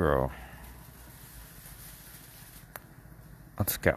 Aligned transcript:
grow. 0.00 0.32
Let's 3.58 3.76
go. 3.76 3.94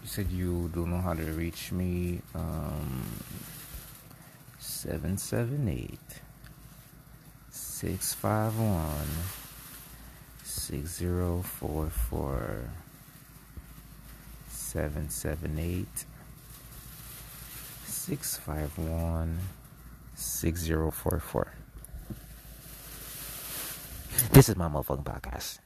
You 0.00 0.06
said 0.06 0.30
you 0.30 0.70
don't 0.74 0.90
know 0.90 1.02
how 1.02 1.12
to 1.12 1.22
reach 1.32 1.70
me. 1.70 2.22
Um, 2.34 3.04
778 4.58 6.00
651 7.50 9.06
6044 10.42 12.70
778 14.48 16.06
651 18.06 19.36
6044. 20.14 21.52
This 24.30 24.48
is 24.48 24.54
my 24.54 24.68
motherfucking 24.68 25.02
podcast. 25.02 25.58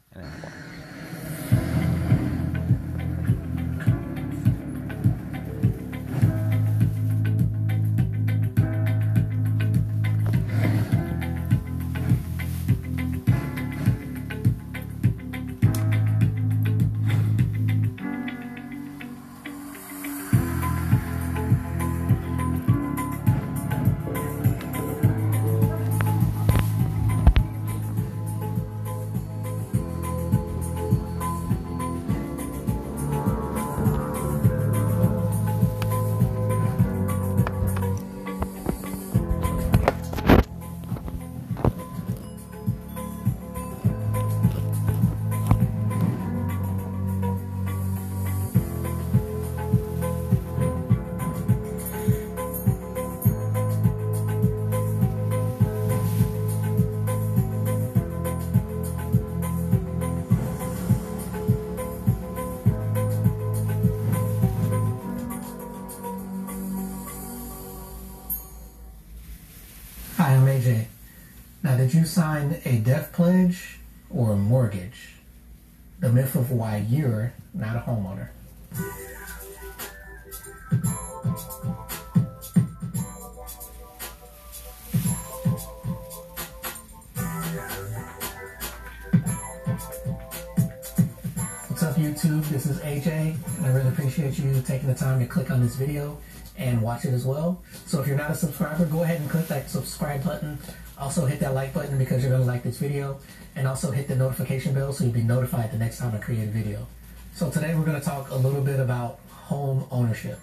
On 95.61 95.67
this 95.67 95.77
video 95.77 96.17
and 96.57 96.81
watch 96.81 97.05
it 97.05 97.13
as 97.13 97.27
well. 97.27 97.63
So 97.87 98.01
if 98.01 98.07
you're 98.07 98.17
not 98.17 98.31
a 98.31 98.35
subscriber, 98.35 98.87
go 98.87 99.03
ahead 99.03 99.21
and 99.21 99.29
click 99.29 99.47
that 99.49 99.69
subscribe 99.69 100.25
button. 100.25 100.59
Also 100.99 101.27
hit 101.27 101.41
that 101.41 101.55
like 101.55 101.75
button 101.75 101.99
because 101.99 102.23
you're 102.23 102.31
going 102.31 102.43
to 102.43 102.49
like 102.49 102.63
this 102.63 102.79
video. 102.79 103.19
And 103.57 103.67
also 103.69 103.91
hit 103.91 104.09
the 104.09 104.17
notification 104.17 104.75
bell 104.75 104.93
so 104.93 105.05
you'll 105.05 105.13
be 105.13 105.23
notified 105.23 105.71
the 105.71 105.79
next 105.79 105.99
time 105.99 106.15
I 106.15 106.19
create 106.19 106.45
a 106.45 106.51
video. 106.51 106.87
So 107.35 107.51
today 107.51 107.75
we're 107.75 107.85
going 107.85 107.99
to 108.01 108.05
talk 108.05 108.31
a 108.31 108.35
little 108.35 108.63
bit 108.63 108.81
about 108.81 109.21
home 109.29 109.87
ownership 109.91 110.39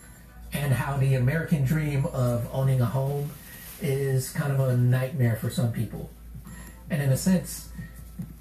and 0.53 0.71
how 0.71 0.97
the 0.97 1.15
American 1.15 1.63
dream 1.65 2.05
of 2.07 2.47
owning 2.53 2.79
a 2.81 2.85
home 2.85 3.31
is 3.81 4.29
kind 4.31 4.51
of 4.51 4.59
a 4.59 4.77
nightmare 4.77 5.35
for 5.35 5.49
some 5.49 5.71
people. 5.71 6.09
And 6.89 7.01
in 7.01 7.09
a 7.09 7.17
sense, 7.17 7.69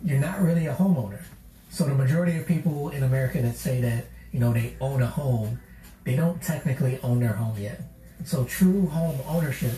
you're 0.04 0.20
not 0.20 0.40
really 0.40 0.66
a 0.66 0.74
homeowner. 0.74 1.22
So 1.70 1.84
the 1.84 1.94
majority 1.94 2.36
of 2.36 2.46
people 2.46 2.90
in 2.90 3.02
America 3.02 3.40
that 3.42 3.56
say 3.56 3.80
that, 3.80 4.06
you 4.32 4.40
know, 4.40 4.52
they 4.52 4.76
own 4.80 5.02
a 5.02 5.06
home, 5.06 5.60
they 6.06 6.14
don't 6.14 6.40
technically 6.40 7.00
own 7.02 7.18
their 7.18 7.32
home 7.32 7.58
yet. 7.58 7.82
So 8.24 8.44
true 8.44 8.86
home 8.86 9.18
ownership 9.26 9.74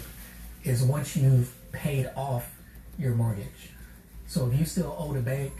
is 0.62 0.82
once 0.82 1.16
you've 1.16 1.52
paid 1.72 2.10
off 2.14 2.54
your 2.98 3.14
mortgage. 3.14 3.72
So 4.26 4.46
if 4.48 4.60
you 4.60 4.66
still 4.66 4.94
owe 4.98 5.14
the 5.14 5.22
bank 5.22 5.54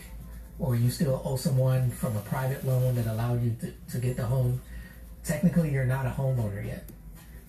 or 0.58 0.76
you 0.76 0.90
still 0.90 1.22
owe 1.24 1.36
someone 1.36 1.90
from 1.90 2.16
a 2.18 2.20
private 2.20 2.66
loan 2.66 2.94
that 2.96 3.06
allowed 3.06 3.42
you 3.42 3.56
to, 3.62 3.72
to 3.92 3.98
get 3.98 4.18
the 4.18 4.26
home, 4.26 4.60
technically 5.24 5.72
you're 5.72 5.86
not 5.86 6.04
a 6.04 6.10
homeowner 6.10 6.64
yet. 6.64 6.86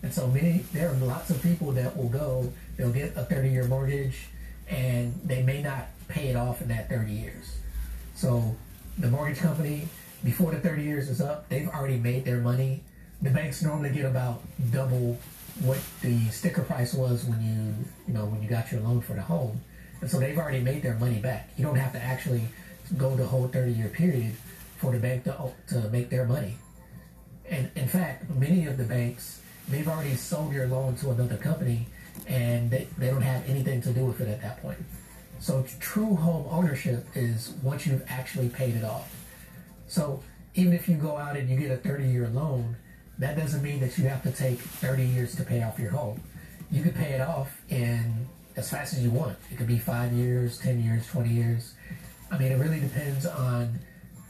And 0.02 0.14
so 0.14 0.28
many 0.28 0.60
there 0.72 0.90
are 0.90 0.94
lots 0.94 1.30
of 1.30 1.44
people 1.44 1.74
that 1.74 1.98
will 1.98 2.08
go, 2.08 2.54
they'll 2.78 2.94
get 2.94 3.18
a 3.18 3.26
30 3.26 3.50
year 3.50 3.66
mortgage 3.66 4.28
and 4.70 5.14
they 5.26 5.44
may 5.44 5.62
not 5.62 5.88
pay 6.08 6.28
it 6.30 6.38
off 6.38 6.62
in 6.62 6.70
that 6.70 6.88
30 6.88 7.12
years. 7.12 7.58
So 8.16 8.56
the 8.98 9.10
mortgage 9.10 9.40
company, 9.40 9.90
before 10.24 10.52
the 10.52 10.60
30 10.62 10.84
years 10.84 11.10
is 11.10 11.20
up, 11.20 11.50
they've 11.50 11.68
already 11.68 11.98
made 11.98 12.24
their 12.24 12.40
money. 12.40 12.84
The 13.22 13.30
banks 13.30 13.62
normally 13.62 13.90
get 13.90 14.06
about 14.06 14.42
double 14.72 15.18
what 15.62 15.80
the 16.02 16.28
sticker 16.30 16.64
price 16.64 16.94
was 16.94 17.26
when 17.26 17.42
you, 17.42 17.86
you 18.08 18.14
know, 18.14 18.26
when 18.26 18.42
you 18.42 18.48
got 18.48 18.72
your 18.72 18.82
loan 18.82 19.02
for 19.02 19.14
the 19.14 19.22
home. 19.22 19.60
And 20.02 20.10
so 20.10 20.20
they've 20.20 20.38
already 20.38 20.62
made 20.62 20.84
their 20.84 20.96
money 20.96 21.20
back. 21.20 21.50
You 21.58 21.66
don't 21.66 21.76
have 21.76 21.92
to 21.94 22.02
actually 22.02 22.44
go 22.98 23.16
the 23.16 23.26
whole 23.26 23.48
30 23.48 23.74
year 23.74 23.90
period 23.90 24.36
for 24.78 24.94
the 24.94 25.00
bank 25.00 25.26
to, 25.26 25.52
to 25.70 25.90
make 25.90 26.10
their 26.10 26.26
money. 26.26 26.56
And 27.50 27.70
in 27.76 27.88
fact, 27.88 28.30
many 28.30 28.66
of 28.68 28.78
the 28.78 28.86
banks, 28.86 29.42
they've 29.68 29.88
already 29.88 30.16
sold 30.16 30.54
your 30.54 30.68
loan 30.68 30.96
to 30.98 31.12
another 31.12 31.36
company 31.36 31.88
and 32.28 32.72
they, 32.72 32.88
they 32.98 33.08
don't 33.08 33.22
have 33.22 33.48
anything 33.50 33.82
to 33.82 33.92
do 33.92 34.06
with 34.06 34.22
it 34.22 34.30
at 34.30 34.42
that 34.42 34.62
point. 34.62 34.78
So 35.40 35.66
true 35.80 36.16
home 36.16 36.46
ownership 36.50 37.06
is 37.16 37.54
once 37.64 37.86
you've 37.86 38.04
actually 38.08 38.50
paid 38.50 38.76
it 38.76 38.84
off. 38.84 39.14
So 39.88 40.24
even 40.56 40.74
if 40.74 40.88
you 40.88 40.96
go 40.96 41.18
out 41.18 41.36
and 41.36 41.50
you 41.50 41.58
get 41.58 41.72
a 41.72 41.78
30 41.78 42.08
year 42.08 42.30
loan, 42.30 42.78
that 43.20 43.36
doesn't 43.38 43.62
mean 43.62 43.82
that 43.82 43.98
you 43.98 44.08
have 44.08 44.24
to 44.24 44.32
take 44.32 44.60
30 44.60 45.06
years 45.06 45.36
to 45.36 45.44
pay 45.44 45.62
off 45.62 45.78
your 45.78 45.92
home. 45.92 46.22
You 46.72 46.82
could 46.82 46.96
pay 46.96 47.12
it 47.12 47.22
off 47.22 47.62
in 47.70 48.28
as 48.56 48.70
fast 48.70 48.94
as 48.94 49.04
you 49.04 49.12
want. 49.12 49.38
It 49.52 49.58
could 49.58 49.68
be 49.68 49.78
five 49.78 50.14
years, 50.14 50.58
10 50.58 50.82
years, 50.82 51.06
20 51.08 51.30
years. 51.30 51.74
I 52.32 52.38
mean, 52.38 52.52
it 52.52 52.56
really 52.56 52.80
depends 52.80 53.26
on 53.26 53.80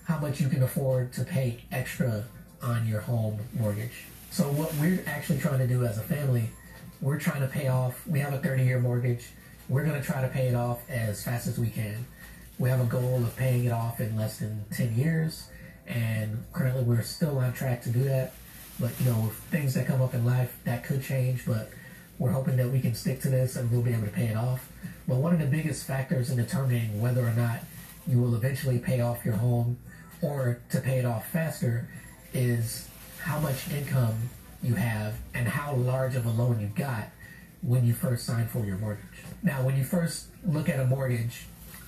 how 0.05 0.17
much 0.17 0.41
you 0.41 0.49
can 0.49 0.63
afford 0.63 1.13
to 1.13 1.23
pay 1.23 1.63
extra 1.71 2.23
on 2.63 2.87
your 2.87 3.01
home 3.01 3.39
mortgage. 3.53 4.05
So 4.31 4.45
what 4.45 4.73
we're 4.75 5.03
actually 5.05 5.39
trying 5.39 5.59
to 5.59 5.67
do 5.67 5.85
as 5.85 5.97
a 5.99 6.01
family, 6.01 6.49
we're 6.99 7.19
trying 7.19 7.41
to 7.41 7.47
pay 7.47 7.67
off, 7.67 8.05
we 8.07 8.19
have 8.19 8.33
a 8.33 8.39
30 8.39 8.63
year 8.63 8.79
mortgage. 8.79 9.27
We're 9.67 9.85
going 9.85 10.01
to 10.01 10.05
try 10.05 10.21
to 10.23 10.29
pay 10.29 10.47
it 10.47 10.55
off 10.55 10.79
as 10.89 11.23
fast 11.23 11.45
as 11.45 11.59
we 11.59 11.69
can. 11.69 12.07
We 12.57 12.69
have 12.69 12.81
a 12.81 12.85
goal 12.85 13.17
of 13.17 13.35
paying 13.37 13.65
it 13.65 13.71
off 13.71 13.99
in 13.99 14.15
less 14.15 14.39
than 14.39 14.65
10 14.71 14.95
years. 14.95 15.47
And 15.85 16.43
currently 16.53 16.83
we're 16.83 17.03
still 17.03 17.37
on 17.37 17.53
track 17.53 17.83
to 17.83 17.89
do 17.89 18.03
that. 18.05 18.33
But, 18.79 18.91
you 18.99 19.05
know, 19.05 19.31
things 19.51 19.73
that 19.73 19.87
come 19.87 20.01
up 20.01 20.13
in 20.13 20.25
life, 20.25 20.57
that 20.63 20.83
could 20.83 21.03
change. 21.03 21.45
But 21.45 21.71
we're 22.17 22.31
hoping 22.31 22.57
that 22.57 22.69
we 22.69 22.79
can 22.79 22.93
stick 22.95 23.21
to 23.21 23.29
this 23.29 23.55
and 23.55 23.71
we'll 23.71 23.81
be 23.81 23.93
able 23.93 24.05
to 24.05 24.11
pay 24.11 24.27
it 24.27 24.37
off. 24.37 24.69
But 25.07 25.17
one 25.17 25.33
of 25.33 25.39
the 25.39 25.45
biggest 25.45 25.85
factors 25.85 26.29
in 26.29 26.37
determining 26.37 27.01
whether 27.01 27.25
or 27.25 27.33
not 27.33 27.59
you 28.07 28.19
will 28.19 28.35
eventually 28.35 28.79
pay 28.79 29.01
off 29.01 29.25
your 29.25 29.35
home 29.35 29.77
or 30.21 30.61
to 30.71 30.79
pay 30.79 30.99
it 30.99 31.05
off 31.05 31.29
faster 31.29 31.87
is 32.33 32.87
how 33.21 33.39
much 33.39 33.69
income 33.69 34.29
you 34.61 34.75
have 34.75 35.15
and 35.33 35.47
how 35.47 35.73
large 35.75 36.15
of 36.15 36.25
a 36.25 36.29
loan 36.29 36.59
you 36.59 36.67
got 36.67 37.09
when 37.61 37.85
you 37.85 37.93
first 37.93 38.25
signed 38.25 38.49
for 38.49 38.65
your 38.65 38.77
mortgage. 38.77 39.05
Now, 39.43 39.63
when 39.63 39.77
you 39.77 39.83
first 39.83 40.27
look 40.45 40.69
at 40.69 40.79
a 40.79 40.85
mortgage, 40.85 41.45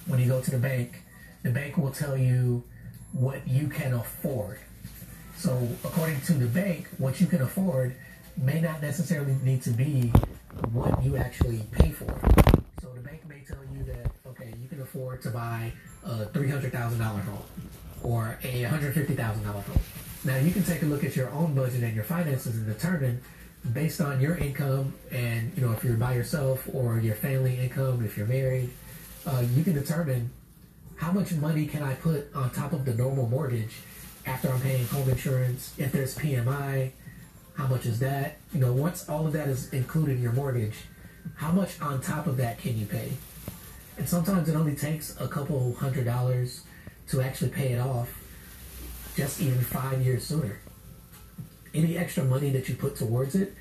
when 0.08 0.20
you 0.20 0.28
go 0.28 0.42
to 0.42 0.52
the 0.52 0.58
bank, 0.58 1.04
the 1.44 1.52
bank 1.52 1.78
will 1.78 1.92
tell 1.92 2.18
you 2.18 2.64
what 3.12 3.48
you 3.48 3.68
can 3.68 3.94
afford. 3.94 4.60
So, 5.42 5.68
according 5.84 6.22
to 6.22 6.34
the 6.34 6.46
bank, 6.46 6.88
what 7.00 7.20
you 7.20 7.26
can 7.26 7.42
afford 7.42 7.96
may 8.38 8.62
not 8.62 8.80
necessarily 8.80 9.34
need 9.42 9.64
to 9.64 9.72
be 9.72 10.14
what 10.72 11.04
you 11.04 11.18
actually 11.18 11.64
pay 11.72 11.90
for. 11.90 12.06
So, 12.80 12.90
the 12.94 13.00
bank 13.00 13.28
may 13.28 13.40
tell 13.40 13.58
you 13.76 13.84
that, 13.86 14.12
okay, 14.28 14.54
you 14.62 14.68
can 14.68 14.84
afford 14.84 15.24
to 15.24 15.32
buy 15.32 15.72
a 16.06 16.26
$300,000 16.26 16.72
home 17.24 17.42
or 18.04 18.38
a 18.44 18.62
$150,000 18.66 19.44
home. 19.44 19.64
Now 20.24 20.38
you 20.38 20.52
can 20.52 20.62
take 20.62 20.84
a 20.84 20.86
look 20.86 21.04
at 21.04 21.16
your 21.16 21.32
own 21.32 21.56
budget 21.56 21.82
and 21.82 21.96
your 21.96 22.04
finances 22.04 22.56
and 22.56 22.68
determine 22.68 23.20
based 23.74 24.00
on 24.00 24.22
your 24.22 24.38
income 24.38 24.94
and 25.12 25.52
you 25.56 25.66
know 25.66 25.72
if 25.72 25.84
you're 25.84 25.96
by 25.96 26.14
yourself 26.14 26.68
or 26.72 27.00
your 27.00 27.16
family 27.16 27.60
income 27.60 28.04
if 28.04 28.18
you're 28.18 28.28
married 28.28 28.72
uh, 29.28 29.44
you 29.54 29.64
can 29.64 29.74
determine 29.74 30.32
how 30.96 31.12
much 31.12 31.32
money 31.34 31.68
can 31.68 31.84
i 31.84 31.94
put 31.94 32.28
on 32.34 32.50
top 32.50 32.74
of 32.74 32.86
the 32.86 32.94
normal 32.96 33.28
mortgage 33.28 33.76
after 34.26 34.50
i'm 34.50 34.62
paying 34.62 34.86
home 34.88 35.10
insurance 35.10 35.74
if 35.78 35.92
there's 35.92 36.18
pmi 36.18 36.92
how 37.56 37.68
much 37.68 37.86
is 37.86 38.00
that? 38.00 38.38
You 38.54 38.60
know 38.60 38.74
once 38.74 39.08
all 39.08 39.28
of 39.28 39.34
that 39.34 39.48
is 39.48 39.72
included 39.74 40.18
in 40.18 40.22
your 40.22 40.32
mortgage 40.32 40.76
how 41.36 41.52
much 41.52 41.80
on 41.82 42.02
top 42.02 42.26
of 42.28 42.38
that 42.38 42.58
can 42.58 42.78
you 42.78 42.86
pay? 42.86 43.12
And 43.98 44.08
sometimes 44.08 44.50
it 44.50 44.56
only 44.56 44.76
takes 44.76 45.20
a 45.20 45.28
couple 45.28 45.74
hundred 45.76 46.06
dollars 46.06 46.64
to 47.10 47.22
actually 47.22 47.52
pay 47.52 47.74
it 47.74 47.80
off 47.80 48.10
just 49.16 49.42
even 49.42 49.60
five 49.60 50.02
years 50.02 50.26
sooner. 50.26 50.60
Any 51.74 51.98
extra 51.98 52.24
money 52.24 52.50
that 52.52 52.68
you 52.68 52.76
put 52.76 52.96
towards 52.96 53.36
it 53.36 53.54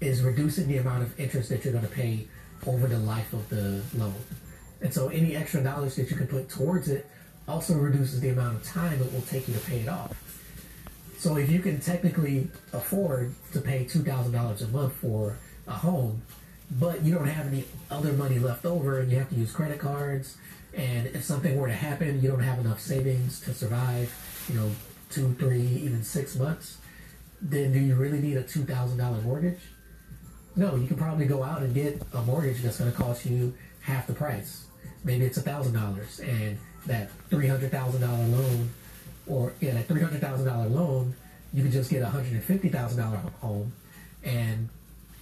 is 0.00 0.22
reducing 0.22 0.68
the 0.68 0.76
amount 0.76 1.02
of 1.02 1.18
interest 1.18 1.48
that 1.48 1.64
you're 1.64 1.72
going 1.72 1.86
to 1.86 1.90
pay 1.90 2.28
over 2.66 2.86
the 2.86 2.98
life 2.98 3.32
of 3.32 3.48
the 3.48 3.82
loan. 3.94 4.14
And 4.82 4.92
so 4.92 5.08
any 5.08 5.34
extra 5.34 5.62
dollars 5.62 5.96
that 5.96 6.10
you 6.10 6.16
can 6.16 6.26
put 6.26 6.48
towards 6.48 6.88
it 6.88 7.08
also 7.48 7.74
reduces 7.74 8.20
the 8.20 8.30
amount 8.30 8.56
of 8.56 8.64
time 8.64 9.00
it 9.00 9.12
will 9.12 9.22
take 9.22 9.48
you 9.48 9.54
to 9.54 9.60
pay 9.60 9.80
it 9.80 9.88
off. 9.88 10.14
So 11.18 11.36
if 11.36 11.50
you 11.50 11.60
can 11.60 11.80
technically 11.80 12.48
afford 12.72 13.34
to 13.52 13.60
pay 13.60 13.84
$2,000 13.84 14.62
a 14.62 14.66
month 14.68 14.92
for 14.94 15.38
a 15.66 15.72
home, 15.72 16.22
but 16.70 17.02
you 17.02 17.14
don't 17.14 17.26
have 17.26 17.46
any 17.46 17.64
other 17.90 18.12
money 18.12 18.38
left 18.38 18.64
over 18.64 19.00
and 19.00 19.10
you 19.10 19.18
have 19.18 19.28
to 19.30 19.34
use 19.36 19.52
credit 19.52 19.78
cards, 19.78 20.36
and 20.74 21.06
if 21.06 21.24
something 21.24 21.56
were 21.56 21.68
to 21.68 21.72
happen, 21.72 22.20
you 22.20 22.28
don't 22.28 22.40
have 22.40 22.58
enough 22.58 22.80
savings 22.80 23.40
to 23.40 23.54
survive, 23.54 24.12
you 24.48 24.56
know, 24.56 24.70
two, 25.10 25.34
three, 25.34 25.62
even 25.62 26.02
six 26.02 26.36
months, 26.36 26.78
then 27.40 27.72
do 27.72 27.78
you 27.78 27.94
really 27.94 28.20
need 28.20 28.36
a 28.36 28.42
$2,000 28.42 29.22
mortgage? 29.22 29.60
No, 30.54 30.76
you 30.76 30.86
can 30.86 30.96
probably 30.96 31.26
go 31.26 31.42
out 31.42 31.62
and 31.62 31.74
get 31.74 32.02
a 32.12 32.22
mortgage 32.22 32.62
that's 32.62 32.78
going 32.78 32.90
to 32.90 32.96
cost 32.96 33.26
you 33.26 33.54
half 33.80 34.06
the 34.06 34.14
price. 34.14 34.66
Maybe 35.04 35.24
it's 35.24 35.38
a 35.38 35.42
$1,000 35.42 36.20
and 36.20 36.58
that 36.86 37.10
$300,000 37.30 38.00
loan 38.00 38.70
or 39.26 39.52
yeah, 39.60 39.74
that 39.74 39.88
$300,000 39.88 40.70
loan, 40.72 41.14
you 41.52 41.62
can 41.62 41.72
just 41.72 41.90
get 41.90 42.02
a 42.02 42.06
$150,000 42.06 43.32
home 43.40 43.72
and 44.24 44.68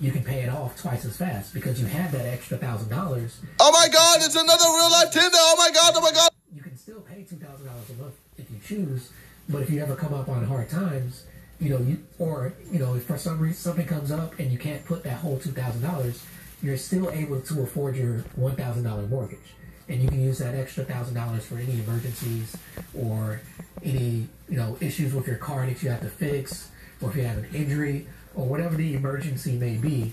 you 0.00 0.10
can 0.10 0.24
pay 0.24 0.40
it 0.42 0.48
off 0.48 0.76
twice 0.80 1.04
as 1.04 1.16
fast 1.16 1.54
because 1.54 1.80
you 1.80 1.86
have 1.86 2.10
that 2.12 2.26
extra 2.26 2.58
thousand 2.58 2.90
dollars. 2.90 3.40
Oh 3.60 3.70
my 3.72 3.88
God, 3.88 4.18
it's 4.22 4.34
another 4.34 4.64
real 4.64 4.90
life 4.90 5.10
Tinder. 5.12 5.30
Oh 5.32 5.54
my 5.56 5.70
God, 5.72 5.92
oh 5.96 6.00
my 6.00 6.10
God. 6.12 6.30
You 6.54 6.62
can 6.62 6.76
still 6.76 7.00
pay 7.00 7.22
$2,000 7.22 7.40
a 7.40 8.02
month 8.02 8.14
if 8.36 8.50
you 8.50 8.58
choose, 8.66 9.10
but 9.48 9.62
if 9.62 9.70
you 9.70 9.80
ever 9.80 9.94
come 9.94 10.12
up 10.12 10.28
on 10.28 10.44
hard 10.44 10.68
times, 10.68 11.24
you 11.60 11.70
know, 11.70 11.78
you 11.78 11.98
or 12.18 12.52
you 12.70 12.78
know, 12.78 12.94
if 12.94 13.04
for 13.04 13.16
some 13.16 13.38
reason 13.38 13.56
something 13.56 13.86
comes 13.86 14.10
up 14.10 14.38
and 14.38 14.50
you 14.50 14.58
can't 14.58 14.84
put 14.84 15.04
that 15.04 15.18
whole 15.18 15.38
two 15.38 15.52
thousand 15.52 15.82
dollars, 15.82 16.24
you're 16.62 16.76
still 16.76 17.10
able 17.10 17.40
to 17.40 17.62
afford 17.62 17.96
your 17.96 18.18
one 18.34 18.56
thousand 18.56 18.82
dollar 18.82 19.06
mortgage, 19.06 19.54
and 19.88 20.02
you 20.02 20.08
can 20.08 20.20
use 20.22 20.38
that 20.38 20.54
extra 20.54 20.84
thousand 20.84 21.14
dollars 21.14 21.44
for 21.46 21.56
any 21.56 21.80
emergencies 21.80 22.56
or 22.98 23.40
any 23.82 24.26
you 24.48 24.56
know 24.56 24.76
issues 24.80 25.14
with 25.14 25.26
your 25.26 25.36
car 25.36 25.66
that 25.66 25.82
you 25.82 25.90
have 25.90 26.00
to 26.00 26.08
fix, 26.08 26.70
or 27.00 27.10
if 27.10 27.16
you 27.16 27.22
have 27.22 27.38
an 27.38 27.48
injury 27.54 28.06
or 28.34 28.46
whatever 28.46 28.76
the 28.76 28.94
emergency 28.94 29.56
may 29.56 29.76
be. 29.76 30.12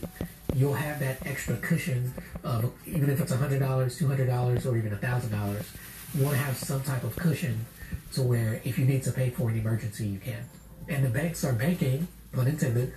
You'll 0.54 0.74
have 0.74 1.00
that 1.00 1.26
extra 1.26 1.56
cushion 1.58 2.14
of 2.44 2.74
even 2.86 3.10
if 3.10 3.22
it's 3.22 3.32
a 3.32 3.38
hundred 3.38 3.60
dollars, 3.60 3.98
two 3.98 4.08
hundred 4.08 4.28
dollars, 4.28 4.66
or 4.66 4.78
even 4.78 4.92
a 4.92 4.98
thousand 4.98 5.32
dollars. 5.32 5.66
You 6.14 6.26
want 6.26 6.36
to 6.36 6.44
have 6.44 6.58
some 6.58 6.84
type 6.84 7.06
of 7.06 7.16
cushion 7.16 7.66
to 8.14 8.22
where 8.22 8.62
if 8.66 8.78
you 8.78 8.86
need 8.86 9.04
to 9.04 9.12
pay 9.12 9.30
for 9.30 9.50
an 9.50 9.58
emergency, 9.58 10.08
you 10.08 10.20
can 10.20 10.46
and 10.88 11.06
the 11.06 11.10
banks 11.10 11.44
are 11.44 11.54
banking, 11.54 12.08
pun 12.32 12.48
intended, 12.48 12.94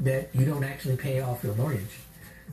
that 0.00 0.28
you 0.34 0.44
don't 0.44 0.64
actually 0.64 0.96
pay 0.96 1.20
off 1.20 1.42
your 1.44 1.54
mortgage. 1.54 1.98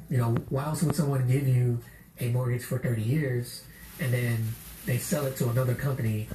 You 0.09 0.17
know, 0.17 0.35
why 0.49 0.65
else 0.65 0.83
would 0.83 0.95
someone 0.95 1.27
give 1.27 1.47
you 1.47 1.79
a 2.19 2.29
mortgage 2.29 2.63
for 2.63 2.77
30 2.77 3.01
years 3.01 3.63
and 3.99 4.13
then 4.13 4.47
they 4.85 4.97
sell 4.97 5.25
it 5.25 5.35
to 5.37 5.49
another 5.49 5.75
company 5.75 6.27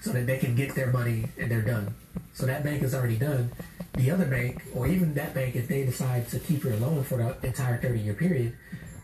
so 0.00 0.10
that 0.12 0.26
they 0.26 0.38
can 0.38 0.54
get 0.54 0.74
their 0.74 0.92
money 0.92 1.26
and 1.38 1.50
they're 1.50 1.62
done? 1.62 1.94
So 2.32 2.46
that 2.46 2.64
bank 2.64 2.82
is 2.82 2.94
already 2.94 3.16
done. 3.16 3.52
The 3.94 4.10
other 4.10 4.26
bank, 4.26 4.62
or 4.74 4.86
even 4.86 5.14
that 5.14 5.34
bank, 5.34 5.54
if 5.54 5.68
they 5.68 5.84
decide 5.84 6.28
to 6.30 6.38
keep 6.38 6.64
your 6.64 6.76
loan 6.76 7.04
for 7.04 7.16
the 7.18 7.46
entire 7.46 7.78
30 7.78 8.00
year 8.00 8.14
period, 8.14 8.56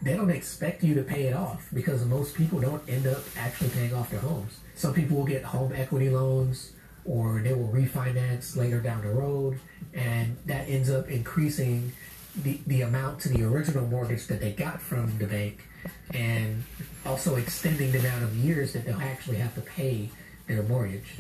they 0.03 0.15
don't 0.15 0.31
expect 0.31 0.83
you 0.83 0.95
to 0.95 1.03
pay 1.03 1.25
it 1.25 1.35
off 1.35 1.69
because 1.73 2.05
most 2.07 2.35
people 2.35 2.61
don't 2.61 2.83
end 2.89 3.07
up 3.07 3.23
actually 3.37 3.71
paying 3.71 3.95
off 3.95 4.11
their 4.11 4.21
homes. 4.21 4.59
Some 4.75 4.95
people 4.95 5.19
will 5.19 5.27
get 5.27 5.45
home 5.45 5.73
equity 5.75 6.09
loans 6.09 6.73
or 7.05 7.41
they 7.43 7.53
will 7.53 7.69
refinance 7.69 8.57
later 8.57 8.81
down 8.81 9.03
the 9.03 9.09
road, 9.09 9.59
and 9.95 10.37
that 10.47 10.69
ends 10.69 10.91
up 10.91 11.09
increasing 11.09 11.93
the, 12.37 12.61
the 12.67 12.83
amount 12.83 13.21
to 13.21 13.29
the 13.29 13.45
original 13.45 13.87
mortgage 13.87 14.27
that 14.29 14.41
they 14.41 14.53
got 14.53 14.81
from 14.81 15.19
the 15.19 15.27
bank, 15.27 15.65
and 16.13 16.65
also 17.05 17.37
extending 17.37 17.93
the 17.93 17.99
amount 17.99 18.25
of 18.25 18.35
years 18.37 18.73
that 18.73 18.85
they'll 18.85 19.01
actually 19.01 19.37
have 19.37 19.55
to 19.55 19.61
pay 19.61 20.11
their 20.47 20.63
mortgage. 20.63 21.17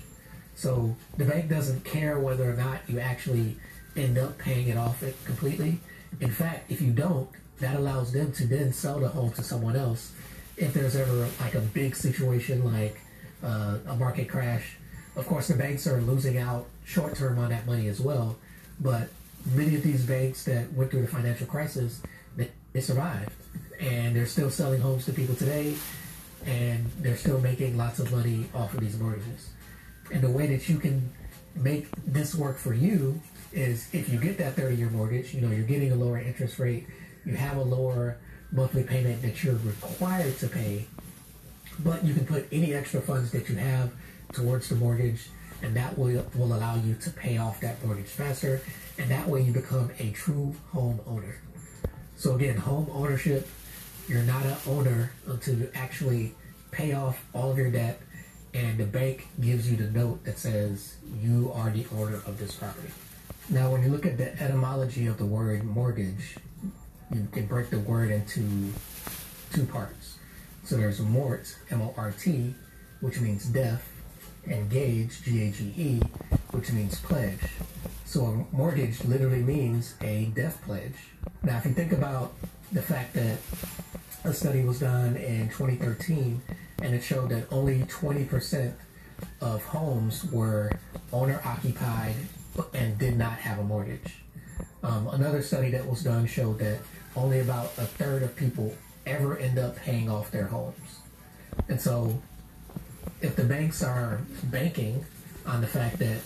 So 0.55 0.97
the 1.17 1.25
bank 1.25 1.49
doesn't 1.49 1.85
care 1.85 2.19
whether 2.19 2.51
or 2.51 2.55
not 2.55 2.81
you 2.89 3.01
actually 3.01 3.57
end 3.97 4.19
up 4.19 4.39
paying 4.39 4.69
it 4.69 4.77
off 4.77 5.03
completely. 5.25 5.81
In 6.21 6.31
fact, 6.31 6.71
if 6.71 6.81
you 6.81 6.93
don't, 6.93 7.29
that 7.61 7.77
allows 7.77 8.13
them 8.13 8.33
to 8.33 8.47
then 8.47 8.73
sell 8.73 9.01
the 9.01 9.09
home 9.09 9.33
to 9.33 9.43
someone 9.43 9.77
else 9.77 10.13
if 10.57 10.75
there's 10.75 10.97
ever 10.97 11.29
like 11.41 11.55
a 11.55 11.61
big 11.61 11.97
situation 11.97 12.65
like 12.65 13.01
uh, 13.43 13.79
a 13.87 13.97
market 13.97 14.29
crash 14.29 14.77
of 15.17 15.27
course, 15.27 15.49
the 15.49 15.55
banks 15.55 15.87
are 15.87 16.01
losing 16.01 16.39
out 16.39 16.67
short 16.85 17.17
term 17.17 17.39
on 17.39 17.51
that 17.51 17.67
money 17.67 17.89
as 17.89 18.01
well. 18.01 18.37
But 18.79 19.09
many 19.55 19.75
of 19.75 19.83
these 19.83 20.05
banks 20.05 20.45
that 20.45 20.73
went 20.73 20.91
through 20.91 21.03
the 21.03 21.09
financial 21.09 21.47
crisis, 21.47 22.03
they, 22.37 22.51
they 22.73 22.81
survived, 22.81 23.33
and 23.79 24.15
they're 24.15 24.27
still 24.27 24.51
selling 24.51 24.81
homes 24.81 25.05
to 25.07 25.13
people 25.13 25.35
today, 25.35 25.75
and 26.47 26.87
they're 26.99 27.17
still 27.17 27.41
making 27.41 27.77
lots 27.77 27.99
of 27.99 28.11
money 28.13 28.47
off 28.55 28.75
of 28.75 28.81
these 28.81 28.99
mortgages. 28.99 29.51
And 30.13 30.23
the 30.23 30.31
way 30.31 30.47
that 30.49 30.69
you 30.69 30.79
can 30.79 31.11
make 31.55 31.89
this 32.07 32.35
work 32.35 32.59
for 32.59 32.75
you 32.75 33.21
is 33.53 33.89
if 33.93 34.09
you 34.09 34.19
get 34.19 34.39
that 34.39 34.55
30 34.55 34.77
year 34.77 34.91
mortgage, 34.91 35.35
you 35.35 35.41
know, 35.41 35.51
you're 35.51 35.67
getting 35.67 35.93
a 35.93 35.97
lower 35.97 36.19
interest 36.19 36.59
rate, 36.59 36.87
you 37.25 37.35
have 37.35 37.57
a 37.57 37.63
lower 37.63 38.17
monthly 38.53 38.83
payment 38.83 39.23
that 39.23 39.43
you're 39.43 39.57
required 39.57 40.37
to 40.39 40.49
pay, 40.49 40.87
but 41.81 42.05
you 42.05 42.15
can 42.15 42.27
put 42.27 42.47
any 42.53 42.75
extra 42.75 43.01
funds 43.01 43.31
that 43.33 43.49
you 43.49 43.57
have 43.57 43.93
towards 44.33 44.69
the 44.69 44.75
mortgage, 44.77 45.29
and 45.63 45.75
that 45.77 45.97
will, 45.99 46.25
will 46.35 46.55
allow 46.55 46.77
you 46.77 46.95
to 46.95 47.11
pay 47.11 47.39
off 47.39 47.61
that 47.61 47.85
mortgage 47.85 48.07
faster, 48.07 48.61
and 48.99 49.11
that 49.11 49.27
way 49.27 49.43
you 49.43 49.53
become 49.53 49.91
a 49.99 50.11
true 50.11 50.55
home 50.73 51.01
owner. 51.07 51.37
So 52.17 52.35
again, 52.35 52.57
home 52.57 52.89
ownership, 52.93 53.49
you're 54.09 54.23
not 54.23 54.45
an 54.45 54.57
owner 54.67 55.13
until 55.27 55.57
you 55.57 55.71
actually 55.75 56.35
pay 56.71 56.93
off 56.93 57.25
all 57.33 57.51
of 57.51 57.59
your 57.59 57.71
debt, 57.71 58.01
and 58.53 58.79
the 58.79 58.85
bank 58.85 59.29
gives 59.41 59.71
you 59.71 59.77
the 59.77 59.91
note 59.91 60.25
that 60.25 60.39
says 60.39 60.97
you 61.23 61.53
are 61.55 61.71
the 61.71 61.87
owner 61.97 62.17
of 62.27 62.39
this 62.39 62.55
property. 62.55 62.91
Now, 63.49 63.73
when 63.73 63.83
you 63.83 63.89
look 63.89 64.07
at 64.07 64.17
the 64.17 64.41
etymology 64.41 65.07
of 65.07 65.19
the 65.19 65.27
word 65.27 65.65
mortgage, 65.65 66.37
you 67.13 67.27
can 67.33 67.47
break 67.47 67.71
the 67.71 67.81
word 67.81 68.11
into 68.11 68.73
two 69.53 69.65
parts. 69.67 70.19
So 70.65 70.77
there's 70.77 71.01
mort, 71.01 71.57
M-O-R-T, 71.71 72.55
which 73.01 73.21
means 73.21 73.47
death, 73.47 73.90
and 74.47 74.71
gage, 74.71 75.23
G-A-G-E, 75.23 76.01
which 76.51 76.73
means 76.73 76.99
pledge. 77.01 77.41
So 78.05 78.25
a 78.25 78.57
mortgage 78.57 79.05
literally 79.05 79.43
means 79.43 79.95
a 80.01 80.27
death 80.35 80.61
pledge. 80.65 80.95
Now, 81.43 81.59
if 81.59 81.65
you 81.67 81.73
think 81.73 81.93
about 81.93 82.33
the 82.73 82.83
fact 82.83 83.15
that 83.15 83.39
a 84.25 84.33
study 84.33 84.65
was 84.65 84.81
done 84.81 85.17
in 85.17 85.49
2013 85.49 86.43
and 86.83 86.95
it 86.95 87.03
showed 87.03 87.31
that 87.31 87.47
only 87.51 87.81
20% 87.83 88.73
of 89.41 89.65
homes 89.65 90.25
were 90.31 90.73
owner 91.13 91.41
occupied 91.45 92.15
and 92.75 92.99
did 92.99 93.17
not 93.17 93.33
have 93.33 93.59
a 93.59 93.65
mortgage. 93.65 94.17
Um, 94.83 95.09
another 95.09 95.43
study 95.43 95.71
that 95.71 95.87
was 95.87 96.03
done 96.03 96.27
showed 96.27 96.59
that 96.59 96.79
only 97.17 97.41
about 97.41 97.67
a 97.79 97.85
third 97.85 98.23
of 98.23 98.35
people 98.37 98.75
ever 99.07 99.37
end 99.37 99.59
up 99.59 99.77
paying 99.77 100.11
off 100.11 100.31
their 100.31 100.47
homes. 100.47 101.01
And 101.69 101.81
so 101.81 102.21
if 103.21 103.37
the 103.37 103.45
banks 103.45 103.83
are 103.83 104.21
banking 104.45 105.05
on 105.47 105.61
the 105.61 105.67
fact 105.67 105.99
that 105.99 106.19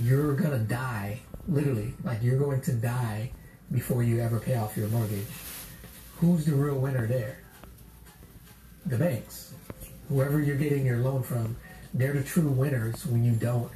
you're 0.00 0.34
gonna 0.34 0.58
die, 0.58 1.20
literally, 1.48 1.94
like 2.04 2.22
you're 2.22 2.38
going 2.38 2.60
to 2.62 2.72
die 2.72 3.30
before 3.70 4.02
you 4.02 4.20
ever 4.20 4.38
pay 4.38 4.56
off 4.56 4.76
your 4.76 4.88
mortgage, 4.88 5.26
who's 6.18 6.44
the 6.44 6.54
real 6.54 6.78
winner 6.78 7.06
there? 7.06 7.38
The 8.86 8.98
banks. 8.98 9.54
Whoever 10.08 10.40
you're 10.40 10.56
getting 10.56 10.84
your 10.84 10.98
loan 10.98 11.22
from, 11.22 11.56
they're 11.94 12.12
the 12.12 12.22
true 12.22 12.48
winners 12.48 13.06
when 13.06 13.24
you 13.24 13.32
don't 13.32 13.70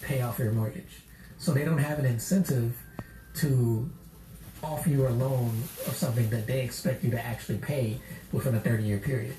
pay 0.00 0.22
off 0.22 0.38
your 0.38 0.52
mortgage. 0.52 1.00
So 1.38 1.52
they 1.52 1.64
don't 1.64 1.78
have 1.78 1.98
an 1.98 2.04
incentive 2.04 2.76
to 3.36 3.90
offer 4.62 4.88
you 4.88 5.06
a 5.06 5.10
loan 5.10 5.48
of 5.86 5.94
something 5.94 6.30
that 6.30 6.46
they 6.46 6.62
expect 6.62 7.02
you 7.02 7.10
to 7.10 7.24
actually 7.24 7.58
pay 7.58 7.98
within 8.30 8.54
a 8.54 8.60
30 8.60 8.84
year 8.84 8.98
period. 8.98 9.34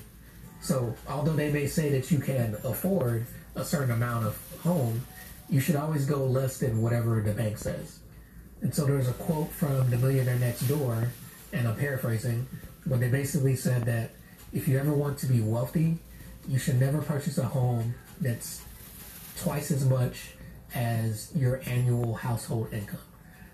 So 0.64 0.96
although 1.06 1.34
they 1.34 1.52
may 1.52 1.66
say 1.66 1.90
that 1.90 2.10
you 2.10 2.18
can 2.18 2.56
afford 2.64 3.26
a 3.54 3.62
certain 3.62 3.90
amount 3.90 4.26
of 4.26 4.38
home, 4.62 5.04
you 5.50 5.60
should 5.60 5.76
always 5.76 6.06
go 6.06 6.24
less 6.24 6.56
than 6.56 6.80
whatever 6.80 7.20
the 7.20 7.32
bank 7.32 7.58
says. 7.58 7.98
And 8.62 8.74
so 8.74 8.86
there's 8.86 9.06
a 9.06 9.12
quote 9.12 9.50
from 9.50 9.90
the 9.90 9.98
millionaire 9.98 10.38
next 10.38 10.62
door, 10.62 11.08
and 11.52 11.68
I'm 11.68 11.76
paraphrasing, 11.76 12.46
but 12.86 12.98
they 12.98 13.10
basically 13.10 13.56
said 13.56 13.84
that 13.84 14.12
if 14.54 14.66
you 14.66 14.78
ever 14.78 14.94
want 14.94 15.18
to 15.18 15.26
be 15.26 15.42
wealthy, 15.42 15.98
you 16.48 16.58
should 16.58 16.80
never 16.80 17.02
purchase 17.02 17.36
a 17.36 17.44
home 17.44 17.94
that's 18.18 18.62
twice 19.36 19.70
as 19.70 19.84
much 19.84 20.30
as 20.74 21.30
your 21.36 21.60
annual 21.66 22.14
household 22.14 22.72
income. 22.72 23.00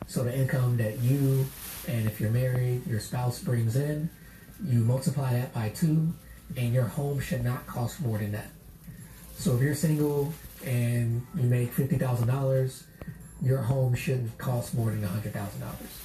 So 0.06 0.22
the 0.22 0.36
income 0.36 0.76
that 0.76 1.00
you 1.00 1.44
and 1.88 2.06
if 2.06 2.20
you're 2.20 2.30
married, 2.30 2.86
your 2.86 3.00
spouse 3.00 3.40
brings 3.40 3.74
in, 3.74 4.10
you 4.64 4.78
multiply 4.78 5.32
that 5.32 5.52
by 5.52 5.70
two, 5.70 6.14
and 6.56 6.72
your 6.72 6.84
home 6.84 7.20
should 7.20 7.44
not 7.44 7.66
cost 7.66 8.00
more 8.00 8.18
than 8.18 8.32
that. 8.32 8.50
So 9.36 9.56
if 9.56 9.62
you're 9.62 9.74
single 9.74 10.32
and 10.64 11.26
you 11.34 11.44
make 11.44 11.72
fifty 11.72 11.96
thousand 11.96 12.28
dollars, 12.28 12.84
your 13.42 13.58
home 13.58 13.94
shouldn't 13.94 14.36
cost 14.38 14.74
more 14.74 14.90
than 14.90 15.02
hundred 15.02 15.32
thousand 15.32 15.60
dollars. 15.60 15.98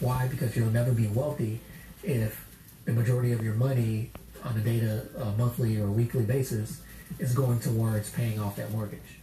Why? 0.00 0.26
Because 0.28 0.56
you'll 0.56 0.70
never 0.70 0.92
be 0.92 1.06
wealthy 1.06 1.60
if 2.02 2.46
the 2.84 2.92
majority 2.92 3.32
of 3.32 3.44
your 3.44 3.54
money 3.54 4.10
on 4.42 4.56
a 4.56 4.60
data 4.60 5.06
uh, 5.18 5.32
monthly 5.36 5.78
or 5.78 5.86
weekly 5.86 6.24
basis 6.24 6.80
is 7.18 7.34
going 7.34 7.60
towards 7.60 8.10
paying 8.10 8.40
off 8.40 8.56
that 8.56 8.70
mortgage. 8.72 9.20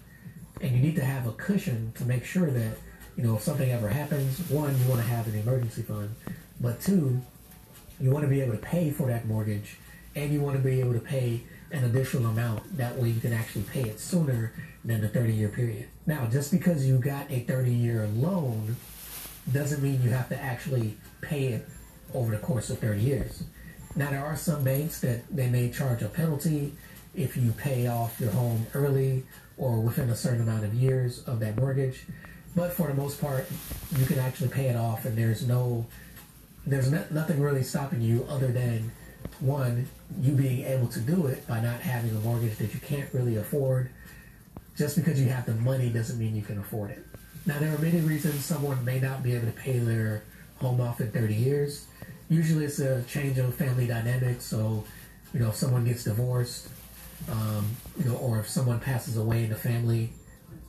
And 0.62 0.76
you 0.76 0.82
need 0.82 0.96
to 0.96 1.04
have 1.04 1.28
a 1.28 1.32
cushion 1.32 1.92
to 1.96 2.06
make 2.06 2.24
sure 2.24 2.50
that 2.52 2.78
you 3.16 3.24
know 3.24 3.36
if 3.36 3.42
something 3.42 3.72
ever 3.72 3.90
happens, 3.90 4.40
one 4.50 4.78
you 4.80 4.88
want 4.88 5.02
to 5.02 5.08
have 5.08 5.28
an 5.28 5.36
emergency 5.40 5.82
fund, 5.82 6.16
but 6.62 6.80
two 6.80 7.22
you 8.00 8.12
want 8.12 8.24
to 8.24 8.30
be 8.30 8.42
able 8.42 8.54
to 8.54 8.60
pay 8.60 8.92
for 8.92 9.08
that 9.08 9.26
mortgage 9.26 9.78
and 10.18 10.34
you 10.34 10.42
want 10.42 10.58
to 10.58 10.64
be 10.64 10.80
able 10.80 10.94
to 10.94 11.00
pay 11.00 11.44
an 11.72 11.84
additional 11.84 12.32
amount. 12.32 12.76
That 12.76 12.98
way 12.98 13.10
you 13.10 13.22
can 13.22 13.34
actually 13.34 13.64
pay 13.64 13.84
it 13.84 14.00
sooner 14.00 14.52
than 14.84 15.02
the 15.02 15.08
30 15.08 15.34
year 15.34 15.50
period. 15.50 15.88
Now, 16.08 16.26
just 16.26 16.52
because 16.52 16.88
you 16.88 16.98
got 16.98 17.30
a 17.30 17.42
30 17.42 17.72
year 17.72 18.08
loan 18.16 18.76
doesn't 19.54 19.84
mean 19.84 20.02
you 20.02 20.10
have 20.10 20.28
to 20.30 20.42
actually 20.42 20.98
pay 21.22 21.54
it 21.54 21.68
over 22.16 22.32
the 22.32 22.40
course 22.40 22.72
of 22.72 22.80
30 22.80 23.00
years. 23.00 23.44
Now, 23.96 24.10
there 24.10 24.26
are 24.26 24.36
some 24.36 24.64
banks 24.64 25.02
that 25.02 25.28
they 25.30 25.50
may 25.50 25.70
charge 25.70 26.02
a 26.02 26.10
penalty 26.10 26.74
if 27.16 27.38
you 27.38 27.52
pay 27.52 27.88
off 27.88 28.20
your 28.20 28.32
home 28.32 28.66
early 28.74 29.24
or 29.58 29.80
within 29.80 30.10
a 30.10 30.16
certain 30.16 30.42
amount 30.42 30.64
of 30.64 30.74
years 30.74 31.24
of 31.28 31.40
that 31.42 31.58
mortgage. 31.58 32.06
But 32.56 32.74
for 32.74 32.88
the 32.88 32.96
most 32.96 33.22
part, 33.22 33.48
you 33.96 34.06
can 34.08 34.18
actually 34.18 34.50
pay 34.50 34.66
it 34.66 34.76
off 34.76 35.06
and 35.06 35.16
there's 35.16 35.48
no 35.48 35.86
there's 36.66 36.92
no, 36.92 37.02
nothing 37.12 37.40
really 37.40 37.64
stopping 37.64 38.02
you 38.02 38.26
other 38.30 38.48
than 38.48 38.92
one, 39.42 39.88
you 40.22 40.34
being 40.34 40.66
able 40.66 40.88
to 40.88 41.00
do 41.00 41.28
it 41.28 41.48
by 41.48 41.60
not 41.60 41.80
having 41.82 42.12
a 42.12 42.20
mortgage 42.20 42.58
that 42.58 42.74
you 42.74 42.80
can't 42.80 43.12
really 43.14 43.38
afford. 43.38 43.90
Just 44.78 44.96
because 44.96 45.20
you 45.20 45.30
have 45.30 45.46
the 45.46 45.54
money 45.54 45.90
doesn't 45.90 46.20
mean 46.20 46.36
you 46.36 46.44
can 46.44 46.60
afford 46.60 46.92
it. 46.92 47.04
Now, 47.46 47.60
there 47.60 47.74
are 47.74 47.78
many 47.80 48.00
reasons 48.02 48.46
someone 48.46 48.84
may 48.84 49.00
not 49.00 49.24
be 49.24 49.34
able 49.34 49.48
to 49.48 49.54
pay 49.54 49.80
their 49.80 50.24
home 50.60 50.82
off 50.82 51.02
in 51.02 51.12
30 51.12 51.34
years. 51.34 51.88
Usually, 52.30 52.66
it's 52.66 52.80
a 52.80 53.04
change 53.04 53.38
of 53.38 53.56
family 53.56 53.88
dynamics. 53.88 54.46
So, 54.46 54.84
you 55.34 55.40
know, 55.40 55.50
if 55.50 55.56
someone 55.56 55.86
gets 55.86 56.04
divorced, 56.04 56.70
um, 57.32 57.66
you 57.98 58.06
know, 58.06 58.18
or 58.18 58.40
if 58.40 58.50
someone 58.50 58.80
passes 58.80 59.18
away 59.18 59.46
in 59.46 59.50
the 59.50 59.56
family, 59.56 60.12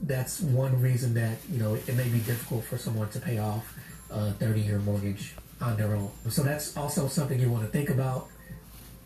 that's 0.00 0.40
one 0.40 0.80
reason 0.80 1.14
that 1.14 1.36
you 1.50 1.58
know 1.58 1.74
it 1.74 1.94
may 1.94 2.08
be 2.08 2.18
difficult 2.20 2.64
for 2.64 2.78
someone 2.78 3.08
to 3.10 3.20
pay 3.20 3.38
off 3.38 3.76
a 4.10 4.32
30-year 4.38 4.78
mortgage 4.80 5.34
on 5.60 5.76
their 5.76 5.94
own. 5.94 6.10
So 6.30 6.42
that's 6.42 6.76
also 6.76 7.08
something 7.08 7.38
you 7.38 7.50
want 7.50 7.64
to 7.64 7.70
think 7.70 7.90
about. 7.90 8.28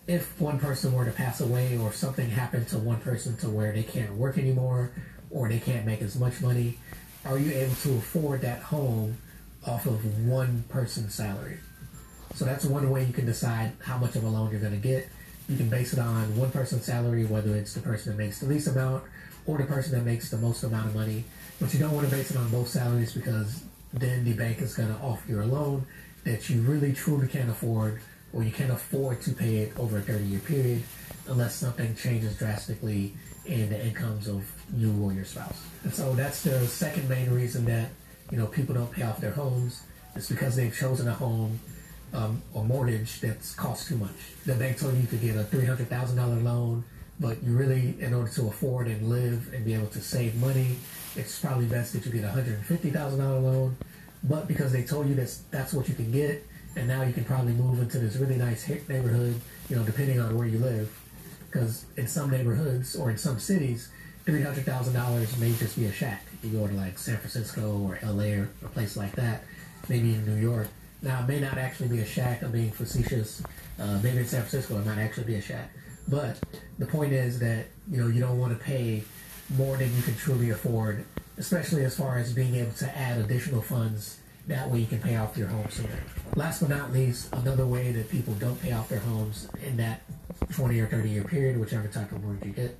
If 0.06 0.40
one 0.40 0.58
person 0.58 0.92
were 0.92 1.04
to 1.04 1.12
pass 1.12 1.40
away 1.40 1.78
or 1.78 1.92
something 1.92 2.30
happened 2.30 2.68
to 2.68 2.78
one 2.78 3.00
person 3.00 3.36
to 3.38 3.48
where 3.48 3.72
they 3.72 3.84
can't 3.84 4.14
work 4.14 4.36
anymore 4.36 4.90
or 5.30 5.48
they 5.48 5.60
can't 5.60 5.86
make 5.86 6.02
as 6.02 6.16
much 6.16 6.40
money, 6.40 6.78
are 7.24 7.38
you 7.38 7.52
able 7.52 7.74
to 7.76 7.92
afford 7.92 8.40
that 8.40 8.62
home 8.62 9.18
off 9.64 9.86
of 9.86 10.26
one 10.26 10.64
person's 10.68 11.14
salary? 11.14 11.58
So 12.34 12.44
that's 12.44 12.64
one 12.64 12.90
way 12.90 13.04
you 13.04 13.12
can 13.12 13.26
decide 13.26 13.72
how 13.84 13.96
much 13.96 14.16
of 14.16 14.24
a 14.24 14.28
loan 14.28 14.50
you're 14.50 14.60
going 14.60 14.72
to 14.72 14.78
get. 14.78 15.08
You 15.48 15.56
can 15.56 15.68
base 15.68 15.92
it 15.92 16.00
on 16.00 16.36
one 16.36 16.50
person's 16.50 16.84
salary, 16.84 17.24
whether 17.24 17.54
it's 17.54 17.74
the 17.74 17.80
person 17.80 18.12
that 18.12 18.18
makes 18.18 18.40
the 18.40 18.46
least 18.46 18.66
amount 18.66 19.04
or 19.46 19.58
the 19.58 19.64
person 19.64 19.92
that 19.92 20.04
makes 20.04 20.30
the 20.30 20.36
most 20.36 20.64
amount 20.64 20.86
of 20.86 20.94
money. 20.96 21.24
But 21.60 21.72
you 21.72 21.78
don't 21.78 21.92
want 21.92 22.08
to 22.08 22.14
base 22.14 22.30
it 22.30 22.36
on 22.36 22.48
both 22.48 22.68
salaries 22.68 23.12
because 23.12 23.62
then 23.92 24.24
the 24.24 24.32
bank 24.32 24.60
is 24.62 24.74
going 24.74 24.88
to 24.88 25.00
offer 25.00 25.30
you 25.30 25.42
a 25.42 25.44
loan 25.44 25.86
that 26.24 26.48
you 26.48 26.62
really 26.62 26.92
truly 26.92 27.28
can't 27.28 27.50
afford 27.50 28.00
or 28.32 28.42
you 28.42 28.50
can't 28.50 28.70
afford 28.70 29.20
to 29.22 29.32
pay 29.32 29.58
it 29.58 29.78
over 29.78 29.98
a 29.98 30.02
30 30.02 30.24
year 30.24 30.40
period 30.40 30.82
unless 31.28 31.54
something 31.54 31.94
changes 31.94 32.36
drastically 32.36 33.14
in 33.44 33.68
the 33.70 33.86
incomes 33.86 34.28
of 34.28 34.50
you 34.76 34.92
or 35.02 35.12
your 35.12 35.24
spouse. 35.24 35.64
And 35.84 35.92
so 35.92 36.14
that's 36.14 36.42
the 36.42 36.66
second 36.66 37.08
main 37.08 37.30
reason 37.30 37.64
that 37.66 37.90
you 38.30 38.38
know 38.38 38.46
people 38.46 38.74
don't 38.74 38.90
pay 38.90 39.02
off 39.02 39.20
their 39.20 39.32
homes. 39.32 39.82
It's 40.14 40.28
because 40.28 40.56
they've 40.56 40.76
chosen 40.76 41.08
a 41.08 41.12
home 41.12 41.58
um, 42.12 42.42
or 42.52 42.64
mortgage 42.64 43.20
that's 43.20 43.54
cost 43.54 43.88
too 43.88 43.96
much. 43.96 44.12
The 44.44 44.54
bank 44.54 44.78
told 44.78 44.94
you 44.94 45.00
you 45.00 45.06
could 45.06 45.20
get 45.20 45.36
a 45.36 45.44
three 45.44 45.64
hundred 45.64 45.88
thousand 45.88 46.16
dollar 46.16 46.36
loan, 46.36 46.84
but 47.20 47.42
you 47.42 47.56
really, 47.56 47.96
in 48.00 48.14
order 48.14 48.30
to 48.32 48.48
afford 48.48 48.86
and 48.86 49.08
live 49.08 49.52
and 49.52 49.64
be 49.64 49.74
able 49.74 49.88
to 49.88 50.00
save 50.00 50.34
money, 50.36 50.76
it's 51.16 51.38
probably 51.38 51.66
best 51.66 51.92
that 51.94 52.04
you 52.06 52.12
get 52.12 52.24
a 52.24 52.30
hundred 52.30 52.54
and 52.54 52.64
fifty 52.64 52.90
thousand 52.90 53.20
dollar 53.20 53.40
loan 53.40 53.76
but 54.24 54.46
because 54.46 54.72
they 54.72 54.82
told 54.82 55.08
you 55.08 55.14
that 55.16 55.34
that's 55.50 55.72
what 55.72 55.88
you 55.88 55.94
can 55.94 56.10
get, 56.12 56.46
and 56.76 56.88
now 56.88 57.02
you 57.02 57.12
can 57.12 57.24
probably 57.24 57.52
move 57.52 57.80
into 57.80 57.98
this 57.98 58.16
really 58.16 58.36
nice 58.36 58.68
neighborhood, 58.68 59.40
you 59.68 59.76
know, 59.76 59.82
depending 59.82 60.20
on 60.20 60.36
where 60.36 60.46
you 60.46 60.58
live. 60.58 60.90
Because 61.50 61.84
in 61.96 62.06
some 62.06 62.30
neighborhoods 62.30 62.96
or 62.96 63.10
in 63.10 63.18
some 63.18 63.38
cities, 63.38 63.90
three 64.24 64.42
hundred 64.42 64.64
thousand 64.64 64.94
dollars 64.94 65.36
may 65.38 65.52
just 65.54 65.76
be 65.76 65.84
a 65.86 65.92
shack. 65.92 66.24
You 66.42 66.50
go 66.50 66.66
to 66.66 66.72
like 66.74 66.98
San 66.98 67.18
Francisco 67.18 67.78
or 67.78 67.98
LA 68.02 68.40
or 68.40 68.50
a 68.64 68.68
place 68.68 68.96
like 68.96 69.12
that, 69.16 69.44
maybe 69.88 70.14
in 70.14 70.24
New 70.24 70.40
York. 70.40 70.68
Now 71.02 71.20
it 71.20 71.28
may 71.28 71.40
not 71.40 71.58
actually 71.58 71.88
be 71.88 72.00
a 72.00 72.06
shack. 72.06 72.42
I'm 72.42 72.52
being 72.52 72.70
facetious. 72.70 73.42
Uh, 73.78 73.98
maybe 74.02 74.18
in 74.18 74.26
San 74.26 74.40
Francisco 74.40 74.78
it 74.78 74.86
might 74.86 74.98
actually 74.98 75.24
be 75.24 75.34
a 75.34 75.42
shack. 75.42 75.70
But 76.08 76.38
the 76.78 76.86
point 76.86 77.12
is 77.12 77.38
that 77.40 77.66
you 77.90 78.00
know 78.00 78.08
you 78.08 78.20
don't 78.20 78.38
want 78.38 78.56
to 78.56 78.64
pay 78.64 79.02
more 79.56 79.76
than 79.76 79.94
you 79.94 80.02
can 80.02 80.16
truly 80.16 80.50
afford 80.50 81.04
especially 81.38 81.84
as 81.84 81.96
far 81.96 82.18
as 82.18 82.32
being 82.32 82.54
able 82.54 82.72
to 82.72 82.96
add 82.96 83.18
additional 83.18 83.62
funds. 83.62 84.18
That 84.46 84.70
way 84.70 84.80
you 84.80 84.86
can 84.86 85.00
pay 85.00 85.16
off 85.16 85.36
your 85.36 85.48
home 85.48 85.68
sooner. 85.70 86.02
Last 86.34 86.60
but 86.60 86.70
not 86.70 86.92
least, 86.92 87.32
another 87.32 87.66
way 87.66 87.92
that 87.92 88.10
people 88.10 88.34
don't 88.34 88.60
pay 88.60 88.72
off 88.72 88.88
their 88.88 88.98
homes 88.98 89.48
in 89.64 89.76
that 89.76 90.02
20 90.52 90.80
or 90.80 90.86
30 90.86 91.10
year 91.10 91.24
period, 91.24 91.60
whichever 91.60 91.88
type 91.88 92.10
of 92.12 92.22
mortgage 92.22 92.46
you 92.46 92.52
get, 92.52 92.78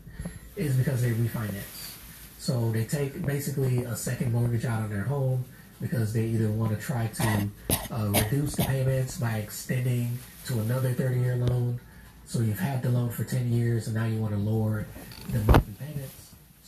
is 0.57 0.75
because 0.77 1.03
they 1.03 1.11
refinance. 1.13 1.97
So 2.39 2.73
they 2.73 2.85
take 2.85 3.25
basically 3.25 3.85
a 3.85 3.95
second 3.95 4.33
mortgage 4.33 4.65
out 4.65 4.83
on 4.83 4.91
their 4.91 5.05
home 5.05 5.45
because 5.81 6.13
they 6.13 6.27
either 6.27 6.49
want 6.49 6.73
to 6.73 6.85
try 6.85 7.07
to 7.07 7.49
uh, 7.91 8.09
reduce 8.09 8.57
the 8.57 8.65
payments 8.65 9.19
by 9.19 9.39
extending 9.39 10.19
to 10.47 10.61
another 10.61 10.93
30 10.93 11.21
year 11.21 11.37
loan. 11.37 11.81
So 12.27 12.41
you've 12.41 12.59
had 12.59 12.83
the 12.83 12.89
loan 12.89 13.11
for 13.11 13.25
10 13.25 13.53
years 13.53 13.87
and 13.87 13.97
now 13.97 14.07
you 14.07 14.19
want 14.19 14.33
to 14.33 14.41
lower 14.41 14.87
the 15.31 15.39
monthly 15.41 15.75
payments 15.75 16.23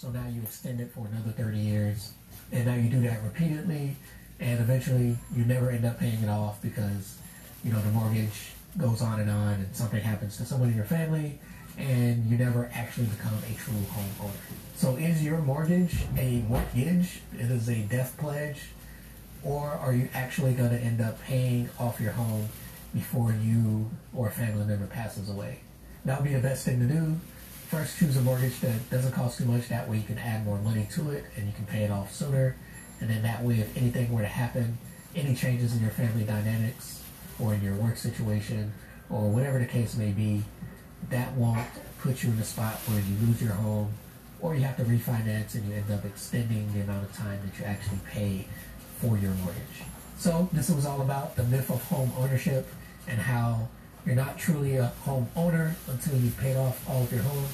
so 0.05 0.11
now 0.11 0.27
you 0.29 0.43
extend 0.43 0.83
it 0.83 0.91
for 0.93 1.07
another 1.07 1.31
30 1.31 1.57
years. 1.57 2.13
And 2.53 2.67
now 2.67 2.75
you 2.75 2.91
do 2.91 3.01
that 3.09 3.23
repeatedly. 3.23 3.97
And 4.45 4.61
eventually 4.61 5.17
you 5.35 5.45
never 5.47 5.71
end 5.71 5.87
up 5.87 5.99
paying 5.99 6.23
it 6.23 6.29
off 6.29 6.61
because, 6.61 7.17
you 7.65 7.73
know, 7.73 7.81
the 7.81 7.91
mortgage 7.91 8.51
goes 8.77 9.01
on 9.01 9.19
and 9.19 9.31
on 9.31 9.55
and 9.55 9.75
something 9.75 10.03
happens 10.03 10.37
to 10.37 10.45
someone 10.45 10.69
in 10.69 10.77
your 10.77 10.85
family 10.85 11.39
and 11.79 12.27
you 12.27 12.37
never 12.37 12.71
actually 12.75 13.07
become 13.07 13.33
a 13.51 13.55
true 13.55 13.75
homeowner. 13.75 14.31
So 14.77 14.97
is 14.97 15.25
your 15.25 15.39
mortgage 15.39 15.97
a 16.19 16.43
mortgage? 16.47 17.21
It 17.33 17.51
is 17.51 17.71
a 17.71 17.79
death 17.85 18.17
pledge? 18.19 18.61
Or 19.43 19.71
are 19.71 19.95
you 19.95 20.11
actually 20.13 20.53
going 20.53 20.71
to 20.71 20.79
end 20.79 21.01
up 21.01 21.21
paying 21.23 21.71
off 21.79 21.99
your 21.99 22.13
home 22.13 22.49
before 22.93 23.33
you 23.33 23.91
or 24.15 24.29
a 24.29 24.31
family 24.31 24.67
member 24.67 24.87
passes 24.87 25.31
away? 25.31 25.61
That 26.05 26.21
would 26.21 26.29
be 26.29 26.35
the 26.35 26.41
best 26.41 26.67
thing 26.67 26.81
to 26.81 26.87
do 26.87 27.19
first 27.75 27.99
choose 27.99 28.17
a 28.17 28.21
mortgage 28.21 28.61
that 28.61 28.91
doesn't 28.91 29.13
cost 29.13 29.39
too 29.39 29.45
much. 29.47 29.69
That 29.69 29.89
way 29.89 29.97
you 29.97 30.05
can 30.05 30.19
add 30.19 30.45
more 30.45 30.59
money 30.59 30.87
to 30.93 31.11
it 31.11 31.25
and 31.37 31.47
you 31.47 31.53
can 31.53 31.67
pay 31.67 31.83
it 31.83 31.91
off 31.91 32.13
sooner. 32.13 32.57
And 33.05 33.13
then 33.13 33.23
that 33.25 33.43
way, 33.43 33.57
if 33.57 33.77
anything 33.77 34.11
were 34.11 34.23
to 34.23 34.27
happen, 34.27 34.79
any 35.15 35.35
changes 35.35 35.77
in 35.77 35.83
your 35.83 35.91
family 35.91 36.25
dynamics 36.25 37.03
or 37.39 37.53
in 37.53 37.63
your 37.63 37.75
work 37.75 37.99
situation 37.99 38.73
or 39.11 39.29
whatever 39.29 39.59
the 39.59 39.67
case 39.67 39.95
may 39.95 40.11
be, 40.11 40.43
that 41.11 41.31
won't 41.35 41.69
put 41.99 42.23
you 42.23 42.31
in 42.31 42.39
a 42.39 42.45
spot 42.45 42.77
where 42.87 43.01
you 43.01 43.27
lose 43.27 43.43
your 43.43 43.53
home 43.53 43.93
or 44.41 44.55
you 44.55 44.63
have 44.63 44.79
to 44.79 44.85
refinance 44.85 45.55
and 45.55 45.69
you 45.69 45.75
end 45.75 45.91
up 45.91 46.03
extending 46.07 46.73
the 46.73 46.81
amount 46.81 47.05
of 47.05 47.15
time 47.15 47.39
that 47.45 47.59
you 47.59 47.67
actually 47.67 47.99
pay 48.11 48.47
for 48.97 49.19
your 49.19 49.33
mortgage. 49.33 49.83
So 50.17 50.49
this 50.51 50.71
was 50.71 50.87
all 50.87 51.03
about 51.03 51.37
the 51.37 51.45
myth 51.45 51.71
of 51.71 51.85
home 51.85 52.11
ownership 52.17 52.67
and 53.07 53.19
how 53.19 53.69
you're 54.07 54.15
not 54.17 54.39
truly 54.39 54.77
a 54.77 54.87
home 55.03 55.29
owner 55.37 55.77
until 55.91 56.17
you've 56.17 56.39
paid 56.39 56.57
off 56.57 56.89
all 56.89 57.03
of 57.03 57.13
your 57.13 57.21
home. 57.21 57.45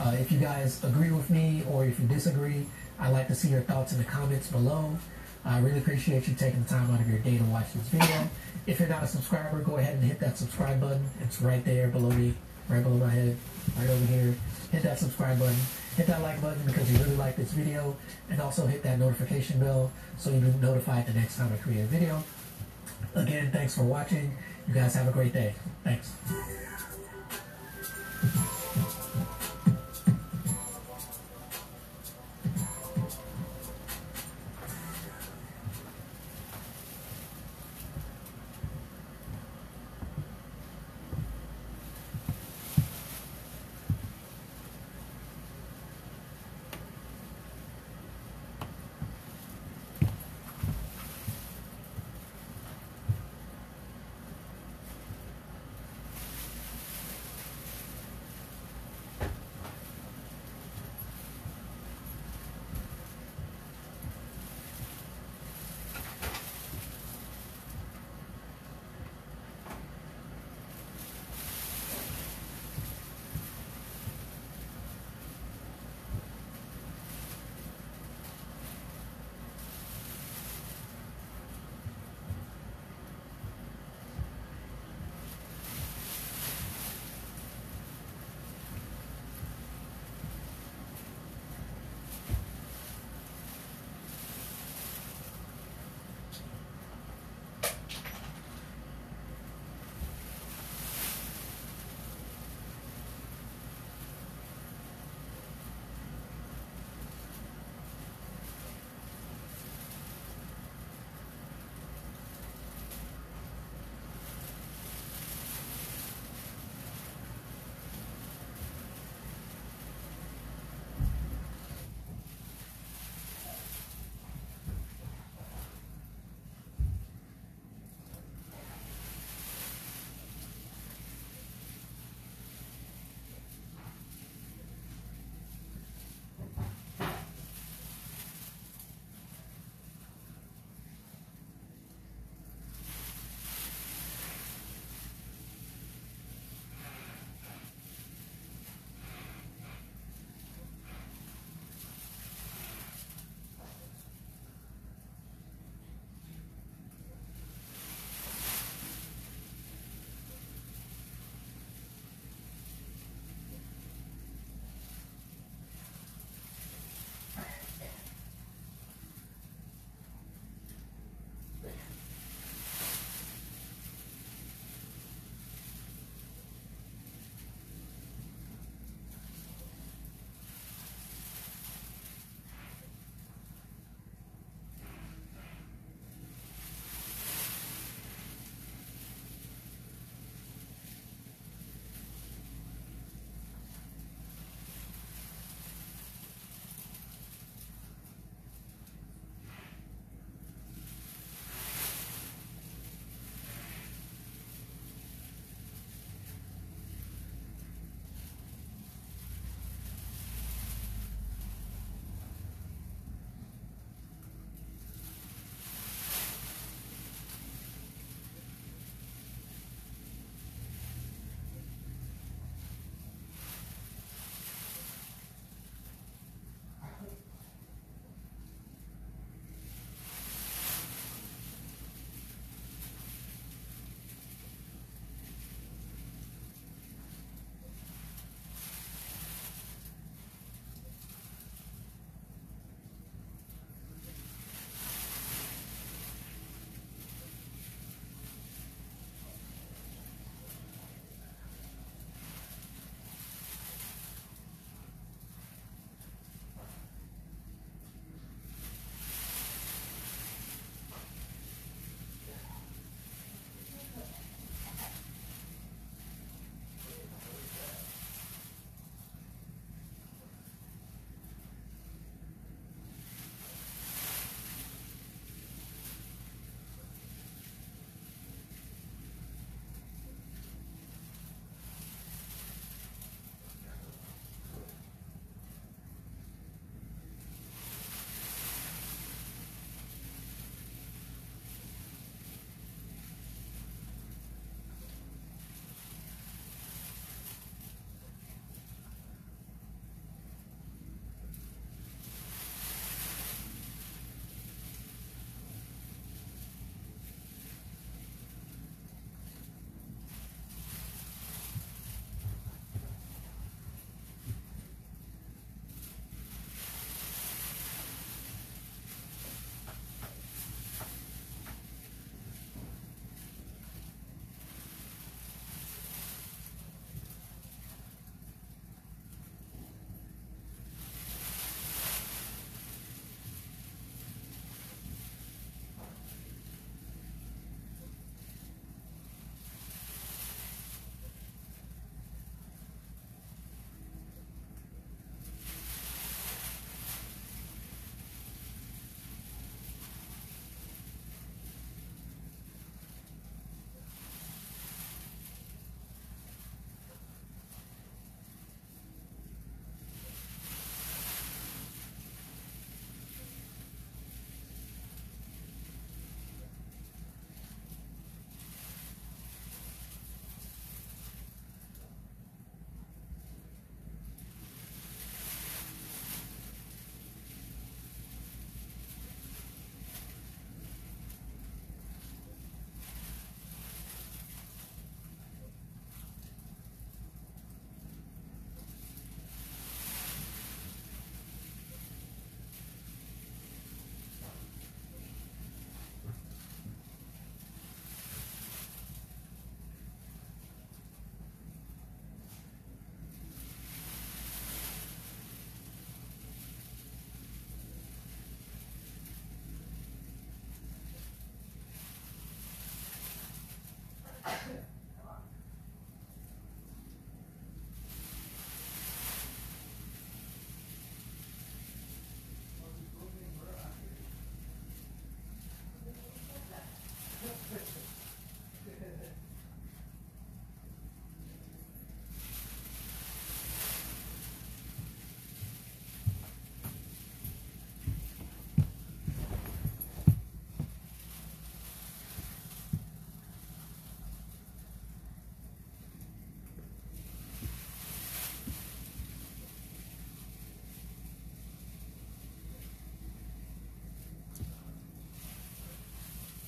Uh, 0.00 0.16
if 0.18 0.32
you 0.32 0.38
guys 0.38 0.82
agree 0.82 1.10
with 1.10 1.28
me 1.28 1.62
or 1.70 1.84
if 1.84 2.00
you 2.00 2.06
disagree, 2.06 2.64
I'd 2.98 3.12
like 3.12 3.28
to 3.28 3.34
see 3.34 3.48
your 3.48 3.62
thoughts 3.62 3.92
in 3.92 3.98
the 3.98 4.04
comments 4.04 4.50
below. 4.50 4.96
I 5.44 5.58
really 5.60 5.78
appreciate 5.78 6.26
you 6.26 6.34
taking 6.34 6.62
the 6.62 6.68
time 6.68 6.90
out 6.90 7.00
of 7.00 7.08
your 7.08 7.18
day 7.18 7.36
to 7.36 7.44
watch 7.44 7.72
this 7.74 7.88
video. 7.88 8.28
If 8.66 8.80
you're 8.80 8.88
not 8.88 9.02
a 9.02 9.06
subscriber, 9.06 9.60
go 9.60 9.76
ahead 9.76 9.94
and 9.94 10.04
hit 10.04 10.18
that 10.20 10.38
subscribe 10.38 10.80
button. 10.80 11.04
It's 11.20 11.42
right 11.42 11.62
there 11.64 11.88
below 11.88 12.10
me, 12.10 12.34
right 12.68 12.82
below 12.82 12.96
my 12.96 13.10
head, 13.10 13.36
right 13.78 13.90
over 13.90 14.06
here. 14.06 14.34
Hit 14.72 14.82
that 14.84 14.98
subscribe 14.98 15.38
button. 15.38 15.56
hit 15.96 16.06
that 16.06 16.22
like 16.22 16.40
button 16.40 16.60
because 16.66 16.90
you 16.90 16.98
really 16.98 17.16
like 17.16 17.36
this 17.36 17.52
video, 17.52 17.96
and 18.30 18.40
also 18.40 18.66
hit 18.66 18.82
that 18.82 18.98
notification 18.98 19.60
bell 19.60 19.92
so 20.18 20.30
you'll 20.30 20.40
be 20.40 20.58
notified 20.60 21.06
the 21.06 21.12
next 21.12 21.36
time 21.36 21.52
I 21.52 21.56
create 21.56 21.82
a 21.82 21.86
video. 21.86 22.22
Again, 23.14 23.50
thanks 23.52 23.76
for 23.76 23.84
watching. 23.84 24.36
You 24.66 24.74
guys 24.74 24.94
have 24.94 25.08
a 25.08 25.12
great 25.12 25.32
day. 25.32 25.54
Thanks. 25.84 26.12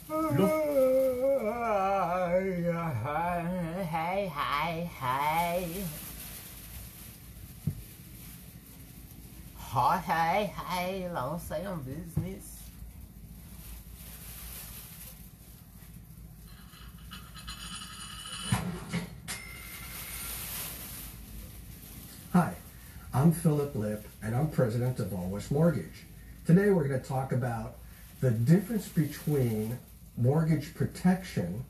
Hej, 0.08 0.24
hej, 4.34 4.90
hej. 5.00 5.84
Hej, 9.56 9.98
hej, 10.06 10.52
hej. 10.56 11.08
Lad 11.12 11.24
os 11.24 11.42
sige 11.42 11.68
om 11.68 11.84
business. 11.84 12.44
Hi, 22.32 22.54
I'm 23.12 23.32
Philip 23.32 23.74
Lip, 23.74 24.08
and 24.22 24.36
I'm 24.36 24.48
president 24.50 25.00
of 25.00 25.12
All 25.12 25.30
West 25.30 25.50
Mortgage. 25.50 26.06
Today 26.46 26.70
we're 26.70 26.88
going 26.88 27.00
to 27.00 27.08
talk 27.08 27.32
about 27.32 27.74
the 28.20 28.30
difference 28.30 28.88
between 28.88 29.78
mortgage 30.16 30.74
protection 30.74 31.64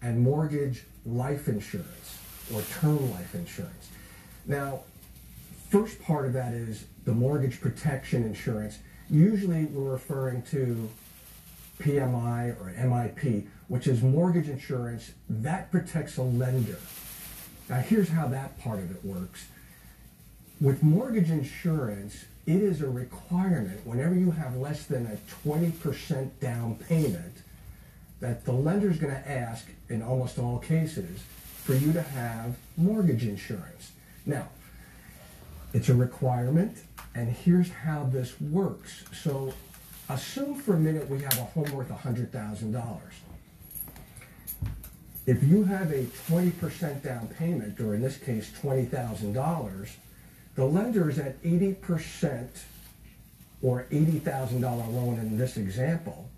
and 0.00 0.20
mortgage 0.20 0.84
life 1.06 1.48
insurance 1.48 2.18
or 2.52 2.62
term 2.80 3.10
life 3.12 3.34
insurance. 3.34 3.88
Now, 4.46 4.80
first 5.70 6.02
part 6.02 6.26
of 6.26 6.32
that 6.32 6.52
is 6.52 6.86
the 7.04 7.12
mortgage 7.12 7.60
protection 7.60 8.24
insurance. 8.24 8.78
Usually 9.08 9.66
we're 9.66 9.92
referring 9.92 10.42
to 10.50 10.90
PMI 11.80 12.60
or 12.60 12.74
MIP, 12.76 13.46
which 13.68 13.86
is 13.86 14.02
mortgage 14.02 14.48
insurance 14.48 15.12
that 15.28 15.70
protects 15.70 16.16
a 16.16 16.22
lender. 16.22 16.78
Now, 17.68 17.78
here's 17.78 18.08
how 18.08 18.28
that 18.28 18.58
part 18.60 18.80
of 18.80 18.90
it 18.90 19.04
works. 19.04 19.46
With 20.60 20.82
mortgage 20.82 21.30
insurance, 21.30 22.24
it 22.46 22.56
is 22.56 22.82
a 22.82 22.88
requirement 22.88 23.86
whenever 23.86 24.14
you 24.14 24.32
have 24.32 24.56
less 24.56 24.84
than 24.84 25.06
a 25.06 25.48
20% 25.48 26.30
down 26.40 26.76
payment 26.76 27.42
that 28.22 28.44
the 28.44 28.52
lender 28.52 28.88
is 28.88 28.98
going 28.98 29.12
to 29.12 29.30
ask 29.30 29.66
in 29.88 30.00
almost 30.00 30.38
all 30.38 30.60
cases 30.60 31.24
for 31.64 31.74
you 31.74 31.92
to 31.92 32.00
have 32.00 32.56
mortgage 32.76 33.24
insurance. 33.24 33.90
Now, 34.24 34.48
it's 35.74 35.88
a 35.88 35.94
requirement, 35.94 36.78
and 37.16 37.28
here's 37.28 37.68
how 37.68 38.04
this 38.04 38.40
works. 38.40 39.02
So, 39.12 39.52
assume 40.08 40.54
for 40.54 40.74
a 40.74 40.78
minute 40.78 41.10
we 41.10 41.20
have 41.22 41.36
a 41.36 41.44
home 41.44 41.72
worth 41.72 41.88
$100,000. 41.88 43.00
If 45.26 45.42
you 45.42 45.64
have 45.64 45.90
a 45.90 46.04
20% 46.04 47.02
down 47.02 47.26
payment, 47.26 47.80
or 47.80 47.94
in 47.94 48.02
this 48.02 48.18
case, 48.18 48.52
$20,000, 48.62 49.90
the 50.54 50.64
lender 50.64 51.10
is 51.10 51.18
at 51.18 51.42
80% 51.42 52.48
or 53.62 53.86
$80,000 53.90 54.62
loan 54.62 55.18
in 55.18 55.36
this 55.36 55.56
example, 55.56 56.28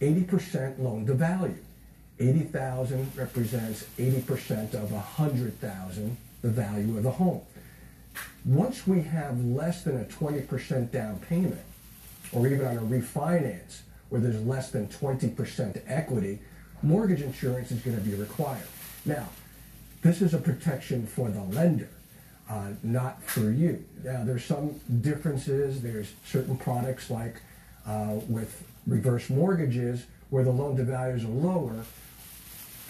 80% 0.00 0.78
loan 0.78 1.06
to 1.06 1.14
value. 1.14 1.58
80,000 2.20 3.12
represents 3.16 3.84
80% 3.96 4.74
of 4.74 4.92
100,000, 4.92 6.16
the 6.42 6.48
value 6.48 6.96
of 6.96 7.02
the 7.04 7.10
home. 7.10 7.42
Once 8.44 8.86
we 8.86 9.02
have 9.02 9.44
less 9.44 9.84
than 9.84 10.00
a 10.00 10.04
20% 10.04 10.90
down 10.90 11.20
payment, 11.28 11.60
or 12.32 12.46
even 12.46 12.66
on 12.66 12.76
a 12.76 12.80
refinance 12.80 13.80
where 14.08 14.20
there's 14.20 14.42
less 14.44 14.70
than 14.70 14.88
20% 14.88 15.82
equity, 15.86 16.38
mortgage 16.82 17.22
insurance 17.22 17.70
is 17.70 17.80
going 17.82 17.96
to 17.96 18.02
be 18.02 18.14
required. 18.14 18.66
Now, 19.04 19.28
this 20.02 20.22
is 20.22 20.34
a 20.34 20.38
protection 20.38 21.06
for 21.06 21.28
the 21.28 21.42
lender, 21.42 21.88
uh, 22.48 22.70
not 22.82 23.22
for 23.22 23.50
you. 23.50 23.84
Now, 24.04 24.24
there's 24.24 24.44
some 24.44 24.80
differences. 25.00 25.82
There's 25.82 26.12
certain 26.24 26.56
products 26.56 27.10
like 27.10 27.40
uh, 27.86 28.20
with 28.28 28.62
reverse 28.88 29.30
mortgages 29.30 30.06
where 30.30 30.42
the 30.42 30.50
loan 30.50 30.76
to 30.76 30.84
values 30.84 31.24
are 31.24 31.28
lower, 31.28 31.84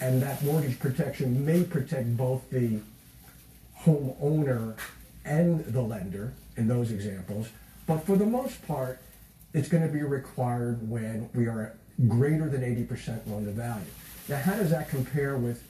and 0.01 0.21
that 0.21 0.41
mortgage 0.43 0.79
protection 0.79 1.45
may 1.45 1.63
protect 1.63 2.15
both 2.17 2.49
the 2.49 2.79
homeowner 3.81 4.75
and 5.25 5.63
the 5.65 5.81
lender 5.81 6.33
in 6.57 6.67
those 6.67 6.91
examples. 6.91 7.49
But 7.85 8.05
for 8.05 8.15
the 8.15 8.25
most 8.25 8.65
part, 8.67 8.99
it's 9.53 9.67
going 9.67 9.85
to 9.85 9.91
be 9.91 10.03
required 10.03 10.89
when 10.89 11.29
we 11.33 11.47
are 11.47 11.75
greater 12.07 12.47
than 12.47 12.61
80% 12.61 13.27
loan 13.27 13.45
to 13.45 13.51
value. 13.51 13.85
Now, 14.27 14.37
how 14.37 14.53
does 14.53 14.69
that 14.69 14.89
compare 14.89 15.37
with 15.37 15.63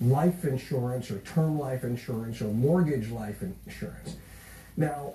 life 0.00 0.44
insurance 0.44 1.10
or 1.10 1.18
term 1.20 1.58
life 1.58 1.84
insurance 1.84 2.42
or 2.42 2.48
mortgage 2.48 3.10
life 3.10 3.42
insurance? 3.66 4.16
Now, 4.76 5.14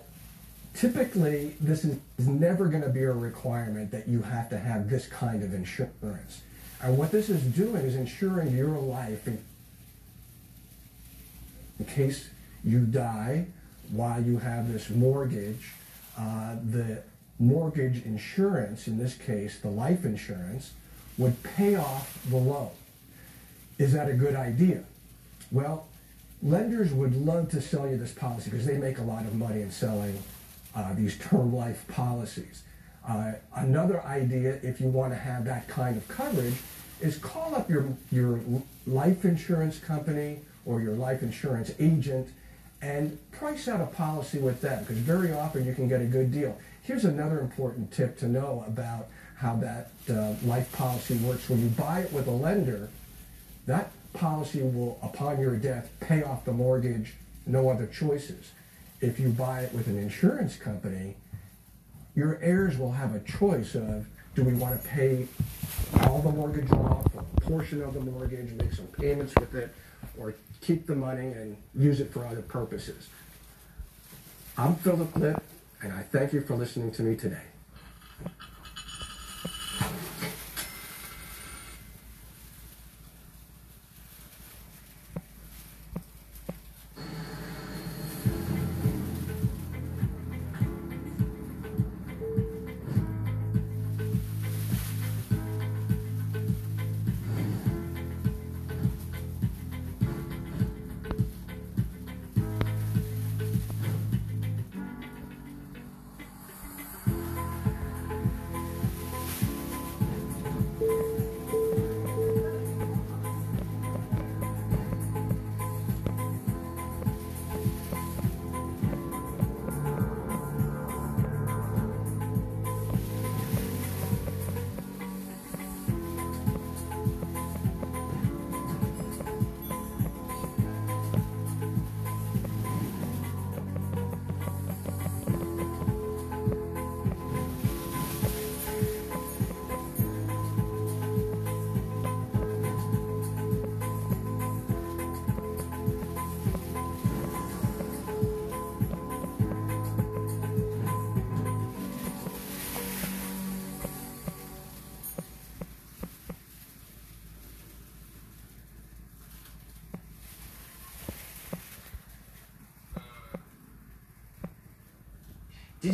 typically, 0.73 1.55
this 1.59 1.83
is 1.83 1.97
never 2.19 2.67
going 2.67 2.83
to 2.83 2.89
be 2.89 3.03
a 3.03 3.11
requirement 3.11 3.91
that 3.91 4.07
you 4.07 4.21
have 4.21 4.49
to 4.49 4.57
have 4.57 4.89
this 4.89 5.07
kind 5.07 5.43
of 5.43 5.53
insurance. 5.53 6.41
And 6.81 6.97
what 6.97 7.11
this 7.11 7.29
is 7.29 7.41
doing 7.43 7.83
is 7.83 7.95
ensuring 7.95 8.55
your 8.55 8.77
life 8.77 9.27
in, 9.27 9.43
in 11.79 11.85
case 11.85 12.29
you 12.63 12.79
die 12.85 13.47
while 13.91 14.21
you 14.21 14.39
have 14.39 14.71
this 14.71 14.89
mortgage. 14.89 15.71
Uh, 16.17 16.55
the 16.69 17.01
mortgage 17.39 18.03
insurance, 18.05 18.87
in 18.87 18.97
this 18.97 19.15
case, 19.15 19.59
the 19.59 19.69
life 19.69 20.05
insurance, 20.05 20.71
would 21.17 21.41
pay 21.43 21.75
off 21.75 22.19
the 22.29 22.37
loan. 22.37 22.69
Is 23.77 23.93
that 23.93 24.09
a 24.09 24.13
good 24.13 24.35
idea? 24.35 24.83
Well, 25.51 25.87
lenders 26.41 26.93
would 26.93 27.15
love 27.15 27.49
to 27.51 27.61
sell 27.61 27.89
you 27.89 27.97
this 27.97 28.11
policy 28.11 28.49
because 28.49 28.65
they 28.65 28.77
make 28.77 28.97
a 28.97 29.03
lot 29.03 29.25
of 29.25 29.35
money 29.35 29.61
in 29.61 29.71
selling 29.71 30.21
uh, 30.75 30.93
these 30.93 31.17
term 31.17 31.53
life 31.53 31.85
policies. 31.87 32.63
Uh, 33.07 33.33
another 33.55 34.01
idea, 34.03 34.59
if 34.61 34.79
you 34.79 34.87
want 34.87 35.11
to 35.11 35.17
have 35.17 35.45
that 35.45 35.67
kind 35.67 35.97
of 35.97 36.07
coverage, 36.07 36.55
is 36.99 37.17
call 37.17 37.55
up 37.55 37.69
your, 37.69 37.97
your 38.11 38.39
life 38.85 39.25
insurance 39.25 39.79
company 39.79 40.39
or 40.65 40.81
your 40.81 40.93
life 40.93 41.23
insurance 41.23 41.71
agent 41.79 42.29
and 42.81 43.17
price 43.31 43.67
out 43.67 43.81
a 43.81 43.85
policy 43.85 44.37
with 44.39 44.61
them 44.61 44.83
because 44.83 44.97
very 44.97 45.33
often 45.33 45.65
you 45.65 45.73
can 45.73 45.87
get 45.87 46.01
a 46.01 46.05
good 46.05 46.31
deal. 46.31 46.57
Here's 46.83 47.05
another 47.05 47.39
important 47.39 47.91
tip 47.91 48.17
to 48.19 48.27
know 48.27 48.63
about 48.67 49.07
how 49.37 49.55
that 49.57 49.91
uh, 50.09 50.33
life 50.43 50.71
policy 50.71 51.15
works. 51.17 51.49
When 51.49 51.61
you 51.61 51.69
buy 51.69 52.01
it 52.01 52.13
with 52.13 52.27
a 52.27 52.31
lender, 52.31 52.89
that 53.65 53.91
policy 54.13 54.61
will, 54.61 54.99
upon 55.01 55.39
your 55.39 55.55
death, 55.55 55.89
pay 55.99 56.23
off 56.23 56.45
the 56.45 56.53
mortgage, 56.53 57.13
no 57.45 57.69
other 57.69 57.87
choices. 57.87 58.51
If 59.01 59.19
you 59.19 59.29
buy 59.29 59.61
it 59.61 59.73
with 59.73 59.87
an 59.87 59.97
insurance 59.97 60.55
company, 60.55 61.15
your 62.15 62.39
heirs 62.41 62.77
will 62.77 62.91
have 62.91 63.15
a 63.15 63.19
choice 63.21 63.73
of 63.73 64.05
do 64.35 64.43
we 64.43 64.53
want 64.53 64.81
to 64.81 64.87
pay 64.87 65.27
all 66.03 66.21
the 66.21 66.31
mortgage 66.31 66.71
off, 66.71 67.05
a 67.15 67.41
portion 67.41 67.81
of 67.81 67.95
the 67.95 67.99
mortgage, 67.99 68.51
make 68.51 68.71
some 68.73 68.85
payments 68.87 69.33
with 69.39 69.55
it, 69.55 69.73
or 70.17 70.35
keep 70.61 70.85
the 70.85 70.95
money 70.95 71.27
and 71.27 71.57
use 71.73 71.99
it 71.99 72.13
for 72.13 72.25
other 72.25 72.43
purposes. 72.43 73.09
I'm 74.55 74.75
Philip 74.75 75.15
Lip, 75.15 75.43
and 75.81 75.91
I 75.91 76.03
thank 76.03 76.31
you 76.31 76.41
for 76.41 76.55
listening 76.55 76.91
to 76.91 77.01
me 77.01 77.15
today. 77.15 77.50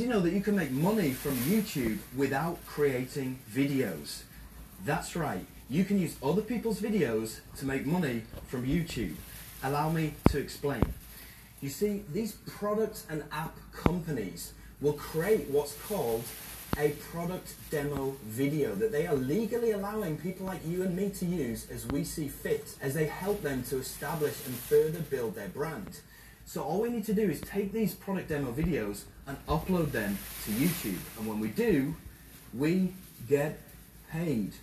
You 0.07 0.13
know 0.13 0.21
that 0.21 0.31
you 0.31 0.39
can 0.39 0.55
make 0.55 0.71
money 0.71 1.11
from 1.11 1.33
YouTube 1.39 1.97
without 2.15 2.65
creating 2.65 3.37
videos? 3.53 4.21
That's 4.85 5.17
right. 5.17 5.45
You 5.69 5.83
can 5.83 5.99
use 5.99 6.15
other 6.23 6.41
people's 6.41 6.79
videos 6.79 7.41
to 7.57 7.65
make 7.65 7.85
money 7.85 8.21
from 8.47 8.65
YouTube. 8.65 9.15
Allow 9.63 9.89
me 9.89 10.13
to 10.29 10.37
explain. 10.39 10.93
You 11.59 11.67
see, 11.67 12.05
these 12.13 12.35
product 12.47 13.03
and 13.09 13.25
app 13.33 13.57
companies 13.73 14.53
will 14.79 14.93
create 14.93 15.49
what's 15.49 15.75
called 15.89 16.23
a 16.77 16.91
product 17.11 17.55
demo 17.69 18.15
video 18.23 18.75
that 18.75 18.93
they 18.93 19.07
are 19.07 19.15
legally 19.15 19.71
allowing 19.71 20.15
people 20.15 20.45
like 20.45 20.65
you 20.65 20.83
and 20.83 20.95
me 20.95 21.09
to 21.09 21.25
use 21.25 21.69
as 21.69 21.85
we 21.87 22.05
see 22.05 22.29
fit, 22.29 22.77
as 22.79 22.93
they 22.93 23.07
help 23.07 23.41
them 23.41 23.61
to 23.63 23.77
establish 23.77 24.35
and 24.45 24.55
further 24.55 25.01
build 25.01 25.35
their 25.35 25.49
brand. 25.49 25.99
So 26.45 26.63
all 26.63 26.79
we 26.79 26.89
need 26.89 27.05
to 27.07 27.13
do 27.13 27.29
is 27.29 27.41
take 27.41 27.73
these 27.73 27.93
product 27.93 28.29
demo 28.29 28.53
videos 28.53 29.03
and 29.27 29.37
upload 29.47 29.91
them 29.91 30.17
to 30.45 30.51
YouTube. 30.51 30.97
And 31.17 31.27
when 31.27 31.39
we 31.39 31.49
do, 31.49 31.95
we 32.53 32.93
get 33.27 33.59
paid. 34.11 34.53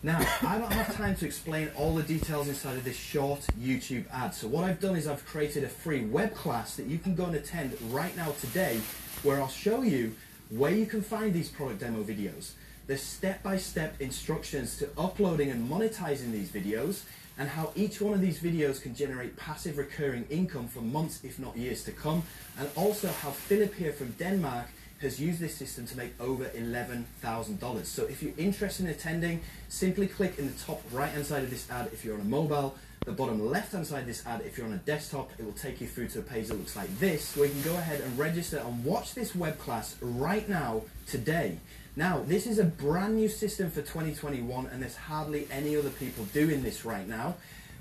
Now, 0.00 0.24
I 0.42 0.58
don't 0.58 0.72
have 0.72 0.94
time 0.94 1.16
to 1.16 1.26
explain 1.26 1.70
all 1.76 1.92
the 1.96 2.04
details 2.04 2.46
inside 2.46 2.76
of 2.76 2.84
this 2.84 2.96
short 2.96 3.40
YouTube 3.58 4.04
ad. 4.12 4.32
So 4.32 4.46
what 4.46 4.62
I've 4.62 4.80
done 4.80 4.94
is 4.94 5.08
I've 5.08 5.26
created 5.26 5.64
a 5.64 5.68
free 5.68 6.04
web 6.04 6.34
class 6.34 6.76
that 6.76 6.86
you 6.86 6.98
can 6.98 7.16
go 7.16 7.24
and 7.24 7.34
attend 7.34 7.76
right 7.90 8.16
now 8.16 8.30
today 8.40 8.80
where 9.24 9.40
I'll 9.40 9.48
show 9.48 9.82
you 9.82 10.14
where 10.50 10.70
you 10.70 10.86
can 10.86 11.02
find 11.02 11.34
these 11.34 11.48
product 11.48 11.80
demo 11.80 12.04
videos, 12.04 12.52
the 12.86 12.96
step-by-step 12.96 14.00
instructions 14.00 14.76
to 14.78 14.88
uploading 14.96 15.50
and 15.50 15.68
monetizing 15.68 16.30
these 16.30 16.50
videos, 16.50 17.02
and 17.38 17.48
how 17.48 17.72
each 17.76 18.00
one 18.00 18.12
of 18.12 18.20
these 18.20 18.40
videos 18.40 18.82
can 18.82 18.94
generate 18.94 19.36
passive 19.36 19.78
recurring 19.78 20.26
income 20.28 20.66
for 20.66 20.80
months, 20.80 21.20
if 21.24 21.38
not 21.38 21.56
years 21.56 21.84
to 21.84 21.92
come, 21.92 22.22
and 22.58 22.68
also 22.76 23.08
how 23.08 23.30
Philip 23.30 23.74
here 23.74 23.92
from 23.92 24.10
Denmark 24.12 24.66
has 25.00 25.20
used 25.20 25.38
this 25.38 25.54
system 25.54 25.86
to 25.86 25.96
make 25.96 26.12
over 26.20 26.46
$11,000. 26.46 27.86
So 27.86 28.04
if 28.06 28.22
you're 28.22 28.32
interested 28.36 28.86
in 28.86 28.90
attending, 28.90 29.40
simply 29.68 30.08
click 30.08 30.38
in 30.38 30.48
the 30.48 30.58
top 30.58 30.82
right 30.90 31.10
hand 31.10 31.24
side 31.24 31.44
of 31.44 31.50
this 31.50 31.70
ad 31.70 31.88
if 31.92 32.04
you're 32.04 32.14
on 32.14 32.20
a 32.20 32.24
mobile, 32.24 32.76
the 33.04 33.12
bottom 33.12 33.48
left 33.48 33.72
hand 33.72 33.86
side 33.86 34.00
of 34.00 34.06
this 34.06 34.26
ad 34.26 34.42
if 34.44 34.58
you're 34.58 34.66
on 34.66 34.72
a 34.72 34.78
desktop, 34.78 35.30
it 35.38 35.44
will 35.44 35.52
take 35.52 35.80
you 35.80 35.86
through 35.86 36.08
to 36.08 36.18
a 36.18 36.22
page 36.22 36.48
that 36.48 36.54
looks 36.54 36.74
like 36.74 36.98
this 36.98 37.36
where 37.36 37.46
you 37.46 37.52
can 37.52 37.62
go 37.62 37.78
ahead 37.78 38.00
and 38.00 38.18
register 38.18 38.58
and 38.58 38.84
watch 38.84 39.14
this 39.14 39.36
web 39.36 39.56
class 39.58 39.96
right 40.02 40.48
now, 40.48 40.82
today. 41.06 41.58
Now, 41.96 42.22
this 42.24 42.46
is 42.46 42.58
a 42.58 42.64
brand 42.64 43.16
new 43.16 43.28
system 43.28 43.70
for 43.70 43.80
2021 43.80 44.66
and 44.66 44.82
there's 44.82 44.96
hardly 44.96 45.48
any 45.50 45.76
other 45.76 45.90
people 45.90 46.24
doing 46.26 46.62
this 46.62 46.84
right 46.84 47.08
now 47.08 47.34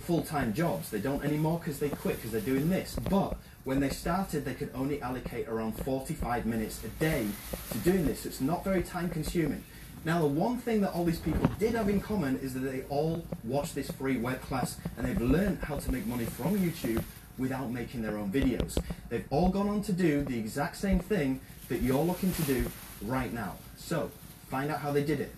full-time 0.00 0.52
jobs. 0.52 0.90
They 0.90 0.98
don't 0.98 1.24
anymore 1.24 1.60
because 1.60 1.78
they 1.78 1.90
quit 1.90 2.16
because 2.16 2.32
they're 2.32 2.40
doing 2.40 2.68
this. 2.68 2.96
But 3.08 3.36
when 3.62 3.78
they 3.78 3.90
started, 3.90 4.44
they 4.44 4.54
could 4.54 4.72
only 4.74 5.00
allocate 5.00 5.46
around 5.46 5.74
45 5.84 6.44
minutes 6.44 6.82
a 6.82 6.88
day 6.98 7.28
to 7.70 7.78
doing 7.78 8.04
this. 8.04 8.22
So 8.22 8.30
it's 8.30 8.40
not 8.40 8.64
very 8.64 8.82
time-consuming. 8.82 9.62
Now, 10.04 10.20
the 10.20 10.26
one 10.26 10.58
thing 10.58 10.80
that 10.80 10.92
all 10.92 11.04
these 11.04 11.20
people 11.20 11.48
did 11.56 11.74
have 11.74 11.88
in 11.88 12.00
common 12.00 12.40
is 12.40 12.52
that 12.54 12.60
they 12.60 12.82
all 12.88 13.24
watched 13.44 13.76
this 13.76 13.92
free 13.92 14.16
web 14.16 14.40
class 14.40 14.76
and 14.96 15.06
they've 15.06 15.20
learned 15.20 15.60
how 15.62 15.78
to 15.78 15.92
make 15.92 16.04
money 16.06 16.24
from 16.24 16.58
YouTube 16.58 17.04
without 17.38 17.70
making 17.70 18.02
their 18.02 18.18
own 18.18 18.32
videos. 18.32 18.76
They've 19.08 19.26
all 19.30 19.50
gone 19.50 19.68
on 19.68 19.82
to 19.82 19.92
do 19.92 20.24
the 20.24 20.36
exact 20.36 20.78
same 20.78 20.98
thing 20.98 21.40
that 21.68 21.80
you're 21.80 22.02
looking 22.02 22.32
to 22.32 22.42
do 22.42 22.66
right 23.02 23.32
now. 23.32 23.54
So, 23.76 24.10
find 24.48 24.70
out 24.70 24.80
how 24.80 24.92
they 24.92 25.04
did 25.04 25.20
it. 25.20 25.32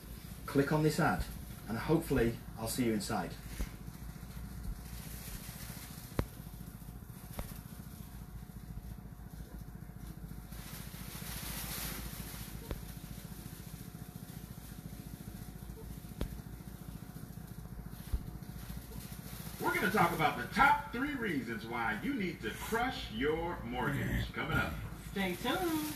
Click 0.46 0.72
on 0.72 0.82
this 0.82 0.98
ad, 1.00 1.24
and 1.68 1.78
hopefully 1.78 2.34
I'll 2.60 2.68
see 2.68 2.84
you 2.84 2.92
inside. 2.92 3.30
We're 19.60 19.74
going 19.74 19.90
to 19.90 19.96
talk 19.96 20.12
about 20.12 20.38
the 20.38 20.54
top 20.54 20.92
three 20.92 21.14
reasons 21.14 21.66
why 21.66 21.96
you 22.02 22.14
need 22.14 22.40
to 22.42 22.50
crush 22.50 22.96
your 23.14 23.58
mortgage. 23.64 24.06
Mm-hmm. 24.06 24.40
Coming 24.40 24.56
up. 24.58 24.72
Stay 25.12 25.36
tuned. 25.42 25.92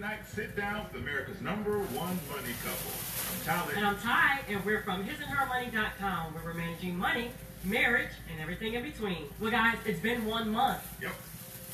Night 0.00 0.20
Sit 0.28 0.56
Down 0.56 0.86
with 0.92 1.00
America's 1.02 1.40
number 1.40 1.78
one 1.78 2.18
money 2.28 2.52
couple. 2.64 2.92
I'm 3.32 3.44
Tyler. 3.44 3.72
And 3.76 3.86
I'm 3.86 3.98
Ty, 3.98 4.40
and 4.48 4.64
we're 4.64 4.82
from 4.82 5.04
hisandhermoney.com, 5.04 6.34
where 6.34 6.44
we're 6.44 6.54
managing 6.54 6.96
money, 6.96 7.30
marriage, 7.64 8.10
and 8.30 8.40
everything 8.40 8.74
in 8.74 8.82
between. 8.82 9.24
Well, 9.40 9.50
guys, 9.50 9.76
it's 9.86 10.00
been 10.00 10.24
one 10.26 10.50
month 10.50 10.82
Yep. 11.00 11.12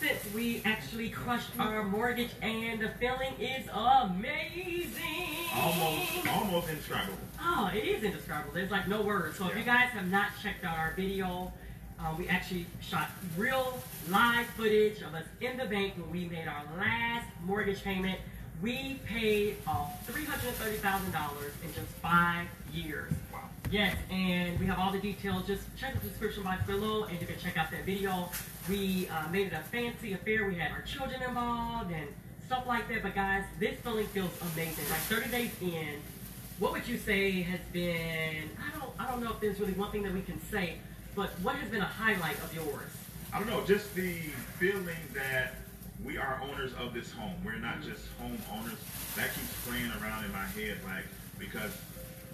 since 0.00 0.34
we 0.34 0.62
actually 0.64 1.08
crushed 1.10 1.50
our 1.58 1.82
mortgage, 1.82 2.30
and 2.42 2.80
the 2.80 2.90
feeling 3.00 3.32
is 3.40 3.66
amazing. 3.72 5.36
Almost, 5.56 6.28
almost 6.28 6.68
indescribable. 6.68 7.18
Oh, 7.40 7.70
it 7.74 7.84
is 7.84 8.02
indescribable. 8.04 8.52
There's 8.54 8.70
like 8.70 8.86
no 8.86 9.02
words. 9.02 9.38
So 9.38 9.48
if 9.48 9.56
you 9.56 9.64
guys 9.64 9.88
have 9.90 10.10
not 10.10 10.28
checked 10.42 10.64
out 10.64 10.76
our 10.78 10.92
video, 10.94 11.52
uh, 12.02 12.14
we 12.16 12.28
actually 12.28 12.66
shot 12.80 13.10
real 13.36 13.78
live 14.08 14.46
footage 14.48 15.02
of 15.02 15.14
us 15.14 15.24
in 15.40 15.56
the 15.56 15.66
bank 15.66 15.94
when 15.96 16.10
we 16.10 16.26
made 16.26 16.48
our 16.48 16.64
last 16.78 17.26
mortgage 17.44 17.82
payment. 17.82 18.18
We 18.62 19.00
paid 19.06 19.56
off 19.66 20.06
$330,000 20.06 20.82
in 21.64 21.74
just 21.74 21.86
five 22.02 22.46
years. 22.72 23.12
Wow. 23.32 23.40
Yes, 23.70 23.96
and 24.10 24.58
we 24.58 24.66
have 24.66 24.78
all 24.78 24.92
the 24.92 24.98
details. 24.98 25.46
Just 25.46 25.62
check 25.78 25.98
the 26.00 26.06
description 26.06 26.42
box 26.42 26.66
below, 26.66 27.04
and 27.04 27.18
you 27.20 27.26
can 27.26 27.38
check 27.38 27.56
out 27.56 27.70
that 27.70 27.84
video. 27.84 28.28
We 28.68 29.08
uh, 29.08 29.28
made 29.30 29.46
it 29.46 29.52
a 29.54 29.60
fancy 29.70 30.12
affair. 30.12 30.46
We 30.46 30.56
had 30.56 30.72
our 30.72 30.82
children 30.82 31.22
involved 31.22 31.92
and 31.92 32.08
stuff 32.46 32.66
like 32.66 32.88
that. 32.88 33.02
But 33.02 33.14
guys, 33.14 33.44
this 33.58 33.78
feeling 33.80 34.06
feels 34.08 34.30
amazing. 34.52 34.84
Like 34.90 35.00
30 35.00 35.30
days 35.30 35.50
in, 35.62 36.00
what 36.58 36.72
would 36.72 36.86
you 36.86 36.98
say 36.98 37.42
has 37.42 37.60
been? 37.72 38.50
I 38.58 38.78
don't, 38.78 38.90
I 38.98 39.10
don't 39.10 39.22
know 39.22 39.30
if 39.30 39.40
there's 39.40 39.58
really 39.58 39.72
one 39.72 39.90
thing 39.90 40.02
that 40.02 40.12
we 40.12 40.20
can 40.20 40.40
say, 40.50 40.76
but 41.14 41.30
what 41.42 41.56
has 41.56 41.70
been 41.70 41.82
a 41.82 41.84
highlight 41.84 42.38
of 42.38 42.54
yours? 42.54 42.90
I 43.32 43.38
don't 43.38 43.48
know, 43.48 43.64
just 43.64 43.94
the 43.94 44.14
feeling 44.58 44.96
that 45.14 45.54
we 46.04 46.16
are 46.16 46.40
owners 46.42 46.72
of 46.74 46.94
this 46.94 47.12
home. 47.12 47.34
We're 47.44 47.56
not 47.56 47.76
mm-hmm. 47.76 47.90
just 47.90 48.06
home 48.18 48.38
owners. 48.52 48.78
That 49.16 49.34
keeps 49.34 49.52
playing 49.66 49.90
around 50.02 50.24
in 50.24 50.32
my 50.32 50.46
head, 50.46 50.78
like, 50.84 51.04
because 51.38 51.72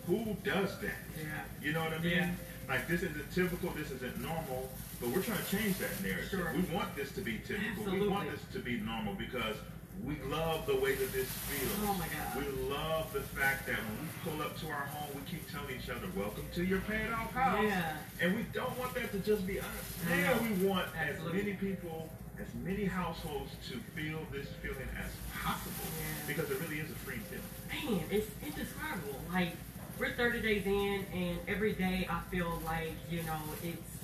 who 0.06 0.36
does 0.44 0.78
that? 0.80 1.02
Yeah. 1.18 1.42
You 1.62 1.72
know 1.72 1.82
what 1.82 1.92
I 1.92 1.98
mean? 1.98 2.12
Yeah. 2.12 2.30
Like, 2.68 2.88
this 2.88 3.02
isn't 3.02 3.32
typical, 3.32 3.70
this 3.70 3.90
isn't 3.90 4.20
normal, 4.20 4.68
but 5.00 5.10
we're 5.10 5.22
trying 5.22 5.38
to 5.38 5.56
change 5.56 5.78
that 5.78 6.02
narrative. 6.02 6.30
Sure. 6.30 6.52
We 6.54 6.62
want 6.74 6.94
this 6.96 7.12
to 7.12 7.20
be 7.20 7.38
typical. 7.46 7.68
Absolutely. 7.70 8.00
We 8.00 8.08
want 8.08 8.30
this 8.30 8.40
to 8.52 8.58
be 8.58 8.78
normal 8.78 9.14
because 9.14 9.56
we 10.04 10.16
love 10.28 10.66
the 10.66 10.76
way 10.76 10.94
that 10.94 11.12
this 11.12 11.28
feels. 11.28 11.72
Oh 11.82 11.94
my 11.94 12.06
God. 12.06 12.44
We 12.44 12.68
love 12.68 13.12
the 13.12 13.20
fact 13.20 13.66
that 13.66 13.76
when 13.76 14.00
we 14.02 14.30
pull 14.30 14.42
up 14.42 14.58
to 14.60 14.66
our 14.68 14.86
home, 14.86 15.08
we 15.14 15.22
keep 15.30 15.50
telling 15.50 15.76
each 15.76 15.88
other, 15.88 16.06
welcome 16.16 16.44
to 16.54 16.64
your 16.64 16.80
paid 16.80 17.10
off 17.12 17.32
house. 17.32 17.64
Yeah. 17.64 17.96
And 18.20 18.36
we 18.36 18.44
don't 18.52 18.76
want 18.78 18.94
that 18.94 19.12
to 19.12 19.18
just 19.20 19.46
be 19.46 19.58
us. 19.58 19.66
Now 20.08 20.34
know. 20.34 20.42
we 20.42 20.66
want 20.66 20.86
as 20.96 21.16
many 21.32 21.54
people, 21.54 22.08
as 22.40 22.46
many 22.62 22.84
households 22.84 23.52
to 23.70 23.78
feel 23.94 24.18
this 24.32 24.48
feeling 24.62 24.88
as 24.98 25.10
possible. 25.42 25.86
Yeah. 25.98 26.26
Because 26.26 26.50
it 26.50 26.60
really 26.60 26.80
is 26.80 26.90
a 26.90 26.94
free 26.94 27.18
feeling. 27.30 27.96
Man, 27.98 28.04
it's 28.10 28.30
indescribable. 28.44 29.20
Like 29.32 29.56
we're 29.98 30.12
30 30.12 30.40
days 30.40 30.66
in, 30.66 31.06
and 31.14 31.38
every 31.48 31.72
day 31.72 32.06
I 32.10 32.20
feel 32.30 32.60
like 32.64 32.92
you 33.10 33.22
know 33.22 33.38
it's. 33.62 33.95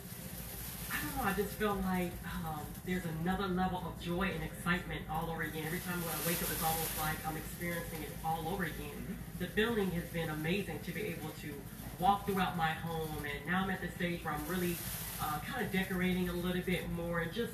I 0.93 0.97
don't 1.01 1.17
know. 1.17 1.31
I 1.31 1.33
just 1.33 1.55
feel 1.57 1.75
like 1.85 2.13
um, 2.45 2.61
there's 2.85 3.05
another 3.21 3.49
level 3.49 3.83
of 3.87 3.99
joy 4.01 4.31
and 4.35 4.43
excitement 4.45 5.01
all 5.11 5.31
over 5.31 5.43
again. 5.43 5.65
Every 5.67 5.81
time 5.81 5.99
when 6.05 6.13
I 6.13 6.21
wake 6.27 6.43
up, 6.43 6.51
it's 6.53 6.63
almost 6.63 6.99
like 7.01 7.17
I'm 7.27 7.37
experiencing 7.37 8.03
it 8.03 8.13
all 8.25 8.45
over 8.53 8.65
again. 8.65 9.19
The 9.39 9.47
feeling 9.47 9.91
has 9.93 10.05
been 10.05 10.29
amazing 10.31 10.81
to 10.85 10.93
be 10.93 11.03
able 11.03 11.31
to 11.43 11.55
walk 11.99 12.27
throughout 12.27 12.57
my 12.57 12.71
home, 12.71 13.25
and 13.25 13.47
now 13.47 13.65
I'm 13.65 13.71
at 13.71 13.81
the 13.81 13.89
stage 13.97 14.25
where 14.25 14.35
I'm 14.35 14.47
really 14.47 14.77
uh, 15.21 15.39
kind 15.49 15.65
of 15.65 15.73
decorating 15.73 16.29
a 16.29 16.33
little 16.33 16.63
bit 16.63 16.91
more 16.93 17.21
and 17.21 17.33
just 17.33 17.53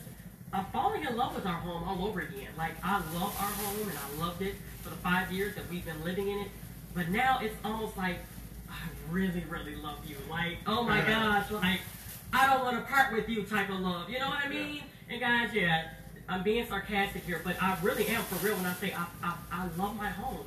I'm 0.53 0.65
falling 0.67 1.05
in 1.05 1.17
love 1.17 1.35
with 1.35 1.47
our 1.47 1.61
home 1.61 1.85
all 1.85 2.09
over 2.09 2.21
again. 2.21 2.49
Like 2.57 2.73
I 2.83 2.97
love 3.15 3.37
our 3.39 3.51
home 3.51 3.89
and 3.89 3.99
I 3.99 4.25
loved 4.25 4.43
it 4.43 4.55
for 4.83 4.91
the 4.91 4.97
five 4.97 5.31
years 5.31 5.55
that 5.57 5.69
we've 5.71 5.85
been 5.85 6.03
living 6.05 6.29
in 6.29 6.39
it. 6.39 6.49
But 6.95 7.11
now 7.11 7.39
it's 7.43 7.55
almost 7.65 7.97
like 7.97 8.19
I 8.71 8.77
really, 9.11 9.45
really 9.49 9.77
love 9.77 9.99
you. 10.07 10.17
Like, 10.31 10.59
oh 10.67 10.83
my 10.83 11.03
gosh, 11.03 11.51
like 11.51 11.81
I 12.33 12.47
don't 12.47 12.65
want 12.65 12.77
to 12.77 12.93
part 12.93 13.13
with 13.13 13.29
you 13.29 13.43
type 13.45 13.71
of 13.71 13.81
love. 13.81 14.11
You 14.11 14.19
know 14.19 14.29
what 14.29 14.45
I 14.45 14.49
mean? 14.49 14.83
And 15.09 15.21
guys, 15.21 15.51
yeah, 15.55 15.89
I'm 16.29 16.43
being 16.43 16.67
sarcastic 16.67 17.25
here, 17.25 17.41
but 17.43 17.61
I 17.63 17.79
really 17.83 18.07
am 18.09 18.23
for 18.23 18.45
real 18.47 18.57
when 18.57 18.67
I 18.67 18.75
say 18.75 18.93
I, 18.93 19.07
I, 19.23 19.35
I 19.51 19.69
love 19.77 19.97
my 19.97 20.09
home. 20.09 20.45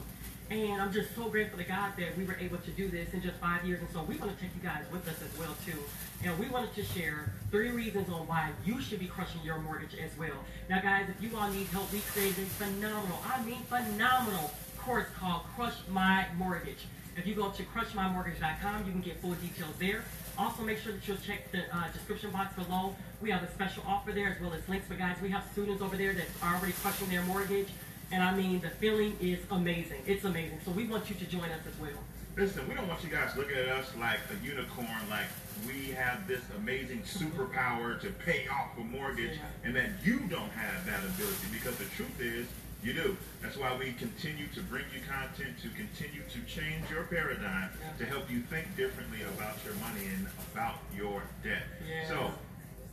And 0.52 0.82
I'm 0.82 0.92
just 0.92 1.16
so 1.16 1.30
grateful 1.30 1.58
to 1.58 1.64
God 1.64 1.94
that 1.98 2.18
we 2.18 2.26
were 2.26 2.36
able 2.36 2.58
to 2.58 2.72
do 2.72 2.90
this 2.90 3.14
in 3.14 3.22
just 3.22 3.38
five 3.38 3.66
years. 3.66 3.80
And 3.80 3.90
so 3.92 4.04
we 4.04 4.18
want 4.18 4.36
to 4.36 4.44
take 4.44 4.54
you 4.54 4.62
guys 4.62 4.84
with 4.92 5.08
us 5.08 5.16
as 5.24 5.40
well 5.40 5.56
too. 5.66 5.80
And 6.24 6.38
we 6.38 6.48
wanted 6.50 6.76
to 6.76 6.84
share 6.84 7.32
three 7.52 7.70
reasons 7.70 8.10
on 8.10 8.28
why 8.28 8.50
you 8.66 8.82
should 8.82 9.00
be 9.00 9.08
crushing 9.08 9.42
your 9.44 9.60
mortgage 9.60 9.96
as 9.96 10.16
well. 10.20 10.46
Now 10.70 10.82
guys, 10.82 11.08
if 11.10 11.24
you 11.24 11.36
all 11.38 11.50
need 11.50 11.68
help, 11.68 11.92
we 11.94 12.00
created 12.00 12.38
a 12.38 12.48
phenomenal, 12.48 13.18
I 13.26 13.42
mean 13.44 13.62
phenomenal 13.70 14.52
course 14.78 15.08
called 15.18 15.44
Crush 15.56 15.76
My 15.90 16.26
Mortgage. 16.38 16.86
If 17.16 17.28
you 17.28 17.36
go 17.36 17.50
to 17.50 17.64
crushmymortgage.com, 17.64 18.86
you 18.86 18.92
can 18.92 19.02
get 19.02 19.22
full 19.22 19.34
details 19.34 19.74
there. 19.80 20.04
Also, 20.38 20.64
make 20.64 20.80
sure 20.80 20.94
that 20.94 21.08
you'll 21.08 21.18
check 21.18 21.52
the 21.52 21.64
uh, 21.76 21.92
description 21.92 22.32
box 22.32 22.56
below. 22.56 22.96
We 23.22 23.30
have 23.32 23.44
a 23.44 23.52
special 23.52 23.84
offer 23.88 24.12
there 24.12 24.30
as 24.30 24.42
well 24.42 24.54
as 24.54 24.68
links. 24.68 24.86
But 24.88 24.98
guys, 24.98 25.18
we 25.22 25.30
have 25.30 25.44
students 25.52 25.82
over 25.82 25.96
there 25.96 26.14
that 26.14 26.26
are 26.42 26.56
already 26.56 26.74
crushing 26.74 27.10
their 27.10 27.24
mortgage. 27.24 27.68
And 28.12 28.24
I 28.24 28.36
mean, 28.36 28.60
the 28.60 28.70
feeling 28.70 29.16
is 29.22 29.40
amazing. 29.52 30.02
It's 30.06 30.26
amazing. 30.26 30.60
So 30.66 30.72
we 30.72 30.88
want 30.88 31.10
you 31.10 31.16
to 31.16 31.26
join 31.26 31.50
us 31.50 31.62
as 31.68 31.80
well. 31.80 32.00
Listen, 32.36 32.68
we 32.68 32.76
don't 32.76 32.88
want 32.88 33.04
you 33.04 33.10
guys 33.10 33.36
looking 33.36 33.58
at 33.58 33.68
us 33.68 33.92
like 34.00 34.20
a 34.32 34.46
unicorn, 34.46 34.88
like 35.10 35.28
we 35.68 35.92
have 35.92 36.28
this 36.28 36.42
amazing 36.58 37.02
superpower 37.02 38.00
to 38.02 38.10
pay 38.10 38.48
off 38.48 38.78
a 38.78 38.84
mortgage, 38.84 39.38
and 39.64 39.76
that 39.76 39.90
you 40.04 40.20
don't 40.30 40.52
have 40.52 40.86
that 40.86 41.00
ability. 41.04 41.48
Because 41.52 41.76
the 41.78 41.86
truth 41.96 42.20
is, 42.20 42.48
you 42.84 42.94
do. 42.94 43.18
That's 43.42 43.58
why 43.58 43.76
we 43.78 43.94
continue 43.94 44.48
to 44.56 44.62
bring 44.62 44.86
you 44.94 45.02
content 45.08 45.58
to 45.62 45.70
continue 45.70 46.24
to 46.30 46.40
change 46.48 46.90
your 46.90 47.04
paradigm 47.04 47.70
to 48.00 48.06
help 48.06 48.30
you 48.30 48.42
think 48.42 48.76
differently 48.76 49.20
about 49.36 49.56
your 49.64 49.76
money 49.76 50.08
and 50.16 50.28
about 50.52 50.80
your 50.96 51.22
debt. 51.44 51.64
Yeah. 51.88 52.08
So 52.08 52.32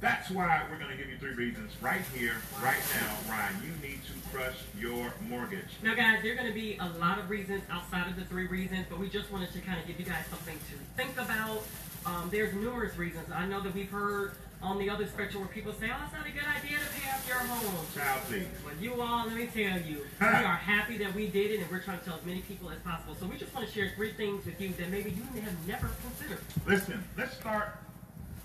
that's 0.00 0.30
why 0.30 0.62
we're 0.70 0.78
going 0.78 0.90
to 0.90 0.96
give 0.96 1.10
you 1.10 1.18
three 1.18 1.34
reasons 1.34 1.72
right 1.80 2.02
here, 2.14 2.36
right 2.62 2.78
now, 3.00 3.32
Ryan. 3.32 3.54
You 3.64 3.88
need 3.88 4.00
to 4.04 4.12
crush 4.30 4.56
your 4.78 5.12
mortgage. 5.28 5.64
Now, 5.82 5.94
guys, 5.94 6.22
there 6.22 6.32
are 6.32 6.36
going 6.36 6.48
to 6.48 6.54
be 6.54 6.78
a 6.78 6.88
lot 7.00 7.18
of 7.18 7.30
reasons 7.30 7.62
outside 7.70 8.08
of 8.08 8.16
the 8.16 8.24
three 8.26 8.46
reasons, 8.46 8.86
but 8.90 8.98
we 8.98 9.08
just 9.08 9.32
wanted 9.32 9.52
to 9.54 9.60
kind 9.60 9.80
of 9.80 9.86
give 9.86 9.98
you 9.98 10.06
guys 10.06 10.24
something 10.30 10.56
to 10.56 11.02
think 11.02 11.18
about. 11.18 11.62
Um, 12.08 12.30
there's 12.30 12.54
numerous 12.54 12.96
reasons. 12.96 13.30
I 13.34 13.44
know 13.46 13.60
that 13.60 13.74
we've 13.74 13.90
heard 13.90 14.32
on 14.62 14.78
the 14.78 14.88
other 14.88 15.06
spectrum 15.06 15.42
where 15.42 15.52
people 15.52 15.72
say, 15.74 15.90
oh, 15.92 16.04
it's 16.04 16.12
not 16.12 16.26
a 16.26 16.30
good 16.30 16.42
idea 16.42 16.78
to 16.78 17.00
pay 17.00 17.10
off 17.10 17.28
your 17.28 17.36
home. 17.36 17.86
Child, 17.94 18.20
please. 18.28 18.46
But 18.64 18.80
you 18.80 19.00
all, 19.00 19.26
let 19.26 19.36
me 19.36 19.46
tell 19.46 19.78
you, 19.80 20.06
we 20.20 20.26
are 20.26 20.56
happy 20.56 20.96
that 20.98 21.14
we 21.14 21.26
did 21.26 21.50
it, 21.50 21.60
and 21.60 21.70
we're 21.70 21.80
trying 21.80 21.98
to 21.98 22.04
tell 22.04 22.16
as 22.16 22.24
many 22.24 22.40
people 22.40 22.70
as 22.70 22.78
possible. 22.78 23.14
So 23.20 23.26
we 23.26 23.36
just 23.36 23.54
want 23.54 23.68
to 23.68 23.72
share 23.72 23.92
three 23.94 24.12
things 24.12 24.46
with 24.46 24.58
you 24.60 24.70
that 24.78 24.90
maybe 24.90 25.10
you 25.10 25.40
have 25.42 25.68
never 25.68 25.90
considered. 26.02 26.42
Listen, 26.66 27.04
let's 27.16 27.36
start 27.36 27.76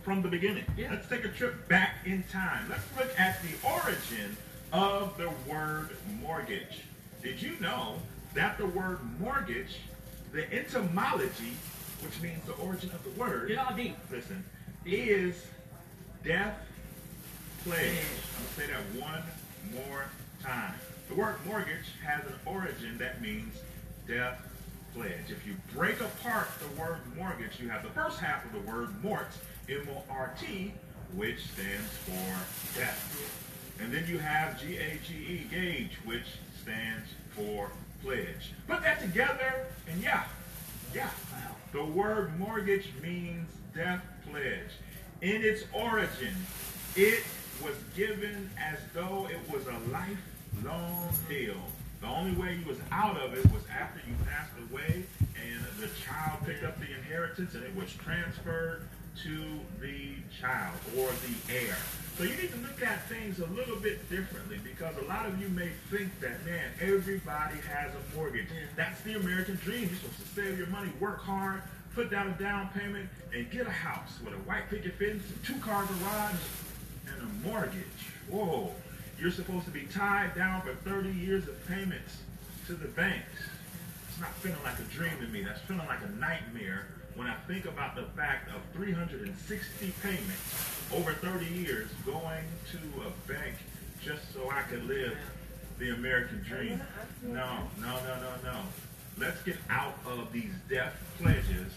from 0.03 0.21
the 0.21 0.27
beginning. 0.27 0.65
Yeah. 0.77 0.91
Let's 0.91 1.07
take 1.07 1.23
a 1.23 1.29
trip 1.29 1.67
back 1.69 1.95
in 2.05 2.23
time. 2.23 2.69
Let's 2.69 2.83
look 2.97 3.17
at 3.17 3.39
the 3.41 3.67
origin 3.67 4.35
of 4.73 5.17
the 5.17 5.31
word 5.49 5.91
mortgage. 6.21 6.81
Did 7.23 7.41
you 7.41 7.57
know 7.61 7.95
that 8.33 8.57
the 8.57 8.65
word 8.65 8.99
mortgage, 9.21 9.79
the 10.33 10.51
etymology, 10.53 11.53
which 12.03 12.21
means 12.21 12.43
the 12.45 12.53
origin 12.53 12.89
of 12.91 13.03
the 13.03 13.09
word, 13.19 13.47
Get 13.49 13.57
all 13.57 13.75
deep. 13.75 13.95
listen, 14.11 14.43
is 14.85 15.35
death 16.23 16.57
pledge. 17.63 17.79
I'm 18.37 18.43
gonna 18.43 18.55
say 18.57 18.67
that 18.67 19.01
one 19.01 19.23
more 19.73 20.05
time. 20.41 20.73
The 21.09 21.15
word 21.15 21.35
mortgage 21.45 21.85
has 22.05 22.25
an 22.25 22.33
origin 22.45 22.97
that 22.97 23.21
means 23.21 23.55
death 24.07 24.39
pledge. 24.93 25.29
If 25.29 25.45
you 25.47 25.55
break 25.73 25.99
apart 26.01 26.47
the 26.59 26.81
word 26.81 26.97
mortgage, 27.17 27.59
you 27.59 27.69
have 27.69 27.83
the 27.83 27.89
first 27.89 28.19
half 28.19 28.45
of 28.45 28.51
the 28.53 28.59
word 28.71 29.01
mort, 29.03 29.27
M-O-R-T, 29.69 30.73
which 31.15 31.39
stands 31.53 31.89
for 32.05 32.79
death. 32.79 33.39
And 33.81 33.91
then 33.93 34.05
you 34.07 34.19
have 34.19 34.59
G-A-G-E, 34.61 35.47
gage, 35.49 35.97
which 36.05 36.25
stands 36.61 37.07
for 37.35 37.71
pledge. 38.03 38.51
Put 38.67 38.83
that 38.83 39.01
together, 39.01 39.65
and 39.89 40.01
yeah, 40.01 40.23
yeah, 40.93 41.09
the 41.73 41.83
word 41.83 42.39
mortgage 42.39 42.87
means 43.01 43.49
death 43.75 44.03
pledge. 44.29 44.69
In 45.21 45.41
its 45.41 45.63
origin, 45.73 46.35
it 46.95 47.23
was 47.63 47.75
given 47.95 48.49
as 48.59 48.77
though 48.93 49.27
it 49.29 49.39
was 49.51 49.65
a 49.65 49.79
lifelong 49.91 51.09
deal. 51.27 51.57
The 52.01 52.07
only 52.07 52.39
way 52.39 52.59
you 52.61 52.67
was 52.67 52.77
out 52.91 53.17
of 53.17 53.33
it 53.33 53.43
was 53.51 53.63
after 53.71 53.99
you 54.07 54.13
passed 54.25 54.51
away 54.69 55.03
and 55.35 55.65
the 55.79 55.87
child 56.05 56.45
picked 56.45 56.63
up 56.63 56.79
the 56.79 56.93
inheritance 56.93 57.55
and 57.55 57.63
it 57.63 57.75
was 57.75 57.91
transferred 57.93 58.87
to 59.21 59.59
the 59.79 60.15
child 60.41 60.75
or 60.97 61.09
the 61.09 61.53
heir. 61.53 61.75
So 62.17 62.23
you 62.23 62.35
need 62.35 62.51
to 62.51 62.57
look 62.59 62.81
at 62.83 63.07
things 63.07 63.39
a 63.39 63.45
little 63.47 63.75
bit 63.77 64.09
differently 64.09 64.59
because 64.63 64.95
a 64.97 65.05
lot 65.05 65.25
of 65.25 65.41
you 65.41 65.49
may 65.49 65.69
think 65.89 66.19
that, 66.21 66.45
man, 66.45 66.69
everybody 66.79 67.57
has 67.67 67.91
a 67.91 68.15
mortgage. 68.15 68.47
That's 68.75 69.01
the 69.01 69.15
American 69.15 69.55
dream. 69.63 69.89
You're 69.89 69.99
supposed 69.99 70.19
to 70.19 70.41
save 70.41 70.57
your 70.57 70.67
money, 70.67 70.91
work 70.99 71.21
hard, 71.21 71.61
put 71.95 72.11
down 72.11 72.27
a 72.27 72.31
down 72.31 72.69
payment, 72.69 73.09
and 73.33 73.49
get 73.49 73.65
a 73.65 73.71
house 73.71 74.19
with 74.23 74.33
a 74.33 74.37
white 74.37 74.69
picket 74.69 74.93
fence, 74.95 75.23
a 75.29 75.45
two-car 75.45 75.85
garage, 75.85 76.35
and 77.07 77.21
a 77.21 77.47
mortgage. 77.47 77.83
Whoa. 78.29 78.71
You're 79.19 79.31
supposed 79.31 79.65
to 79.65 79.71
be 79.71 79.83
tied 79.83 80.35
down 80.35 80.61
for 80.61 80.73
30 80.87 81.09
years 81.11 81.47
of 81.47 81.67
payments 81.67 82.17
to 82.67 82.73
the 82.73 82.87
banks. 82.89 83.39
It's 84.09 84.19
not 84.19 84.33
feeling 84.35 84.61
like 84.63 84.77
a 84.79 84.83
dream 84.83 85.13
to 85.21 85.27
me. 85.27 85.43
That's 85.43 85.61
feeling 85.61 85.87
like 85.87 86.01
a 86.03 86.19
nightmare 86.19 86.87
when 87.15 87.27
I 87.27 87.35
think 87.47 87.65
about 87.65 87.95
the 87.95 88.03
fact 88.15 88.49
of 88.49 88.61
360 88.73 89.93
payments 90.01 90.73
over 90.93 91.13
30 91.13 91.45
years 91.45 91.89
going 92.05 92.43
to 92.71 92.77
a 93.01 93.31
bank 93.31 93.55
just 94.03 94.33
so 94.33 94.49
I 94.49 94.61
could 94.63 94.87
live 94.87 95.17
the 95.79 95.91
American 95.91 96.43
dream. 96.43 96.81
No, 97.21 97.59
no, 97.79 97.87
no, 97.87 98.15
no, 98.19 98.51
no. 98.51 98.59
Let's 99.17 99.41
get 99.43 99.57
out 99.69 99.95
of 100.07 100.31
these 100.31 100.51
death 100.69 100.93
pledges. 101.19 101.71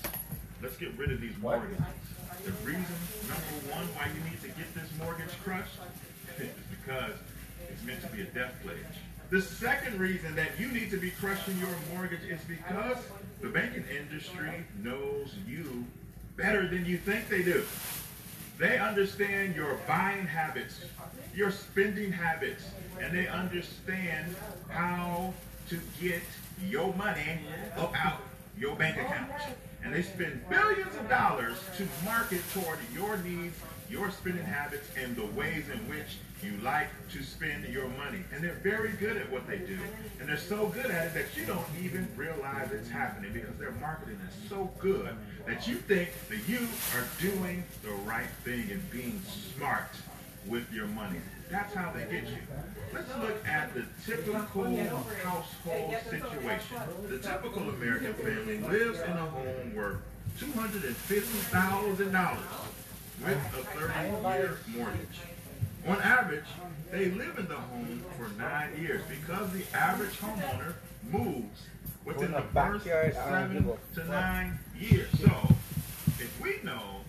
Let's 0.63 0.77
get 0.77 0.97
rid 0.97 1.13
of 1.13 1.21
these 1.21 1.37
mortgages. 1.41 1.79
The 2.45 2.53
reason, 2.65 2.85
number 3.29 3.75
one, 3.75 3.87
why 3.95 4.09
you 4.09 4.31
need 4.31 4.41
to 4.43 4.49
get 4.49 4.73
this 4.75 4.89
mortgage 4.99 5.33
crushed 5.45 5.79
is 6.39 6.49
because 6.71 7.13
it's 7.69 7.83
meant 7.85 8.01
to 8.03 8.09
be 8.09 8.23
a 8.23 8.27
death 8.27 8.55
pledge. 8.63 8.77
The 9.31 9.43
second 9.43 9.99
reason 9.99 10.35
that 10.37 10.59
you 10.59 10.69
need 10.69 10.91
to 10.93 10.97
be 10.97 11.11
crushing 11.11 11.59
your 11.59 11.75
mortgage 11.93 12.23
is 12.29 12.41
because 12.47 12.99
the 13.41 13.49
banking 13.49 13.85
industry 13.89 14.65
knows 14.83 15.35
you 15.47 15.85
better 16.37 16.69
than 16.69 16.85
you 16.85 16.99
think 16.99 17.29
they 17.29 17.43
do. 17.43 17.65
They 18.59 18.79
understand 18.79 19.55
your 19.55 19.79
buying 19.87 20.27
habits, 20.27 20.81
your 21.35 21.51
spending 21.51 22.13
habits, 22.13 22.65
and 23.01 23.17
they 23.17 23.29
understand 23.29 24.35
how 24.69 25.35
to 25.69 25.79
get 26.01 26.23
your 26.67 26.95
money 26.95 27.41
up 27.77 27.95
out 28.05 28.23
your 28.59 28.75
bank 28.77 28.97
account. 28.97 29.31
And 29.85 29.95
they 29.95 30.03
spend 30.03 30.49
billions 30.49 30.95
of 30.97 31.09
dollars 31.09 31.59
to 31.77 31.87
market 32.05 32.41
toward 32.53 32.79
your 32.95 33.19
needs, 33.19 33.57
your 33.91 34.11
spending 34.11 34.45
habits, 34.45 34.89
and 34.97 35.15
the 35.15 35.27
ways 35.27 35.65
in 35.73 35.79
which 35.89 36.19
you 36.43 36.57
like 36.63 36.89
to 37.11 37.23
spend 37.23 37.65
your 37.67 37.89
money. 37.89 38.23
And 38.33 38.43
they're 38.43 38.61
very 38.63 38.93
good 38.93 39.17
at 39.17 39.31
what 39.31 39.47
they 39.47 39.59
do. 39.59 39.79
And 40.21 40.29
they're 40.29 40.37
so 40.37 40.69
good 40.69 40.87
at 40.87 41.07
it 41.07 41.15
that 41.15 41.37
you 41.37 41.47
don't 41.47 41.67
even 41.83 42.09
realize 42.17 42.71
it's 42.73 42.91
happening 42.91 43.33
because 43.33 43.57
their 43.59 43.73
marketing 43.73 44.19
is 44.29 44.49
so 44.49 44.71
good 44.79 45.11
that 45.47 45.67
you 45.67 45.77
think 45.77 46.11
that 46.29 46.49
you 46.49 46.69
are 46.95 47.05
doing 47.21 47.65
the 47.83 47.93
right 48.05 48.29
thing 48.45 48.71
and 48.71 48.91
being 48.91 49.21
smart 49.55 49.91
with 50.47 50.71
your 50.73 50.87
money. 50.87 51.21
That's 51.51 51.75
how 51.75 51.93
they 51.93 52.05
get 52.11 52.29
you. 52.29 52.39
Let's 52.93 53.09
look 53.19 53.47
at 53.47 53.75
the 53.75 53.85
typical 54.05 54.77
household 55.23 55.95
situation. 56.11 56.77
The 57.09 57.19
typical 57.19 57.69
American 57.71 58.15
family 58.15 58.59
lives 58.59 59.01
in 59.01 59.11
a 59.11 59.27
home 59.27 59.75
worth 59.75 59.99
$250,000 60.39 62.39
with 63.25 63.29
a 63.29 63.79
30-year 63.79 64.59
mortgage. 64.69 65.21
On 65.87 66.01
average, 66.01 66.45
they 66.91 67.11
live 67.13 67.39
in 67.39 67.47
the 67.47 67.55
home 67.55 68.03
for 68.19 68.29
nine 68.41 68.71
years 68.81 69.03
because 69.09 69.51
the 69.53 69.63
average 69.77 70.19
homeowner 70.19 70.75
moves 71.13 71.67
within 72.05 72.33
the 72.33 72.43
first 72.43 72.85
seven 72.85 73.71
to 73.95 74.05
nine 74.05 74.59
years. 74.77 75.09
So, 75.21 75.31
if 76.19 76.41
we 76.43 76.57
know 76.65 77.03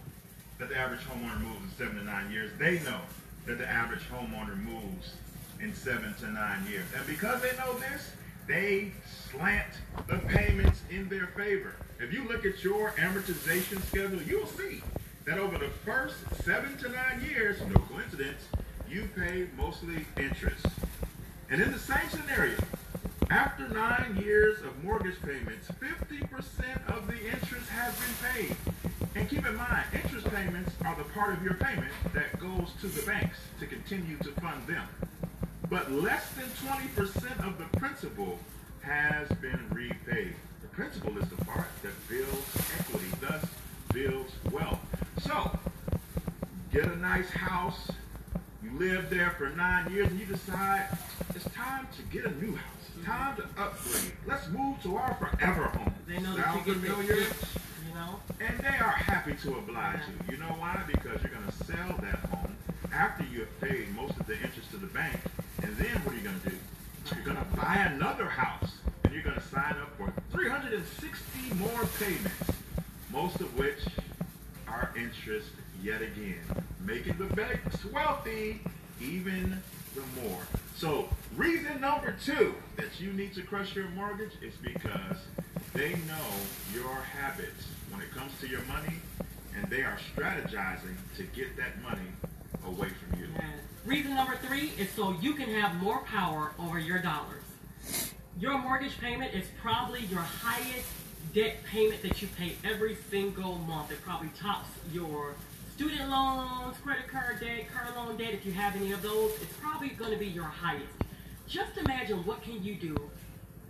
that 0.60 0.70
the 0.70 0.78
average 0.78 1.02
homeowner 1.02 1.42
moves 1.42 1.64
in 1.64 1.72
seven 1.78 1.98
to 1.98 2.04
nine 2.04 2.32
years, 2.32 2.52
they 2.60 2.80
know 2.80 3.00
that 3.48 3.58
the 3.58 3.68
average 3.68 4.04
homeowner 4.12 4.56
moves 4.58 5.14
in 5.60 5.74
seven 5.74 6.14
to 6.20 6.28
nine 6.32 6.64
years. 6.70 6.86
And 6.96 7.08
because 7.08 7.42
they 7.42 7.56
know 7.58 7.74
this, 7.80 8.12
they 8.48 8.92
slant 9.32 9.74
the 10.08 10.18
payments 10.18 10.82
in 10.92 11.10
their 11.10 11.28
favor. 11.28 11.74
If 12.00 12.14
you 12.14 12.28
look 12.28 12.46
at 12.46 12.64
your 12.64 12.92
amortization 12.92 13.82
schedule, 13.88 14.22
you'll 14.22 14.46
see 14.46 14.82
that 15.26 15.38
over 15.40 15.58
the 15.58 15.70
first 15.84 16.16
seven 16.44 16.78
to 16.78 16.90
nine 16.90 17.22
years, 17.28 17.60
no 17.62 17.80
coincidence, 17.82 18.44
you 18.90 19.10
pay 19.16 19.48
mostly 19.58 20.06
interest. 20.18 20.66
And 21.50 21.62
in 21.62 21.72
the 21.72 21.80
same 21.80 22.10
scenario, 22.10 22.58
after 23.30 23.68
nine 23.70 24.18
years 24.24 24.60
of 24.62 24.84
mortgage 24.84 25.22
payments, 25.22 25.68
50% 25.68 26.96
of 26.96 27.08
the 27.08 27.18
interest 27.26 27.70
has 27.70 27.94
been 27.96 28.32
paid. 28.34 28.56
And 29.16 29.30
keep 29.30 29.46
in 29.46 29.56
mind, 29.56 29.86
interest 29.94 30.28
payments 30.34 30.72
are 30.86 30.96
the 30.96 31.04
part 31.06 31.34
of 31.34 31.44
your 31.44 31.56
payment 31.56 31.92
that 32.14 32.40
goes 32.40 32.72
to 32.82 32.88
the 32.88 33.06
banks 33.06 33.38
to 33.60 33.66
continue 33.66 34.18
to 34.18 34.32
fund 34.42 34.66
them. 34.68 34.88
But 35.70 35.92
less 35.92 36.30
than 36.32 36.46
20% 36.46 37.46
of 37.46 37.58
the 37.58 37.78
principal 37.78 38.40
has 38.82 39.28
been 39.40 39.60
repaid. 39.72 40.36
The 40.62 40.68
principal 40.70 41.18
is 41.18 41.28
the 41.30 41.44
part 41.44 41.68
that 41.82 42.10
builds 42.10 42.72
equity, 42.80 43.08
thus 43.20 43.46
builds 43.92 44.32
wealth. 44.52 44.80
So, 45.20 45.58
get 46.72 46.86
a 46.86 46.96
nice 46.98 47.30
house, 47.30 47.90
you 48.80 48.90
live 48.92 49.10
there 49.10 49.32
for 49.32 49.50
nine 49.50 49.92
years, 49.92 50.08
and 50.08 50.20
you 50.20 50.26
decide 50.26 50.88
it's 51.36 51.50
time 51.54 51.88
to 51.96 52.02
get 52.04 52.26
a 52.26 52.32
new 52.44 52.56
house. 52.56 52.64
It's 52.88 52.98
mm-hmm. 52.98 53.12
time 53.12 53.36
to 53.38 53.44
upgrade. 53.62 54.14
Let's 54.26 54.48
move 54.50 54.82
to 54.84 54.98
our 54.98 55.14
forever 55.16 55.66
home. 55.66 55.94
They 56.08 56.20
know 56.20 56.36
that 56.36 56.68
you 56.68 56.74
get 56.74 57.10
itch, 57.10 57.28
you 57.88 57.96
know. 57.96 58.20
And 58.40 58.60
they 58.60 58.78
are 58.78 58.92
happy 58.92 59.36
to 59.44 59.56
oblige 59.56 60.00
you. 60.08 60.34
You 60.34 60.38
know 60.40 60.56
why? 60.58 60.82
Because 60.88 61.22
you're 61.24 61.32
going 61.32 61.46
to 61.46 61.66
sell 61.66 61.98
that 62.02 62.20
home 62.30 62.56
after 62.94 63.24
you 63.26 63.42
have 63.42 63.62
paid 63.62 63.94
most 63.96 64.18
of 64.20 64.26
the 64.26 64.36
interest 64.36 64.72
to 64.72 64.78
the 64.78 64.88
bank. 64.88 65.20
And 65.64 65.76
then 65.78 65.96
what 66.04 66.14
are 66.14 66.18
you 66.18 66.24
going 66.24 66.40
to 66.42 66.50
do? 66.50 66.58
You're 67.16 67.26
going 67.26 67.38
to 67.38 67.58
buy 67.58 67.76
another 67.92 68.26
house. 68.26 68.78
And 69.04 69.14
you're 69.14 69.24
going 69.24 69.38
to 69.38 69.48
sign 69.48 69.76
up 69.82 69.96
for 69.98 70.14
360 70.32 71.56
more 71.56 71.88
payments, 72.00 72.52
most 73.12 73.40
of 73.40 73.58
which 73.58 73.80
are 74.68 74.92
interest 74.96 75.50
yet 75.82 76.02
again, 76.02 76.40
making 76.82 77.18
the 77.18 77.34
banks 77.36 77.86
wealthy 77.86 78.60
even 79.02 79.62
the 79.96 80.22
more. 80.22 80.42
So, 80.76 81.10
reason 81.36 81.82
number 81.82 82.16
two 82.24 82.56
that 82.76 83.00
you 83.00 83.14
need 83.14 83.34
to 83.36 83.42
crush 83.42 83.76
your 83.76 83.90
mortgage 83.90 84.34
is 84.42 84.54
because 84.62 85.18
they 85.74 85.92
know 85.92 86.28
your 86.74 86.96
habits 86.96 87.66
when 87.92 88.02
it 88.02 88.12
comes 88.14 88.32
to 88.42 88.48
your 88.48 88.62
money, 88.64 88.98
and 89.56 89.70
they 89.70 89.82
are 89.84 89.98
strategizing 90.16 90.96
to 91.16 91.24
get 91.24 91.56
that 91.58 91.82
money 91.82 92.10
away 92.66 92.90
from 92.90 93.20
you. 93.20 93.28
And 93.36 93.54
reason 93.86 94.16
number 94.16 94.36
three 94.38 94.72
is 94.78 94.90
so 94.92 95.16
you 95.22 95.34
can 95.34 95.50
have 95.50 95.76
more 95.76 96.00
power 96.04 96.52
over 96.60 96.80
your 96.80 97.00
dollars. 97.00 97.44
Your 98.40 98.58
mortgage 98.60 99.00
payment 99.00 99.34
is 99.34 99.46
probably 99.62 100.02
your 100.06 100.20
highest 100.20 100.88
debt 101.34 101.58
payment 101.72 102.02
that 102.04 102.22
you 102.22 102.28
pay 102.38 102.54
every 102.64 102.98
single 103.10 103.56
month. 103.60 103.92
It 103.92 104.02
probably 104.04 104.30
tops 104.40 104.70
your 104.94 105.34
student 105.78 106.10
loans, 106.10 106.76
credit 106.84 107.08
card 107.08 107.40
debt, 107.40 107.68
car 107.72 107.88
loan 107.96 108.18
debt. 108.18 108.34
If 108.34 108.48
you 108.48 108.52
have 108.52 108.76
any 108.76 108.94
of 108.94 109.04
those, 109.04 109.32
it's 109.40 109.54
probably 109.62 109.90
going 109.90 110.10
to 110.10 110.18
be 110.18 110.26
your 110.26 110.44
highest. 110.44 110.92
Just 111.48 111.78
imagine 111.78 112.26
what 112.26 112.42
can 112.42 112.64
you 112.64 112.74
do 112.74 112.98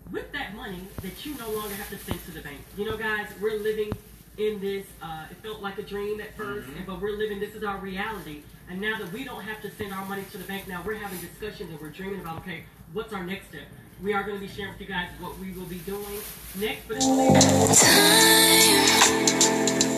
with 0.10 0.32
that 0.32 0.56
money 0.56 0.80
that 1.02 1.26
you 1.26 1.38
no 1.38 1.52
longer 1.52 1.76
have 1.76 1.90
to 1.90 1.98
send 1.98 2.24
to 2.24 2.32
the 2.32 2.40
bank. 2.40 2.60
You 2.78 2.86
know, 2.86 2.96
guys, 2.96 3.28
we're 3.42 3.60
living 3.60 3.92
in 4.38 4.62
this. 4.62 4.86
Uh, 5.02 5.26
it 5.30 5.36
felt 5.44 5.62
like 5.62 5.80
a 5.80 5.84
dream 5.84 6.22
at 6.22 6.38
1st 6.38 6.86
but 6.86 7.02
we're 7.02 7.18
living. 7.18 7.42
This 7.42 7.56
is 7.56 7.66
our 7.66 7.78
reality. 7.78 8.44
And 8.70 8.80
now 8.80 8.98
that 9.00 9.12
we 9.12 9.26
don't 9.26 9.44
have 9.44 9.62
to 9.64 9.72
send 9.72 9.94
our 9.94 10.06
money 10.06 10.24
to 10.32 10.38
the 10.38 10.46
bank, 10.46 10.66
now 10.66 10.82
we're 10.86 10.96
having 10.96 11.20
discussions 11.20 11.72
and 11.72 11.82
we're 11.82 11.90
dreaming 11.90 12.22
about, 12.22 12.38
okay, 12.38 12.64
what's 12.94 13.12
our 13.12 13.26
next 13.26 13.50
step? 13.50 13.68
We 14.02 14.14
are 14.14 14.24
going 14.24 14.40
to 14.40 14.48
be 14.48 14.48
sharing 14.48 14.72
with 14.72 14.80
you 14.80 14.88
guys 14.88 15.10
what 15.20 15.38
we 15.40 15.52
will 15.52 15.66
be 15.66 15.80
doing 15.80 16.22
next. 16.58 16.88
But 16.88 17.04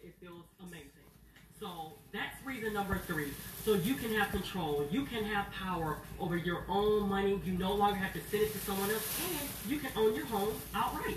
it 0.05 0.14
feels 0.20 0.45
amazing. 0.61 0.91
So 1.59 1.95
that's 2.12 2.45
reason 2.45 2.74
number 2.74 2.99
three. 3.07 3.32
So 3.64 3.72
you 3.72 3.95
can 3.95 4.12
have 4.14 4.30
control. 4.30 4.86
You 4.91 5.07
can 5.07 5.24
have 5.24 5.51
power 5.51 5.97
over 6.20 6.36
your 6.36 6.64
own 6.68 7.09
money. 7.09 7.41
You 7.43 7.53
no 7.53 7.72
longer 7.72 7.97
have 7.97 8.12
to 8.12 8.20
send 8.30 8.43
it 8.43 8.53
to 8.53 8.59
someone 8.59 8.91
else, 8.91 9.18
and 9.30 9.72
you 9.72 9.78
can 9.78 9.91
own 9.97 10.14
your 10.14 10.26
home 10.26 10.55
outright. 10.74 11.16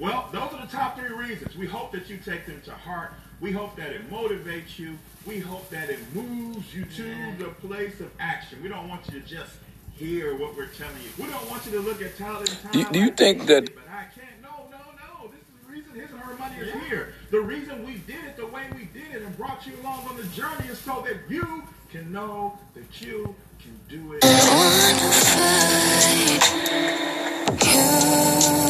Well, 0.00 0.28
those 0.32 0.52
are 0.54 0.62
the 0.66 0.72
top 0.72 0.98
three 0.98 1.10
reasons. 1.14 1.54
We 1.56 1.66
hope 1.66 1.92
that 1.92 2.08
you 2.08 2.16
take 2.16 2.46
them 2.46 2.60
to 2.64 2.70
heart. 2.72 3.12
We 3.40 3.52
hope 3.52 3.76
that 3.76 3.90
it 3.90 4.10
motivates 4.10 4.78
you. 4.78 4.98
We 5.26 5.40
hope 5.40 5.68
that 5.70 5.90
it 5.90 5.98
moves 6.14 6.74
you 6.74 6.86
to 6.86 7.34
the 7.38 7.50
place 7.50 8.00
of 8.00 8.10
action. 8.18 8.62
We 8.62 8.68
don't 8.70 8.88
want 8.88 9.06
you 9.12 9.20
to 9.20 9.26
just 9.26 9.52
hear 9.92 10.34
what 10.38 10.56
we're 10.56 10.68
telling 10.68 10.96
you. 11.04 11.10
We 11.22 11.30
don't 11.30 11.50
want 11.50 11.66
you 11.66 11.72
to 11.72 11.80
look 11.80 12.00
at 12.00 12.16
Talaat 12.16 12.48
and 12.48 12.72
Tyler. 12.72 12.72
Do- 12.72 12.92
do 12.92 12.98
you 12.98 13.04
like, 13.08 13.16
think 13.18 13.46
that- 13.46 13.74
But 13.74 13.84
I 13.90 14.04
can't. 14.18 14.40
No, 14.42 14.68
no, 14.70 14.78
no. 14.78 15.28
This 15.28 15.40
is 15.40 15.66
the 15.66 15.70
reason 15.72 15.94
his 16.00 16.10
and 16.10 16.20
her 16.20 16.34
money 16.38 16.56
is 16.56 16.72
here. 16.88 17.12
The 17.30 17.40
reason 17.40 17.84
we 17.84 17.98
did 17.98 18.24
it 18.24 18.36
the 18.38 18.46
way 18.46 18.64
we 18.74 18.84
did 18.98 19.14
it 19.14 19.22
and 19.22 19.36
brought 19.36 19.66
you 19.66 19.74
along 19.82 20.06
on 20.08 20.16
the 20.16 20.24
journey 20.28 20.66
is 20.68 20.78
so 20.78 21.04
that 21.06 21.16
you 21.28 21.62
can 21.92 22.10
know 22.10 22.58
that 22.74 23.02
you 23.02 23.34
can 23.58 23.78
do 23.90 24.14
it. 24.14 24.22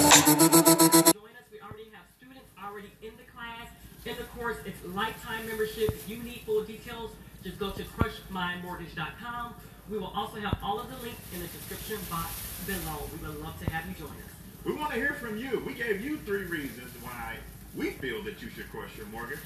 Join 0.01 0.41
us. 0.41 1.47
We 1.53 1.61
already 1.61 1.91
have 1.93 2.07
students 2.19 2.51
already 2.63 2.91
in 3.03 3.13
the 3.17 3.25
class. 3.35 3.69
In 4.07 4.17
the 4.17 4.25
course, 4.41 4.57
it's 4.65 4.83
lifetime 4.95 5.47
membership. 5.47 5.91
If 5.91 6.09
you 6.09 6.23
need 6.23 6.41
full 6.47 6.65
details, 6.65 7.11
just 7.45 7.59
go 7.59 7.71
to 7.73 7.83
crushmymortgage.com. 7.83 9.55
We 9.91 9.99
will 9.99 10.13
also 10.17 10.41
have 10.41 10.57
all 10.63 10.81
of 10.81 10.89
the 10.89 10.97
links 11.03 11.21
in 11.35 11.41
the 11.43 11.47
description 11.49 11.99
box 12.09 12.31
below. 12.67 13.03
We 13.13 13.29
would 13.29 13.43
love 13.43 13.63
to 13.63 13.71
have 13.71 13.87
you 13.87 13.95
join 13.95 14.09
us. 14.09 14.33
We 14.65 14.73
want 14.73 14.93
to 14.93 14.97
hear 14.97 15.13
from 15.13 15.37
you. 15.37 15.63
We 15.67 15.75
gave 15.75 16.01
you 16.01 16.17
three 16.19 16.45
reasons 16.45 16.91
why 17.03 17.37
we 17.77 17.91
feel 17.91 18.23
that 18.23 18.41
you 18.41 18.49
should 18.49 18.71
crush 18.71 18.97
your 18.97 19.07
mortgage. 19.09 19.45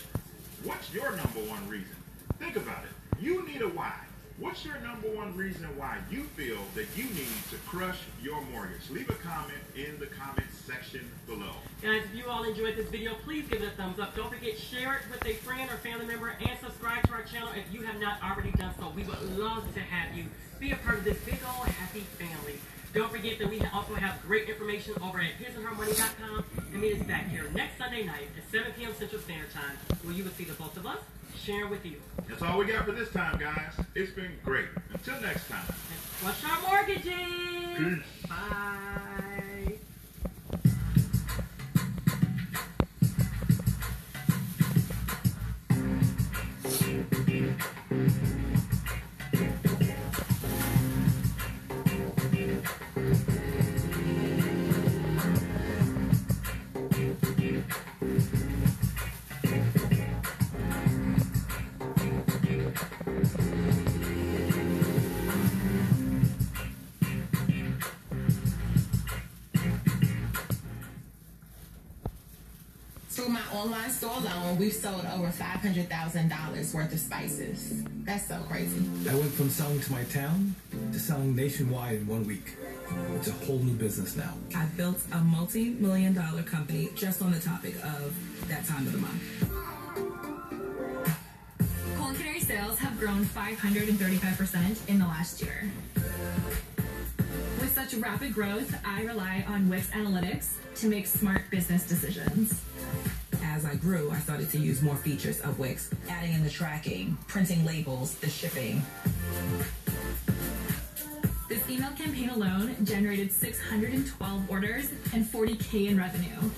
What's 0.63 0.95
your 0.95 1.11
number 1.11 1.41
one 1.41 1.69
reason? 1.69 1.97
Think 2.39 2.55
about 2.55 2.85
it. 2.85 3.21
You 3.21 3.45
need 3.49 3.63
a 3.63 3.69
why. 3.69 3.95
What's 4.37 4.65
your 4.65 4.81
number 4.81 5.07
one 5.11 5.37
reason 5.37 5.65
why 5.79 5.99
you 6.11 6.25
feel 6.25 6.59
that 6.75 6.87
you 6.97 7.05
need 7.05 7.39
to 7.51 7.57
crush 7.69 7.99
your 8.21 8.41
mortgage? 8.51 8.91
Leave 8.91 9.09
a 9.09 9.15
comment 9.15 9.63
in 9.77 9.97
the 10.01 10.07
comment 10.07 10.49
section 10.67 11.09
below. 11.25 11.53
Guys, 11.81 12.03
if 12.05 12.17
you 12.17 12.27
all 12.29 12.43
enjoyed 12.43 12.75
this 12.75 12.89
video, 12.89 13.15
please 13.23 13.47
give 13.47 13.63
it 13.63 13.69
a 13.69 13.71
thumbs 13.77 14.01
up. 14.01 14.17
Don't 14.17 14.29
forget, 14.29 14.59
share 14.59 14.95
it 14.95 15.03
with 15.09 15.25
a 15.25 15.35
friend 15.45 15.71
or 15.71 15.77
family 15.77 16.07
member 16.07 16.37
and 16.41 16.59
subscribe 16.59 17.07
to 17.07 17.13
our 17.13 17.23
channel 17.23 17.51
if 17.55 17.73
you 17.73 17.83
have 17.83 18.01
not 18.01 18.21
already 18.25 18.51
done 18.53 18.75
so. 18.77 18.93
We 18.97 19.05
would 19.05 19.39
love 19.39 19.73
to 19.73 19.81
have 19.81 20.17
you 20.17 20.25
be 20.65 20.73
a 20.73 20.77
part 20.77 20.97
of 20.97 21.05
this 21.05 21.19
big 21.19 21.39
old 21.45 21.69
happy 21.69 22.01
family. 22.17 22.59
Don't 22.95 23.11
forget 23.11 23.39
that 23.39 23.51
we 23.51 23.61
also 23.75 23.95
have 23.97 24.23
great 24.23 24.49
information 24.49 24.95
over 25.03 25.21
at 25.21 25.33
hisandhermoney.com 25.39 26.45
and 26.73 26.81
meet 26.81 26.99
us 26.99 27.07
back 27.07 27.29
here 27.29 27.45
next 27.55 27.77
Sunday 27.77 28.05
night 28.05 28.29
at 28.39 28.51
7 28.51 28.73
p.m. 28.73 28.95
Central 28.99 29.21
Standard 29.21 29.53
Time 29.53 29.77
where 30.03 30.15
you 30.15 30.25
will 30.25 30.31
see 30.31 30.45
the 30.45 30.55
both 30.55 30.75
of 30.79 30.87
us 30.87 30.99
sharing 31.37 31.69
with 31.69 31.85
you. 31.85 32.01
That's 32.29 32.41
all 32.41 32.59
we 32.59 32.65
got 32.65 32.87
for 32.87 32.93
this 32.93 33.11
time, 33.11 33.39
guys. 33.39 33.75
It's 33.95 34.13
been 34.13 34.33
great. 34.43 34.69
Until 34.95 35.21
next 35.21 35.49
time. 35.49 35.67
What's 36.23 36.43
our 36.45 36.63
mortgages? 36.63 38.03
Bye. 38.27 39.24
Alone, 74.35 74.59
we've 74.59 74.73
sold 74.73 75.05
over 75.15 75.29
$500,000 75.29 76.75
worth 76.75 76.93
of 76.93 76.99
spices. 76.99 77.85
That's 78.05 78.27
so 78.29 78.39
crazy. 78.49 78.85
I 79.09 79.15
went 79.15 79.33
from 79.33 79.49
selling 79.49 79.81
to 79.81 79.93
my 79.93 80.05
town 80.05 80.55
to 80.93 80.99
selling 80.99 81.35
nationwide 81.35 81.97
in 81.97 82.07
one 82.07 82.27
week. 82.27 82.57
It's 83.17 83.29
a 83.29 83.33
whole 83.45 83.59
new 83.59 83.75
business 83.75 84.17
now. 84.17 84.35
I 84.55 84.67
built 84.77 85.01
a 85.13 85.19
multi-million 85.19 86.15
dollar 86.15 86.43
company 86.43 86.91
just 86.95 87.23
on 87.23 87.33
the 87.33 87.41
topic 87.41 87.75
of 87.77 88.15
that 88.49 88.65
time 88.67 88.87
of 88.87 88.93
the 88.93 88.99
month. 88.99 89.23
Culinary 91.97 92.41
sales 92.41 92.79
have 92.79 92.99
grown 92.99 93.25
535% 93.25 94.89
in 94.89 94.99
the 94.99 95.07
last 95.07 95.43
year. 95.43 95.71
With 97.61 97.73
such 97.75 97.95
rapid 97.95 98.35
growth, 98.35 98.79
I 98.85 99.03
rely 99.03 99.45
on 99.49 99.69
Wix 99.69 99.89
Analytics 99.91 100.55
to 100.77 100.89
make 100.89 101.07
smart 101.07 101.51
business 101.51 101.89
decisions. 101.89 102.61
As 103.55 103.65
I 103.65 103.77
grew, 103.77 104.11
I 104.11 104.19
started 104.19 104.51
to 104.51 104.59
use 104.59 104.83
more 104.83 104.97
features 104.97 105.41
of 105.43 105.61
Wix, 105.61 105.89
adding 106.11 106.33
in 106.33 106.43
the 106.43 106.51
tracking, 106.51 107.17
printing 107.29 107.65
labels, 107.65 108.17
the 108.17 108.29
shipping. 108.29 108.83
This 111.49 111.71
email 111.71 111.91
campaign 111.91 112.31
alone 112.31 112.75
generated 112.83 113.31
612 113.31 114.51
orders 114.51 114.91
and 115.13 115.25
40K 115.25 115.87
in 115.87 115.97
revenue. 115.97 116.51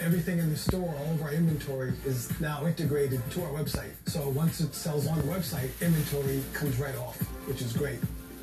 Everything 0.00 0.40
in 0.40 0.50
the 0.50 0.56
store, 0.56 0.92
all 0.98 1.14
of 1.14 1.22
our 1.22 1.32
inventory 1.32 1.92
is 2.04 2.28
now 2.40 2.66
integrated 2.66 3.20
to 3.30 3.44
our 3.44 3.50
website. 3.50 3.92
So 4.06 4.28
once 4.30 4.60
it 4.60 4.74
sells 4.74 5.06
on 5.06 5.18
the 5.18 5.32
website, 5.32 5.70
inventory 5.80 6.42
comes 6.54 6.76
right 6.76 6.96
off, 6.96 7.20
which 7.46 7.62
is 7.62 7.72
great. 7.72 8.00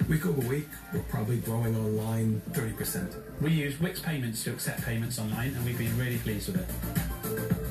Week 0.08 0.26
over 0.26 0.48
week, 0.48 0.70
we're 0.94 1.02
probably 1.10 1.40
growing 1.40 1.76
online 1.76 2.42
30%. 2.52 3.14
We 3.42 3.52
use 3.52 3.78
Wix 3.82 4.00
Payments 4.00 4.46
to 4.46 4.52
accept 4.54 4.84
payments 4.84 5.20
online, 5.20 5.50
and 5.50 5.66
we've 5.66 5.78
been 5.78 5.98
really 5.98 6.18
pleased 6.20 6.48
with 6.48 6.62
it. 6.62 7.69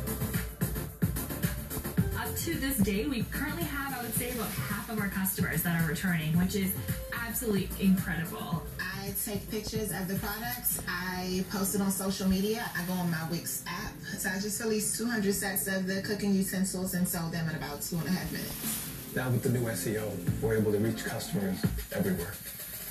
Up 2.49 2.55
to 2.55 2.61
this 2.61 2.79
day, 2.79 3.05
we 3.05 3.25
currently 3.25 3.65
have, 3.65 3.99
I 3.99 4.03
would 4.03 4.15
say, 4.15 4.31
about 4.31 4.49
half 4.49 4.89
of 4.89 4.99
our 4.99 5.09
customers 5.09 5.63
that 5.65 5.83
are 5.83 5.87
returning, 5.87 6.33
which 6.39 6.55
is 6.55 6.73
absolutely 7.13 7.69
incredible. 7.79 8.63
I 8.81 9.13
take 9.23 9.51
pictures 9.51 9.91
of 9.91 10.09
the 10.09 10.15
products. 10.15 10.81
I 10.89 11.45
post 11.51 11.75
it 11.75 11.83
on 11.83 11.91
social 11.91 12.27
media. 12.27 12.65
I 12.75 12.87
go 12.87 12.95
on 12.95 13.11
my 13.11 13.29
Wix 13.31 13.65
app. 13.67 13.93
So 14.17 14.31
I 14.31 14.41
just 14.41 14.63
released 14.63 14.97
200 14.97 15.35
sets 15.35 15.67
of 15.67 15.87
the 15.87 16.01
cooking 16.01 16.33
utensils 16.33 16.95
and 16.95 17.07
sold 17.07 17.33
them 17.33 17.51
in 17.51 17.55
about 17.55 17.83
two 17.83 17.97
and 17.97 18.07
a 18.07 18.13
half 18.13 18.33
minutes. 18.33 18.89
Now 19.15 19.29
with 19.29 19.43
the 19.43 19.51
new 19.51 19.67
SEO, 19.67 20.41
we're 20.41 20.57
able 20.57 20.73
to 20.73 20.79
reach 20.79 21.05
customers 21.05 21.63
everywhere. 21.93 22.33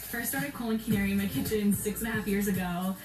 First 0.09 0.29
started 0.29 0.53
Colin 0.53 0.79
Canary 0.79 1.11
in 1.11 1.17
my 1.17 1.27
kitchen 1.27 1.73
six 1.73 1.99
and 1.99 2.07
a 2.07 2.11
half 2.11 2.25
years 2.25 2.47
ago. 2.47 2.95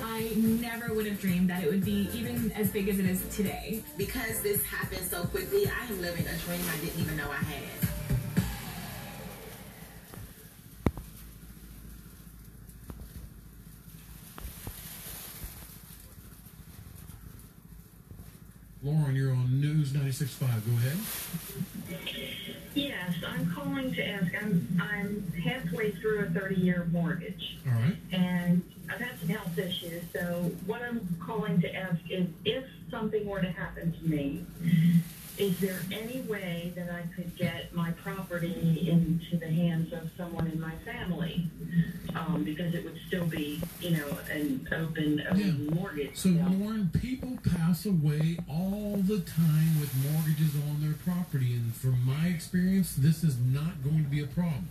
I 0.00 0.32
never 0.36 0.94
would 0.94 1.06
have 1.06 1.20
dreamed 1.20 1.50
that 1.50 1.64
it 1.64 1.68
would 1.68 1.84
be 1.84 2.08
even 2.14 2.52
as 2.52 2.70
big 2.70 2.88
as 2.88 3.00
it 3.00 3.04
is 3.04 3.20
today. 3.34 3.82
Because 3.98 4.40
this 4.42 4.64
happened 4.64 5.04
so 5.04 5.24
quickly, 5.24 5.66
I 5.66 5.86
am 5.86 6.00
living 6.00 6.24
a 6.24 6.36
dream 6.38 6.60
I 6.72 6.76
didn't 6.76 7.00
even 7.00 7.16
know 7.16 7.28
I 7.28 7.42
had. 7.42 7.62
Lauren, 18.84 19.16
you're 19.16 19.32
on 19.32 19.60
News 19.60 19.90
96.5. 19.90 20.38
Go 20.64 20.72
ahead. 21.96 22.56
Yes, 22.74 23.12
I'm 23.26 23.50
calling 23.52 23.92
to 23.94 24.06
ask. 24.08 24.32
I'm 24.40 24.66
I'm 24.80 25.32
halfway 25.44 25.90
through 25.92 26.20
a 26.20 26.24
30-year 26.24 26.88
mortgage, 26.90 27.58
All 27.66 27.72
right. 27.72 27.96
and 28.12 28.62
I've 28.90 29.00
had 29.00 29.18
some 29.20 29.28
health 29.28 29.58
issues. 29.58 30.02
So 30.14 30.50
what 30.66 30.82
I'm 30.82 31.06
calling 31.24 31.60
to 31.60 31.74
ask 31.74 32.00
is, 32.10 32.26
if 32.44 32.64
something 32.90 33.26
were 33.26 33.40
to 33.42 33.50
happen 33.52 33.92
to 33.92 34.04
me, 34.08 34.46
is 35.42 35.58
there 35.58 35.80
any 35.90 36.20
way 36.20 36.72
that 36.76 36.88
I 36.88 37.02
could 37.16 37.36
get 37.36 37.74
my 37.74 37.90
property 37.90 38.88
into 38.88 39.36
the 39.36 39.48
hands 39.48 39.92
of 39.92 40.08
someone 40.16 40.46
in 40.46 40.60
my 40.60 40.74
family? 40.84 41.46
Um, 42.14 42.44
because 42.44 42.74
it 42.74 42.84
would 42.84 42.98
still 43.08 43.26
be, 43.26 43.60
you 43.80 43.96
know, 43.96 44.18
an 44.30 44.68
open, 44.70 45.20
open 45.28 45.66
mortgage. 45.74 46.16
So, 46.16 46.28
Lauren, 46.28 46.90
people 46.90 47.38
pass 47.56 47.86
away 47.86 48.38
all 48.48 48.98
the 48.98 49.18
time 49.18 49.80
with 49.80 49.90
mortgages 50.12 50.54
on 50.70 50.80
their 50.80 50.94
property, 50.94 51.54
and 51.54 51.74
from 51.74 51.98
my 52.06 52.28
experience, 52.28 52.94
this 52.94 53.24
is 53.24 53.36
not 53.36 53.82
going 53.82 54.04
to 54.04 54.10
be 54.10 54.22
a 54.22 54.28
problem. 54.28 54.68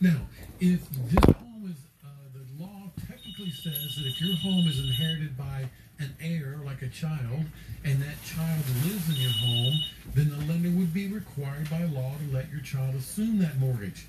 Now, 0.00 0.20
if 0.58 0.88
this 0.90 1.34
home 1.36 1.68
is, 1.70 1.76
uh, 2.02 2.08
the 2.32 2.64
law 2.64 2.90
technically 3.06 3.50
says 3.50 3.96
that 3.96 4.06
if 4.06 4.22
your 4.22 4.36
home 4.36 4.66
is 4.68 4.78
inherited 4.78 5.36
by 5.36 5.68
an 5.98 6.14
heir, 6.20 6.56
like 6.64 6.82
a 6.82 6.88
child, 6.88 7.44
and 7.84 8.00
that 8.02 8.22
child 8.24 8.64
lives 8.84 9.08
in 9.08 9.16
your 9.16 9.30
home, 9.30 9.74
then 10.14 10.30
the 10.30 10.44
lender 10.46 10.70
would 10.70 10.94
be 10.94 11.08
required 11.08 11.68
by 11.70 11.84
law 11.84 12.14
to 12.18 12.34
let 12.34 12.50
your 12.50 12.60
child 12.60 12.94
assume 12.94 13.38
that 13.38 13.58
mortgage. 13.58 14.06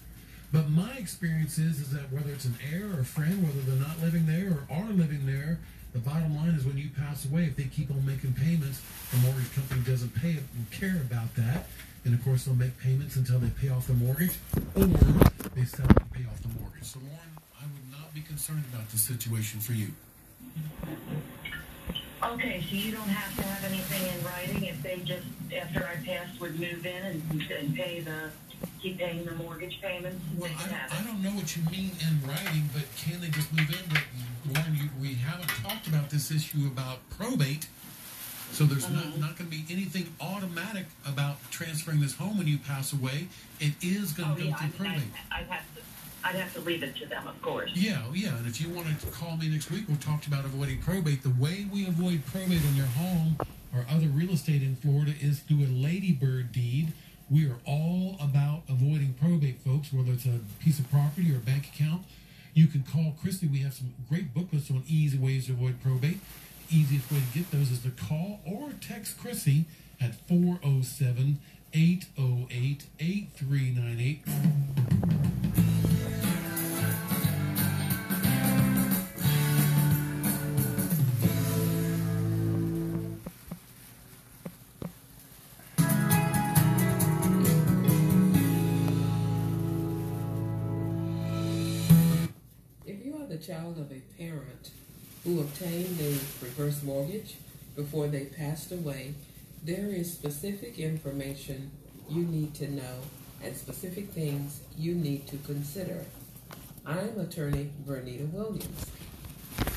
But 0.52 0.70
my 0.70 0.94
experience 0.94 1.58
is, 1.58 1.80
is 1.80 1.92
that 1.92 2.12
whether 2.12 2.32
it's 2.32 2.46
an 2.46 2.56
heir 2.72 2.88
or 2.88 3.02
a 3.02 3.06
friend, 3.06 3.44
whether 3.44 3.62
they're 3.62 3.88
not 3.88 4.00
living 4.02 4.26
there 4.26 4.52
or 4.52 4.76
are 4.76 4.90
living 4.90 5.26
there, 5.26 5.60
the 5.94 6.00
bottom 6.00 6.36
line 6.36 6.54
is 6.54 6.66
when 6.66 6.78
you 6.78 6.90
pass 6.96 7.26
away, 7.26 7.46
if 7.46 7.56
they 7.56 7.64
keep 7.64 7.90
on 7.90 8.06
making 8.06 8.34
payments, 8.34 8.82
the 9.12 9.18
mortgage 9.18 9.54
company 9.56 9.82
doesn't 9.82 10.14
pay 10.16 10.32
it 10.32 10.44
and 10.56 10.70
care 10.72 11.02
about 11.02 11.34
that. 11.36 11.68
And 12.06 12.14
of 12.14 12.24
course, 12.24 12.46
they'll 12.46 12.56
make 12.56 12.78
payments 12.80 13.16
until 13.16 13.40
they 13.40 13.50
pay 13.50 13.70
off 13.70 13.88
the 13.88 13.94
mortgage 13.94 14.38
or 14.76 14.86
they 14.86 15.66
sell 15.66 15.88
and 15.88 16.12
pay 16.12 16.26
off 16.26 16.42
the 16.42 16.50
mortgage. 16.60 16.84
So, 16.84 17.00
Lauren, 17.00 17.34
I 17.60 17.64
would 17.66 17.92
not 17.92 18.14
be 18.14 18.22
concerned 18.22 18.64
about 18.72 18.90
the 18.90 18.98
situation 18.98 19.60
for 19.60 19.74
you. 19.74 19.90
Okay, 22.30 22.64
so 22.70 22.76
you 22.76 22.92
don't 22.92 23.08
have 23.10 23.36
to 23.38 23.42
have 23.42 23.72
anything 23.72 24.06
in 24.06 24.24
writing 24.24 24.70
if 24.70 24.82
they 24.84 24.98
just, 24.98 25.26
after 25.56 25.80
I 25.84 25.96
passed, 26.06 26.40
would 26.40 26.60
move 26.60 26.86
in 26.86 27.04
and, 27.04 27.50
and 27.52 27.76
pay 27.76 28.02
the, 28.02 28.30
keep 28.80 29.00
paying 29.00 29.26
the 29.26 29.34
mortgage 29.34 29.82
payments? 29.82 30.24
Well, 30.38 30.52
I 30.60 30.68
don't, 30.68 31.00
I 31.00 31.04
don't 31.06 31.24
know 31.24 31.32
what 31.32 31.58
you 31.58 31.64
mean 31.72 31.92
in 32.00 32.28
writing, 32.28 32.70
but 32.72 32.84
can 32.96 33.20
they 33.22 33.30
just 33.30 33.52
move 33.52 33.70
in? 33.70 33.90
But 33.90 34.04
Lauren, 34.54 34.76
you, 34.76 34.90
we 35.02 35.16
haven't 35.16 35.50
talked 35.64 35.88
about 35.88 36.12
this 36.12 36.30
issue 36.30 36.68
about 36.68 37.00
probate. 37.10 37.68
So 38.52 38.64
there's 38.66 38.90
not, 38.90 39.04
mm-hmm. 39.04 39.22
not 39.22 39.38
going 39.38 39.50
to 39.50 39.56
be 39.56 39.64
anything 39.72 40.14
automatic 40.20 40.86
about 41.08 41.38
transferring 41.52 42.00
this 42.00 42.16
home 42.16 42.38
when 42.38 42.48
you 42.48 42.58
pass 42.58 42.94
away. 42.94 43.28
It 43.60 43.74
is 43.82 44.12
going 44.12 44.32
Oh, 44.32 44.36
to 44.36 44.42
go 44.42 44.48
yeah, 44.50 44.56
through 44.56 44.86
I, 44.86 44.90
probate. 44.90 45.10
I, 45.32 45.40
I'd 45.40 45.46
have 45.48 45.76
to, 45.76 45.82
I'd 46.24 46.36
have 46.36 46.54
to 46.54 46.62
leave 46.62 46.84
it 46.84 46.96
to 46.98 47.06
them, 47.06 47.28
of 47.28 47.42
course. 47.42 47.72
Yeah, 47.74 48.02
oh, 48.08 48.14
yeah. 48.14 48.38
And 48.38 48.46
if 48.46 48.60
you 48.60 48.70
want 48.70 48.88
to 49.00 49.08
call 49.08 49.38
me 49.38 49.50
next 49.50 49.72
week, 49.72 49.86
we'll 49.88 49.98
talk 49.98 50.28
about 50.28 50.46
avoiding 50.46 50.82
probate. 50.82 51.24
The 51.24 51.30
way 51.30 51.66
we 51.72 51.88
avoid 51.88 52.26
probate 52.26 52.62
on 52.68 52.76
your 52.76 52.88
home 52.88 53.38
or 53.74 53.86
other 53.90 54.08
real 54.08 54.32
estate 54.32 54.62
in 54.62 54.76
Florida 54.76 55.14
is 55.20 55.40
through 55.40 55.66
a 55.66 55.72
ladybird 55.72 56.52
deed. 56.52 56.94
We 57.30 57.50
are 57.50 57.60
all 57.66 58.18
about 58.20 58.64
avoiding 58.68 59.16
probate, 59.20 59.62
folks, 59.62 59.94
whether 59.94 60.12
it's 60.12 60.26
a 60.26 60.40
piece 60.60 60.80
of 60.80 60.90
property 60.92 61.32
or 61.32 61.38
a 61.38 61.40
bank 61.40 61.70
account. 61.74 62.04
You 62.54 62.68
can 62.68 62.84
call 62.84 63.16
Christy. 63.22 63.48
We 63.48 63.60
have 63.60 63.74
some 63.74 63.94
great 64.10 64.34
booklets 64.34 64.70
on 64.72 64.84
easy 64.88 65.18
ways 65.18 65.46
to 65.46 65.54
avoid 65.54 65.82
probate. 65.82 66.20
Easiest 66.72 67.12
way 67.12 67.20
to 67.20 67.38
get 67.38 67.52
those 67.52 67.72
is 67.72 67.82
to 67.84 67.92
call 67.92 68.42
or 68.46 68.72
text 68.82 69.20
Chrissy 69.20 69.66
at 70.02 70.16
407 70.28 71.40
808 71.74 72.86
8398. 73.00 75.29
Child 93.70 93.86
of 93.86 93.92
a 93.92 94.02
parent 94.18 94.72
who 95.24 95.42
obtained 95.42 96.00
a 96.00 96.18
reverse 96.44 96.82
mortgage 96.84 97.36
before 97.76 98.08
they 98.08 98.26
passed 98.26 98.72
away, 98.72 99.14
there 99.64 99.90
is 99.90 100.12
specific 100.12 100.80
information 100.80 101.72
you 102.10 102.24
need 102.24 102.54
to 102.56 102.70
know 102.72 103.02
and 103.44 103.56
specific 103.56 104.10
things 104.10 104.62
you 104.78 104.96
need 104.96 105.28
to 105.28 105.38
consider. 105.38 106.06
I'm 106.86 107.20
attorney 107.20 107.70
Vernita 107.86 108.32
Williams. 108.32 108.86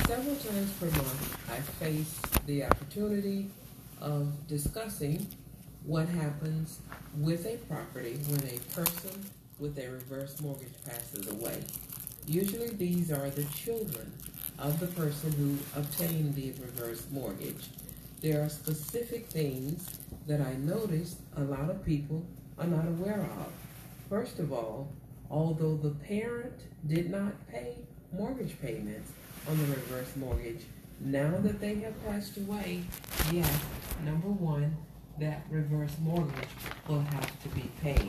Several 0.06 0.36
times 0.36 0.72
per 0.80 0.86
month, 0.86 1.50
I 1.50 1.60
face 1.84 2.20
the 2.46 2.64
opportunity 2.64 3.50
of 4.00 4.46
discussing 4.48 5.26
what 5.84 6.08
happens 6.08 6.80
with 7.18 7.46
a 7.46 7.56
property 7.68 8.18
when 8.28 8.40
a 8.44 8.58
person 8.74 9.24
with 9.58 9.78
a 9.78 9.88
reverse 9.90 10.40
mortgage 10.40 10.74
passes 10.84 11.28
away. 11.28 11.62
Usually, 12.26 12.68
these 12.68 13.10
are 13.10 13.30
the 13.30 13.44
children 13.44 14.12
of 14.58 14.78
the 14.78 14.86
person 14.86 15.32
who 15.32 15.58
obtained 15.78 16.34
the 16.34 16.52
reverse 16.52 17.06
mortgage. 17.10 17.68
There 18.20 18.42
are 18.42 18.48
specific 18.48 19.26
things 19.26 19.88
that 20.26 20.40
I 20.40 20.54
noticed 20.54 21.18
a 21.36 21.42
lot 21.42 21.68
of 21.68 21.84
people 21.84 22.24
are 22.58 22.66
not 22.66 22.86
aware 22.86 23.28
of. 23.40 23.52
First 24.08 24.38
of 24.38 24.52
all, 24.52 24.92
although 25.30 25.76
the 25.76 25.90
parent 25.90 26.60
did 26.86 27.10
not 27.10 27.32
pay 27.48 27.74
mortgage 28.12 28.60
payments 28.60 29.10
on 29.48 29.58
the 29.58 29.64
reverse 29.64 30.14
mortgage, 30.16 30.62
now 31.00 31.36
that 31.38 31.60
they 31.60 31.74
have 31.76 32.06
passed 32.06 32.36
away, 32.36 32.82
yes, 33.32 33.60
number 34.04 34.28
one, 34.28 34.76
that 35.18 35.42
reverse 35.50 35.96
mortgage 36.00 36.48
will 36.86 37.00
have 37.00 37.42
to 37.42 37.48
be 37.48 37.68
paid. 37.82 38.08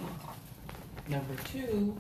Number 1.10 1.36
two, 1.46 1.98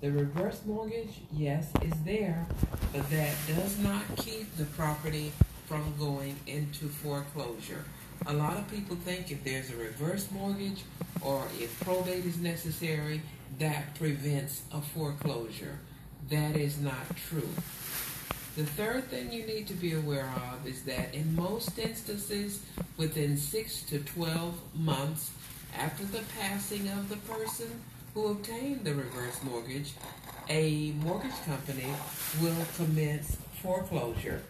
The 0.00 0.10
reverse 0.10 0.62
mortgage, 0.64 1.20
yes, 1.30 1.70
is 1.82 1.92
there, 2.06 2.46
but 2.90 3.10
that 3.10 3.34
does 3.46 3.78
not 3.80 4.02
keep 4.16 4.56
the 4.56 4.64
property 4.64 5.30
from 5.66 5.92
going 5.98 6.36
into 6.46 6.86
foreclosure. 6.88 7.84
A 8.26 8.32
lot 8.32 8.56
of 8.56 8.70
people 8.70 8.96
think 8.96 9.30
if 9.30 9.44
there's 9.44 9.70
a 9.70 9.76
reverse 9.76 10.30
mortgage 10.30 10.84
or 11.20 11.44
if 11.58 11.78
probate 11.80 12.24
is 12.24 12.38
necessary, 12.38 13.20
that 13.58 13.94
prevents 13.94 14.62
a 14.72 14.80
foreclosure. 14.80 15.78
That 16.30 16.56
is 16.56 16.80
not 16.80 17.14
true. 17.28 17.50
The 18.56 18.64
third 18.64 19.04
thing 19.04 19.30
you 19.30 19.44
need 19.44 19.66
to 19.66 19.74
be 19.74 19.92
aware 19.92 20.32
of 20.54 20.66
is 20.66 20.82
that 20.84 21.14
in 21.14 21.36
most 21.36 21.78
instances, 21.78 22.64
within 22.96 23.36
6 23.36 23.82
to 23.82 23.98
12 23.98 24.54
months 24.74 25.30
after 25.78 26.04
the 26.04 26.22
passing 26.38 26.88
of 26.88 27.10
the 27.10 27.16
person 27.16 27.82
who 28.14 28.28
obtained 28.28 28.84
the 28.84 28.94
reverse 28.94 29.42
mortgage, 29.42 29.92
a 30.48 30.92
mortgage 31.02 31.44
company 31.46 31.86
will 32.42 32.66
commence 32.76 33.36
foreclosure. 33.62 34.42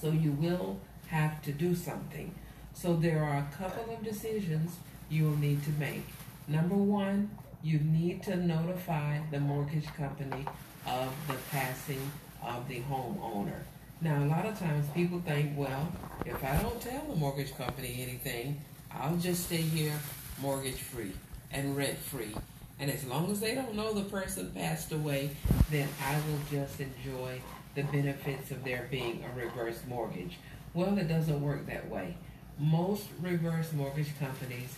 So 0.00 0.10
you 0.10 0.32
will 0.32 0.80
have 1.08 1.42
to 1.42 1.52
do 1.52 1.74
something. 1.74 2.34
So 2.74 2.96
there 2.96 3.22
are 3.22 3.38
a 3.38 3.56
couple 3.56 3.94
of 3.94 4.02
decisions 4.02 4.76
you 5.08 5.24
will 5.24 5.36
need 5.36 5.62
to 5.64 5.70
make. 5.72 6.06
Number 6.48 6.74
one, 6.74 7.30
you 7.62 7.78
need 7.78 8.22
to 8.24 8.36
notify 8.36 9.20
the 9.30 9.40
mortgage 9.40 9.86
company 9.94 10.44
of 10.86 11.12
the 11.26 11.34
passing 11.50 12.10
of 12.42 12.68
the 12.68 12.80
homeowner. 12.82 13.60
Now, 14.00 14.22
a 14.22 14.26
lot 14.26 14.44
of 14.44 14.58
times 14.58 14.86
people 14.94 15.20
think, 15.20 15.56
well, 15.56 15.90
if 16.24 16.44
I 16.44 16.60
don't 16.60 16.80
tell 16.80 17.02
the 17.08 17.16
mortgage 17.16 17.56
company 17.56 17.98
anything, 18.02 18.60
I'll 18.90 19.16
just 19.16 19.46
stay 19.46 19.56
here 19.56 19.98
mortgage 20.40 20.74
free 20.74 21.12
and 21.50 21.76
rent 21.76 21.96
free. 21.96 22.34
And 22.78 22.90
as 22.90 23.04
long 23.04 23.30
as 23.30 23.40
they 23.40 23.54
don't 23.54 23.74
know 23.74 23.92
the 23.92 24.02
person 24.02 24.50
passed 24.54 24.92
away, 24.92 25.30
then 25.70 25.88
I 26.04 26.14
will 26.14 26.40
just 26.50 26.78
enjoy 26.80 27.40
the 27.74 27.84
benefits 27.84 28.50
of 28.50 28.64
there 28.64 28.86
being 28.90 29.24
a 29.24 29.38
reverse 29.38 29.80
mortgage. 29.88 30.38
Well, 30.74 30.98
it 30.98 31.08
doesn't 31.08 31.40
work 31.40 31.66
that 31.66 31.88
way. 31.88 32.16
Most 32.58 33.06
reverse 33.20 33.72
mortgage 33.72 34.18
companies 34.18 34.76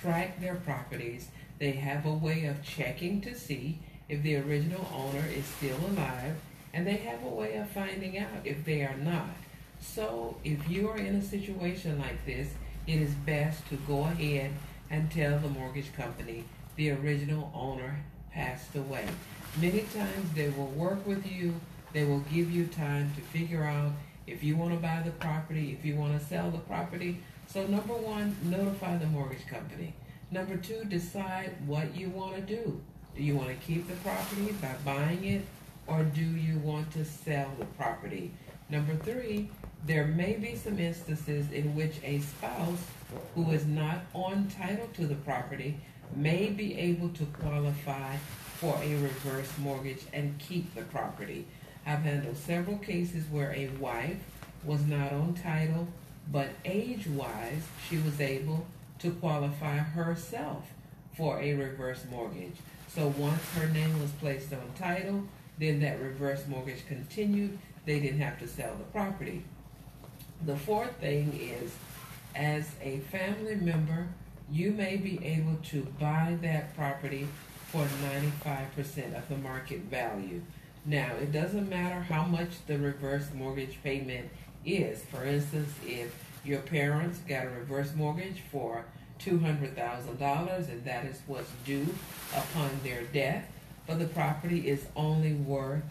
track 0.00 0.40
their 0.40 0.56
properties. 0.56 1.28
They 1.58 1.72
have 1.72 2.06
a 2.06 2.12
way 2.12 2.46
of 2.46 2.62
checking 2.62 3.20
to 3.22 3.34
see 3.34 3.78
if 4.08 4.22
the 4.22 4.36
original 4.36 4.86
owner 4.94 5.24
is 5.36 5.44
still 5.44 5.76
alive, 5.88 6.36
and 6.72 6.86
they 6.86 6.96
have 6.96 7.22
a 7.24 7.28
way 7.28 7.56
of 7.56 7.68
finding 7.70 8.18
out 8.18 8.44
if 8.44 8.64
they 8.64 8.82
are 8.82 8.96
not. 8.96 9.36
So, 9.80 10.36
if 10.44 10.68
you 10.68 10.88
are 10.88 10.98
in 10.98 11.16
a 11.16 11.22
situation 11.22 11.98
like 11.98 12.24
this, 12.26 12.48
it 12.86 13.00
is 13.00 13.14
best 13.14 13.68
to 13.68 13.76
go 13.76 14.04
ahead 14.04 14.52
and 14.90 15.10
tell 15.10 15.38
the 15.38 15.48
mortgage 15.48 15.92
company 15.94 16.44
the 16.80 16.92
original 16.92 17.52
owner 17.54 17.94
passed 18.32 18.74
away. 18.74 19.04
Many 19.60 19.80
times 19.80 20.32
they 20.34 20.48
will 20.48 20.68
work 20.68 21.06
with 21.06 21.30
you, 21.30 21.54
they 21.92 22.04
will 22.04 22.20
give 22.20 22.50
you 22.50 22.64
time 22.68 23.12
to 23.16 23.20
figure 23.20 23.64
out 23.64 23.92
if 24.26 24.42
you 24.42 24.56
want 24.56 24.72
to 24.72 24.78
buy 24.78 25.02
the 25.04 25.10
property, 25.10 25.76
if 25.78 25.84
you 25.84 25.94
want 25.96 26.18
to 26.18 26.26
sell 26.26 26.50
the 26.50 26.56
property. 26.56 27.20
So, 27.48 27.66
number 27.66 27.92
one, 27.92 28.34
notify 28.44 28.96
the 28.96 29.04
mortgage 29.04 29.46
company. 29.46 29.92
Number 30.30 30.56
two, 30.56 30.84
decide 30.84 31.54
what 31.66 31.94
you 31.94 32.08
want 32.08 32.36
to 32.36 32.40
do. 32.40 32.80
Do 33.14 33.22
you 33.22 33.36
want 33.36 33.48
to 33.48 33.56
keep 33.56 33.86
the 33.86 33.96
property 33.96 34.54
by 34.62 34.74
buying 34.82 35.22
it, 35.26 35.42
or 35.86 36.02
do 36.02 36.22
you 36.22 36.60
want 36.60 36.90
to 36.92 37.04
sell 37.04 37.50
the 37.58 37.66
property? 37.66 38.30
Number 38.70 38.94
three, 38.94 39.50
there 39.84 40.06
may 40.06 40.32
be 40.32 40.54
some 40.56 40.78
instances 40.78 41.52
in 41.52 41.74
which 41.74 41.96
a 42.02 42.20
spouse 42.20 42.86
who 43.34 43.50
is 43.50 43.66
not 43.66 43.98
on 44.14 44.48
title 44.56 44.88
to 44.94 45.06
the 45.06 45.16
property 45.16 45.76
may 46.16 46.48
be 46.48 46.78
able 46.78 47.08
to 47.10 47.24
qualify 47.26 48.16
for 48.56 48.78
a 48.82 48.94
reverse 48.96 49.50
mortgage 49.58 50.02
and 50.12 50.38
keep 50.38 50.74
the 50.74 50.82
property. 50.82 51.46
I've 51.86 52.00
handled 52.00 52.36
several 52.36 52.78
cases 52.78 53.24
where 53.30 53.52
a 53.52 53.68
wife 53.78 54.18
was 54.64 54.84
not 54.84 55.12
on 55.12 55.34
title, 55.34 55.88
but 56.30 56.48
age 56.64 57.06
wise, 57.06 57.62
she 57.88 57.96
was 57.98 58.20
able 58.20 58.66
to 58.98 59.10
qualify 59.12 59.78
herself 59.78 60.66
for 61.16 61.40
a 61.40 61.54
reverse 61.54 62.04
mortgage. 62.10 62.56
So 62.88 63.14
once 63.16 63.42
her 63.54 63.68
name 63.68 64.00
was 64.00 64.10
placed 64.12 64.52
on 64.52 64.60
title, 64.78 65.24
then 65.58 65.80
that 65.80 66.00
reverse 66.00 66.46
mortgage 66.46 66.86
continued. 66.86 67.58
They 67.86 68.00
didn't 68.00 68.20
have 68.20 68.38
to 68.40 68.48
sell 68.48 68.74
the 68.76 68.84
property. 68.84 69.42
The 70.44 70.56
fourth 70.56 70.92
thing 70.96 71.38
is, 71.40 71.72
as 72.34 72.70
a 72.82 72.98
family 73.10 73.56
member, 73.56 74.08
you 74.50 74.72
may 74.72 74.96
be 74.96 75.24
able 75.24 75.56
to 75.70 75.82
buy 75.98 76.36
that 76.42 76.74
property 76.76 77.28
for 77.68 77.86
95% 78.48 79.16
of 79.16 79.28
the 79.28 79.36
market 79.36 79.80
value. 79.82 80.42
Now, 80.84 81.14
it 81.20 81.30
doesn't 81.30 81.68
matter 81.68 82.00
how 82.00 82.24
much 82.24 82.66
the 82.66 82.78
reverse 82.78 83.28
mortgage 83.32 83.78
payment 83.82 84.28
is. 84.64 85.02
For 85.04 85.24
instance, 85.24 85.72
if 85.86 86.12
your 86.44 86.60
parents 86.60 87.18
got 87.28 87.46
a 87.46 87.50
reverse 87.50 87.94
mortgage 87.94 88.42
for 88.50 88.84
$200,000 89.20 90.68
and 90.68 90.84
that 90.84 91.04
is 91.04 91.20
what's 91.26 91.50
due 91.64 91.86
upon 92.34 92.70
their 92.82 93.02
death, 93.04 93.46
but 93.86 93.98
the 93.98 94.06
property 94.06 94.68
is 94.68 94.86
only 94.96 95.34
worth 95.34 95.84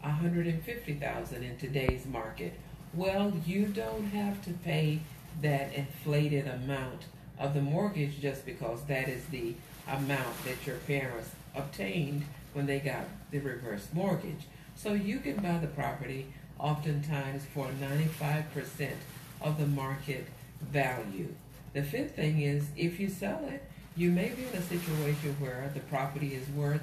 150,000 0.00 1.42
in 1.42 1.56
today's 1.58 2.06
market. 2.06 2.54
Well, 2.94 3.32
you 3.44 3.66
don't 3.66 4.04
have 4.06 4.42
to 4.44 4.52
pay 4.52 5.00
that 5.42 5.74
inflated 5.74 6.46
amount 6.46 7.04
of 7.40 7.54
the 7.54 7.62
mortgage 7.62 8.20
just 8.20 8.44
because 8.46 8.84
that 8.84 9.08
is 9.08 9.24
the 9.26 9.54
amount 9.88 10.44
that 10.44 10.64
your 10.66 10.76
parents 10.76 11.30
obtained 11.56 12.24
when 12.52 12.66
they 12.66 12.78
got 12.78 13.04
the 13.30 13.38
reverse 13.38 13.88
mortgage. 13.92 14.46
So 14.76 14.92
you 14.92 15.18
can 15.18 15.36
buy 15.36 15.58
the 15.58 15.66
property 15.66 16.26
oftentimes 16.58 17.42
for 17.54 17.68
95% 17.68 18.90
of 19.40 19.58
the 19.58 19.66
market 19.66 20.26
value. 20.60 21.34
The 21.72 21.82
fifth 21.82 22.16
thing 22.16 22.42
is 22.42 22.66
if 22.76 23.00
you 23.00 23.08
sell 23.08 23.44
it, 23.48 23.64
you 23.96 24.10
may 24.10 24.28
be 24.28 24.44
in 24.44 24.54
a 24.54 24.62
situation 24.62 25.36
where 25.40 25.70
the 25.74 25.80
property 25.80 26.34
is 26.34 26.48
worth 26.50 26.82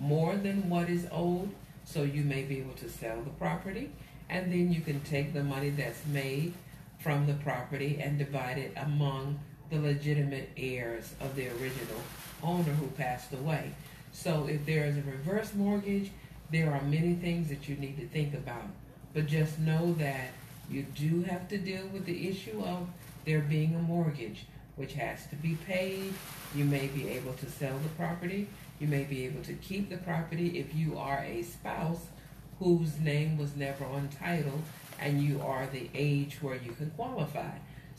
more 0.00 0.36
than 0.36 0.68
what 0.68 0.88
is 0.88 1.06
owed, 1.12 1.50
so 1.84 2.02
you 2.02 2.22
may 2.22 2.42
be 2.42 2.58
able 2.58 2.74
to 2.74 2.88
sell 2.88 3.20
the 3.22 3.30
property, 3.30 3.90
and 4.28 4.52
then 4.52 4.72
you 4.72 4.80
can 4.80 5.00
take 5.00 5.32
the 5.32 5.42
money 5.42 5.70
that's 5.70 6.04
made 6.06 6.52
from 6.98 7.26
the 7.26 7.34
property 7.34 7.98
and 8.00 8.18
divide 8.18 8.58
it 8.58 8.72
among 8.76 9.38
the 9.70 9.78
legitimate 9.78 10.50
heirs 10.56 11.14
of 11.20 11.34
the 11.36 11.48
original 11.48 12.02
owner 12.42 12.72
who 12.72 12.86
passed 12.88 13.32
away. 13.32 13.72
So 14.12 14.46
if 14.48 14.64
there 14.64 14.84
is 14.84 14.96
a 14.96 15.02
reverse 15.02 15.54
mortgage, 15.54 16.10
there 16.50 16.72
are 16.72 16.82
many 16.82 17.14
things 17.14 17.48
that 17.50 17.68
you 17.68 17.76
need 17.76 17.98
to 17.98 18.06
think 18.06 18.34
about. 18.34 18.66
But 19.14 19.26
just 19.26 19.58
know 19.58 19.94
that 19.94 20.30
you 20.70 20.82
do 20.82 21.22
have 21.24 21.48
to 21.48 21.58
deal 21.58 21.86
with 21.88 22.04
the 22.04 22.28
issue 22.28 22.62
of 22.64 22.88
there 23.24 23.40
being 23.40 23.74
a 23.74 23.78
mortgage, 23.78 24.46
which 24.76 24.94
has 24.94 25.26
to 25.26 25.36
be 25.36 25.56
paid. 25.66 26.14
You 26.54 26.64
may 26.64 26.86
be 26.88 27.08
able 27.08 27.34
to 27.34 27.50
sell 27.50 27.78
the 27.78 27.88
property. 27.90 28.48
You 28.80 28.86
may 28.86 29.04
be 29.04 29.24
able 29.26 29.42
to 29.42 29.54
keep 29.54 29.90
the 29.90 29.96
property 29.98 30.58
if 30.58 30.74
you 30.74 30.96
are 30.96 31.24
a 31.24 31.42
spouse 31.42 32.06
whose 32.58 32.98
name 32.98 33.38
was 33.38 33.56
never 33.56 33.84
on 33.84 34.08
title 34.08 34.62
and 35.00 35.22
you 35.22 35.40
are 35.40 35.66
the 35.66 35.88
age 35.94 36.38
where 36.40 36.56
you 36.56 36.72
can 36.72 36.90
qualify. 36.90 37.50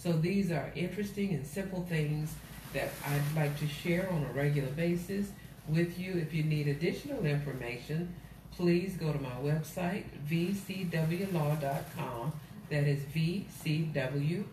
So 0.01 0.13
these 0.13 0.49
are 0.49 0.71
interesting 0.75 1.33
and 1.33 1.45
simple 1.45 1.85
things 1.89 2.33
that 2.71 2.87
I'd 3.05 3.21
like 3.35 3.59
to 3.59 3.67
share 3.67 4.09
on 4.09 4.23
a 4.23 4.31
regular 4.31 4.69
basis 4.69 5.27
with 5.67 5.99
you. 5.99 6.13
If 6.13 6.33
you 6.33 6.43
need 6.43 6.69
additional 6.69 7.25
information, 7.25 8.15
please 8.55 8.95
go 8.95 9.11
to 9.11 9.19
my 9.19 9.35
website, 9.43 10.05
vcwlaw.com. 10.25 10.71
That 12.69 12.83
is 12.85 13.01
vcwlaw.com, 13.13 14.47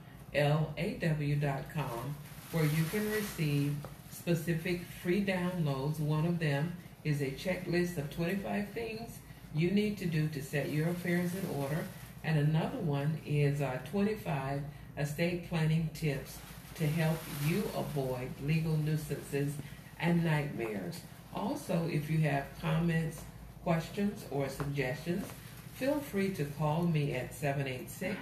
where 2.51 2.65
you 2.65 2.85
can 2.91 3.13
receive 3.13 3.77
specific 4.11 4.81
free 5.01 5.25
downloads. 5.25 6.01
One 6.01 6.27
of 6.27 6.41
them 6.41 6.73
is 7.05 7.23
a 7.23 7.31
checklist 7.31 7.99
of 7.99 8.11
25 8.11 8.71
things 8.71 9.19
you 9.55 9.71
need 9.71 9.97
to 9.99 10.07
do 10.07 10.27
to 10.27 10.43
set 10.43 10.71
your 10.71 10.89
affairs 10.89 11.31
in 11.37 11.49
order. 11.57 11.85
And 12.25 12.37
another 12.37 12.79
one 12.79 13.21
is 13.25 13.61
uh, 13.61 13.79
25 13.93 14.63
estate 14.99 15.49
planning 15.49 15.89
tips 15.95 16.39
to 16.77 16.87
help 16.87 17.19
you 17.47 17.63
avoid 17.77 18.31
legal 18.45 18.77
nuisances 18.77 19.55
and 19.99 20.25
nightmares. 20.25 21.01
Also, 21.35 21.89
if 21.91 22.09
you 22.11 22.19
have 22.19 22.45
comments, 22.61 23.23
questions, 23.65 24.25
or 24.31 24.49
suggestions, 24.49 25.27
feel 25.75 25.99
free 26.01 26.31
to 26.31 26.45
call 26.45 26.85
me 26.85 27.13
at 27.15 27.35
786 27.35 28.17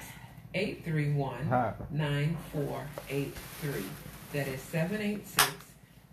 831 0.55 1.75
9483. 1.91 3.85
That 4.33 4.49
is 4.49 4.61
786 4.61 5.53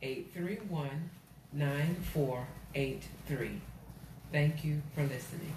831 0.01 1.09
9483. 1.53 3.61
Thank 4.31 4.63
you 4.63 4.81
for 4.95 5.03
listening. 5.03 5.53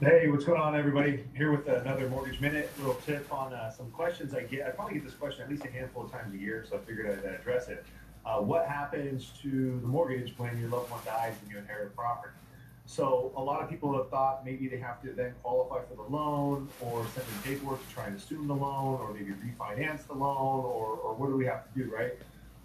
Hey, 0.00 0.28
what's 0.28 0.44
going 0.44 0.60
on, 0.60 0.74
everybody? 0.74 1.24
Here 1.36 1.52
with 1.52 1.68
another 1.68 2.08
Mortgage 2.08 2.40
Minute. 2.40 2.70
Little 2.78 2.94
tip 3.06 3.32
on 3.32 3.52
uh, 3.52 3.70
some 3.70 3.90
questions 3.90 4.34
I 4.34 4.42
get. 4.42 4.66
I 4.66 4.70
probably 4.70 4.94
get 4.94 5.04
this 5.04 5.14
question 5.14 5.42
at 5.42 5.50
least 5.50 5.64
a 5.64 5.70
handful 5.70 6.04
of 6.04 6.10
times 6.10 6.34
a 6.34 6.38
year, 6.38 6.64
so 6.68 6.76
I 6.76 6.80
figured 6.80 7.24
I'd 7.24 7.34
address 7.34 7.68
it. 7.68 7.84
Uh, 8.24 8.38
what 8.38 8.66
happens 8.66 9.32
to 9.42 9.78
the 9.80 9.86
mortgage 9.86 10.34
when 10.38 10.58
your 10.58 10.70
loved 10.70 10.90
one 10.90 11.00
dies 11.04 11.34
and 11.42 11.50
you 11.50 11.58
inherit 11.58 11.88
a 11.88 11.90
property? 11.90 12.34
So 12.86 13.32
a 13.36 13.42
lot 13.42 13.62
of 13.62 13.70
people 13.70 13.96
have 13.96 14.10
thought 14.10 14.44
maybe 14.44 14.66
they 14.68 14.78
have 14.78 15.00
to 15.02 15.12
then 15.12 15.34
qualify 15.42 15.84
for 15.88 15.94
the 15.94 16.10
loan 16.10 16.68
or 16.80 17.06
send 17.14 17.26
in 17.28 17.52
paperwork 17.52 17.86
to 17.86 17.94
try 17.94 18.06
and 18.06 18.16
assume 18.16 18.48
the 18.48 18.56
loan 18.56 19.00
or 19.00 19.12
maybe 19.12 19.32
refinance 19.32 20.06
the 20.06 20.14
loan 20.14 20.64
or, 20.64 20.96
or 20.96 21.14
what 21.14 21.28
do 21.28 21.36
we 21.36 21.46
have 21.46 21.72
to 21.72 21.78
do, 21.78 21.90
right? 21.90 22.12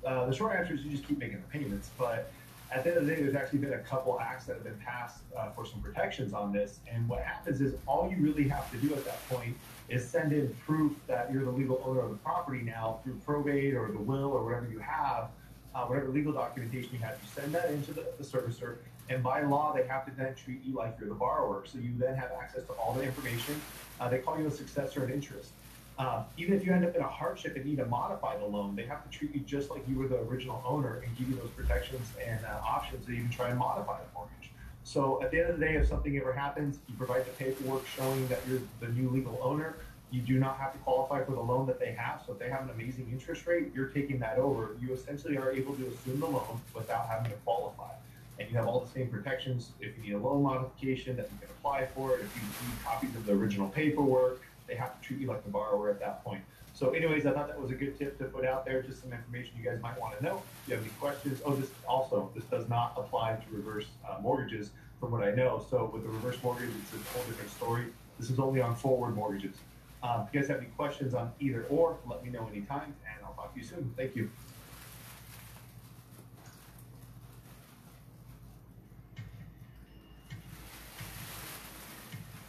Uh, 0.05 0.25
the 0.25 0.35
short 0.35 0.55
answer 0.55 0.73
is 0.73 0.83
you 0.83 0.91
just 0.91 1.07
keep 1.07 1.19
making 1.19 1.41
the 1.41 1.59
payments. 1.59 1.89
But 1.99 2.31
at 2.71 2.83
the 2.83 2.89
end 2.89 2.99
of 2.99 3.05
the 3.05 3.15
day, 3.15 3.21
there's 3.21 3.35
actually 3.35 3.59
been 3.59 3.73
a 3.73 3.79
couple 3.79 4.19
acts 4.19 4.45
that 4.45 4.55
have 4.55 4.63
been 4.63 4.77
passed 4.77 5.21
uh, 5.37 5.49
for 5.51 5.65
some 5.65 5.81
protections 5.81 6.33
on 6.33 6.51
this. 6.51 6.79
And 6.91 7.07
what 7.07 7.23
happens 7.23 7.61
is 7.61 7.75
all 7.85 8.09
you 8.09 8.17
really 8.21 8.47
have 8.49 8.69
to 8.71 8.77
do 8.77 8.93
at 8.93 9.05
that 9.05 9.27
point 9.29 9.55
is 9.89 10.07
send 10.07 10.33
in 10.33 10.53
proof 10.65 10.91
that 11.07 11.31
you're 11.31 11.45
the 11.45 11.51
legal 11.51 11.81
owner 11.85 12.01
of 12.01 12.09
the 12.09 12.17
property 12.17 12.61
now 12.61 12.99
through 13.03 13.19
probate 13.25 13.73
or 13.73 13.91
the 13.91 13.99
will 13.99 14.31
or 14.31 14.43
whatever 14.43 14.67
you 14.69 14.79
have, 14.79 15.29
uh, 15.73 15.85
whatever 15.85 16.09
legal 16.09 16.33
documentation 16.33 16.89
you 16.91 16.99
have. 16.99 17.17
You 17.21 17.41
send 17.41 17.55
that 17.55 17.71
into 17.71 17.93
the, 17.93 18.05
the 18.17 18.23
servicer, 18.23 18.77
and 19.09 19.23
by 19.23 19.41
law, 19.43 19.73
they 19.73 19.87
have 19.87 20.05
to 20.05 20.11
then 20.17 20.35
treat 20.35 20.63
you 20.65 20.73
like 20.73 20.97
you're 20.99 21.07
the 21.07 21.15
borrower. 21.15 21.63
So 21.65 21.77
you 21.77 21.91
then 21.97 22.15
have 22.15 22.31
access 22.41 22.63
to 22.65 22.73
all 22.73 22.93
the 22.93 23.03
information. 23.03 23.61
Uh, 23.99 24.09
they 24.09 24.17
call 24.19 24.37
you 24.37 24.47
a 24.47 24.51
successor 24.51 25.05
in 25.05 25.13
interest. 25.13 25.51
Uh, 25.97 26.23
even 26.37 26.53
if 26.53 26.63
you 26.63 26.71
end 26.71 26.85
up 26.85 26.95
in 26.95 27.01
a 27.01 27.07
hardship 27.07 27.55
and 27.55 27.65
need 27.65 27.77
to 27.77 27.85
modify 27.85 28.37
the 28.37 28.45
loan, 28.45 28.75
they 28.75 28.85
have 28.85 29.03
to 29.03 29.17
treat 29.17 29.33
you 29.33 29.41
just 29.41 29.71
like 29.71 29.81
you 29.87 29.97
were 29.97 30.07
the 30.07 30.19
original 30.19 30.61
owner 30.65 31.01
and 31.03 31.17
give 31.17 31.27
you 31.27 31.35
those 31.35 31.49
protections 31.51 32.07
and 32.23 32.39
uh, 32.45 32.59
options 32.63 33.05
to 33.05 33.11
even 33.11 33.29
try 33.29 33.49
and 33.49 33.57
modify 33.57 33.97
the 33.99 34.05
mortgage. 34.13 34.51
So 34.83 35.21
at 35.23 35.31
the 35.31 35.39
end 35.39 35.49
of 35.49 35.59
the 35.59 35.65
day, 35.65 35.75
if 35.75 35.87
something 35.87 36.15
ever 36.17 36.31
happens, 36.31 36.79
you 36.87 36.95
provide 36.95 37.25
the 37.25 37.31
paperwork 37.31 37.85
showing 37.87 38.27
that 38.27 38.39
you're 38.47 38.61
the 38.79 38.89
new 38.89 39.09
legal 39.09 39.39
owner. 39.41 39.75
You 40.11 40.21
do 40.21 40.39
not 40.39 40.57
have 40.59 40.71
to 40.73 40.77
qualify 40.79 41.25
for 41.25 41.31
the 41.31 41.41
loan 41.41 41.65
that 41.65 41.79
they 41.79 41.91
have. 41.93 42.21
So 42.25 42.33
if 42.33 42.39
they 42.39 42.49
have 42.49 42.61
an 42.61 42.69
amazing 42.69 43.09
interest 43.11 43.47
rate, 43.47 43.71
you're 43.73 43.87
taking 43.87 44.19
that 44.19 44.37
over. 44.37 44.77
You 44.79 44.93
essentially 44.93 45.35
are 45.35 45.51
able 45.51 45.75
to 45.75 45.87
assume 45.87 46.19
the 46.19 46.27
loan 46.27 46.61
without 46.73 47.07
having 47.07 47.31
to 47.31 47.37
qualify. 47.37 47.91
And 48.39 48.49
you 48.49 48.55
have 48.55 48.67
all 48.67 48.79
the 48.79 48.91
same 48.91 49.07
protections. 49.09 49.71
If 49.81 49.97
you 49.97 50.03
need 50.03 50.13
a 50.13 50.19
loan 50.19 50.43
modification, 50.43 51.17
that 51.17 51.27
you 51.31 51.37
can 51.39 51.49
apply 51.49 51.87
for 51.87 52.15
it. 52.15 52.21
If 52.21 52.35
you 52.35 52.41
need 52.43 52.83
copies 52.85 53.15
of 53.15 53.25
the 53.25 53.33
original 53.33 53.67
paperwork, 53.67 54.41
they 54.67 54.75
have 54.75 54.99
to 54.99 55.05
treat 55.05 55.19
you 55.19 55.27
like 55.27 55.43
the 55.43 55.49
borrower 55.49 55.89
at 55.89 55.99
that 55.99 56.23
point. 56.23 56.43
So 56.73 56.91
anyways, 56.91 57.25
I 57.25 57.31
thought 57.31 57.47
that 57.47 57.59
was 57.59 57.71
a 57.71 57.75
good 57.75 57.97
tip 57.97 58.19
to 58.19 58.25
put 58.25 58.45
out 58.45 58.63
there, 58.65 58.83
just 58.83 59.01
some 59.01 59.11
information 59.11 59.53
you 59.57 59.67
guys 59.67 59.81
might 59.81 59.99
want 59.99 60.17
to 60.17 60.23
know. 60.23 60.43
If 60.63 60.69
you 60.69 60.75
have 60.75 60.83
any 60.83 60.93
questions, 60.99 61.41
oh, 61.43 61.55
this 61.55 61.71
also, 61.87 62.29
this 62.35 62.43
does 62.45 62.69
not 62.69 62.93
apply 62.97 63.35
to 63.35 63.55
reverse 63.55 63.87
uh, 64.07 64.19
mortgages 64.21 64.69
from 64.99 65.11
what 65.11 65.23
I 65.23 65.31
know. 65.31 65.65
So 65.71 65.89
with 65.91 66.03
the 66.03 66.09
reverse 66.09 66.37
mortgage, 66.43 66.69
it's 66.69 66.93
a 66.93 67.13
whole 67.13 67.23
different 67.23 67.49
story. 67.49 67.85
This 68.19 68.29
is 68.29 68.39
only 68.39 68.61
on 68.61 68.75
forward 68.75 69.15
mortgages. 69.15 69.55
Um, 70.03 70.27
if 70.27 70.33
you 70.33 70.39
guys 70.39 70.49
have 70.49 70.59
any 70.59 70.67
questions 70.67 71.15
on 71.15 71.31
either 71.39 71.65
or, 71.69 71.97
let 72.07 72.23
me 72.23 72.29
know 72.29 72.47
anytime, 72.51 72.93
and 73.11 73.25
I'll 73.25 73.33
talk 73.33 73.55
to 73.55 73.59
you 73.59 73.65
soon. 73.65 73.91
Thank 73.97 74.15
you. 74.15 74.29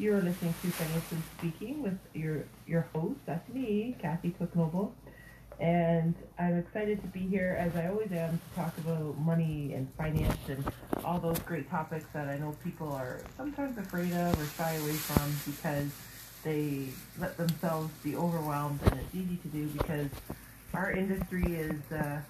You're 0.00 0.22
listening 0.22 0.54
to 0.62 0.68
Financially 0.68 1.20
Speaking 1.36 1.82
with 1.82 1.98
your 2.14 2.44
your 2.66 2.88
host, 2.94 3.20
that's 3.26 3.46
me, 3.50 3.94
Kathy 4.00 4.30
Cook 4.30 4.56
Noble. 4.56 4.94
And 5.60 6.14
I'm 6.38 6.56
excited 6.56 7.02
to 7.02 7.08
be 7.08 7.20
here 7.20 7.54
as 7.60 7.76
I 7.76 7.88
always 7.88 8.10
am 8.10 8.38
to 8.38 8.56
talk 8.58 8.72
about 8.78 9.18
money 9.18 9.74
and 9.74 9.92
finance 9.98 10.38
and 10.48 10.64
all 11.04 11.18
those 11.18 11.38
great 11.40 11.68
topics 11.68 12.06
that 12.14 12.28
I 12.28 12.38
know 12.38 12.56
people 12.64 12.90
are 12.90 13.20
sometimes 13.36 13.76
afraid 13.76 14.14
of 14.14 14.40
or 14.40 14.46
shy 14.56 14.72
away 14.76 14.94
from 14.94 15.34
because 15.44 15.90
they 16.44 16.86
let 17.18 17.36
themselves 17.36 17.92
be 18.02 18.16
overwhelmed 18.16 18.80
and 18.86 19.00
it's 19.00 19.14
easy 19.14 19.36
to 19.36 19.48
do 19.48 19.66
because 19.66 20.08
our 20.72 20.92
industry 20.92 21.44
is 21.44 21.92
uh, 21.92 22.22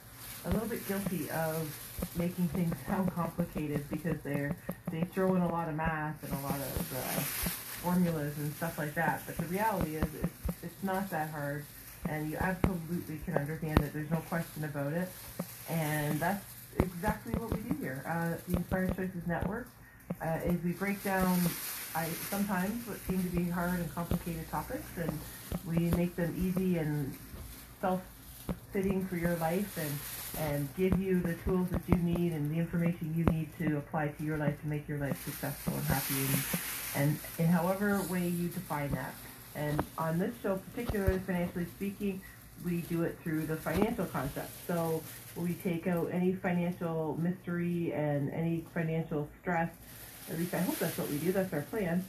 a 0.47 0.51
little 0.51 0.68
bit 0.68 0.87
guilty 0.89 1.31
of 1.31 1.68
making 2.16 2.49
things 2.49 2.75
sound 2.87 3.12
complicated 3.12 3.85
because 3.91 4.16
they're 4.25 4.57
they 4.91 5.03
throw 5.03 5.35
in 5.37 5.43
a 5.43 5.49
lot 5.49 5.68
of 5.68 5.75
math 5.77 6.23
and 6.25 6.33
a 6.33 6.43
lot 6.43 6.57
of 6.57 6.93
uh, 6.97 7.51
formulas 7.83 8.37
and 8.39 8.55
stuff 8.55 8.78
like 8.78 8.95
that. 8.95 9.22
But 9.26 9.37
the 9.37 9.47
reality 9.47 9.97
is, 9.97 10.07
it's, 10.22 10.62
it's 10.62 10.83
not 10.83 11.11
that 11.11 11.31
hard, 11.31 11.64
and 12.09 12.31
you 12.31 12.37
absolutely 12.39 13.20
can 13.24 13.35
understand 13.35 13.81
it. 13.81 13.93
There's 13.93 14.11
no 14.11 14.22
question 14.28 14.64
about 14.64 14.93
it, 14.93 15.09
and 15.68 16.20
that's 16.20 16.45
exactly 16.78 17.33
what 17.35 17.53
we 17.53 17.61
do 17.62 17.76
here. 17.81 18.05
Uh, 18.07 18.41
the 18.49 18.57
Inspired 18.57 18.97
Choices 18.97 19.26
Network 19.26 19.68
uh, 20.22 20.39
is 20.45 20.62
we 20.64 20.72
break 20.72 21.03
down 21.03 21.39
I 21.95 22.07
sometimes 22.31 22.87
what 22.87 22.99
seem 23.09 23.22
to 23.22 23.37
be 23.37 23.51
hard 23.51 23.81
and 23.81 23.95
complicated 23.95 24.49
topics, 24.51 24.87
and 24.97 25.18
we 25.66 25.91
make 25.97 26.14
them 26.14 26.35
easy 26.39 26.78
and 26.78 27.16
self 27.81 28.01
fitting 28.72 29.07
for 29.07 29.16
your 29.16 29.36
life 29.36 29.76
and 29.78 29.90
and 30.38 30.68
give 30.76 30.98
you 31.01 31.20
the 31.20 31.34
tools 31.44 31.68
that 31.70 31.82
you 31.88 31.96
need 31.96 32.32
and 32.32 32.51
the 32.51 32.59
information 32.59 33.12
you 33.16 33.24
need 33.24 33.48
to 33.59 33.78
apply 33.78 34.09
to 34.09 34.24
your 34.24 34.36
life 34.36 34.61
to 34.61 34.68
make 34.68 34.86
your 34.88 34.98
life 34.98 35.20
successful 35.24 35.74
and 35.74 35.84
happy 35.86 36.14
and, 36.14 37.03
and 37.03 37.18
in 37.38 37.46
however 37.46 38.01
way 38.09 38.28
you 38.28 38.48
define 38.48 38.90
that. 38.92 39.14
And 39.57 39.82
on 39.98 40.18
this 40.18 40.32
show, 40.42 40.61
particularly 40.72 41.18
financially 41.18 41.66
speaking, 41.76 42.20
we 42.64 42.82
do 42.82 43.03
it 43.03 43.18
through 43.22 43.46
the 43.46 43.57
financial 43.57 44.05
concept. 44.07 44.51
So 44.66 45.03
we 45.34 45.55
take 45.55 45.86
out 45.86 46.11
any 46.12 46.34
financial 46.34 47.18
mystery 47.20 47.92
and 47.92 48.30
any 48.30 48.64
financial 48.72 49.28
stress. 49.40 49.70
At 50.30 50.38
least 50.38 50.55
I 50.55 50.59
hope 50.59 50.78
that's 50.78 50.96
what 50.96 51.09
we 51.09 51.18
do. 51.18 51.32
That's 51.32 51.53
our 51.53 51.62
plan 51.62 52.05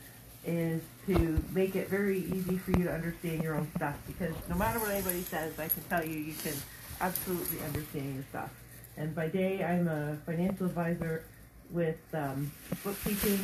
is 0.46 0.82
to 1.08 1.44
make 1.54 1.76
it 1.76 1.90
very 1.90 2.20
easy 2.20 2.58
for 2.58 2.72
you 2.72 2.84
to 2.84 2.94
understand 2.94 3.44
your 3.44 3.56
own 3.56 3.70
stuff 3.76 3.98
because 4.08 4.36
no 4.50 4.56
matter 4.56 4.80
what 4.80 4.92
anybody 4.92 5.22
says, 5.24 5.58
I 5.60 5.68
can 5.68 5.84
tell 5.84 6.06
you 6.06 6.18
you 6.18 6.34
can 6.44 6.54
absolutely 7.00 7.60
understand 7.64 8.16
your 8.16 8.24
stuff. 8.30 8.52
And 8.98 9.16
by 9.16 9.28
day, 9.28 9.64
I'm 9.64 9.88
a 9.88 10.18
financial 10.26 10.68
advisor 10.68 11.24
with 11.72 12.00
um, 12.14 12.52
bookkeeping, 12.84 13.40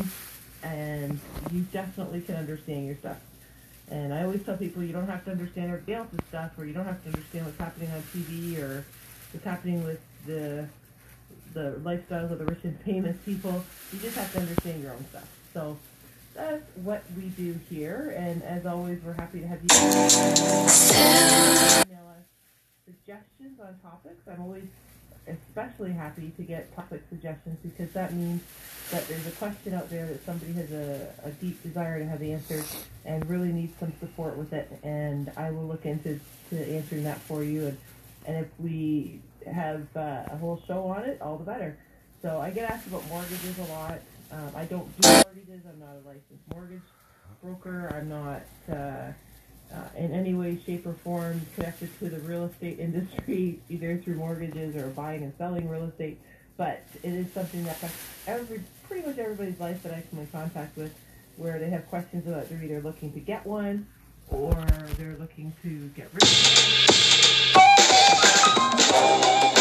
and 0.62 1.20
you 1.52 1.62
definitely 1.72 2.22
can 2.22 2.36
understand 2.36 2.86
your 2.86 2.98
stuff. 2.98 3.18
And 3.90 4.14
I 4.14 4.24
always 4.24 4.44
tell 4.44 4.58
people 4.58 4.84
you 4.84 4.94
don't 4.94 5.08
have 5.08 5.24
to 5.26 5.32
understand 5.32 5.72
everybody 5.72 5.94
else's 5.94 6.20
stuff, 6.28 6.52
or 6.58 6.66
you 6.66 6.74
don't 6.74 6.86
have 6.86 7.02
to 7.04 7.10
understand 7.10 7.46
what's 7.46 7.58
happening 7.58 7.90
on 7.92 8.02
TV, 8.14 8.60
or 8.60 8.86
what's 9.32 9.46
happening 9.46 9.84
with 9.84 10.02
the 10.26 10.68
the 11.54 11.80
lifestyles 11.84 12.32
of 12.32 12.40
the 12.40 12.46
rich 12.46 12.60
and 12.64 12.80
famous 12.82 13.16
people. 13.26 13.64
You 13.94 14.00
just 14.00 14.18
have 14.18 14.32
to 14.34 14.40
understand 14.40 14.84
your 14.84 14.92
own 14.94 15.06
stuff. 15.10 15.28
So 15.54 15.78
that's 16.38 16.70
what 16.78 17.04
we 17.18 17.24
do 17.30 17.60
here. 17.70 18.14
And 18.16 18.44
as 18.44 18.66
always, 18.66 19.02
we're 19.04 19.14
happy 19.14 19.42
to 19.42 19.48
have 19.48 19.60
you 19.62 19.68
email 21.90 22.08
us 22.08 22.26
suggestions 22.86 23.60
on 23.60 23.76
topics. 23.82 24.22
I'm 24.32 24.42
always 24.42 24.68
especially 25.28 25.92
happy 25.92 26.32
to 26.38 26.44
get 26.44 26.74
topic 26.76 27.02
suggestions 27.10 27.58
because 27.62 27.92
that 27.92 28.14
means 28.14 28.42
that 28.92 29.06
there's 29.10 29.28
a 29.28 29.32
question 29.32 29.74
out 29.74 29.90
there 29.90 30.06
that 30.06 30.24
somebody 30.26 30.54
has 30.54 30.72
a, 30.72 31.10
a 31.26 31.32
deep 31.32 31.62
desire 31.64 32.00
to 32.00 32.06
have 32.06 32.22
answered 32.22 32.64
and 33.04 33.28
really 33.30 33.52
needs 33.52 33.78
some 33.80 33.92
support 34.00 34.38
with 34.38 34.54
it. 34.54 34.72
And 34.84 35.30
I 35.36 35.52
will 35.52 35.66
look 35.66 35.86
into 35.86 36.20
to 36.52 36.76
answering 36.76 37.04
that 37.04 37.20
for 37.22 37.44
you. 37.44 37.68
And, 37.68 37.78
and 38.26 38.38
if 38.46 38.48
we 38.60 39.20
have 39.52 39.88
uh, 39.96 40.24
a 40.28 40.38
whole 40.38 40.62
show 40.68 40.86
on 40.86 41.04
it, 41.04 41.22
all 41.22 41.38
the 41.38 41.44
better. 41.44 41.78
So 42.22 42.40
I 42.40 42.52
get 42.52 42.70
asked 42.70 42.88
about 42.88 43.06
mortgages 43.10 43.58
a 43.60 43.64
lot. 43.64 44.00
Um, 44.32 44.52
I 44.56 44.66
don't 44.66 45.02
do 45.02 45.10
mortgages. 45.10 45.62
I'm 45.68 45.80
not 45.80 45.96
a 46.04 46.08
licensed 46.08 46.44
mortgage 46.54 46.82
broker. 47.42 47.94
I'm 47.96 48.10
not 48.10 48.42
uh, 48.70 49.12
uh, 49.74 49.88
in 49.98 50.14
any 50.14 50.34
way, 50.34 50.60
shape, 50.66 50.86
or 50.86 50.94
form 50.94 51.42
connected 51.56 51.98
to 52.00 52.10
the 52.10 52.20
real 52.20 52.46
estate 52.46 52.80
industry, 52.80 53.60
either 53.70 53.98
through 53.98 54.16
mortgages 54.16 54.76
or 54.76 54.90
buying 54.90 55.24
and 55.24 55.34
selling 55.38 55.70
real 55.70 55.86
estate. 55.86 56.20
But 56.58 56.84
it 57.04 57.14
is 57.14 57.32
something 57.34 57.64
that 57.66 57.76
affects 57.76 57.98
every, 58.26 58.62
pretty 58.88 59.08
much 59.08 59.18
everybody's 59.18 59.60
life 59.60 59.84
that 59.84 59.94
I 59.94 60.04
come 60.10 60.20
in 60.20 60.28
contact 60.28 60.76
with, 60.76 60.94
where 61.38 61.60
they 61.60 61.70
have 61.70 61.88
questions 61.88 62.28
about 62.28 62.50
they're 62.50 62.64
either 62.64 62.82
looking 62.82 63.14
to 63.14 63.20
get 63.20 63.46
one 63.46 63.88
or 64.30 64.54
they're 64.98 65.18
looking 65.20 65.54
to 65.64 65.88
get 65.90 66.10
rid 66.14 66.24
of 69.44 69.57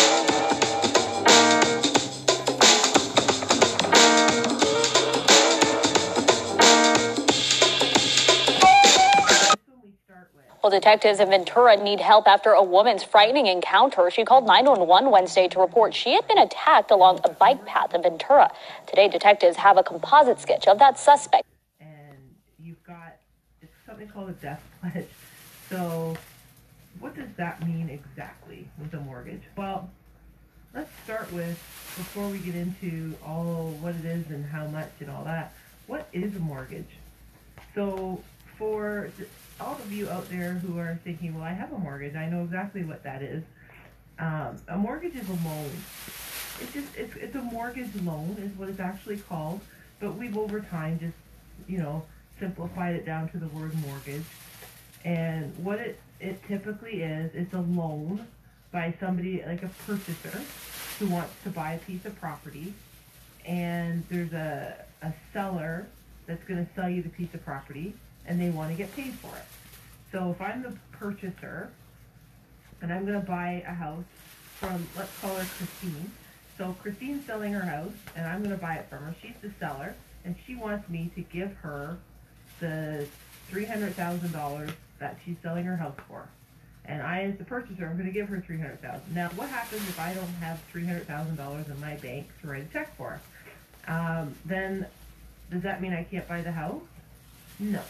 Well, 10.67 10.81
detectives 10.81 11.21
in 11.21 11.29
Ventura 11.29 11.77
need 11.77 12.01
help 12.01 12.27
after 12.27 12.51
a 12.51 12.61
woman's 12.61 13.05
frightening 13.05 13.47
encounter. 13.47 14.11
She 14.11 14.25
called 14.25 14.49
911 14.49 15.13
Wednesday 15.13 15.47
to 15.47 15.61
report 15.61 15.95
she 15.95 16.15
had 16.15 16.27
been 16.27 16.39
attacked 16.39 16.91
along 16.91 17.21
a 17.23 17.29
bike 17.29 17.65
path 17.67 17.95
in 17.95 18.03
Ventura. 18.03 18.51
Today, 18.89 19.07
detectives 19.07 19.59
have 19.59 19.79
a 19.79 19.85
composite 19.85 20.41
sketch 20.41 20.67
of 20.67 20.81
that 20.81 20.99
suspect. 20.99 21.45
And 21.79 22.19
you've 22.59 22.83
got 22.83 23.15
it's 23.63 23.71
something 23.87 24.09
called 24.09 24.31
a 24.31 24.33
death 24.33 24.61
pledge. 24.81 25.07
So, 25.71 26.17
what 26.99 27.15
does 27.15 27.29
that 27.37 27.65
mean 27.65 27.89
exactly 27.89 28.69
with 28.77 28.93
a 28.93 28.99
mortgage? 28.99 29.43
Well, 29.57 29.89
let's 30.75 30.91
start 31.05 31.33
with 31.33 31.57
before 31.97 32.27
we 32.29 32.39
get 32.39 32.57
into 32.57 33.15
all 33.25 33.71
what 33.81 33.95
it 33.95 34.05
is 34.05 34.29
and 34.31 34.45
how 34.45 34.67
much 34.67 34.91
and 34.99 35.11
all 35.11 35.23
that. 35.23 35.55
What 35.87 36.09
is 36.13 36.35
a 36.35 36.41
mortgage? 36.41 36.91
So, 37.73 38.21
for 38.59 39.11
all 39.61 39.75
of 39.75 39.93
you 39.93 40.09
out 40.09 40.29
there 40.29 40.55
who 40.55 40.79
are 40.79 40.99
thinking, 41.05 41.35
well, 41.35 41.45
I 41.45 41.53
have 41.53 41.73
a 41.73 41.79
mortgage, 41.79 42.15
I 42.15 42.29
know 42.29 42.45
exactly 42.45 42.85
what 42.85 43.03
that 43.05 43.23
is. 43.23 43.43
Um, 44.19 44.57
a 44.69 44.77
mortgage 44.77 45.15
is 45.15 45.29
a 45.29 45.33
loan. 45.33 45.71
It's 46.61 46.73
just 46.73 46.97
it's, 46.97 47.15
it's 47.17 47.35
a 47.35 47.43
mortgage 47.43 47.91
loan 48.03 48.37
is 48.41 48.57
what 48.59 48.69
it's 48.71 48.81
actually 48.81 49.19
called, 49.19 49.61
but 50.01 50.17
we've 50.17 50.37
over 50.37 50.61
time 50.61 50.99
just 50.99 51.17
you 51.69 51.79
know 51.79 52.03
simplified 52.39 52.95
it 52.97 53.05
down 53.05 53.29
to 53.31 53.39
the 53.39 53.49
word 53.49 53.75
mortgage. 53.87 54.25
And 55.05 55.55
what 55.59 55.79
it 55.81 56.01
it 56.19 56.43
typically 56.49 57.03
is, 57.03 57.31
it's 57.35 57.53
a 57.53 57.61
loan 57.61 58.27
by 58.73 58.95
somebody 58.99 59.43
like 59.47 59.63
a 59.63 59.71
purchaser 59.87 60.41
who 60.99 61.09
wants 61.09 61.35
to 61.45 61.51
buy 61.51 61.75
a 61.75 61.79
piece 61.79 62.07
of 62.07 62.19
property, 62.19 62.73
and 63.45 64.03
there's 64.09 64.33
a 64.33 64.83
a 65.03 65.13
seller 65.35 65.87
that's 66.27 66.43
going 66.45 66.65
to 66.65 66.73
sell 66.75 66.89
you 66.89 67.03
the 67.03 67.11
piece 67.11 67.33
of 67.35 67.45
property, 67.45 67.93
and 68.27 68.41
they 68.41 68.51
want 68.51 68.71
to 68.71 68.77
get 68.77 68.95
paid 68.95 69.15
for 69.15 69.35
it. 69.37 69.45
So 70.13 70.31
if 70.31 70.41
I'm 70.41 70.63
the 70.63 70.77
purchaser, 70.93 71.71
and 72.83 72.93
I'm 72.93 73.07
going 73.07 73.21
to 73.21 73.27
buy 73.27 73.65
a 73.67 73.73
house 73.73 74.05
from, 74.57 74.87
let's 74.97 75.19
call 75.21 75.35
her 75.35 75.47
Christine. 75.57 76.11
So 76.59 76.75
Christine's 76.83 77.27
selling 77.27 77.53
her 77.53 77.65
house, 77.65 77.93
and 78.15 78.27
I'm 78.27 78.39
going 78.39 78.55
to 78.55 78.61
buy 78.61 78.77
it 78.77 78.87
from 78.89 79.01
her. 79.01 79.15
She's 79.21 79.35
the 79.43 79.51
seller, 79.61 79.95
and 80.25 80.35
she 80.47 80.55
wants 80.55 80.89
me 80.89 81.11
to 81.15 81.21
give 81.23 81.53
her 81.57 81.99
the 82.61 83.07
$300,000 83.51 84.73
that 84.99 85.19
she's 85.25 85.37
selling 85.43 85.65
her 85.65 85.77
house 85.77 85.97
for. 86.09 86.29
And 86.87 87.03
I, 87.03 87.23
as 87.23 87.37
the 87.37 87.45
purchaser, 87.45 87.87
I'm 87.87 87.95
going 87.95 88.07
to 88.07 88.13
give 88.13 88.29
her 88.29 88.41
300,000. 88.41 89.15
Now, 89.15 89.29
what 89.31 89.49
happens 89.49 89.83
if 89.83 89.99
I 89.99 90.15
don't 90.15 90.27
have 90.41 90.63
$300,000 90.73 91.71
in 91.71 91.81
my 91.81 91.97
bank 91.97 92.29
to 92.41 92.47
write 92.47 92.63
a 92.63 92.73
check 92.73 92.97
for? 92.97 93.21
Um, 93.89 94.35
then, 94.45 94.87
does 95.51 95.63
that 95.63 95.83
mean 95.83 95.93
I 95.93 96.05
can't 96.05 96.27
buy 96.29 96.43
the 96.43 96.53
house? 96.53 96.83
No. 97.59 97.83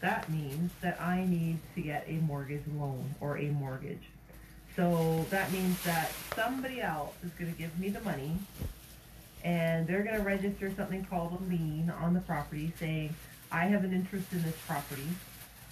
That 0.00 0.30
means 0.30 0.70
that 0.80 1.00
I 1.00 1.24
need 1.24 1.58
to 1.74 1.80
get 1.80 2.04
a 2.08 2.14
mortgage 2.14 2.62
loan 2.74 3.14
or 3.20 3.36
a 3.36 3.48
mortgage. 3.50 4.02
So 4.76 5.26
that 5.30 5.52
means 5.52 5.82
that 5.82 6.12
somebody 6.34 6.80
else 6.80 7.14
is 7.24 7.30
going 7.32 7.52
to 7.52 7.58
give 7.58 7.78
me 7.78 7.90
the 7.90 8.00
money 8.00 8.32
and 9.44 9.86
they're 9.86 10.02
going 10.02 10.16
to 10.16 10.22
register 10.22 10.72
something 10.74 11.04
called 11.04 11.38
a 11.40 11.50
lien 11.50 11.92
on 12.00 12.14
the 12.14 12.20
property 12.20 12.72
saying, 12.78 13.14
I 13.50 13.66
have 13.66 13.84
an 13.84 13.92
interest 13.92 14.32
in 14.32 14.42
this 14.42 14.56
property 14.66 15.08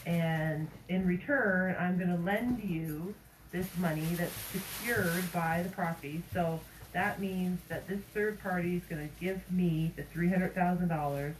and 0.04 0.68
in 0.88 1.06
return, 1.06 1.76
I'm 1.78 1.96
going 1.96 2.14
to 2.14 2.22
lend 2.22 2.62
you 2.62 3.14
this 3.50 3.66
money 3.78 4.06
that's 4.16 4.32
secured 4.52 5.32
by 5.32 5.62
the 5.62 5.70
property. 5.70 6.22
So 6.32 6.60
that 6.92 7.20
means 7.20 7.60
that 7.68 7.86
this 7.88 8.00
third 8.14 8.42
party 8.42 8.76
is 8.76 8.82
going 8.84 9.08
to 9.08 9.14
give 9.20 9.50
me 9.50 9.92
the 9.96 10.02
$300,000 10.02 11.34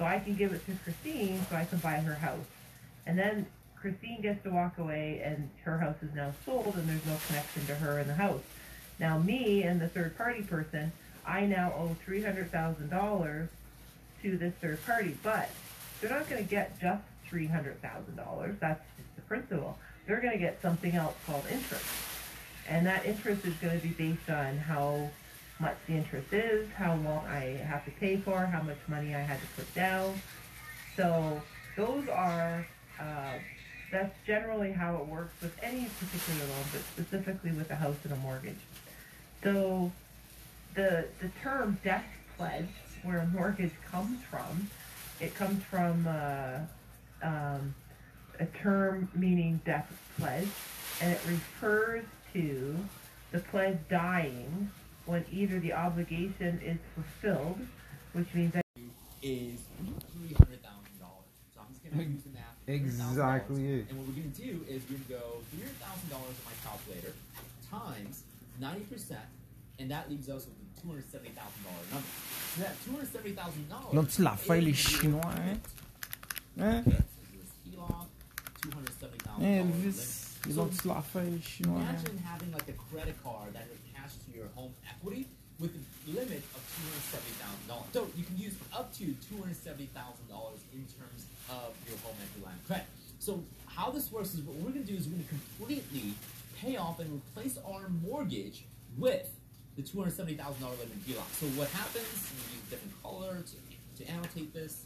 so 0.00 0.06
I 0.06 0.18
can 0.18 0.34
give 0.34 0.54
it 0.54 0.64
to 0.64 0.72
Christine 0.82 1.44
so 1.50 1.56
I 1.56 1.66
can 1.66 1.76
buy 1.78 1.96
her 1.96 2.14
house. 2.14 2.46
And 3.06 3.18
then 3.18 3.44
Christine 3.78 4.22
gets 4.22 4.42
to 4.44 4.50
walk 4.50 4.78
away 4.78 5.20
and 5.22 5.50
her 5.64 5.76
house 5.76 5.96
is 6.02 6.14
now 6.14 6.32
sold 6.46 6.74
and 6.74 6.88
there's 6.88 7.04
no 7.04 7.18
connection 7.26 7.66
to 7.66 7.74
her 7.74 7.98
and 7.98 8.08
the 8.08 8.14
house. 8.14 8.40
Now 8.98 9.18
me 9.18 9.62
and 9.62 9.78
the 9.78 9.88
third 9.88 10.16
party 10.16 10.40
person, 10.40 10.90
I 11.26 11.44
now 11.44 11.74
owe 11.76 11.94
$300,000 12.08 13.48
to 14.22 14.38
this 14.38 14.54
third 14.54 14.84
party, 14.86 15.18
but 15.22 15.50
they're 16.00 16.08
not 16.08 16.30
going 16.30 16.42
to 16.42 16.48
get 16.48 16.80
just 16.80 17.02
$300,000. 17.30 18.58
That's 18.58 18.80
just 18.96 19.16
the 19.16 19.22
principal. 19.28 19.78
They're 20.06 20.22
going 20.22 20.32
to 20.32 20.38
get 20.38 20.62
something 20.62 20.94
else 20.94 21.14
called 21.26 21.44
interest. 21.52 21.84
And 22.66 22.86
that 22.86 23.04
interest 23.04 23.44
is 23.44 23.54
going 23.54 23.78
to 23.78 23.86
be 23.86 23.92
based 23.92 24.30
on 24.30 24.56
how 24.56 25.10
much 25.60 25.76
the 25.86 25.94
interest 25.94 26.32
is, 26.32 26.68
how 26.72 26.94
long 26.96 27.24
I 27.26 27.60
have 27.64 27.84
to 27.84 27.90
pay 27.92 28.16
for, 28.16 28.46
how 28.46 28.62
much 28.62 28.78
money 28.88 29.14
I 29.14 29.20
had 29.20 29.40
to 29.40 29.46
put 29.56 29.72
down. 29.74 30.20
So 30.96 31.40
those 31.76 32.08
are, 32.08 32.66
uh, 32.98 33.34
that's 33.92 34.14
generally 34.26 34.72
how 34.72 34.96
it 34.96 35.06
works 35.06 35.34
with 35.42 35.52
any 35.62 35.86
particular 35.98 36.48
loan, 36.48 36.64
but 36.72 36.80
specifically 36.80 37.52
with 37.52 37.70
a 37.70 37.74
house 37.74 37.96
and 38.04 38.12
a 38.12 38.16
mortgage. 38.16 38.58
So 39.42 39.92
the, 40.74 41.06
the 41.20 41.28
term 41.42 41.78
death 41.84 42.06
pledge, 42.36 42.68
where 43.02 43.18
a 43.18 43.26
mortgage 43.26 43.72
comes 43.90 44.22
from, 44.24 44.70
it 45.20 45.34
comes 45.34 45.62
from 45.64 46.06
uh, 46.06 46.58
um, 47.22 47.74
a 48.38 48.46
term 48.46 49.08
meaning 49.14 49.60
death 49.64 49.90
pledge, 50.18 50.48
and 51.02 51.12
it 51.12 51.20
refers 51.26 52.04
to 52.32 52.76
the 53.32 53.38
pledge 53.38 53.78
dying 53.88 54.70
when 55.06 55.24
either 55.32 55.58
the 55.60 55.72
obligation 55.72 56.60
is 56.64 56.78
fulfilled, 56.94 57.60
which 58.12 58.32
means 58.34 58.52
that 58.52 58.64
is 59.22 59.60
three 59.78 60.34
hundred 60.34 60.62
thousand 60.62 60.96
dollars. 61.00 61.28
So 61.54 61.60
I'm 61.60 61.68
just 61.72 61.82
gonna 61.84 62.02
use 62.02 62.22
the 62.22 62.30
math. 62.30 62.56
Exactly 62.66 63.80
And 63.88 63.98
what 63.98 64.06
we're 64.06 64.22
gonna 64.22 64.28
do 64.36 64.64
is 64.68 64.82
we're 64.88 64.98
gonna 64.98 65.20
go 65.20 65.40
three 65.50 65.60
hundred 65.62 65.78
thousand 65.80 66.08
dollars 66.10 66.34
on 66.38 66.44
my 66.46 66.56
calculator 66.64 67.12
times 67.70 68.22
ninety 68.60 68.84
percent, 68.84 69.26
and 69.78 69.90
that 69.90 70.08
leaves 70.10 70.28
us 70.28 70.46
with 70.46 70.54
a 70.54 70.80
two 70.80 70.88
hundred 70.88 71.04
seventy 71.10 71.30
thousand 71.30 71.62
dollar 71.64 71.84
number. 71.92 72.08
So 72.54 72.62
that 72.62 72.76
two 72.84 72.92
hundred 72.92 73.12
seventy 73.12 73.32
thousand 73.32 73.68
dollars. 73.68 73.94
Donc 73.94 74.08
tu 74.10 74.22
l'as 74.22 74.36
fait 74.36 74.60
les 74.60 74.74
Chinois, 74.74 75.20
hein? 75.24 75.58
Hein? 76.58 76.84
Two 78.62 78.70
hundred 78.72 78.92
seventy 79.00 79.18
thousand 79.24 79.44
Hein, 79.44 79.64
dollars. 79.64 79.74
Elvis? 79.84 80.26
Ils 80.48 80.58
ont 80.60 80.68
tu 80.68 80.88
l'as 80.88 81.02
fait 81.02 81.24
les 81.24 81.40
Chinois. 81.40 81.80
Imagine 81.80 82.18
having 82.24 82.52
like 82.52 82.68
a 82.68 82.72
credit 82.92 83.16
card 83.22 83.52
that 83.54 83.66
is 83.72 83.79
attached 84.10 84.30
to 84.30 84.36
your 84.36 84.48
home 84.54 84.72
equity 84.88 85.26
with 85.58 85.74
a 85.74 86.10
limit 86.10 86.42
of 86.54 86.60
two 86.74 86.82
hundred 86.88 87.04
seventy 87.10 87.34
thousand 87.38 87.68
dollars. 87.68 87.86
So 87.92 88.06
you 88.16 88.24
can 88.24 88.38
use 88.38 88.54
up 88.72 88.92
to 88.94 89.04
two 89.28 89.36
hundred 89.38 89.56
seventy 89.56 89.86
thousand 89.86 90.28
dollars 90.28 90.60
in 90.72 90.84
terms 90.98 91.26
of 91.48 91.74
your 91.86 91.98
home 91.98 92.16
equity 92.22 92.44
line 92.44 92.54
of 92.54 92.66
credit. 92.66 92.86
So 93.18 93.42
how 93.66 93.90
this 93.90 94.10
works 94.10 94.34
is 94.34 94.40
what 94.40 94.56
we're 94.56 94.72
to 94.72 94.78
do 94.80 94.94
is 94.94 95.08
we're 95.08 95.22
to 95.22 95.28
completely 95.28 96.14
pay 96.58 96.76
off 96.76 97.00
and 97.00 97.10
replace 97.12 97.58
our 97.66 97.88
mortgage 98.06 98.64
with 98.98 99.30
the 99.76 99.82
two 99.82 99.98
hundred 99.98 100.16
seventy 100.16 100.34
thousand 100.34 100.62
dollar 100.62 100.76
limit 100.76 100.96
HELOC. 101.06 101.28
So 101.38 101.46
what 101.58 101.68
happens? 101.68 102.08
We 102.32 102.56
use 102.56 102.64
a 102.66 102.70
different 102.70 103.02
color 103.02 103.36
to, 103.44 104.04
to 104.04 104.10
annotate 104.10 104.54
this. 104.54 104.84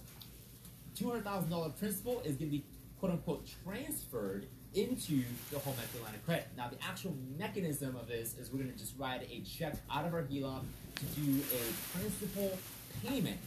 Two 0.97 1.09
hundred 1.09 1.25
thousand 1.25 1.51
dollar 1.51 1.71
principal 1.71 2.21
is 2.21 2.37
going 2.37 2.51
to 2.51 2.57
be 2.59 2.65
quote 2.99 3.13
unquote 3.13 3.47
transferred 3.65 4.47
into 4.75 5.23
the 5.51 5.59
home 5.59 5.75
equity 5.83 6.05
line 6.05 6.15
of 6.15 6.25
credit. 6.25 6.49
Now, 6.57 6.69
the 6.69 6.83
actual 6.85 7.15
mechanism 7.39 7.97
of 7.97 8.09
this 8.09 8.37
is 8.39 8.51
we're 8.51 8.59
going 8.59 8.73
to 8.73 8.79
just 8.79 8.95
write 8.99 9.23
a 9.31 9.41
check 9.41 9.77
out 9.91 10.05
of 10.07 10.15
our 10.15 10.23
HELOC 10.23 10.63
to 10.97 11.05
do 11.21 11.41
a 11.53 11.97
principal 11.99 12.59
payment 13.05 13.39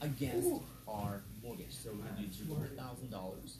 against 0.00 0.48
our 0.88 1.22
mortgage. 1.42 1.72
So 1.72 1.90
we're 1.90 2.04
going 2.04 2.16
to 2.16 2.22
do 2.22 2.44
two 2.44 2.54
hundred 2.54 2.76
thousand 2.76 3.10
dollars. 3.10 3.56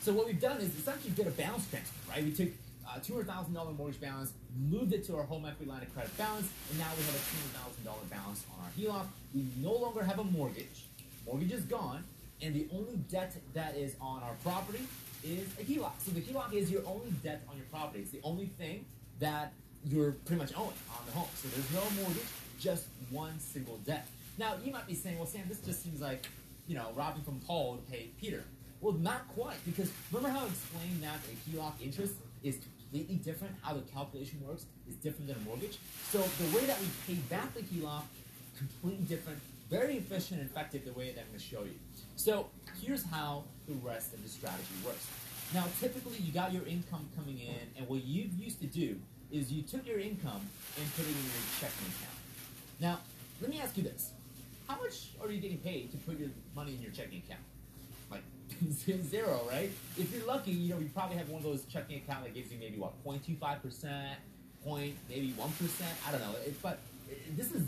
So 0.00 0.12
what 0.12 0.26
we've 0.26 0.40
done 0.40 0.58
is 0.58 0.76
essentially 0.76 1.12
did 1.12 1.26
a 1.28 1.30
balance 1.30 1.68
transfer, 1.70 2.10
right? 2.10 2.24
We 2.24 2.32
took 2.32 2.48
uh, 2.88 2.98
two 2.98 3.14
hundred 3.14 3.28
thousand 3.28 3.54
dollar 3.54 3.72
mortgage 3.72 4.00
balance, 4.00 4.32
moved 4.68 4.92
it 4.92 5.06
to 5.06 5.16
our 5.16 5.22
home 5.22 5.46
equity 5.46 5.70
line 5.70 5.82
of 5.82 5.94
credit 5.94 6.16
balance, 6.18 6.48
and 6.70 6.78
now 6.78 6.88
we 6.96 7.04
have 7.04 7.14
a 7.14 7.18
two 7.18 7.36
hundred 7.38 7.54
thousand 7.62 7.84
dollar 7.84 8.04
balance 8.10 8.44
on 8.52 8.64
our 8.64 8.70
HELOC. 8.76 9.06
We 9.34 9.46
no 9.60 9.72
longer 9.72 10.02
have 10.02 10.18
a 10.18 10.24
mortgage. 10.24 10.86
Mortgage 11.24 11.52
is 11.52 11.62
gone, 11.64 12.02
and 12.40 12.52
the 12.54 12.66
only 12.72 12.96
debt 13.08 13.36
that 13.54 13.76
is 13.76 13.94
on 14.00 14.22
our 14.24 14.34
property 14.42 14.80
is 15.24 15.46
a 15.58 15.62
HELOC. 15.62 15.92
So 15.98 16.10
the 16.12 16.20
HELOC 16.20 16.52
is 16.54 16.70
your 16.70 16.82
only 16.86 17.10
debt 17.22 17.42
on 17.48 17.56
your 17.56 17.66
property. 17.66 18.00
It's 18.00 18.10
the 18.10 18.20
only 18.22 18.46
thing 18.46 18.84
that 19.20 19.52
you're 19.84 20.12
pretty 20.12 20.40
much 20.40 20.52
owing 20.56 20.68
on 20.90 21.06
the 21.06 21.12
home. 21.12 21.28
So 21.36 21.48
there's 21.48 21.72
no 21.72 22.02
mortgage, 22.02 22.22
just 22.58 22.86
one 23.10 23.38
single 23.38 23.78
debt. 23.78 24.06
Now 24.38 24.54
you 24.64 24.72
might 24.72 24.86
be 24.86 24.94
saying, 24.94 25.18
well, 25.18 25.26
Sam, 25.26 25.42
this 25.48 25.60
just 25.60 25.82
seems 25.82 26.00
like 26.00 26.26
you 26.66 26.74
know 26.74 26.90
robbing 26.94 27.22
from 27.22 27.40
Paul 27.40 27.76
to 27.76 27.90
pay 27.90 28.10
Peter. 28.20 28.44
Well, 28.80 28.94
not 28.94 29.28
quite, 29.28 29.64
because 29.64 29.92
remember 30.10 30.36
how 30.36 30.44
I 30.44 30.48
explained 30.48 31.02
that 31.02 31.20
a 31.30 31.50
HELOC 31.50 31.72
interest 31.84 32.14
is 32.42 32.58
completely 32.90 33.16
different. 33.16 33.54
How 33.62 33.74
the 33.74 33.82
calculation 33.82 34.40
works 34.46 34.66
is 34.88 34.96
different 34.96 35.28
than 35.28 35.36
a 35.36 35.40
mortgage. 35.40 35.78
So 36.10 36.18
the 36.18 36.56
way 36.56 36.64
that 36.66 36.80
we 36.80 36.86
pay 37.06 37.20
back 37.30 37.54
the 37.54 37.60
HELOC, 37.60 38.02
completely 38.58 39.04
different, 39.04 39.38
very 39.70 39.98
efficient 39.98 40.40
and 40.40 40.50
effective 40.50 40.84
the 40.84 40.92
way 40.92 41.12
that 41.12 41.20
I'm 41.20 41.28
going 41.28 41.38
to 41.38 41.44
show 41.44 41.62
you. 41.62 41.74
So 42.16 42.48
here's 42.80 43.04
how 43.04 43.44
the 43.68 43.74
rest 43.86 44.12
of 44.14 44.22
the 44.22 44.28
strategy 44.28 44.74
works. 44.84 45.06
Now, 45.54 45.64
typically, 45.80 46.18
you 46.18 46.32
got 46.32 46.52
your 46.52 46.66
income 46.66 47.08
coming 47.16 47.38
in, 47.38 47.60
and 47.76 47.88
what 47.88 48.04
you 48.04 48.28
used 48.38 48.60
to 48.60 48.66
do 48.66 48.96
is 49.30 49.52
you 49.52 49.62
took 49.62 49.86
your 49.86 49.98
income 49.98 50.40
and 50.78 50.96
put 50.96 51.04
it 51.04 51.10
in 51.10 51.24
your 51.24 51.44
checking 51.60 51.86
account. 51.88 52.18
Now, 52.80 52.98
let 53.40 53.50
me 53.50 53.60
ask 53.60 53.76
you 53.76 53.82
this: 53.82 54.10
How 54.66 54.76
much 54.80 55.10
are 55.20 55.30
you 55.30 55.40
getting 55.40 55.58
paid 55.58 55.90
to 55.92 55.96
put 55.98 56.18
your 56.18 56.30
money 56.56 56.74
in 56.74 56.82
your 56.82 56.92
checking 56.92 57.18
account? 57.18 57.42
like 58.12 58.22
zero, 59.02 59.40
right? 59.50 59.70
If 59.98 60.14
you're 60.14 60.26
lucky, 60.26 60.52
you 60.52 60.74
know, 60.74 60.80
you 60.80 60.90
probably 60.94 61.16
have 61.16 61.28
one 61.28 61.38
of 61.38 61.44
those 61.44 61.64
checking 61.64 61.96
account 61.96 62.24
that 62.24 62.34
gives 62.34 62.52
you 62.52 62.58
maybe 62.58 62.78
what 62.78 62.92
0.25 63.04 63.62
percent, 63.62 64.18
point 64.64 64.94
maybe 65.08 65.32
one 65.36 65.50
percent. 65.52 65.90
I 66.06 66.12
don't 66.12 66.20
know, 66.20 66.34
it, 66.44 66.60
but 66.62 66.78
this 67.36 67.52
is 67.52 67.62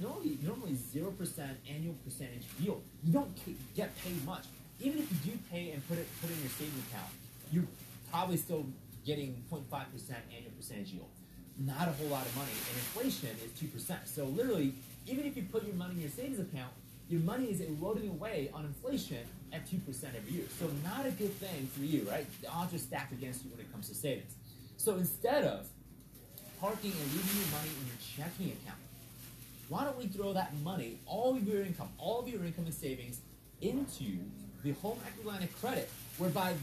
normally 0.00 0.38
normally 0.42 0.74
zero 0.74 1.10
percent 1.12 1.58
annual 1.68 1.94
percentage 2.04 2.44
yield. 2.58 2.82
You 3.04 3.12
don't 3.12 3.30
get 3.74 3.96
paid 3.98 4.24
much. 4.24 4.44
Even 4.82 4.98
if 4.98 5.10
you 5.10 5.32
do 5.32 5.38
pay 5.50 5.70
and 5.70 5.86
put 5.88 5.98
it 5.98 6.06
put 6.20 6.30
it 6.30 6.34
in 6.34 6.40
your 6.40 6.50
savings 6.50 6.82
account, 6.90 7.08
you're 7.52 7.70
probably 8.10 8.36
still 8.36 8.66
getting 9.06 9.42
0.5 9.50 9.62
percent 9.92 10.20
annual 10.34 10.52
percentage 10.56 10.90
yield. 10.90 11.08
Not 11.58 11.88
a 11.88 11.92
whole 11.92 12.08
lot 12.08 12.26
of 12.26 12.34
money, 12.36 12.50
and 12.50 12.76
inflation 12.76 13.30
is 13.44 13.52
two 13.58 13.68
percent. 13.68 14.00
So 14.06 14.24
literally, 14.24 14.74
even 15.06 15.24
if 15.24 15.36
you 15.36 15.44
put 15.44 15.64
your 15.64 15.74
money 15.76 15.94
in 15.94 16.00
your 16.00 16.10
savings 16.10 16.40
account, 16.40 16.72
your 17.08 17.20
money 17.20 17.46
is 17.46 17.60
eroding 17.60 18.08
away 18.08 18.50
on 18.54 18.64
inflation 18.64 19.18
at 19.52 19.66
2% 19.66 19.78
every 20.16 20.32
year. 20.32 20.44
So 20.58 20.70
not 20.82 21.04
a 21.04 21.10
good 21.10 21.34
thing 21.34 21.68
for 21.76 21.84
you, 21.84 22.08
right? 22.08 22.26
The 22.40 22.48
odds 22.48 22.72
are 22.72 22.78
stacked 22.78 23.12
against 23.12 23.44
you 23.44 23.50
when 23.50 23.60
it 23.60 23.70
comes 23.70 23.88
to 23.88 23.94
savings. 23.94 24.34
So 24.78 24.96
instead 24.96 25.44
of 25.44 25.66
parking 26.58 26.92
and 26.92 27.12
leaving 27.12 27.42
your 27.42 27.50
money 27.58 27.68
in 27.80 27.86
your 27.86 27.96
checking 28.16 28.56
account, 28.56 28.78
why 29.68 29.84
don't 29.84 29.98
we 29.98 30.06
throw 30.06 30.32
that 30.32 30.54
money, 30.62 31.00
all 31.06 31.36
of 31.36 31.46
your 31.46 31.62
income, 31.62 31.88
all 31.98 32.20
of 32.20 32.28
your 32.28 32.44
income 32.44 32.64
and 32.64 32.74
savings, 32.74 33.20
into 33.60 34.18
the 34.62 34.72
home 34.72 34.98
equity 35.06 35.28
line 35.28 35.42
of 35.42 35.60
credit, 35.60 35.88
whereby 36.18 36.54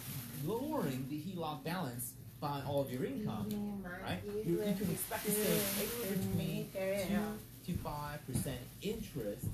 lowering 0.45 1.05
the 1.09 1.17
HELOC 1.17 1.63
balance 1.63 2.13
by 2.39 2.61
all 2.65 2.81
of 2.81 2.91
your 2.91 3.03
income, 3.03 3.83
right? 4.03 4.21
You, 4.45 4.53
you 4.53 4.57
can 4.57 4.89
expect 4.91 5.25
to 5.25 5.31
save 5.31 5.91
anywhere 6.01 6.17
between 6.17 6.69
two 7.65 7.73
to 7.73 7.79
five 7.79 8.25
percent 8.25 8.59
interest 8.81 9.45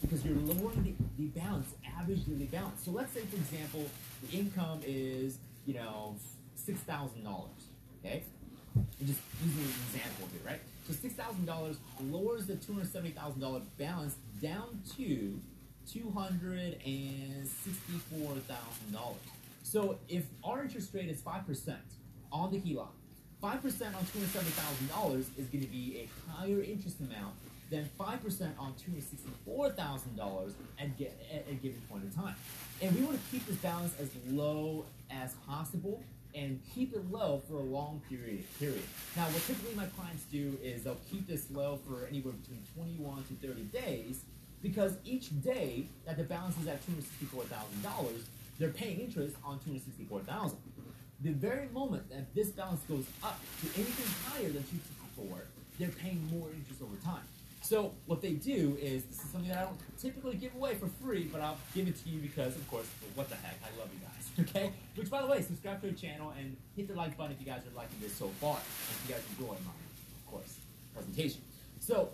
because 0.00 0.24
you're 0.24 0.36
lowering 0.36 0.82
the, 0.84 0.94
the 1.22 1.40
balance, 1.40 1.74
average 1.98 2.24
daily 2.26 2.46
balance. 2.46 2.82
So 2.84 2.92
let's 2.92 3.12
say, 3.12 3.20
for 3.22 3.36
example, 3.36 3.86
the 4.22 4.36
income 4.38 4.80
is, 4.86 5.38
you 5.66 5.74
know, 5.74 6.16
six 6.54 6.80
thousand 6.80 7.24
dollars. 7.24 7.50
Okay, 8.04 8.22
and 8.76 9.08
just 9.08 9.20
using 9.44 9.62
an 9.62 9.70
example 9.88 10.28
here, 10.32 10.42
right? 10.46 10.60
So 10.86 10.92
six 10.94 11.14
thousand 11.14 11.46
dollars 11.46 11.76
lowers 12.00 12.46
the 12.46 12.54
two 12.54 12.74
hundred 12.74 12.92
seventy 12.92 13.12
thousand 13.12 13.40
dollar 13.40 13.60
balance 13.78 14.14
down 14.40 14.80
to 14.96 15.40
two 15.90 16.10
hundred 16.10 16.78
and 16.84 17.46
sixty-four 17.46 18.34
thousand 18.48 18.92
dollars. 18.92 19.16
So 19.62 19.98
if 20.08 20.24
our 20.44 20.62
interest 20.62 20.92
rate 20.94 21.08
is 21.08 21.20
five 21.20 21.46
percent 21.46 21.80
on 22.30 22.50
the 22.50 22.58
HELOC, 22.58 22.88
five 23.40 23.62
percent 23.62 23.94
on 23.94 24.04
two 24.12 24.18
hundred 24.18 24.30
seventy 24.32 24.50
thousand 24.52 24.88
dollars 24.88 25.26
is 25.38 25.46
going 25.46 25.64
to 25.64 25.70
be 25.70 26.06
a 26.08 26.30
higher 26.32 26.62
interest 26.62 27.00
amount 27.00 27.34
than 27.70 27.88
five 27.98 28.22
percent 28.22 28.54
on 28.58 28.74
two 28.74 28.90
hundred 28.90 29.04
sixty-four 29.04 29.70
thousand 29.70 30.16
dollars 30.16 30.52
at 30.78 30.96
get 30.98 31.18
at 31.32 31.46
a 31.50 31.54
given 31.54 31.80
point 31.90 32.04
in 32.04 32.10
time. 32.10 32.34
And 32.80 32.94
we 32.94 33.02
want 33.02 33.18
to 33.22 33.30
keep 33.30 33.46
this 33.46 33.56
balance 33.56 33.94
as 34.00 34.10
low 34.30 34.84
as 35.10 35.34
possible 35.46 36.02
and 36.34 36.60
keep 36.74 36.94
it 36.94 37.10
low 37.10 37.42
for 37.48 37.54
a 37.56 37.62
long 37.62 38.00
period. 38.08 38.44
Period. 38.58 38.82
Now, 39.16 39.24
what 39.24 39.42
typically 39.46 39.74
my 39.74 39.86
clients 39.96 40.24
do 40.32 40.58
is 40.62 40.82
they'll 40.82 40.96
keep 41.10 41.26
this 41.26 41.50
low 41.50 41.78
for 41.86 42.06
anywhere 42.06 42.32
between 42.32 42.62
21 42.74 43.24
to 43.24 43.46
30 43.46 43.62
days 43.64 44.22
because 44.62 44.96
each 45.04 45.42
day 45.42 45.86
that 46.06 46.16
the 46.16 46.24
balance 46.24 46.56
is 46.58 46.68
at 46.68 46.80
$264,000, 46.86 48.22
they're 48.58 48.70
paying 48.70 49.00
interest 49.00 49.36
on 49.44 49.58
264,000. 49.58 50.56
The 51.20 51.30
very 51.30 51.68
moment 51.68 52.08
that 52.10 52.34
this 52.34 52.48
balance 52.48 52.82
goes 52.88 53.04
up 53.22 53.40
to 53.60 53.66
anything 53.76 54.06
higher 54.26 54.50
than 54.50 54.62
264, 54.64 55.44
they're 55.78 55.88
paying 55.88 56.20
more 56.32 56.48
interest 56.50 56.82
over 56.82 56.96
time. 57.04 57.22
So 57.62 57.92
what 58.06 58.20
they 58.20 58.32
do 58.32 58.76
is 58.80 59.04
this 59.04 59.22
is 59.22 59.30
something 59.30 59.48
that 59.48 59.58
I 59.58 59.62
don't 59.62 59.78
typically 59.98 60.34
give 60.34 60.54
away 60.56 60.74
for 60.74 60.88
free, 61.02 61.28
but 61.32 61.40
I'll 61.40 61.58
give 61.74 61.86
it 61.86 61.96
to 62.02 62.08
you 62.08 62.20
because, 62.20 62.56
of 62.56 62.68
course, 62.68 62.86
what 63.14 63.28
the 63.28 63.36
heck, 63.36 63.56
I 63.62 63.78
love 63.78 63.88
you 63.92 64.00
guys. 64.00 64.08
Okay? 64.40 64.72
Which, 64.96 65.10
by 65.10 65.20
the 65.20 65.28
way, 65.28 65.42
subscribe 65.42 65.82
to 65.82 65.88
the 65.88 65.92
channel 65.92 66.32
and 66.38 66.56
hit 66.74 66.88
the 66.88 66.94
like 66.94 67.16
button 67.18 67.32
if 67.32 67.40
you 67.40 67.46
guys 67.46 67.60
are 67.66 67.76
liking 67.76 67.98
this 68.00 68.14
so 68.14 68.28
far. 68.40 68.56
If 68.56 69.04
you 69.06 69.14
guys 69.14 69.22
enjoy 69.38 69.52
my, 69.52 69.72
of 69.72 70.26
course, 70.26 70.56
presentation. 70.94 71.42
So 71.80 72.08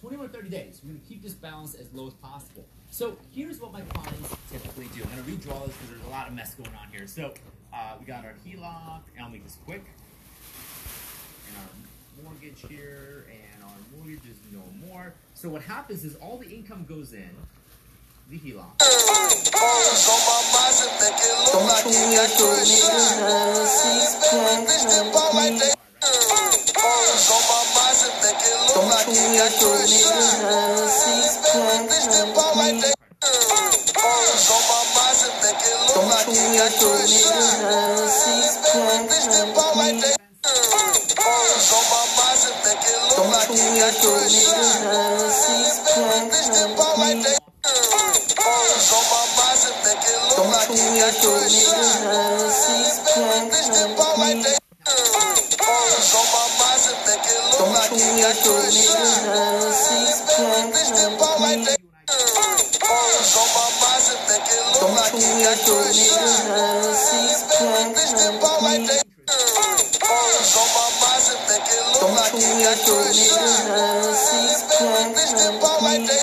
21 0.00 0.28
to 0.28 0.34
30 0.34 0.48
days, 0.48 0.80
we're 0.82 0.90
going 0.90 1.00
to 1.00 1.06
keep 1.06 1.22
this 1.22 1.34
balance 1.34 1.74
as 1.74 1.86
low 1.92 2.06
as 2.06 2.14
possible. 2.14 2.64
So 2.90 3.18
here's 3.34 3.60
what 3.60 3.70
my 3.70 3.82
clients 3.82 4.34
typically 4.50 4.86
do. 4.94 5.02
I'm 5.02 5.10
going 5.10 5.24
to 5.24 5.30
redraw 5.30 5.66
this 5.66 5.76
because 5.76 5.90
there's 5.90 6.06
a 6.06 6.10
lot 6.10 6.26
of 6.26 6.32
mess 6.32 6.54
going 6.54 6.70
on 6.70 6.88
here. 6.90 7.06
So 7.06 7.34
uh, 7.74 7.96
we 8.00 8.06
got 8.06 8.24
our 8.24 8.34
HELOC, 8.46 9.02
and 9.14 9.24
I'll 9.24 9.30
make 9.30 9.44
this 9.44 9.58
quick. 9.66 9.84
And 11.48 11.56
our 11.58 12.24
mortgage 12.24 12.64
here, 12.66 13.26
and 13.30 13.62
our 13.62 13.76
mortgage 13.96 14.24
is 14.24 14.38
no 14.50 14.62
more. 14.88 15.12
So 15.34 15.50
what 15.50 15.62
happens 15.62 16.04
is 16.04 16.16
all 16.16 16.38
the 16.38 16.48
income 16.48 16.86
goes 16.88 17.12
in, 17.12 17.30
the 18.30 18.38
HELOC. 18.38 18.80
Don't 28.72 29.60
you 29.60 29.60
wish 29.60 29.60
your 29.60 29.76
niggas 29.78 30.40
had 30.40 30.72
a 30.72 30.88
six 30.88 31.40
pack 31.42 32.56
like 32.56 32.74
me? 32.74 32.90
Don't 35.94 36.10
you 36.10 36.48
wish 36.50 36.80
your 36.80 36.96
niggas 36.96 37.60
had 37.60 37.98
a 37.98 38.08
six 38.08 38.56
pack 38.62 39.76
like 39.76 39.94
me? 39.94 40.10
Don't 43.16 43.46
you 43.50 43.70
wish 43.70 43.98
your 44.02 44.18
niggas 44.20 44.74
had 44.80 45.20
a 45.20 45.30
six 45.30 45.74
pack 45.84 46.92
like 46.98 47.16
me? 47.16 47.32
Don't 50.36 50.48
you 50.48 50.60
wish 50.60 51.16
your 51.22 51.38
niggas 51.40 51.96
had 52.00 52.40
a 52.40 52.50
six 52.50 52.98
pack 53.04 54.18
like 54.18 54.36
me? 54.36 54.69
Don't 54.86 54.96
you 57.92 58.08
need 58.16 58.32
to 58.32 58.52
leave 58.64 58.96
the 59.26 59.72
six 59.72 60.24
pack 60.24 61.40
like 61.40 61.58
me? 61.58 61.76
Don't 64.80 64.96
you 65.12 65.30
need 65.36 65.60
to 65.66 65.76
leave 65.84 66.16
the 66.48 66.94
six 66.96 67.44
pack 67.60 68.62
like 68.62 68.80
me? 68.80 68.96
Don't 72.00 72.24
you 72.32 72.48
need 72.56 72.80
to 72.80 72.94
leave 73.12 73.36
the 73.68 74.12
six 74.16 74.64
pack 75.60 75.82
like 75.82 76.00
me? 76.00 76.16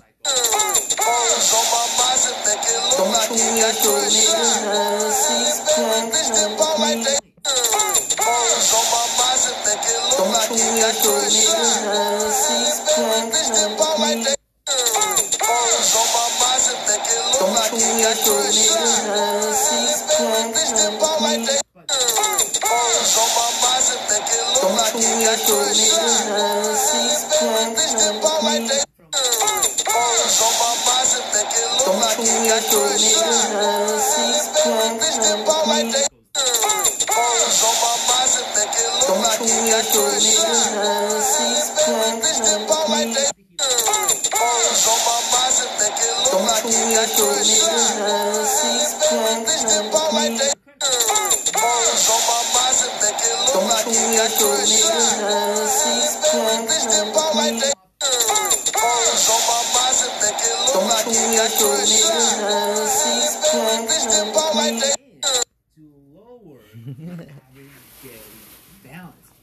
Don't 2.97 3.21
you 3.29 3.49
need 3.53 3.75
to 3.83 3.91
leave 3.91 4.33
the 4.63 5.11
six 5.11 5.59
pack 6.57 6.79
like 6.79 6.97
me? 6.97 7.26
Average 10.79 11.57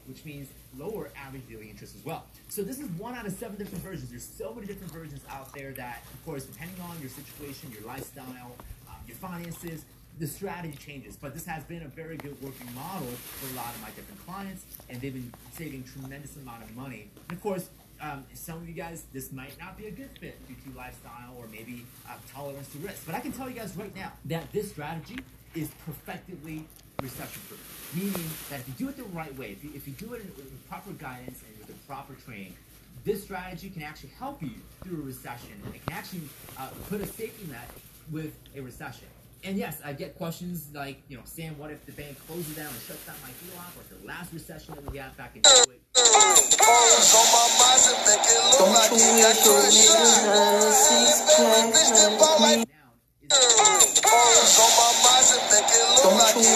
which 0.07 0.23
means 0.25 0.47
lower 0.77 1.09
average 1.15 1.47
daily 1.49 1.69
interest 1.69 1.95
as 1.95 2.05
well. 2.05 2.25
So 2.49 2.63
this 2.63 2.79
is 2.79 2.89
one 2.91 3.15
out 3.15 3.25
of 3.25 3.33
seven 3.33 3.57
different 3.57 3.83
versions. 3.83 4.09
There's 4.09 4.27
so 4.27 4.53
many 4.53 4.67
different 4.67 4.91
versions 4.91 5.21
out 5.29 5.53
there 5.53 5.71
that, 5.73 6.03
of 6.13 6.25
course, 6.25 6.45
depending 6.45 6.79
on 6.81 6.99
your 6.99 7.09
situation, 7.09 7.71
your 7.71 7.87
lifestyle, 7.87 8.55
um, 8.87 8.95
your 9.07 9.17
finances, 9.17 9.85
the 10.19 10.27
strategy 10.27 10.77
changes. 10.77 11.15
But 11.15 11.33
this 11.33 11.45
has 11.45 11.63
been 11.63 11.83
a 11.83 11.87
very 11.87 12.17
good 12.17 12.41
working 12.41 12.73
model 12.73 13.07
for 13.07 13.53
a 13.53 13.55
lot 13.57 13.73
of 13.75 13.81
my 13.81 13.89
different 13.89 14.25
clients, 14.25 14.63
and 14.89 15.01
they've 15.01 15.13
been 15.13 15.33
saving 15.53 15.83
tremendous 15.83 16.35
amount 16.37 16.63
of 16.63 16.75
money. 16.75 17.09
And 17.29 17.37
of 17.37 17.43
course, 17.43 17.69
um, 18.01 18.25
some 18.33 18.57
of 18.57 18.67
you 18.67 18.75
guys, 18.75 19.03
this 19.13 19.31
might 19.31 19.57
not 19.59 19.77
be 19.77 19.87
a 19.87 19.91
good 19.91 20.09
fit 20.19 20.37
due 20.47 20.55
to 20.65 20.77
lifestyle 20.77 21.35
or 21.37 21.47
maybe 21.47 21.85
uh, 22.07 22.13
tolerance 22.33 22.69
to 22.73 22.77
risk. 22.79 23.05
But 23.05 23.15
I 23.15 23.19
can 23.19 23.31
tell 23.31 23.49
you 23.49 23.55
guys 23.55 23.75
right 23.75 23.95
now 23.95 24.11
that 24.25 24.51
this 24.51 24.69
strategy 24.71 25.19
is 25.53 25.69
perfectly 25.85 26.65
recession 27.01 27.41
proof. 27.47 27.74
Meaning 27.93 28.29
that 28.49 28.59
if 28.59 28.67
you 28.67 28.73
do 28.85 28.89
it 28.89 28.97
the 28.97 29.03
right 29.15 29.35
way, 29.37 29.51
if 29.51 29.63
you, 29.63 29.71
if 29.75 29.87
you 29.87 29.93
do 29.93 30.13
it 30.13 30.21
in, 30.21 30.27
with 30.35 30.69
proper 30.69 30.91
guidance 30.91 31.41
and 31.47 31.57
with 31.59 31.67
the 31.67 31.73
proper 31.87 32.13
training, 32.25 32.55
this 33.03 33.23
strategy 33.23 33.69
can 33.69 33.83
actually 33.83 34.11
help 34.17 34.41
you 34.41 34.51
through 34.83 35.01
a 35.01 35.05
recession. 35.05 35.51
And 35.65 35.75
it 35.75 35.85
can 35.85 35.95
actually 35.97 36.23
uh, 36.57 36.69
put 36.89 37.01
a 37.01 37.05
safety 37.05 37.47
net 37.51 37.69
with 38.11 38.33
a 38.55 38.61
recession. 38.61 39.07
And 39.43 39.57
yes, 39.57 39.79
I 39.85 39.93
get 39.93 40.17
questions 40.17 40.69
like, 40.73 41.01
you 41.07 41.17
know, 41.17 41.23
Sam, 41.25 41.57
what 41.59 41.69
if 41.69 41.85
the 41.85 41.91
bank 41.91 42.17
closes 42.27 42.55
down 42.55 42.65
and 42.65 42.81
shuts 42.81 43.05
down 43.05 43.15
my 43.21 43.29
HELOC, 43.29 43.77
or 43.77 43.83
the 43.95 44.07
last 44.07 44.33
recession 44.33 44.73
that 44.73 44.91
we 44.91 44.97
had 44.97 45.15
back 45.17 45.35
in 45.35 45.43
08? 45.45 45.67
Now, 52.65 52.95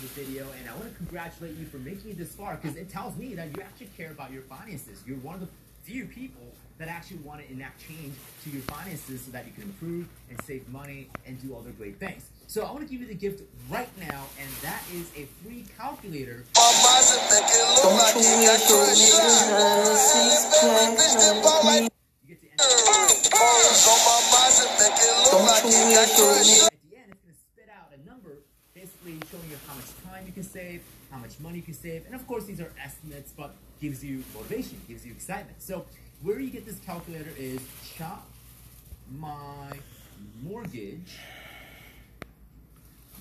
gift 0.00 0.18
at 0.18 0.26
the 0.26 0.38
end 0.38 0.48
of 0.48 0.48
the 0.48 0.54
video, 0.54 0.58
and 0.58 0.68
I 0.68 0.74
want 0.74 0.90
to 0.90 0.96
congratulate 0.96 1.56
you 1.56 1.66
for 1.66 1.78
making 1.78 2.10
it 2.10 2.18
this 2.18 2.34
far 2.34 2.58
because 2.60 2.76
it 2.76 2.88
tells 2.88 3.16
me 3.16 3.34
that 3.34 3.48
you 3.56 3.62
actually 3.62 3.90
care 3.96 4.10
about 4.10 4.32
your 4.32 4.42
finances. 4.42 5.02
You're 5.06 5.18
one 5.18 5.34
of 5.34 5.40
the 5.40 5.48
few 5.82 6.04
people 6.06 6.54
that 6.78 6.88
actually 6.88 7.18
want 7.18 7.40
to 7.40 7.50
enact 7.50 7.80
change 7.86 8.14
to 8.44 8.50
your 8.50 8.62
finances 8.62 9.22
so 9.22 9.32
that 9.32 9.46
you 9.46 9.52
can 9.52 9.62
improve 9.64 10.06
and 10.30 10.40
save 10.42 10.68
money 10.68 11.08
and 11.26 11.40
do 11.42 11.56
other 11.56 11.70
great 11.70 11.98
things. 11.98 12.30
So 12.46 12.64
I 12.64 12.70
want 12.70 12.86
to 12.86 12.90
give 12.90 13.00
you 13.00 13.08
the 13.08 13.14
gift 13.14 13.42
right 13.68 13.88
now, 13.98 14.24
and 14.40 14.48
that 14.62 14.82
is 14.94 15.10
a 15.16 15.26
free 15.42 15.64
calculator. 15.76 16.44
At 26.66 26.78
the 26.90 26.96
end, 26.96 27.10
it's 27.10 27.22
going 27.22 27.34
to 27.34 27.40
spit 27.52 27.68
out 27.74 27.90
a 27.92 28.08
number 28.08 28.38
basically 28.74 29.18
showing 29.30 29.50
you 29.50 29.58
how 29.66 29.74
much 29.74 29.90
time 30.06 30.24
you 30.26 30.32
can 30.32 30.42
save, 30.42 30.82
how 31.10 31.18
money 31.40 31.56
you 31.56 31.62
can 31.62 31.74
save, 31.74 32.06
and 32.06 32.14
of 32.14 32.26
course 32.26 32.44
these 32.44 32.60
are 32.60 32.72
estimates, 32.82 33.32
but 33.36 33.54
gives 33.80 34.04
you 34.04 34.24
motivation, 34.34 34.80
gives 34.88 35.06
you 35.06 35.12
excitement. 35.12 35.62
So 35.62 35.84
where 36.22 36.40
you 36.40 36.50
get 36.50 36.66
this 36.66 36.78
calculator 36.80 37.30
is 37.38 37.60
chop 37.96 38.26
my 39.18 39.72
mortgage 40.42 41.18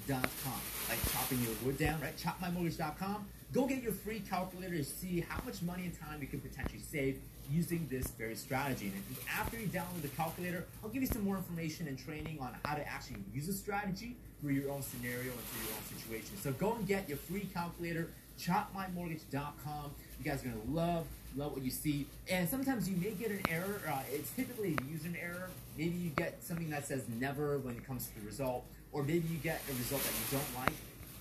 com. 0.07 0.53
Like 0.89 0.99
chopping 1.11 1.39
your 1.41 1.51
wood 1.65 1.77
down, 1.77 1.99
right? 2.01 2.15
Chopmymortgage.com. 2.17 3.25
Go 3.53 3.65
get 3.65 3.81
your 3.81 3.91
free 3.91 4.21
calculator 4.29 4.77
to 4.77 4.83
see 4.83 5.21
how 5.27 5.41
much 5.45 5.61
money 5.61 5.83
and 5.83 5.99
time 5.99 6.21
you 6.21 6.27
can 6.27 6.39
potentially 6.39 6.79
save 6.79 7.19
using 7.49 7.87
this 7.89 8.07
very 8.07 8.35
strategy. 8.35 8.91
And 8.93 9.17
after 9.37 9.57
you 9.57 9.67
download 9.67 10.01
the 10.01 10.09
calculator, 10.09 10.65
I'll 10.83 10.89
give 10.89 11.01
you 11.01 11.07
some 11.07 11.23
more 11.23 11.37
information 11.37 11.87
and 11.87 11.97
training 11.97 12.39
on 12.41 12.55
how 12.65 12.75
to 12.75 12.87
actually 12.87 13.17
use 13.33 13.47
a 13.47 13.53
strategy 13.53 14.15
for 14.41 14.51
your 14.51 14.71
own 14.71 14.81
scenario 14.81 15.31
and 15.31 15.41
for 15.41 15.65
your 15.65 15.75
own 15.77 15.99
situation. 15.99 16.37
So 16.37 16.51
go 16.53 16.73
and 16.75 16.87
get 16.87 17.09
your 17.09 17.17
free 17.17 17.47
calculator, 17.53 18.09
chopmymortgage.com. 18.39 19.91
You 20.19 20.25
guys 20.25 20.41
are 20.41 20.49
going 20.49 20.61
to 20.61 20.71
love, 20.71 21.05
love 21.35 21.53
what 21.53 21.63
you 21.63 21.71
see. 21.71 22.07
And 22.29 22.47
sometimes 22.47 22.89
you 22.89 22.97
may 22.97 23.11
get 23.11 23.31
an 23.31 23.41
error. 23.49 23.81
Uh, 23.87 24.01
it's 24.11 24.31
typically 24.31 24.75
a 24.79 24.91
user 24.91 25.09
error. 25.19 25.49
Maybe 25.77 25.95
you 25.95 26.09
get 26.11 26.43
something 26.43 26.69
that 26.69 26.87
says 26.87 27.03
never 27.19 27.57
when 27.59 27.75
it 27.75 27.85
comes 27.85 28.07
to 28.07 28.19
the 28.19 28.25
result, 28.25 28.65
or 28.91 29.03
maybe 29.03 29.27
you 29.27 29.37
get 29.37 29.61
a 29.69 29.73
result 29.73 30.01
that 30.03 30.11
you 30.13 30.37
don't 30.37 30.65
like. 30.65 30.73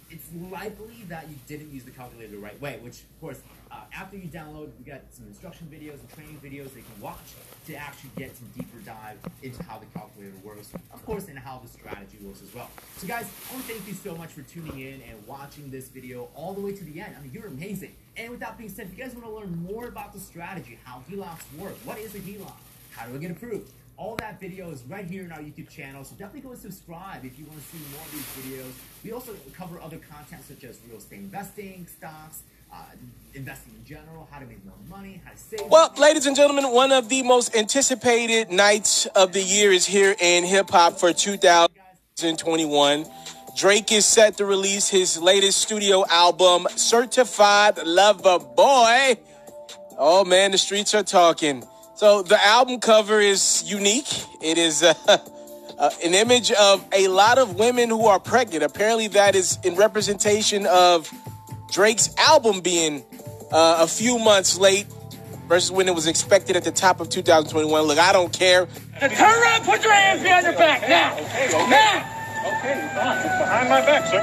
It's 0.09 0.29
likely 0.53 1.05
that 1.09 1.29
you 1.29 1.35
didn't 1.49 1.73
use 1.73 1.85
the 1.85 1.91
calculator 1.91 2.31
the 2.31 2.39
right 2.39 2.61
way, 2.61 2.79
which, 2.83 3.01
of 3.01 3.21
course, 3.21 3.41
uh, 3.71 3.81
after 3.95 4.17
you 4.17 4.29
download, 4.29 4.71
we 4.79 4.91
got 4.91 5.01
some 5.11 5.27
instruction 5.27 5.69
videos 5.73 5.99
and 6.01 6.09
training 6.15 6.39
videos 6.43 6.75
you 6.77 6.83
can 6.83 7.01
watch 7.01 7.35
to 7.67 7.75
actually 7.75 8.11
get 8.17 8.37
some 8.37 8.47
deeper 8.57 8.79
dive 8.85 9.19
into 9.43 9.63
how 9.65 9.79
the 9.79 9.87
calculator 9.87 10.35
works, 10.45 10.73
of 10.93 11.05
course, 11.05 11.29
and 11.29 11.39
how 11.39 11.61
the 11.63 11.69
strategy 11.69 12.19
works 12.23 12.43
as 12.43 12.55
well. 12.55 12.71
So, 12.97 13.07
guys, 13.07 13.27
I 13.51 13.55
want 13.55 13.67
to 13.67 13.73
thank 13.73 13.89
you 13.89 13.95
so 13.95 14.15
much 14.15 14.31
for 14.31 14.43
tuning 14.43 14.79
in 14.79 15.03
and 15.03 15.27
watching 15.27 15.71
this 15.71 15.89
video 15.89 16.29
all 16.35 16.53
the 16.53 16.61
way 16.61 16.73
to 16.73 16.85
the 16.85 17.01
end. 17.01 17.15
I 17.19 17.23
mean, 17.23 17.33
you're 17.33 17.49
amazing. 17.49 17.95
And 18.17 18.31
with 18.31 18.41
that 18.41 18.57
being 18.57 18.71
said, 18.71 18.87
if 18.87 18.97
you 18.97 19.05
guys 19.05 19.15
want 19.15 19.27
to 19.27 19.33
learn 19.33 19.57
more 19.63 19.89
about 19.89 20.13
the 20.13 20.21
strategy, 20.21 20.79
how 20.85 21.03
HELOCs 21.11 21.59
work, 21.59 21.75
what 21.85 21.99
is 21.99 22.15
a 22.15 22.19
HELOC, 22.19 22.53
how 22.93 23.07
do 23.07 23.15
I 23.15 23.19
get 23.19 23.31
approved, 23.31 23.71
all 23.97 24.15
that 24.17 24.39
video 24.39 24.71
is 24.71 24.83
right 24.85 25.07
here 25.07 25.25
in 25.25 25.33
our 25.33 25.39
YouTube 25.39 25.71
channel, 25.71 26.05
so 26.05 26.15
definitely 26.17 26.43
go 26.43 26.51
and 26.51 26.61
subscribe 26.61 27.25
if 27.25 27.39
you 27.39 27.47
want 27.47 27.59
to 27.59 27.67
see 27.67 27.79
more 27.93 28.03
of 28.03 28.13
these 28.13 28.45
videos. 28.45 28.73
We 29.03 29.13
also 29.13 29.35
cover 29.55 29.81
other 29.81 29.99
content 29.99 30.43
such 30.47 30.65
as 30.65 30.79
real 30.87 30.99
estate 30.99 31.21
investing, 31.21 31.87
stocks, 31.87 32.43
uh, 32.73 32.77
investing 33.35 33.75
in 33.79 33.85
general, 33.85 34.27
how 34.31 34.39
to 34.39 34.47
make 34.47 34.65
more 34.65 34.75
money, 34.89 35.21
how 35.25 35.33
to 35.33 35.37
save. 35.37 35.61
Well, 35.69 35.93
ladies 35.99 36.27
and 36.27 36.37
gentlemen, 36.37 36.71
one 36.73 36.93
of 36.93 37.09
the 37.09 37.23
most 37.23 37.55
anticipated 37.57 38.51
nights 38.51 39.07
of 39.07 39.33
the 39.33 39.43
year 39.43 39.73
is 39.73 39.87
here 39.87 40.15
in 40.19 40.45
hip 40.45 40.71
hop 40.71 40.99
for 40.99 41.13
2021. 41.13 43.07
Drake 43.57 43.91
is 43.91 44.05
set 44.05 44.37
to 44.37 44.45
release 44.45 44.89
his 44.91 45.19
latest 45.19 45.59
studio 45.59 46.05
album, 46.11 46.67
Certified 46.77 47.79
Lover 47.87 48.39
Boy. 48.39 49.17
Oh 49.99 50.25
man, 50.27 50.51
the 50.51 50.59
streets 50.59 50.95
are 50.95 51.03
talking. 51.03 51.65
So 51.95 52.21
the 52.23 52.43
album 52.45 52.81
cover 52.81 53.19
is 53.19 53.63
unique. 53.65 54.13
It 54.43 54.59
is 54.59 54.83
uh, 54.83 54.93
uh, 55.79 55.91
an 56.05 56.13
image 56.13 56.53
of 56.53 56.87
a 56.93 57.09
lot 57.09 57.39
of 57.39 57.59
women 57.59 57.89
who 57.89 58.05
are 58.07 58.21
pregnant. 58.21 58.63
Apparently, 58.63 59.09
that 59.09 59.35
is 59.35 59.59
in 59.65 59.77
representation 59.77 60.67
of 60.67 61.11
Drake's 61.71 62.15
album 62.17 62.61
being 62.61 63.05
uh, 63.53 63.79
a 63.81 63.87
few 63.87 64.19
months 64.19 64.59
late 64.59 64.87
versus 65.49 65.71
when 65.71 65.89
it 65.89 65.95
was 65.95 66.07
expected 66.07 66.57
at 66.57 66.65
the 66.65 66.73
top 66.73 67.01
of 67.01 67.09
2021. 67.09 67.83
Look, 67.83 67.99
I 67.99 68.13
don't 68.13 68.33
care. 68.33 68.67
Turn 69.01 69.11
around, 69.11 69.65
put 69.65 69.83
your 69.83 69.93
hands 69.93 70.23
behind 70.23 70.45
your 70.47 70.55
back 70.55 70.83
now. 70.83 71.15
Now. 71.69 72.13
Okay, 72.47 72.81
you're 72.81 72.89
fine. 72.91 73.23
Behind 73.23 73.69
my 73.69 73.81
back, 73.81 74.07
sir. 74.07 74.21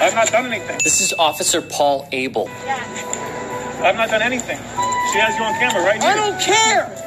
I've 0.00 0.14
not 0.14 0.28
done 0.28 0.46
anything. 0.46 0.78
This 0.84 1.00
is 1.00 1.12
Officer 1.18 1.62
Paul 1.62 2.08
Abel. 2.12 2.48
Yeah. 2.64 2.76
I've 3.82 3.96
not 3.96 4.10
done 4.10 4.22
anything. 4.22 4.58
She 5.12 5.18
has 5.18 5.36
you 5.36 5.44
on 5.44 5.54
camera 5.54 5.82
right 5.82 6.00
here. 6.00 6.10
I 6.10 6.16
don't 6.16 6.40
care. 6.40 6.98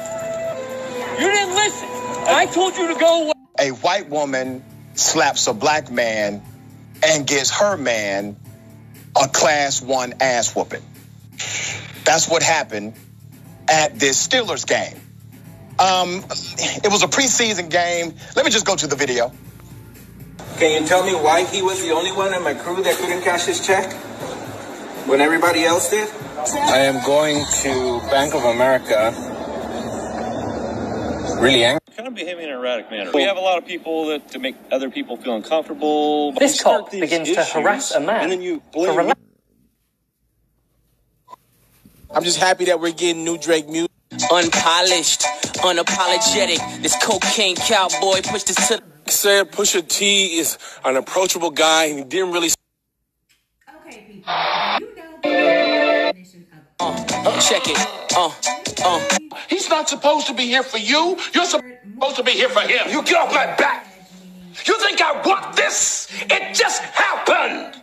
You 1.20 1.30
didn't 1.30 1.54
listen. 1.54 1.88
I 2.28 2.46
told 2.46 2.76
you 2.76 2.92
to 2.92 2.98
go 3.00 3.22
away. 3.24 3.32
a 3.58 3.70
white 3.70 4.08
woman 4.10 4.62
slaps 4.94 5.46
a 5.46 5.54
black 5.54 5.90
man 5.90 6.42
and 7.02 7.26
gives 7.26 7.50
her 7.50 7.76
man 7.76 8.36
a 9.20 9.28
class 9.28 9.80
one 9.82 10.14
ass 10.20 10.54
whooping. 10.54 10.82
That's 12.04 12.28
what 12.28 12.42
happened 12.42 12.94
at 13.68 13.98
this 13.98 14.26
Steelers 14.26 14.66
game. 14.66 15.00
Um, 15.78 16.24
it 16.84 16.90
was 16.90 17.02
a 17.02 17.08
preseason 17.08 17.70
game. 17.70 18.14
Let 18.34 18.44
me 18.44 18.50
just 18.50 18.66
go 18.66 18.76
to 18.76 18.86
the 18.86 18.96
video. 18.96 19.32
Can 20.58 20.80
you 20.80 20.88
tell 20.88 21.04
me 21.04 21.14
why 21.14 21.44
he 21.44 21.60
was 21.60 21.82
the 21.82 21.90
only 21.90 22.12
one 22.12 22.32
in 22.32 22.42
my 22.42 22.54
crew 22.54 22.82
that 22.82 22.96
couldn't 22.96 23.22
cash 23.22 23.44
his 23.44 23.66
check 23.66 23.92
when 25.06 25.20
everybody 25.20 25.64
else 25.64 25.90
did? 25.90 26.08
I 26.08 26.78
am 26.78 27.04
going 27.04 27.44
to 27.62 28.00
Bank 28.10 28.34
of 28.34 28.44
America. 28.44 29.12
Really 31.40 31.64
angry. 31.64 31.85
Kind 31.96 32.08
of 32.08 32.14
behaving 32.14 32.44
in 32.44 32.50
an 32.50 32.56
erratic 32.56 32.90
manner. 32.90 33.10
We 33.12 33.22
have 33.22 33.38
a 33.38 33.40
lot 33.40 33.56
of 33.56 33.66
people 33.66 34.06
that 34.08 34.30
to 34.32 34.38
make 34.38 34.54
other 34.70 34.90
people 34.90 35.16
feel 35.16 35.34
uncomfortable. 35.34 36.32
This 36.32 36.58
You 36.58 36.64
cop 36.64 36.90
these 36.90 37.00
begins 37.00 37.32
to 37.32 37.42
harass 37.42 37.92
a 37.92 38.00
man 38.00 38.24
and 38.24 38.32
then 38.32 38.42
you 38.42 38.62
blame. 38.72 38.90
rela- 38.90 39.14
I'm 42.14 42.22
just 42.22 42.38
happy 42.38 42.66
that 42.66 42.80
we're 42.80 42.92
getting 42.92 43.24
new 43.24 43.38
Drake 43.38 43.68
music. 43.68 43.90
Unpolished, 44.30 45.22
unapologetic. 45.64 46.82
This 46.82 46.96
cocaine 47.02 47.56
cowboy 47.56 48.20
pushed 48.22 48.50
us 48.50 48.68
to 48.68 48.82
Said 49.08 49.52
Pusha 49.52 49.86
T 49.86 50.38
is 50.38 50.58
an 50.84 50.96
approachable 50.96 51.50
guy 51.50 51.84
and 51.86 51.98
he 51.98 52.04
didn't 52.04 52.32
really. 52.32 52.50
Okay 53.86 54.04
people. 54.06 54.32
Uh, 56.80 57.40
check 57.40 57.62
it. 57.66 57.78
Uh, 58.16 58.32
uh. 58.84 59.18
He's 59.48 59.68
not 59.68 59.88
supposed 59.88 60.26
to 60.26 60.34
be 60.34 60.44
here 60.44 60.62
for 60.62 60.78
you. 60.78 61.16
You're 61.34 61.44
supposed 61.44 61.75
to 62.00 62.22
be 62.22 62.32
here 62.32 62.48
for 62.48 62.60
him. 62.60 62.90
You 62.90 63.02
get 63.02 63.16
off 63.16 63.30
my 63.32 63.46
back. 63.56 63.86
You 64.64 64.78
think 64.78 65.00
I 65.00 65.22
want 65.22 65.56
this? 65.56 66.08
It 66.22 66.54
just 66.54 66.82
happened. 66.82 67.82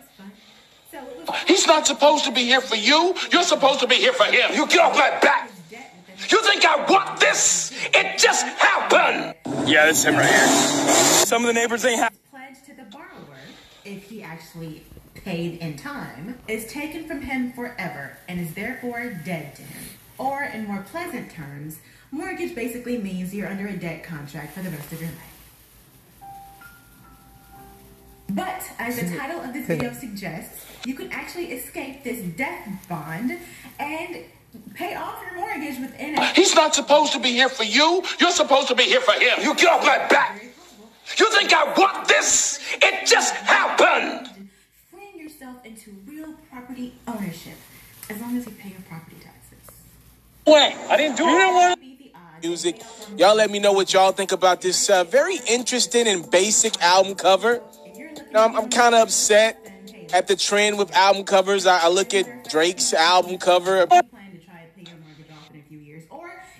He's 1.46 1.66
not 1.66 1.86
supposed 1.86 2.24
to 2.24 2.32
be 2.32 2.42
here 2.42 2.60
for 2.60 2.76
you. 2.76 3.14
You're 3.32 3.42
supposed 3.44 3.80
to 3.80 3.86
be 3.86 3.96
here 3.96 4.12
for 4.12 4.24
him. 4.24 4.54
You 4.54 4.66
get 4.66 4.80
off 4.80 4.94
my 4.94 5.10
back. 5.20 5.50
You 6.28 6.42
think 6.42 6.64
I 6.64 6.84
want 6.88 7.20
this? 7.20 7.72
It 7.92 8.18
just 8.18 8.46
happened. 8.46 9.34
Yeah, 9.68 9.86
this 9.86 9.98
is 9.98 10.04
him 10.04 10.16
right 10.16 10.28
here. 10.28 10.46
Some 11.26 11.42
of 11.42 11.48
the 11.48 11.52
neighbors 11.54 11.84
ain't 11.84 11.98
happy. 11.98 12.16
pledge 12.30 12.56
to 12.66 12.74
the 12.74 12.84
borrower, 12.84 13.38
if 13.84 14.08
he 14.08 14.22
actually 14.22 14.82
paid 15.14 15.58
in 15.58 15.76
time, 15.76 16.38
is 16.48 16.66
taken 16.66 17.06
from 17.06 17.22
him 17.22 17.52
forever 17.52 18.16
and 18.28 18.40
is 18.40 18.54
therefore 18.54 19.20
dead 19.24 19.56
to 19.56 19.62
him. 19.62 19.84
Or, 20.18 20.44
in 20.44 20.66
more 20.66 20.84
pleasant 20.88 21.30
terms, 21.30 21.78
mortgage 22.14 22.54
basically 22.54 22.96
means 22.96 23.34
you're 23.34 23.48
under 23.48 23.66
a 23.66 23.76
debt 23.76 24.04
contract 24.04 24.54
for 24.54 24.62
the 24.62 24.70
rest 24.70 24.92
of 24.92 25.00
your 25.00 25.10
life. 25.10 25.34
But, 28.30 28.62
as 28.78 28.98
the 28.98 29.16
title 29.16 29.40
of 29.40 29.52
this 29.52 29.66
video 29.66 29.92
suggests, 29.92 30.64
you 30.86 30.94
could 30.94 31.10
actually 31.12 31.52
escape 31.52 32.02
this 32.02 32.20
death 32.36 32.68
bond 32.88 33.38
and 33.78 34.24
pay 34.74 34.94
off 34.94 35.22
your 35.22 35.40
mortgage 35.40 35.78
within 35.78 36.16
a 36.16 36.24
He's 36.28 36.54
not 36.54 36.74
supposed 36.74 37.12
to 37.12 37.20
be 37.20 37.30
here 37.30 37.48
for 37.48 37.64
you. 37.64 38.02
You're 38.18 38.30
supposed 38.30 38.68
to 38.68 38.74
be 38.74 38.84
here 38.84 39.00
for 39.00 39.12
him. 39.12 39.42
You 39.42 39.54
get 39.54 39.68
off 39.68 39.82
my 39.82 39.98
back. 40.08 40.42
You 41.18 41.30
think 41.32 41.52
I 41.52 41.72
want 41.74 42.08
this? 42.08 42.60
It 42.80 43.06
just 43.06 43.34
happened. 43.34 44.30
freeing 44.90 45.18
yourself 45.18 45.64
into 45.64 45.90
real 46.06 46.32
property 46.50 46.94
ownership 47.06 47.58
as 48.08 48.20
long 48.20 48.36
as 48.38 48.46
you 48.46 48.52
pay 48.52 48.70
your 48.70 48.80
property 48.88 49.16
taxes. 49.22 49.76
Wait, 50.46 50.74
I 50.88 50.96
didn't 50.96 51.16
do 51.16 51.24
it. 51.26 51.73
Music. 52.44 52.82
Y'all 53.16 53.34
let 53.34 53.50
me 53.50 53.58
know 53.58 53.72
what 53.72 53.92
y'all 53.94 54.12
think 54.12 54.32
about 54.32 54.60
this 54.60 54.90
uh, 54.90 55.02
very 55.04 55.38
interesting 55.48 56.06
and 56.06 56.30
basic 56.30 56.80
album 56.82 57.14
cover. 57.14 57.62
Now, 58.32 58.44
I'm, 58.44 58.54
I'm 58.56 58.68
kind 58.68 58.94
of 58.94 59.08
upset 59.08 59.58
at 60.12 60.28
the 60.28 60.36
trend 60.36 60.76
with 60.76 60.94
album 60.94 61.24
covers. 61.24 61.66
I, 61.66 61.84
I 61.84 61.88
look 61.88 62.12
at 62.12 62.50
Drake's 62.50 62.92
album 62.92 63.38
cover. 63.38 63.86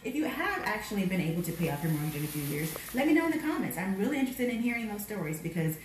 if 0.05 0.15
you 0.15 0.25
have 0.25 0.63
actually 0.65 1.07
been 1.07 1.21
able 1.21 1.43
to 1.43 1.53
pay 1.53 1.71
off 1.71 1.83
your 1.83 1.93
mortgage 1.93 2.17
in 2.17 2.25
a 2.25 2.29
few 2.29 2.43
years, 2.43 2.75
let 2.95 3.07
me 3.07 3.13
know 3.13 3.27
in 3.27 3.33
the 3.33 3.39
comments. 3.39 3.77
I'm 3.77 3.99
really 3.99 4.19
interested 4.19 4.49
in 4.49 4.61
hearing 4.61 4.89
those 4.89 5.03
stories 5.03 5.41
because 5.41 5.77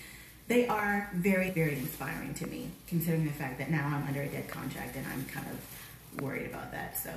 they 0.47 0.67
are 0.67 1.09
very, 1.13 1.51
very 1.51 1.77
inspiring 1.77 2.33
to 2.35 2.47
me, 2.47 2.71
considering 2.87 3.25
the 3.25 3.31
fact 3.31 3.59
that 3.59 3.69
now 3.69 3.85
I'm 3.85 4.07
under 4.07 4.21
a 4.21 4.27
debt 4.27 4.47
contract 4.47 4.95
and 4.95 5.05
I'm 5.07 5.25
kind 5.25 5.47
of 5.47 6.21
worried 6.21 6.47
about 6.47 6.71
that. 6.71 6.97
So, 6.97 7.11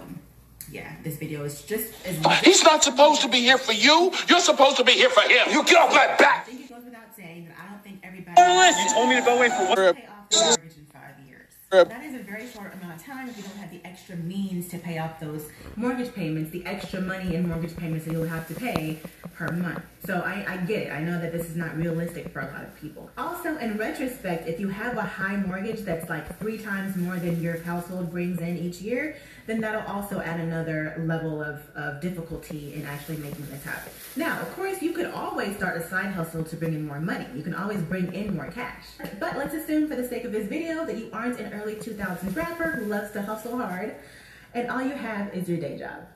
yeah, 0.71 0.95
this 1.03 1.17
video 1.17 1.45
is 1.45 1.63
just 1.63 1.95
as. 2.07 2.45
He's 2.45 2.63
not 2.63 2.83
supposed 2.85 3.23
to 3.23 3.29
be 3.29 3.39
here 3.41 3.59
for 3.59 3.73
you. 3.73 4.13
You're 4.29 4.41
supposed 4.41 4.77
to 4.79 4.85
be 4.85 4.93
here 4.93 5.11
for 5.11 5.23
him. 5.23 5.51
You 5.51 5.65
get 5.65 5.77
off 5.77 5.91
my 5.91 6.07
back. 6.17 6.47
I 6.47 6.51
think 6.51 6.61
it 6.63 6.69
goes 6.69 6.85
without 6.85 7.15
saying 7.17 7.47
that 7.47 7.57
I 7.63 7.71
don't 7.71 7.83
think 7.83 8.01
everybody. 8.03 8.41
You 8.41 8.95
told 8.95 9.09
me 9.09 9.17
to 9.17 9.23
go 9.23 9.37
away 9.37 9.49
for 9.49 9.65
what? 9.67 9.97
pay 9.97 10.07
off 10.07 10.29
their 10.31 10.45
mortgage 10.47 10.77
in 10.77 10.87
five 10.87 11.15
years. 11.27 11.53
That 11.71 12.05
is 12.05 12.15
a 12.15 12.23
very 12.23 12.49
short 12.49 12.75
amount 12.75 13.01
of 13.01 13.05
time 13.05 13.29
if 13.29 13.37
you 13.37 13.43
don't 13.43 13.57
have 13.57 13.71
the 13.71 13.81
extra 13.85 14.17
means 14.17 14.69
to 14.69 14.79
pay 14.79 14.99
off 14.99 15.21
those 15.21 15.47
mortgage 15.77 16.15
payments, 16.15 16.51
the 16.51 16.65
extra 16.67 17.01
money 17.01 17.35
in 17.35 17.49
mortgage 17.49 17.77
payments 17.77 18.05
that 18.07 18.13
you'll 18.13 18.29
have 18.29 18.47
to 18.49 18.55
pay 18.55 18.99
per 19.35 19.51
month. 19.53 19.83
So 20.05 20.21
I, 20.21 20.45
I 20.49 20.57
get 20.59 20.83
it. 20.83 20.93
I 20.93 21.01
know 21.01 21.21
that 21.21 21.33
this 21.33 21.49
is 21.49 21.57
not 21.57 21.77
realistic 21.77 22.29
for 22.31 22.41
a 22.41 22.47
lot 22.47 22.63
of 22.65 22.75
people. 22.81 23.11
Also, 23.17 23.57
in 23.59 23.77
retrospect, 23.79 24.49
if 24.49 24.61
you 24.61 24.69
have 24.69 24.97
a 24.97 25.03
high 25.03 25.37
mortgage 25.37 25.81
that's 25.81 26.09
like 26.09 26.39
three 26.39 26.59
times 26.59 26.97
more 26.97 27.17
than 27.17 27.41
your 27.41 27.63
household 27.63 28.11
brings 28.11 28.41
in 28.41 28.59
each 28.59 28.81
year, 28.81 29.17
then 29.47 29.61
that'll 29.61 29.91
also 29.93 30.21
add 30.21 30.41
another 30.41 31.03
level 31.07 31.43
of, 31.43 31.61
of 31.75 32.01
difficulty 32.01 32.75
in 32.75 32.85
actually 32.87 33.17
making 33.17 33.47
this 33.47 33.63
happen. 33.65 33.93
Now, 34.17 34.41
of 34.41 34.55
course, 34.55 34.83
you 34.83 34.93
could 34.93 35.07
always 35.07 35.57
start 35.57 35.81
a 35.81 35.89
side 35.89 36.13
hustle 36.13 36.45
to 36.45 36.57
bring 36.57 36.75
in 36.75 36.87
more 36.87 37.01
money. 37.01 37.27
You 37.35 37.43
can 37.43 37.55
always 37.55 37.81
bring 37.83 38.13
in 38.13 38.35
more 38.37 38.49
cash. 38.49 38.85
But 39.19 39.37
let's 39.37 39.55
assume 39.55 39.89
for 39.89 39.97
the 39.97 40.07
sake 40.07 40.25
of 40.25 40.33
this 40.33 40.47
video 40.47 40.85
that 40.87 40.97
you 40.97 41.11
aren't 41.13 41.41
an 41.41 41.53
early 41.53 41.75
2000s 41.77 42.35
rapper 42.37 42.73
who 42.73 42.87
loves 42.87 43.11
to 43.13 43.23
hustle 43.23 43.59
hard 43.59 43.97
and 44.55 44.71
all 44.71 44.83
you 44.83 44.95
have 44.95 45.35
is 45.35 45.49
your 45.49 45.59
day 45.59 45.79
job. 45.79 46.07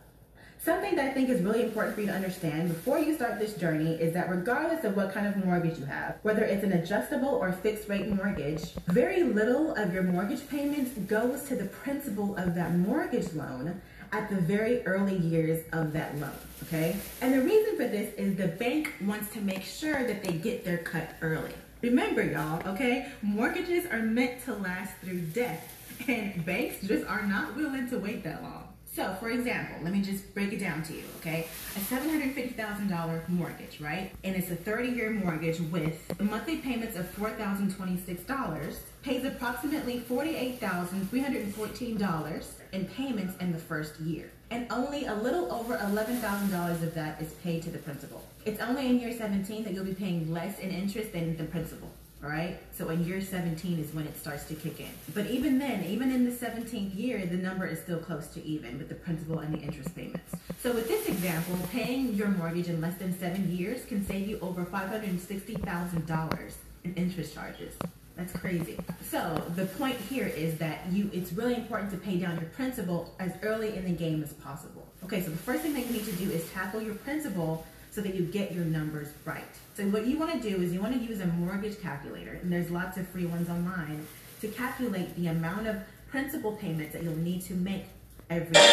Something 0.66 0.96
that 0.96 1.04
I 1.04 1.12
think 1.12 1.28
is 1.28 1.42
really 1.42 1.62
important 1.62 1.94
for 1.94 2.00
you 2.00 2.08
to 2.08 2.12
understand 2.12 2.70
before 2.70 2.98
you 2.98 3.14
start 3.14 3.38
this 3.38 3.54
journey 3.54 3.94
is 3.94 4.12
that 4.14 4.28
regardless 4.28 4.82
of 4.82 4.96
what 4.96 5.14
kind 5.14 5.24
of 5.24 5.36
mortgage 5.44 5.78
you 5.78 5.84
have, 5.84 6.16
whether 6.22 6.42
it's 6.42 6.64
an 6.64 6.72
adjustable 6.72 7.28
or 7.28 7.52
fixed 7.52 7.88
rate 7.88 8.08
mortgage, 8.08 8.72
very 8.88 9.22
little 9.22 9.76
of 9.76 9.94
your 9.94 10.02
mortgage 10.02 10.48
payments 10.48 10.90
goes 11.06 11.44
to 11.44 11.54
the 11.54 11.66
principal 11.66 12.36
of 12.36 12.56
that 12.56 12.74
mortgage 12.74 13.32
loan 13.32 13.80
at 14.10 14.28
the 14.28 14.34
very 14.40 14.84
early 14.86 15.16
years 15.16 15.62
of 15.72 15.92
that 15.92 16.18
loan, 16.18 16.34
okay? 16.64 16.96
And 17.20 17.32
the 17.32 17.42
reason 17.42 17.76
for 17.76 17.86
this 17.86 18.12
is 18.14 18.34
the 18.34 18.48
bank 18.48 18.92
wants 19.02 19.32
to 19.34 19.40
make 19.40 19.62
sure 19.62 20.04
that 20.04 20.24
they 20.24 20.32
get 20.32 20.64
their 20.64 20.78
cut 20.78 21.10
early. 21.22 21.52
Remember, 21.80 22.24
y'all, 22.24 22.60
okay? 22.66 23.12
Mortgages 23.22 23.86
are 23.86 24.02
meant 24.02 24.44
to 24.46 24.54
last 24.54 24.94
through 25.00 25.20
death, 25.20 25.72
and 26.08 26.44
banks 26.44 26.84
just 26.84 27.06
are 27.06 27.22
not 27.22 27.54
willing 27.54 27.88
to 27.90 28.00
wait 28.00 28.24
that 28.24 28.42
long. 28.42 28.65
So, 28.96 29.14
for 29.20 29.28
example, 29.28 29.76
let 29.82 29.92
me 29.92 30.00
just 30.00 30.32
break 30.32 30.54
it 30.54 30.60
down 30.60 30.82
to 30.84 30.94
you, 30.94 31.02
okay? 31.18 31.48
A 31.76 31.80
$750,000 31.80 33.28
mortgage, 33.28 33.78
right? 33.78 34.10
And 34.24 34.34
it's 34.34 34.50
a 34.50 34.56
30 34.56 34.88
year 34.88 35.10
mortgage 35.10 35.60
with 35.60 36.18
monthly 36.18 36.56
payments 36.56 36.96
of 36.96 37.04
$4,026, 37.14 38.76
pays 39.02 39.24
approximately 39.26 40.00
$48,314 40.00 42.44
in 42.72 42.86
payments 42.86 43.36
in 43.38 43.52
the 43.52 43.58
first 43.58 44.00
year. 44.00 44.30
And 44.50 44.66
only 44.70 45.04
a 45.04 45.14
little 45.14 45.52
over 45.52 45.76
$11,000 45.76 46.82
of 46.82 46.94
that 46.94 47.20
is 47.20 47.34
paid 47.44 47.64
to 47.64 47.70
the 47.70 47.76
principal. 47.76 48.22
It's 48.46 48.62
only 48.62 48.86
in 48.86 48.98
year 48.98 49.12
17 49.12 49.62
that 49.64 49.74
you'll 49.74 49.84
be 49.84 49.92
paying 49.92 50.32
less 50.32 50.58
in 50.58 50.70
interest 50.70 51.12
than 51.12 51.36
the 51.36 51.44
principal. 51.44 51.90
All 52.26 52.32
right. 52.32 52.58
So 52.76 52.88
in 52.88 53.04
year 53.04 53.20
17 53.20 53.78
is 53.78 53.94
when 53.94 54.04
it 54.04 54.18
starts 54.18 54.46
to 54.46 54.54
kick 54.56 54.80
in. 54.80 54.88
But 55.14 55.26
even 55.26 55.60
then, 55.60 55.84
even 55.84 56.10
in 56.10 56.24
the 56.24 56.32
17th 56.32 56.98
year, 56.98 57.24
the 57.24 57.36
number 57.36 57.66
is 57.66 57.80
still 57.80 58.00
close 58.00 58.26
to 58.30 58.44
even 58.44 58.78
with 58.78 58.88
the 58.88 58.96
principal 58.96 59.38
and 59.38 59.54
the 59.54 59.60
interest 59.60 59.94
payments. 59.94 60.34
So 60.60 60.72
with 60.72 60.88
this 60.88 61.06
example, 61.06 61.56
paying 61.70 62.14
your 62.14 62.26
mortgage 62.26 62.66
in 62.66 62.80
less 62.80 62.96
than 62.96 63.16
seven 63.16 63.56
years 63.56 63.84
can 63.84 64.04
save 64.04 64.26
you 64.26 64.40
over 64.40 64.64
$560,000 64.64 66.52
in 66.82 66.94
interest 66.94 67.32
charges. 67.32 67.76
That's 68.16 68.32
crazy. 68.32 68.76
So 69.08 69.40
the 69.54 69.66
point 69.66 69.96
here 69.96 70.26
is 70.26 70.58
that 70.58 70.80
you 70.90 71.08
it's 71.12 71.32
really 71.32 71.54
important 71.54 71.92
to 71.92 71.96
pay 71.96 72.16
down 72.16 72.40
your 72.40 72.50
principal 72.50 73.14
as 73.20 73.34
early 73.44 73.76
in 73.76 73.84
the 73.84 73.92
game 73.92 74.20
as 74.24 74.32
possible. 74.32 74.84
Okay, 75.04 75.22
so 75.22 75.30
the 75.30 75.36
first 75.36 75.62
thing 75.62 75.74
that 75.74 75.86
you 75.86 75.92
need 75.92 76.06
to 76.06 76.12
do 76.12 76.28
is 76.28 76.50
tackle 76.50 76.82
your 76.82 76.96
principal 76.96 77.64
so 77.96 78.02
that 78.02 78.14
you 78.14 78.24
get 78.24 78.52
your 78.52 78.66
numbers 78.66 79.08
right. 79.24 79.42
So 79.74 79.84
what 79.84 80.06
you 80.06 80.18
want 80.18 80.30
to 80.30 80.38
do 80.38 80.60
is 80.60 80.70
you 80.70 80.82
want 80.82 80.92
to 80.92 81.00
use 81.00 81.18
a 81.20 81.26
mortgage 81.26 81.80
calculator, 81.80 82.38
and 82.42 82.52
there's 82.52 82.70
lots 82.70 82.98
of 82.98 83.08
free 83.08 83.24
ones 83.24 83.48
online, 83.48 84.06
to 84.42 84.48
calculate 84.48 85.16
the 85.16 85.28
amount 85.28 85.66
of 85.66 85.78
principal 86.10 86.52
payments 86.52 86.92
that 86.92 87.02
you'll 87.02 87.16
need 87.16 87.40
to 87.46 87.54
make 87.54 87.86
every 88.28 88.52
month. 88.52 88.66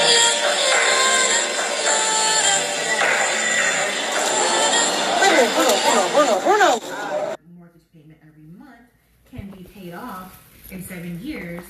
mortgage 7.57 7.81
payment 7.93 8.19
every 8.27 8.43
month 8.57 8.75
can 9.31 9.49
be 9.51 9.63
paid 9.63 9.93
off 9.93 10.37
in 10.69 10.83
seven 10.83 11.17
years 11.21 11.63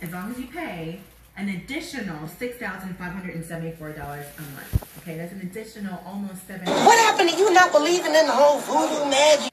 as 0.00 0.12
long 0.12 0.30
as 0.30 0.38
you 0.38 0.46
pay 0.46 1.00
an 1.40 1.48
additional 1.48 2.28
six 2.28 2.56
thousand 2.58 2.96
five 2.98 3.12
hundred 3.12 3.34
and 3.34 3.44
seventy-four 3.44 3.92
dollars 3.92 4.26
a 4.38 4.42
month. 4.52 4.98
Okay, 4.98 5.16
that's 5.16 5.32
an 5.32 5.40
additional 5.40 6.02
almost 6.04 6.46
seven. 6.46 6.68
What 6.68 6.98
happened 6.98 7.30
to 7.30 7.36
you 7.36 7.52
not 7.54 7.72
believing 7.72 8.14
in 8.14 8.26
the 8.26 8.32
whole 8.32 8.60
voodoo 8.60 9.08
magic? 9.10 9.50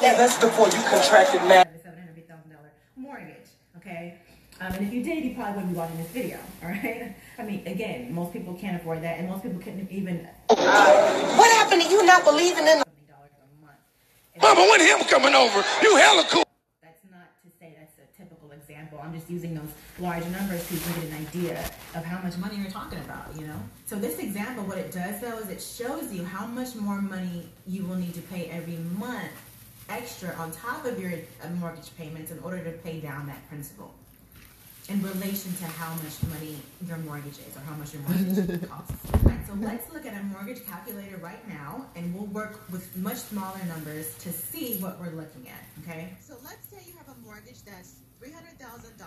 Yeah, 0.00 0.14
that's 0.16 0.38
before 0.38 0.66
you 0.66 0.82
contracted 0.88 1.42
mad. 1.42 1.68
mortgage. 2.96 3.48
Okay. 3.76 4.18
Um, 4.60 4.72
and 4.72 4.86
if 4.86 4.92
you 4.92 5.02
did, 5.02 5.24
you 5.24 5.34
probably 5.34 5.54
wouldn't 5.54 5.72
be 5.72 5.78
watching 5.78 5.96
this 5.98 6.10
video. 6.10 6.38
All 6.62 6.68
right. 6.68 7.14
I 7.38 7.42
mean, 7.42 7.66
again, 7.66 8.12
most 8.14 8.32
people 8.32 8.54
can't 8.54 8.80
afford 8.80 9.02
that, 9.02 9.18
and 9.18 9.28
most 9.28 9.42
people 9.42 9.60
couldn't 9.60 9.90
even. 9.90 10.28
What 10.48 11.50
happened 11.58 11.82
to 11.82 11.88
you 11.88 12.06
not 12.06 12.24
believing 12.24 12.66
in 12.66 12.78
the 12.78 12.86
Mama, 14.40 14.60
when 14.70 14.80
him 14.80 15.00
coming 15.08 15.34
over? 15.34 15.64
You 15.82 15.96
hella 15.96 16.24
cool. 16.30 16.44
That's 16.82 17.02
not 17.10 17.28
to 17.42 17.48
say 17.58 17.74
that's 17.78 17.96
a 17.98 18.06
typical 18.16 18.50
example. 18.52 18.86
I'm 19.06 19.14
just 19.14 19.30
using 19.30 19.54
those 19.54 19.70
large 19.98 20.24
numbers 20.26 20.62
so 20.64 20.74
you 20.74 20.80
can 20.80 21.00
get 21.00 21.10
an 21.10 21.26
idea 21.26 21.70
of 21.94 22.04
how 22.04 22.20
much 22.22 22.36
money 22.38 22.56
you're 22.56 22.70
talking 22.70 22.98
about, 22.98 23.28
you 23.38 23.46
know? 23.46 23.56
So 23.86 23.96
this 23.96 24.18
example, 24.18 24.64
what 24.64 24.78
it 24.78 24.90
does 24.90 25.20
though 25.20 25.38
is 25.38 25.48
it 25.48 25.62
shows 25.62 26.12
you 26.12 26.24
how 26.24 26.46
much 26.46 26.74
more 26.74 27.00
money 27.00 27.48
you 27.66 27.84
will 27.84 27.96
need 27.96 28.14
to 28.14 28.22
pay 28.22 28.46
every 28.46 28.78
month 28.98 29.30
extra 29.88 30.34
on 30.34 30.50
top 30.50 30.84
of 30.84 31.00
your 31.00 31.12
uh, 31.12 31.48
mortgage 31.60 31.96
payments 31.96 32.32
in 32.32 32.38
order 32.40 32.62
to 32.64 32.72
pay 32.72 32.98
down 32.98 33.26
that 33.28 33.48
principal 33.48 33.94
in 34.88 35.02
relation 35.02 35.52
to 35.54 35.64
how 35.64 35.92
much 35.94 36.22
money 36.30 36.56
your 36.86 36.98
mortgage 36.98 37.38
is 37.38 37.56
or 37.56 37.60
how 37.60 37.74
much 37.74 37.92
your 37.92 38.02
mortgage 38.02 38.68
costs. 38.68 38.94
Right, 39.22 39.46
so 39.46 39.54
let's 39.54 39.92
look 39.92 40.06
at 40.06 40.14
a 40.20 40.22
mortgage 40.24 40.64
calculator 40.66 41.16
right 41.16 41.46
now 41.48 41.86
and 41.96 42.14
we'll 42.14 42.26
work 42.26 42.60
with 42.70 42.96
much 42.96 43.16
smaller 43.16 43.60
numbers 43.66 44.14
to 44.18 44.32
see 44.32 44.76
what 44.78 45.00
we're 45.00 45.10
looking 45.10 45.48
at, 45.48 45.64
okay? 45.82 46.16
So 46.20 46.34
let's 46.44 46.68
say 46.68 46.78
you 46.86 46.92
have 46.98 47.08
a 47.08 47.18
mortgage 47.26 47.62
that's 47.64 47.94
$300,000. 48.20 48.98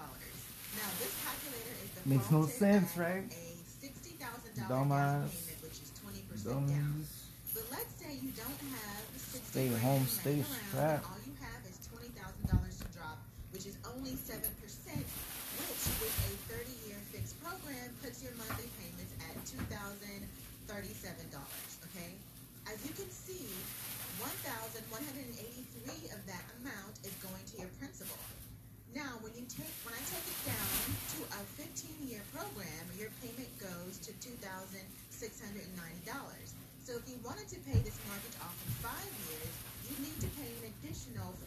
Now 0.77 0.89
this 1.01 1.13
calculator 1.25 1.73
is 1.83 1.89
the 1.97 2.09
Makes 2.09 2.29
no 2.31 2.45
sense, 2.45 2.95
right? 2.97 3.25
a 3.25 3.57
$60,000 3.81 4.69
Dumbass. 4.69 5.29
payment, 5.33 5.61
which 5.65 5.79
is 5.81 5.89
20% 6.05 6.45
down. 6.45 7.05
But 7.53 7.65
let's 7.71 7.93
say 7.97 8.13
you 8.21 8.29
don't 8.37 8.61
have 8.77 9.03
60 9.17 9.41
Stay 9.49 9.67
home, 9.81 10.05
stay 10.05 10.43
strapped. 10.69 11.05
All 11.09 11.17
you 11.25 11.33
have 11.41 11.61
is 11.65 11.81
$20,000 11.89 12.13
to 12.53 12.87
drop, 12.93 13.17
which 13.51 13.65
is 13.65 13.75
only 13.97 14.13
7%, 14.13 14.37
which 14.45 15.83
with 15.99 16.15
a 16.29 16.31
30-year 16.53 16.99
fixed 17.09 17.41
program 17.41 17.89
puts 18.05 18.21
your 18.21 18.31
monthly 18.37 18.69
payments 18.77 19.13
at 19.25 19.33
$2,037. 19.49 20.29
Okay, 21.89 22.13
as 22.69 22.77
you 22.85 22.93
can 22.93 23.09
see, 23.09 23.49
1,183 24.21 26.13
of 26.13 26.21
that 26.29 26.45
amount 26.61 26.93
is 27.01 27.11
going 27.25 27.41
to 27.51 27.65
your 27.65 27.71
principal. 27.81 28.19
Now, 28.93 29.17
when 29.21 29.33
you 29.37 29.45
take 29.49 29.69
when 29.85 29.93
I 29.93 30.01
take 30.09 30.25
it 30.25 30.39
down 30.49 30.73
to 31.17 31.19
a 31.37 31.41
15-year 31.61 32.21
program, 32.33 32.85
your 32.97 33.09
payment 33.21 33.49
goes 33.61 33.97
to 34.05 34.11
$2,690. 34.17 34.81
So 36.81 36.97
if 36.97 37.05
you 37.05 37.21
wanted 37.21 37.45
to 37.53 37.59
pay 37.69 37.77
this 37.85 38.01
mortgage 38.09 38.33
off 38.41 38.57
in 38.65 38.73
five 38.81 39.11
years, 39.29 39.53
you 39.85 39.93
need 40.01 40.17
to 40.25 40.29
pay 40.41 40.49
an 40.57 40.73
additional 40.73 41.37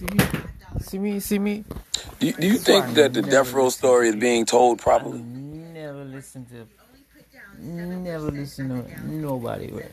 $5,505. 0.00 0.82
See 0.82 0.98
me, 0.98 1.20
see 1.20 1.38
me. 1.38 1.64
Do 2.18 2.26
you, 2.26 2.32
do 2.32 2.46
you 2.46 2.56
think 2.58 2.94
that 2.94 3.12
the 3.12 3.22
death 3.22 3.52
row 3.52 3.68
story 3.70 4.08
is 4.08 4.16
being 4.16 4.46
told 4.46 4.78
properly? 4.78 5.18
Never 5.18 6.04
listen 6.04 6.46
to, 6.46 6.66
never 7.58 8.30
listen 8.30 8.68
to 8.68 9.06
nobody. 9.06 9.68
Right? 9.72 9.92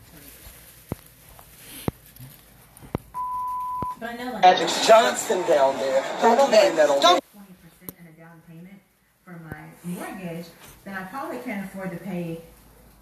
But 3.99 4.09
I 4.11 4.15
know, 4.17 4.31
like, 4.33 4.41
Magic 4.43 4.69
Johnson 4.85 5.41
down 5.47 5.75
there. 5.77 6.03
Don't 6.21 6.51
name 6.51 6.75
that 6.75 6.89
on 6.89 6.97
me. 6.97 7.01
twenty 7.01 7.53
percent 7.63 7.93
in 7.99 8.05
a 8.07 8.11
down 8.19 8.41
payment 8.47 8.79
for 9.25 9.39
my 9.43 9.69
mortgage, 9.83 10.45
then 10.83 10.93
I 10.93 11.03
probably 11.05 11.39
can't 11.39 11.65
afford 11.65 11.91
to 11.91 11.97
pay 11.97 12.41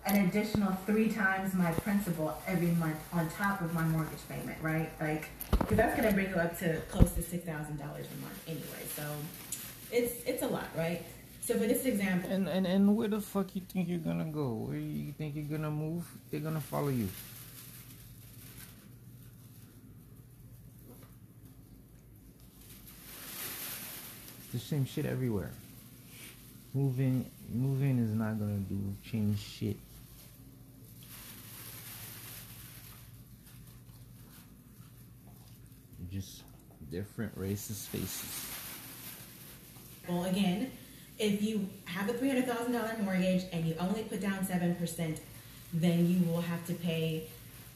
an 0.06 0.28
additional 0.28 0.72
three 0.86 1.10
times 1.10 1.54
my 1.54 1.72
principal 1.72 2.38
every 2.48 2.68
month 2.68 2.98
on 3.12 3.28
top 3.32 3.62
of 3.62 3.74
my 3.74 3.84
mortgage 3.84 4.20
payment, 4.30 4.58
right? 4.62 4.90
Like, 5.02 5.30
because 5.52 5.78
that's 5.78 5.96
gonna 5.96 6.12
bring 6.12 6.30
you 6.30 6.36
up 6.36 6.58
to 6.60 6.78
close 6.92 7.12
to 7.14 7.24
six 7.24 7.44
thousand 7.44 7.78
dollars 7.80 8.06
a 8.06 8.22
month 8.22 8.40
anyway. 8.48 8.86
So 8.96 9.04
it's 9.92 10.24
it's 10.26 10.44
a 10.44 10.48
lot, 10.48 10.68
right? 10.78 11.04
So 11.42 11.54
for 11.56 11.68
this 11.68 11.86
example, 11.86 12.32
And, 12.32 12.48
and 12.48 12.66
and 12.68 12.96
where 12.96 13.08
the 13.08 13.22
fuck 13.22 13.56
you 13.56 13.62
think 13.62 13.88
you're 13.88 14.00
gonna 14.00 14.26
go? 14.26 14.54
Where 14.54 14.78
you 14.78 15.12
think 15.14 15.36
you're 15.36 15.46
gonna 15.46 15.72
move? 15.72 16.06
They're 16.32 16.40
gonna 16.40 16.62
follow 16.62 16.90
you. 16.90 17.08
It's 24.40 24.52
the 24.54 24.60
same 24.60 24.86
shit 24.86 25.06
everywhere. 25.06 25.52
Moving, 26.74 27.26
moving 27.54 28.00
is 28.00 28.14
not 28.14 28.38
gonna 28.40 28.58
do 28.58 28.78
change 29.10 29.40
shit. 29.40 29.78
Just 36.16 36.44
different 36.90 37.38
racist 37.38 37.88
faces. 37.88 38.50
well, 40.08 40.24
again, 40.24 40.72
if 41.20 41.42
you 41.42 41.68
have 41.84 42.08
a 42.10 42.14
three 42.14 42.30
hundred 42.30 42.46
thousand 42.46 42.72
dollar 42.72 42.96
mortgage 43.04 43.44
and 43.52 43.66
you 43.66 43.76
only 43.82 44.04
put 44.04 44.22
down 44.22 44.46
seven 44.46 44.76
percent, 44.76 45.20
then 45.74 46.08
you 46.10 46.26
will 46.26 46.40
have 46.40 46.66
to 46.68 46.74
pay 46.74 47.28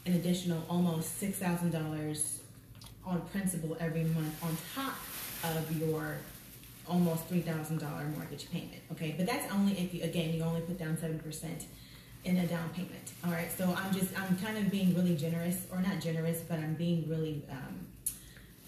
an 0.06 0.14
additional 0.14 0.64
almost 0.70 1.18
six 1.18 1.36
thousand 1.36 1.70
dollars 1.72 2.40
on 3.04 3.20
principal 3.30 3.76
every 3.78 4.04
month 4.04 4.42
on 4.42 4.56
top 4.74 4.94
of 5.44 5.76
your 5.78 6.16
almost 6.88 7.26
three 7.26 7.42
thousand 7.42 7.78
dollar 7.78 8.04
mortgage 8.16 8.50
payment. 8.50 8.80
Okay, 8.92 9.14
but 9.18 9.26
that's 9.26 9.52
only 9.52 9.72
if 9.72 9.92
you 9.92 10.02
again 10.02 10.32
you 10.32 10.42
only 10.42 10.62
put 10.62 10.78
down 10.78 10.96
seven 10.96 11.18
percent 11.18 11.66
in 12.24 12.38
a 12.38 12.46
down 12.46 12.70
payment. 12.70 13.12
All 13.22 13.32
right, 13.32 13.50
so 13.54 13.74
I'm 13.76 13.92
just 13.92 14.18
I'm 14.18 14.38
kind 14.38 14.56
of 14.56 14.70
being 14.70 14.94
really 14.94 15.14
generous, 15.14 15.66
or 15.70 15.82
not 15.82 16.00
generous, 16.00 16.40
but 16.48 16.58
I'm 16.58 16.72
being 16.74 17.06
really 17.06 17.42
um, 17.50 17.86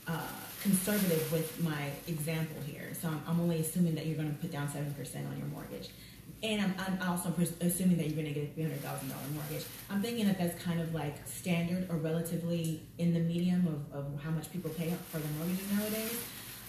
uh, 0.07 0.21
conservative 0.63 1.31
with 1.33 1.63
my 1.63 1.91
example 2.09 2.57
here. 2.67 2.93
So 3.01 3.09
I'm, 3.09 3.23
I'm 3.27 3.41
only 3.41 3.61
assuming 3.61 3.95
that 3.97 4.07
you're 4.07 4.17
going 4.17 4.33
to 4.33 4.39
put 4.41 4.51
down 4.51 4.69
seven 4.71 4.93
percent 4.95 5.27
on 5.29 5.37
your 5.39 5.47
mortgage, 5.49 5.89
and 6.43 6.61
I'm, 6.63 6.75
I'm 6.79 7.09
also 7.09 7.33
assuming 7.61 7.97
that 7.99 8.07
you're 8.07 8.17
going 8.23 8.33
to 8.33 8.39
get 8.39 8.45
a 8.51 8.53
three 8.55 8.63
hundred 8.65 8.81
thousand 8.81 9.09
dollar 9.09 9.23
mortgage. 9.35 9.65
I'm 9.91 10.03
thinking 10.03 10.27
that 10.27 10.39
that's 10.39 10.63
kind 10.63 10.81
of 10.81 10.95
like 10.95 11.17
standard 11.27 11.89
or 11.91 11.97
relatively 11.97 12.83
in 12.99 13.15
the 13.15 13.21
medium 13.21 13.67
of, 13.67 13.99
of 13.99 14.23
how 14.23 14.31
much 14.31 14.53
people 14.53 14.71
pay 14.71 14.93
for 15.11 15.19
their 15.19 15.31
mortgages 15.39 15.71
nowadays. 15.73 16.19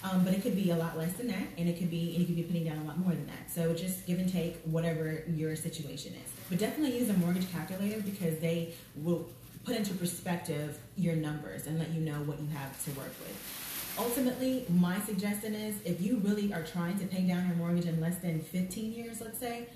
Um, 0.03 0.25
but 0.25 0.33
it 0.33 0.41
could 0.41 0.57
be 0.57 0.69
a 0.69 0.75
lot 0.75 0.97
less 0.97 1.13
than 1.13 1.27
that, 1.27 1.47
and 1.57 1.69
it 1.69 1.77
could 1.77 1.89
be 1.89 2.11
and 2.11 2.19
you 2.19 2.25
could 2.25 2.35
be 2.35 2.43
putting 2.43 2.65
down 2.65 2.77
a 2.79 2.83
lot 2.83 2.97
more 2.97 3.11
than 3.11 3.25
that. 3.27 3.49
So 3.49 3.73
just 3.73 4.05
give 4.05 4.19
and 4.19 4.29
take 4.29 4.59
whatever 4.63 5.23
your 5.27 5.55
situation 5.55 6.13
is. 6.13 6.29
But 6.49 6.57
definitely 6.57 6.99
use 6.99 7.09
a 7.09 7.13
mortgage 7.13 7.49
calculator 7.51 8.01
because 8.01 8.37
they 8.39 8.73
will 8.97 9.29
put 9.63 9.75
into 9.75 9.93
perspective 9.93 10.77
your 10.97 11.15
numbers 11.15 11.67
and 11.67 11.79
let 11.79 11.89
you 11.91 12.01
know 12.01 12.19
what 12.23 12.39
you 12.39 12.47
have 12.55 12.83
to 12.85 12.91
work 12.91 13.13
with. 13.19 13.95
Ultimately, 13.97 14.65
my 14.69 14.99
suggestion 15.01 15.53
is 15.53 15.75
if 15.85 16.01
you 16.01 16.17
really 16.17 16.51
are 16.53 16.63
trying 16.63 16.97
to 16.99 17.05
pay 17.05 17.21
down 17.21 17.47
your 17.47 17.55
mortgage 17.55 17.85
in 17.85 18.01
less 18.01 18.17
than 18.17 18.41
15 18.41 18.91
years, 18.91 19.21
let's 19.21 19.39
say, 19.39 19.67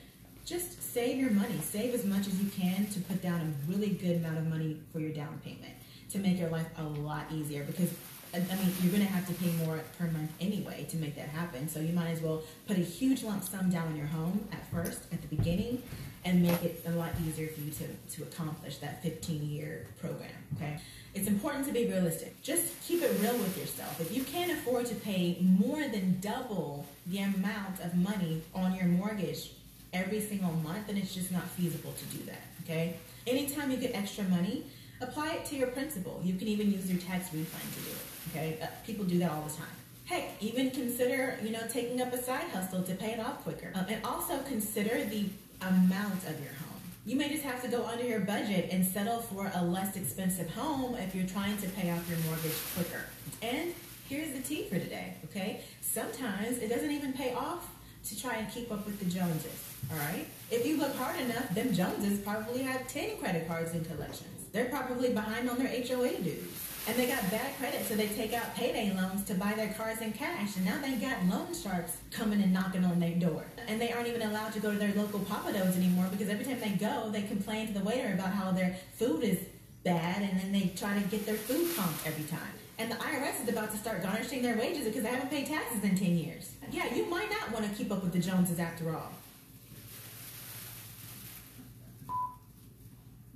just 0.45 0.81
save 0.81 1.17
your 1.17 1.29
money. 1.29 1.59
Save 1.61 1.93
as 1.93 2.05
much 2.05 2.27
as 2.27 2.41
you 2.41 2.49
can 2.49 2.87
to 2.87 2.99
put 3.01 3.21
down 3.21 3.41
a 3.41 3.71
really 3.71 3.89
good 3.89 4.17
amount 4.17 4.37
of 4.37 4.47
money 4.47 4.77
for 4.91 4.99
your 4.99 5.11
down 5.11 5.39
payment 5.43 5.73
to 6.09 6.19
make 6.19 6.39
your 6.39 6.49
life 6.49 6.67
a 6.77 6.83
lot 6.83 7.25
easier 7.31 7.63
because 7.63 7.93
I 8.33 8.39
mean, 8.39 8.73
you're 8.81 8.91
going 8.91 9.05
to 9.05 9.11
have 9.11 9.25
to 9.27 9.33
pay 9.33 9.51
more 9.65 9.79
per 9.97 10.05
month 10.07 10.31
anyway 10.41 10.85
to 10.89 10.97
make 10.97 11.15
that 11.15 11.29
happen. 11.29 11.69
So 11.69 11.79
you 11.79 11.93
might 11.93 12.09
as 12.09 12.21
well 12.21 12.43
put 12.67 12.77
a 12.77 12.81
huge 12.81 13.23
lump 13.23 13.43
sum 13.43 13.69
down 13.69 13.87
on 13.87 13.95
your 13.95 14.07
home 14.07 14.47
at 14.51 14.69
first, 14.69 15.01
at 15.13 15.21
the 15.21 15.33
beginning, 15.33 15.81
and 16.27 16.43
make 16.43 16.61
it 16.61 16.83
a 16.85 16.91
lot 16.91 17.09
easier 17.25 17.47
for 17.47 17.61
you 17.61 17.71
to, 17.71 17.87
to 18.15 18.23
accomplish 18.23 18.77
that 18.77 19.01
15 19.01 19.49
year 19.49 19.87
program. 19.99 20.29
Okay. 20.55 20.77
It's 21.15 21.27
important 21.27 21.65
to 21.67 21.71
be 21.71 21.87
realistic. 21.87 22.41
Just 22.43 22.79
keep 22.85 23.01
it 23.01 23.11
real 23.21 23.37
with 23.37 23.57
yourself. 23.57 23.99
If 24.01 24.15
you 24.15 24.23
can't 24.23 24.51
afford 24.51 24.85
to 24.87 24.95
pay 24.95 25.37
more 25.41 25.87
than 25.87 26.19
double 26.19 26.85
the 27.07 27.19
amount 27.19 27.79
of 27.83 27.95
money 27.95 28.43
on 28.53 28.75
your 28.75 28.85
mortgage 28.85 29.51
every 29.93 30.19
single 30.19 30.51
month, 30.51 30.87
then 30.87 30.97
it's 30.97 31.15
just 31.15 31.31
not 31.31 31.47
feasible 31.51 31.93
to 31.93 32.17
do 32.17 32.23
that. 32.25 32.41
Okay. 32.63 32.97
Anytime 33.25 33.71
you 33.71 33.77
get 33.77 33.95
extra 33.95 34.25
money, 34.25 34.65
apply 35.01 35.33
it 35.33 35.45
to 35.45 35.55
your 35.55 35.67
principal. 35.67 36.21
You 36.23 36.35
can 36.35 36.47
even 36.47 36.71
use 36.71 36.91
your 36.91 36.99
tax 36.99 37.33
refund 37.33 37.73
to 37.73 37.79
do 37.79 37.89
it. 37.89 38.05
Okay, 38.29 38.57
uh, 38.61 38.67
people 38.85 39.05
do 39.05 39.17
that 39.19 39.31
all 39.31 39.43
the 39.43 39.53
time. 39.53 39.67
Hey, 40.05 40.31
even 40.39 40.71
consider 40.71 41.37
you 41.43 41.51
know 41.51 41.61
taking 41.71 42.01
up 42.01 42.13
a 42.13 42.21
side 42.21 42.49
hustle 42.53 42.83
to 42.83 42.95
pay 42.95 43.11
it 43.11 43.19
off 43.19 43.43
quicker, 43.43 43.71
um, 43.75 43.85
and 43.89 44.03
also 44.05 44.39
consider 44.43 45.03
the 45.05 45.25
amount 45.61 46.23
of 46.27 46.39
your 46.41 46.53
home. 46.53 46.81
You 47.05 47.15
may 47.15 47.29
just 47.29 47.43
have 47.43 47.61
to 47.61 47.67
go 47.69 47.85
under 47.85 48.03
your 48.03 48.19
budget 48.19 48.69
and 48.71 48.85
settle 48.85 49.19
for 49.19 49.51
a 49.55 49.63
less 49.63 49.95
expensive 49.95 50.49
home 50.49 50.95
if 50.95 51.15
you're 51.15 51.27
trying 51.27 51.57
to 51.59 51.69
pay 51.69 51.89
off 51.89 52.07
your 52.09 52.19
mortgage 52.19 52.57
quicker. 52.75 53.05
And 53.41 53.73
here's 54.09 54.33
the 54.33 54.41
tea 54.41 54.63
for 54.63 54.77
today. 54.77 55.15
Okay, 55.25 55.61
sometimes 55.81 56.57
it 56.57 56.69
doesn't 56.69 56.91
even 56.91 57.13
pay 57.13 57.33
off 57.33 57.69
to 58.09 58.19
try 58.19 58.35
and 58.35 58.51
keep 58.51 58.71
up 58.71 58.85
with 58.85 58.99
the 58.99 59.05
Joneses. 59.05 59.73
All 59.91 59.97
right, 59.97 60.27
if 60.51 60.65
you 60.65 60.77
look 60.77 60.95
hard 60.95 61.19
enough, 61.21 61.49
them 61.53 61.73
Joneses 61.73 62.19
probably 62.19 62.61
have 62.63 62.87
ten 62.87 63.17
credit 63.17 63.47
cards 63.47 63.73
in 63.73 63.85
collections. 63.85 64.45
They're 64.51 64.65
probably 64.65 65.13
behind 65.13 65.49
on 65.49 65.57
their 65.57 65.67
HOA 65.67 66.17
dues. 66.21 66.66
And 66.87 66.95
they 66.95 67.07
got 67.07 67.29
bad 67.29 67.57
credit, 67.57 67.85
so 67.85 67.95
they 67.95 68.07
take 68.07 68.33
out 68.33 68.55
payday 68.55 68.93
loans 68.95 69.25
to 69.25 69.33
buy 69.33 69.53
their 69.55 69.73
cars 69.73 69.99
in 69.99 70.13
cash. 70.13 70.55
And 70.55 70.65
now 70.65 70.79
they 70.81 70.93
got 70.93 71.25
loan 71.25 71.53
sharks 71.53 71.97
coming 72.11 72.41
and 72.41 72.53
knocking 72.53 72.85
on 72.85 73.01
their 73.01 73.11
door. 73.11 73.43
And 73.67 73.81
they 73.81 73.91
aren't 73.91 74.07
even 74.07 74.21
allowed 74.21 74.53
to 74.53 74.61
go 74.61 74.71
to 74.71 74.77
their 74.77 74.93
local 74.95 75.19
Papa 75.19 75.51
Do's 75.51 75.75
anymore 75.75 76.07
because 76.09 76.29
every 76.29 76.45
time 76.45 76.61
they 76.61 76.69
go, 76.69 77.09
they 77.11 77.23
complain 77.23 77.67
to 77.67 77.73
the 77.73 77.83
waiter 77.83 78.13
about 78.13 78.31
how 78.31 78.51
their 78.51 78.77
food 78.95 79.23
is 79.23 79.39
bad, 79.83 80.21
and 80.21 80.39
then 80.39 80.53
they 80.53 80.71
try 80.77 80.97
to 80.97 81.05
get 81.09 81.25
their 81.25 81.35
food 81.35 81.67
comped 81.75 82.07
every 82.07 82.23
time. 82.23 82.53
And 82.79 82.89
the 82.89 82.95
IRS 82.95 83.43
is 83.43 83.49
about 83.49 83.71
to 83.71 83.77
start 83.77 84.01
garnishing 84.01 84.41
their 84.41 84.55
wages 84.57 84.85
because 84.85 85.03
they 85.03 85.09
haven't 85.09 85.29
paid 85.29 85.47
taxes 85.47 85.83
in 85.83 85.97
10 85.97 86.17
years. 86.17 86.51
Yeah, 86.71 86.93
you 86.93 87.05
might 87.05 87.29
not 87.29 87.51
want 87.51 87.65
to 87.65 87.71
keep 87.71 87.91
up 87.91 88.01
with 88.01 88.13
the 88.13 88.19
Joneses 88.19 88.59
after 88.59 88.95
all. 88.95 89.11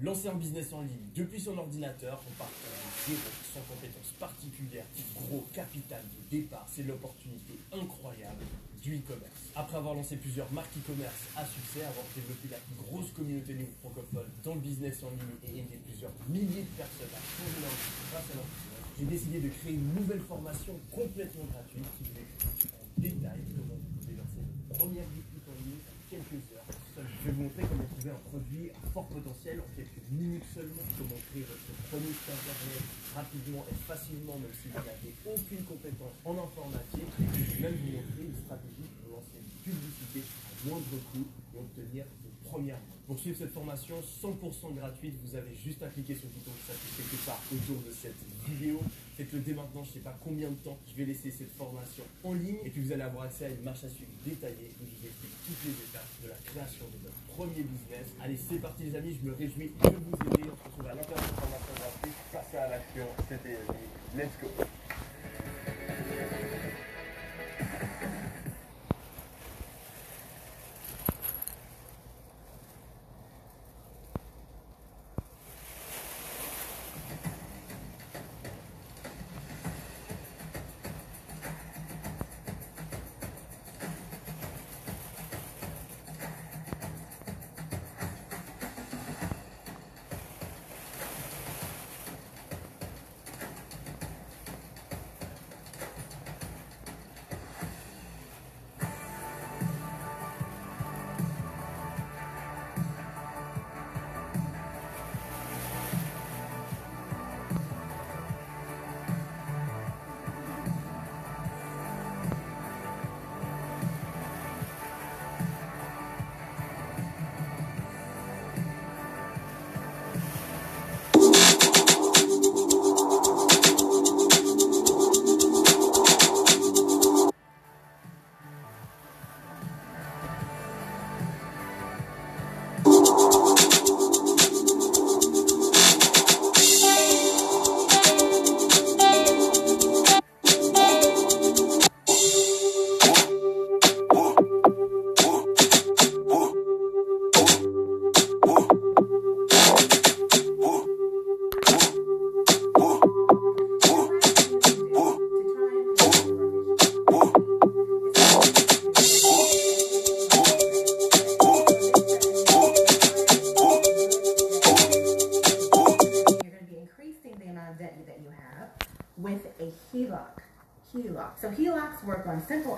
Lancer 0.02 0.30
un 0.30 0.34
business 0.34 0.74
en 0.74 0.82
ligne 0.82 1.14
depuis 1.16 1.40
son 1.40 1.56
ordinateur 1.58 2.18
en 2.18 2.34
partant 2.34 2.74
de 2.74 3.14
zéro, 3.14 3.30
sans 3.54 3.62
compétences 3.70 4.14
particulières, 4.18 4.86
gros 5.14 5.46
capital 5.54 6.02
de 6.02 6.38
départ, 6.38 6.66
c'est 6.72 6.82
l'opportunité 6.84 7.54
incroyable 7.72 8.42
du 8.82 8.98
e-commerce. 8.98 9.54
Après 9.56 9.78
avoir 9.78 9.94
lancé 9.94 10.16
plusieurs 10.18 10.52
marques 10.52 10.74
e-commerce 10.74 11.30
à 11.38 11.46
succès, 11.46 11.86
avoir 11.86 12.06
développé 12.16 12.50
la 12.50 12.58
plus 12.58 12.82
grosse 12.82 13.12
communauté 13.14 13.54
de 13.54 13.66
francophone 13.80 14.26
dans 14.44 14.56
le 14.56 14.62
business 14.62 15.04
en 15.06 15.12
ligne 15.14 15.38
et 15.46 15.60
aidé 15.60 15.78
plusieurs 15.86 16.14
milliers 16.30 16.66
de 16.66 16.74
personnes 16.74 17.14
à 17.14 17.22
changer 17.22 17.62
leur 17.62 17.76
grâce 18.10 18.26
à 18.34 18.36
leur 18.42 18.50
j'ai 19.00 19.06
décidé 19.06 19.40
de 19.40 19.50
créer 19.50 19.74
une 19.74 19.94
nouvelle 19.96 20.22
formation 20.22 20.78
complètement 20.92 21.46
gratuite 21.46 21.86
qui 21.98 22.04
vous 22.06 22.18
explique 22.22 22.74
en 22.74 23.02
détail 23.02 23.40
comment 23.56 23.78
vous 23.78 23.92
pouvez 23.98 24.14
lancer 24.18 24.38
votre 24.42 24.78
première 24.78 25.08
boutique 25.10 25.48
en 25.48 25.58
ligne 25.58 25.82
en 25.82 25.98
quelques 26.10 26.42
Je 27.22 27.30
vais 27.30 27.38
vous 27.38 27.44
montrer 27.46 27.62
comment 27.70 27.86
trouver 27.86 28.10
un 28.18 28.24
produit 28.34 28.74
à 28.74 28.82
fort 28.98 29.06
potentiel 29.06 29.62
en 29.62 29.70
quelques 29.78 30.02
minutes 30.10 30.42
seulement, 30.58 30.82
comment 30.98 31.22
créer 31.30 31.46
votre 31.46 31.70
premier 31.94 32.10
site 32.18 32.34
internet 32.34 32.82
rapidement 33.14 33.62
et 33.70 33.78
facilement, 33.86 34.42
même 34.42 34.56
si 34.58 34.74
vous 34.74 34.82
n'avez 34.82 35.14
aucune 35.30 35.62
compétence 35.70 36.18
en 36.26 36.34
informatique. 36.34 37.14
Et 37.22 37.46
je 37.46 37.62
vais 37.62 37.70
même 37.70 37.78
vous 37.78 37.94
montrer 37.94 38.26
une 38.26 38.42
stratégie 38.42 38.90
pour 38.98 39.22
lancer 39.22 39.38
une 39.38 39.54
publicité 39.62 40.26
à 40.26 40.54
moindre 40.66 40.98
coût 41.14 41.22
et 41.22 41.58
obtenir 41.62 42.10
de 42.10 42.30
première 42.42 42.82
main. 42.90 42.98
Pour 43.06 43.22
suivre 43.22 43.38
cette 43.38 43.54
formation 43.54 44.02
100% 44.02 44.74
gratuite, 44.82 45.14
vous 45.22 45.38
avez 45.38 45.54
juste 45.62 45.86
à 45.86 45.94
cliquer 45.94 46.18
sur 46.18 46.26
le 46.26 46.42
bouton 46.42 46.58
qui 46.58 46.74
s'affiche 46.74 47.06
quelque 47.06 47.22
part 47.22 47.42
autour 47.54 47.86
de 47.86 47.94
cette 47.94 48.18
vidéo. 48.50 48.82
Faites-le 49.22 49.40
dès 49.42 49.54
maintenant, 49.54 49.84
je 49.84 49.90
ne 49.90 49.94
sais 49.94 50.00
pas 50.00 50.18
combien 50.24 50.50
de 50.50 50.56
temps 50.66 50.80
je 50.90 50.96
vais 50.98 51.06
laisser 51.06 51.30
cette 51.30 51.54
formation 51.54 52.02
en 52.24 52.34
ligne. 52.34 52.58
Et 52.66 52.72
puis 52.72 52.82
vous 52.82 52.92
allez 52.92 53.04
avoir 53.04 53.26
accès 53.26 53.46
à 53.46 53.50
une 53.50 53.62
marche 53.62 53.84
à 53.84 53.90
suivre 53.90 54.10
détaillée 54.26 54.74
où 54.82 54.86
je 54.90 54.98
vous 54.98 55.06
explique 55.06 55.38
toutes 55.46 55.62
les 55.64 55.78
étapes 55.78 56.10
de 56.24 56.30
la 56.30 56.40
création 56.42 56.86
de 56.90 56.98
notre 57.06 57.22
premier 57.30 57.62
business. 57.62 58.10
Allez, 58.20 58.40
c'est 58.50 58.58
parti 58.58 58.86
les 58.86 58.96
amis, 58.96 59.16
je 59.22 59.30
me 59.30 59.36
réjouis 59.36 59.74
de 59.78 59.90
vous 59.90 60.18
aider. 60.26 60.50
On 60.50 60.58
se 60.58 60.64
retrouve 60.66 60.88
à 60.88 60.96
l'intérieur 60.96 61.22
de 61.22 61.28
cette 61.30 61.38
formation 61.38 61.74
gratuite. 61.78 62.18
Passez 62.34 62.58
à 62.58 62.70
l'action, 62.70 63.06
c'était 63.30 63.60
Let's 64.18 64.34
go 64.42 64.81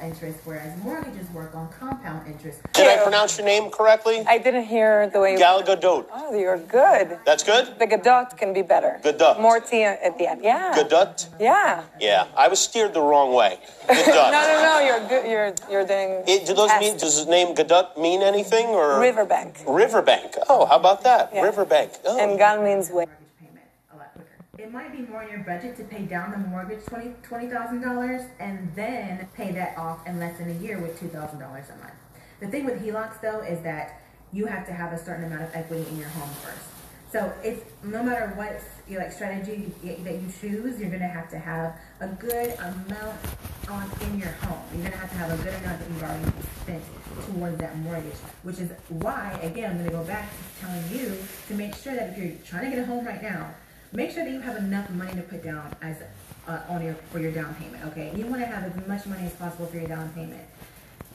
interest, 0.04 0.40
whereas 0.44 0.78
mortgages 0.84 1.30
work 1.32 1.56
on 1.56 1.70
compound 1.70 2.28
interest. 2.28 2.60
Did 2.74 2.88
I 2.88 3.02
pronounce 3.04 3.38
your 3.38 3.46
name 3.46 3.70
correctly? 3.72 4.24
I 4.28 4.38
didn't 4.38 4.66
hear 4.66 5.10
the 5.10 5.20
way 5.20 5.34
you. 5.34 5.38
Gal 5.38 5.64
Gadot. 5.64 6.06
Oh, 6.12 6.38
you're 6.38 6.58
good. 6.58 7.20
That's 7.26 7.44
good? 7.44 7.80
The 7.80 7.88
Gadot 7.88 8.38
can 8.38 8.54
be 8.54 8.62
better. 8.62 9.00
Gadot. 9.04 9.40
More 9.40 9.60
T 9.60 9.84
at 9.84 10.18
the 10.18 10.28
end. 10.30 10.42
Yeah. 10.44 10.74
Gadot? 10.76 11.28
Yeah. 11.40 11.84
Yeah, 12.00 12.28
I 12.36 12.48
was 12.48 12.60
steered 12.60 12.94
the 12.94 13.02
wrong 13.02 13.34
way. 13.34 13.60
Gadot. 13.88 14.32
no, 14.32 14.42
no, 14.52 14.56
no. 14.70 14.80
You're 14.88 15.08
good. 15.08 15.26
You're 15.32 15.54
you're 15.72 15.86
doing. 15.86 16.24
It, 16.28 16.46
do 16.46 16.54
those 16.54 16.72
mean, 16.80 16.98
does 16.98 17.18
his 17.18 17.28
name 17.28 17.56
Gadot 17.56 17.98
mean 17.98 18.22
anything 18.22 18.68
or 18.68 19.00
Riverbank? 19.00 19.64
Riverbank. 19.68 20.36
Oh, 20.50 20.66
how 20.66 20.78
about 20.78 21.04
that? 21.04 21.32
Yeah. 21.34 21.44
Riverbank. 21.44 21.92
Oh. 22.06 22.20
And 22.20 22.38
Gal 22.38 22.62
means 22.62 22.90
way. 22.92 23.06
It 24.64 24.72
might 24.72 24.94
be 24.94 24.99
more 25.11 25.23
in 25.23 25.30
your 25.30 25.40
budget 25.40 25.76
to 25.76 25.84
pay 25.84 26.03
down 26.03 26.31
the 26.31 26.38
mortgage 26.38 26.85
$20,000 26.85 27.22
$20, 27.22 28.30
and 28.40 28.73
then 28.76 29.27
pay 29.34 29.52
that 29.52 29.77
off 29.77 30.07
in 30.07 30.22
less 30.22 30.38
than 30.38 30.52
a 30.52 30.53
year 30.53 30.80
with 30.80 30.98
$2,000 31.02 31.35
a 31.35 31.38
month. 31.41 31.94
The 32.40 32.48
thing 32.48 32.64
with 32.64 32.81
HELOCs 32.81 33.19
though 33.19 33.41
is 33.41 33.61
that 33.64 33.99
you 34.31 34.45
have 34.45 34.65
to 34.68 34.72
have 34.72 34.94
a 34.94 34.98
certain 35.03 35.26
amount 35.26 35.41
of 35.41 35.53
equity 35.53 35.85
in 35.90 35.98
your 35.98 36.07
home 36.07 36.30
first. 36.35 36.64
So 37.11 37.34
if 37.44 37.61
no 37.84 38.02
matter 38.03 38.31
what 38.38 38.61
you 38.90 38.99
like 38.99 39.11
strategy 39.11 39.69
that 39.84 40.14
you 40.14 40.31
choose, 40.40 40.80
you're 40.80 40.90
gonna 40.90 41.10
have 41.10 41.30
to 41.31 41.38
have 41.38 41.77
a 41.99 42.07
good 42.07 42.53
amount 42.57 43.19
on 43.69 43.91
in 43.99 44.18
your 44.18 44.31
home. 44.31 44.64
You're 44.73 44.85
gonna 44.85 44.95
have 44.95 45.11
to 45.11 45.18
have 45.18 45.38
a 45.38 45.44
good 45.44 45.56
amount 45.56 45.80
that 45.80 45.90
you've 45.90 46.03
already 46.03 46.31
spent 46.61 46.84
towards 47.26 47.57
that 47.57 47.77
mortgage, 47.80 48.15
which 48.44 48.60
is 48.60 48.72
why 48.88 49.38
again 49.44 49.72
I'm 49.72 49.77
gonna 49.80 49.91
go 49.91 50.06
back 50.06 50.30
to 50.31 50.65
telling 50.65 50.90
you 50.90 51.18
to 51.49 51.53
make 51.53 51.76
sure 51.76 51.94
that 51.95 52.11
if 52.11 52.18
you're 52.18 52.38
trying 52.45 52.72
to 52.72 52.77
get 52.77 52.80
a 52.80 52.85
home 52.85 53.06
right 53.06 53.22
now, 53.22 53.53
make 53.94 54.11
sure 54.11 54.24
that 54.26 54.32
you 54.32 54.41
have 54.41 54.57
enough 54.57 54.90
money 54.90 55.14
to 55.14 55.22
put 55.22 55.44
down 55.44 55.76
as 55.82 55.98
uh, 56.48 56.60
on 56.68 56.84
your 56.84 56.95
for 57.11 57.20
your 57.20 57.32
down 57.32 57.53
payment. 57.56 57.86
Okay, 57.86 58.11
you 58.15 58.26
want 58.26 58.41
to 58.41 58.45
have 58.45 58.64
as 58.64 58.88
much 58.88 59.06
money 59.06 59.26
as 59.26 59.34
possible 59.34 59.65
for 59.68 59.78
your 59.78 59.88
down 59.88 60.10
payment. 60.14 60.41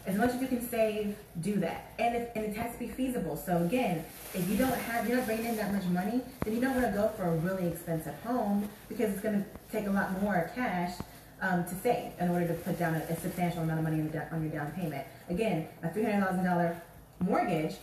As 0.07 0.17
much 0.17 0.31
as 0.31 0.41
you 0.41 0.49
can 0.49 0.67
save, 0.67 1.17
do 1.43 1.57
that, 1.57 1.93
and 1.99 2.17
if, 2.17 2.35
and 2.35 2.47
it 2.47 2.57
has 2.57 2.73
to 2.73 2.79
be 2.79 2.89
feasible. 2.89 3.37
So 3.37 3.63
again, 3.63 4.05
if 4.33 4.49
you 4.49 4.57
don't 4.57 4.73
have, 4.73 5.07
you're 5.07 5.19
not 5.19 5.27
bringing 5.27 5.45
in 5.45 5.57
that 5.57 5.71
much 5.71 5.85
money, 5.85 6.23
then 6.45 6.55
you 6.55 6.63
don't 6.63 6.75
want 6.75 6.87
to 6.87 6.93
go 6.93 7.09
for 7.09 7.25
a 7.25 7.37
really 7.37 7.69
expensive 7.69 8.15
home 8.23 8.67
because 8.89 9.13
it's 9.13 9.21
going 9.21 9.45
to 9.45 9.47
take 9.71 9.87
a 9.87 9.91
lot 9.91 10.23
more 10.23 10.51
cash 10.55 10.95
um, 11.43 11.65
to 11.65 11.75
save 11.75 12.13
in 12.19 12.31
order 12.31 12.49
to 12.49 12.55
put 12.55 12.79
down 12.79 12.95
a, 12.95 12.99
a 13.11 13.21
substantial 13.21 13.63
amount 13.63 13.81
of 13.81 13.85
money 13.85 14.01
on, 14.01 14.23
on 14.33 14.43
your 14.43 14.53
down 14.53 14.73
payment. 14.73 15.07
Again, 15.29 15.69
a 15.83 15.91
three 15.93 16.05
hundred 16.05 16.25
thousand 16.25 16.45
dollar 16.45 16.81
mortgage 17.21 17.77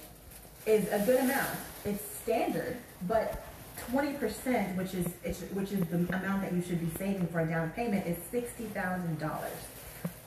is 0.65 0.91
a 0.91 0.99
good 1.05 1.19
amount. 1.19 1.49
It's 1.83 2.03
standard, 2.23 2.77
but 3.07 3.44
20%, 3.91 4.75
which 4.75 4.93
is 4.93 5.07
which 5.53 5.71
is 5.71 5.79
the 5.87 5.97
amount 5.97 6.41
that 6.41 6.53
you 6.53 6.61
should 6.61 6.79
be 6.79 6.89
saving 6.97 7.27
for 7.27 7.41
a 7.41 7.47
down 7.47 7.71
payment, 7.71 8.05
is 8.07 8.17
$60,000 8.31 9.41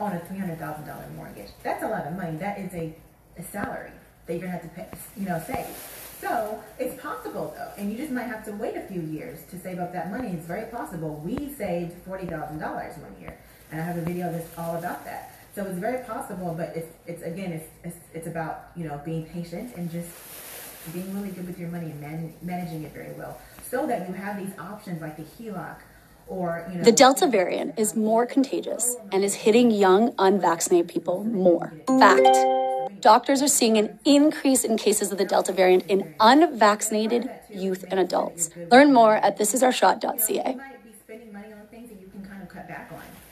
on 0.01 0.13
a 0.13 0.21
$300,000 0.21 1.15
mortgage. 1.17 1.51
That's 1.63 1.83
a 1.83 1.89
lot 1.89 2.07
of 2.07 2.17
money. 2.17 2.37
That 2.37 2.59
is 2.59 2.73
a, 2.75 2.95
a 3.37 3.43
salary 3.43 3.91
that 4.27 4.35
you're 4.35 4.43
to 4.43 4.49
have 4.49 4.63
to 4.63 4.69
pay, 4.69 4.87
you 5.17 5.27
know, 5.27 5.43
save. 5.47 5.67
So 6.21 6.63
it's 6.79 7.01
possible 7.01 7.55
though, 7.57 7.71
and 7.77 7.91
you 7.91 7.97
just 7.97 8.11
might 8.11 8.25
have 8.25 8.45
to 8.47 8.53
wait 8.53 8.77
a 8.77 8.83
few 8.83 9.01
years 9.01 9.41
to 9.51 9.59
save 9.59 9.79
up 9.79 9.93
that 9.93 10.11
money. 10.11 10.31
It's 10.31 10.47
very 10.47 10.71
possible. 10.71 11.23
We 11.25 11.53
saved 11.53 11.93
$40,000 12.07 12.61
one 12.61 13.21
year, 13.21 13.39
and 13.71 13.81
I 13.81 13.85
have 13.85 13.97
a 13.97 14.03
video 14.03 14.31
that's 14.31 14.49
all 14.59 14.77
about 14.77 15.05
that. 15.05 15.35
So 15.55 15.65
it's 15.65 15.79
very 15.79 16.05
possible, 16.05 16.55
but 16.57 16.77
it's, 16.77 16.89
it's 17.07 17.23
again, 17.23 17.53
it's, 17.53 17.67
it's, 17.85 17.97
it's 18.15 18.27
about, 18.27 18.69
you 18.77 18.85
know, 18.85 19.01
being 19.05 19.27
patient 19.27 19.75
and 19.77 19.91
just 19.91 20.09
being 20.93 21.15
really 21.15 21.31
good 21.31 21.47
with 21.47 21.59
your 21.59 21.69
money 21.69 21.91
and 21.91 22.01
man- 22.01 22.35
managing 22.43 22.83
it 22.85 22.93
very 22.93 23.13
well 23.13 23.41
so 23.69 23.87
that 23.87 24.09
you 24.09 24.15
have 24.15 24.39
these 24.39 24.53
options 24.59 25.01
like 25.01 25.17
the 25.17 25.23
HELOC 25.25 25.77
or, 26.27 26.67
you 26.71 26.79
know. 26.79 26.85
The 26.85 26.93
Delta 26.93 27.27
variant 27.27 27.79
is 27.79 27.97
more 27.97 28.27
contagious 28.27 28.99
and 29.11 29.25
is 29.25 29.35
hitting 29.37 29.71
young, 29.71 30.15
unvaccinated 30.19 30.89
people 30.89 31.25
more. 31.25 31.75
Fact. 31.87 32.27
Doctors 33.01 33.43
are 33.43 33.49
seeing 33.49 33.77
an 33.79 33.99
increase 34.05 34.65
in 34.65 34.77
cases 34.77 35.13
of 35.13 35.19
the 35.19 35.25
Delta 35.25 35.53
variant 35.53 35.85
in 35.89 36.11
unvaccinated 36.21 37.31
youth 37.53 37.85
and 37.91 38.01
adults. 38.01 38.51
Learn 38.71 38.93
more 38.93 39.17
at 39.17 39.39
thisisourshot.ca. 39.39 40.59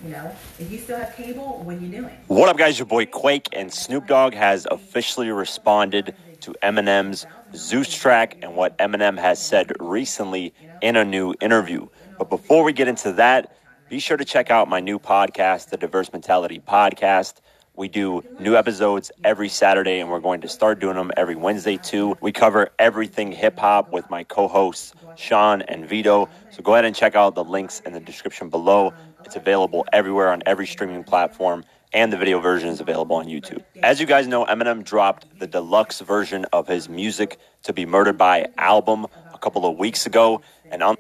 You 0.05 0.11
know, 0.11 0.31
if 0.59 0.71
you 0.71 0.79
still 0.79 0.99
have 0.99 1.17
cable, 1.17 1.63
what 1.65 1.77
are 1.77 1.81
you 1.81 1.89
doing? 1.89 2.11
What 2.29 2.49
up, 2.49 2.57
guys? 2.59 2.79
Your 2.79 2.87
boy 2.87 3.07
Quake 3.07 3.49
and 3.53 3.73
Snoop 3.73 4.07
Dogg 4.07 4.35
has 4.35 4.67
officially 4.71 5.31
responded 5.31 6.15
to 6.43 6.55
Eminem's 6.63 7.27
Zeus 7.55 7.89
track 7.95 8.37
and 8.43 8.55
what 8.57 8.77
Eminem 8.79 9.19
has 9.19 9.41
said 9.41 9.73
recently 9.79 10.55
in 10.81 10.97
a 10.97 11.05
new 11.05 11.35
interview. 11.41 11.87
But 12.19 12.29
before 12.31 12.65
we 12.65 12.73
get 12.73 12.89
into 12.89 13.13
that, 13.13 13.53
be 13.89 13.99
sure 14.01 14.17
to 14.17 14.25
check 14.25 14.51
out 14.51 14.69
my 14.69 14.81
new 14.81 14.99
podcast, 14.99 15.69
the 15.69 15.77
Diverse 15.77 16.13
Mentality 16.13 16.59
Podcast. 16.61 17.35
We 17.75 17.89
do 17.89 18.23
new 18.39 18.57
episodes 18.57 19.13
every 19.23 19.49
Saturday, 19.49 20.01
and 20.01 20.11
we're 20.11 20.21
going 20.21 20.41
to 20.41 20.49
start 20.49 20.81
doing 20.81 20.97
them 20.97 21.13
every 21.17 21.37
Wednesday 21.37 21.77
too. 21.79 22.17
We 22.21 22.33
cover 22.33 22.71
everything 22.79 23.31
hip 23.33 23.59
hop 23.59 23.93
with 23.93 24.11
my 24.11 24.25
co 24.25 24.49
hosts, 24.49 24.93
Sean 25.15 25.63
and 25.63 25.87
Vito. 25.87 26.31
So 26.51 26.63
go 26.63 26.73
ahead 26.75 26.85
and 26.85 26.97
check 26.97 27.15
out 27.15 27.35
the 27.35 27.45
links 27.45 27.81
in 27.81 27.93
the 27.93 28.01
description 28.01 28.49
below. 28.51 28.95
It's 29.25 29.37
available 29.37 29.85
everywhere 29.93 30.31
on 30.33 30.43
every 30.47 30.67
streaming 30.67 31.05
platform 31.05 31.65
and 31.97 32.13
the 32.13 32.17
video 32.19 32.39
version 32.41 32.69
is 32.69 32.79
available 32.79 33.17
on 33.17 33.25
YouTube. 33.25 33.65
As 33.83 33.99
you 34.01 34.07
guys 34.07 34.27
know, 34.27 34.45
Eminem 34.45 34.85
dropped 34.85 35.39
the 35.39 35.47
deluxe 35.47 36.01
version 36.01 36.45
of 36.53 36.69
his 36.69 36.91
Music 36.91 37.39
to 37.63 37.73
Be 37.73 37.87
Murdered 37.87 38.19
by 38.19 38.49
album 38.59 39.07
a 39.33 39.39
couple 39.39 39.65
of 39.65 39.79
weeks 39.79 40.05
ago, 40.05 40.43
and 40.71 40.83
on 40.83 40.97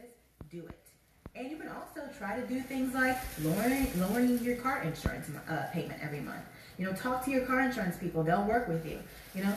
Do 0.51 0.65
it. 0.67 0.79
And 1.35 1.51
you 1.51 1.59
can 1.59 1.69
also 1.69 2.01
try 2.17 2.41
to 2.41 2.47
do 2.47 2.61
things 2.61 2.95
like 2.95 3.19
lowering 3.43 3.87
lowering 4.01 4.39
your 4.43 4.57
car 4.57 4.83
insurance 4.85 5.29
uh, 5.51 5.67
payment 5.71 6.01
every 6.03 6.21
month. 6.21 6.43
You 6.79 6.87
know, 6.87 6.95
talk 6.95 7.23
to 7.27 7.31
your 7.31 7.45
car 7.45 7.61
insurance 7.61 7.99
people; 7.99 8.23
they'll 8.23 8.45
work 8.45 8.67
with 8.67 8.87
you. 8.87 8.99
You 9.35 9.45
know, 9.45 9.55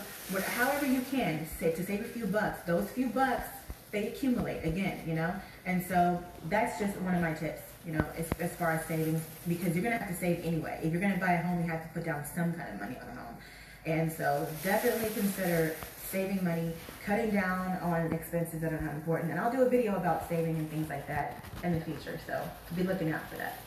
however 0.58 0.86
you 0.88 1.02
can 1.10 1.48
say, 1.58 1.72
to 1.72 1.86
save 1.86 2.02
a 2.02 2.10
few 2.10 2.26
bucks. 2.26 2.64
Those 2.68 2.90
few 2.90 3.08
bucks 3.08 3.48
they 3.92 4.10
accumulate 4.10 4.66
again. 4.66 5.00
You 5.08 5.16
know, 5.16 5.34
and 5.66 5.86
so 5.86 6.22
that's 6.50 6.78
just 6.80 6.98
one 6.98 7.16
of 7.16 7.22
my 7.22 7.34
tips. 7.34 7.62
You 7.90 7.96
know, 7.96 8.06
as, 8.16 8.30
as 8.40 8.56
far 8.56 8.70
as 8.70 8.86
savings, 8.86 9.20
because 9.48 9.74
you're 9.74 9.84
gonna 9.84 9.98
have 9.98 10.10
to 10.10 10.14
save 10.14 10.46
anyway. 10.46 10.80
If 10.84 10.92
you're 10.92 11.02
gonna 11.02 11.18
buy 11.18 11.32
a 11.32 11.42
home, 11.42 11.64
you 11.64 11.72
have 11.72 11.82
to 11.82 11.90
put 11.90 12.06
down 12.06 12.24
some 12.24 12.54
kind 12.54 12.72
of 12.72 12.80
money 12.80 12.96
on 13.02 13.18
a 13.18 13.20
home. 13.20 13.36
And 13.88 14.12
so 14.12 14.48
definitely 14.64 15.10
consider 15.20 15.76
saving 16.12 16.44
money, 16.44 16.74
cutting 17.04 17.32
down 17.32 17.80
on 17.82 18.14
expenses 18.14 18.62
that 18.62 18.72
are 18.72 18.80
not 18.80 18.94
important. 18.94 19.32
And 19.32 19.40
I'll 19.40 19.52
do 19.52 19.64
a 19.64 19.70
video 19.70 19.96
about 19.96 20.30
saving 20.30 20.56
and 20.58 20.70
things 20.70 20.88
like 20.88 21.08
that 21.08 21.44
in 21.64 21.74
the 21.74 21.82
future. 21.82 22.20
So 22.28 22.48
be 22.76 22.84
looking 22.84 23.12
out 23.12 23.28
for 23.28 23.38
that. 23.38 23.60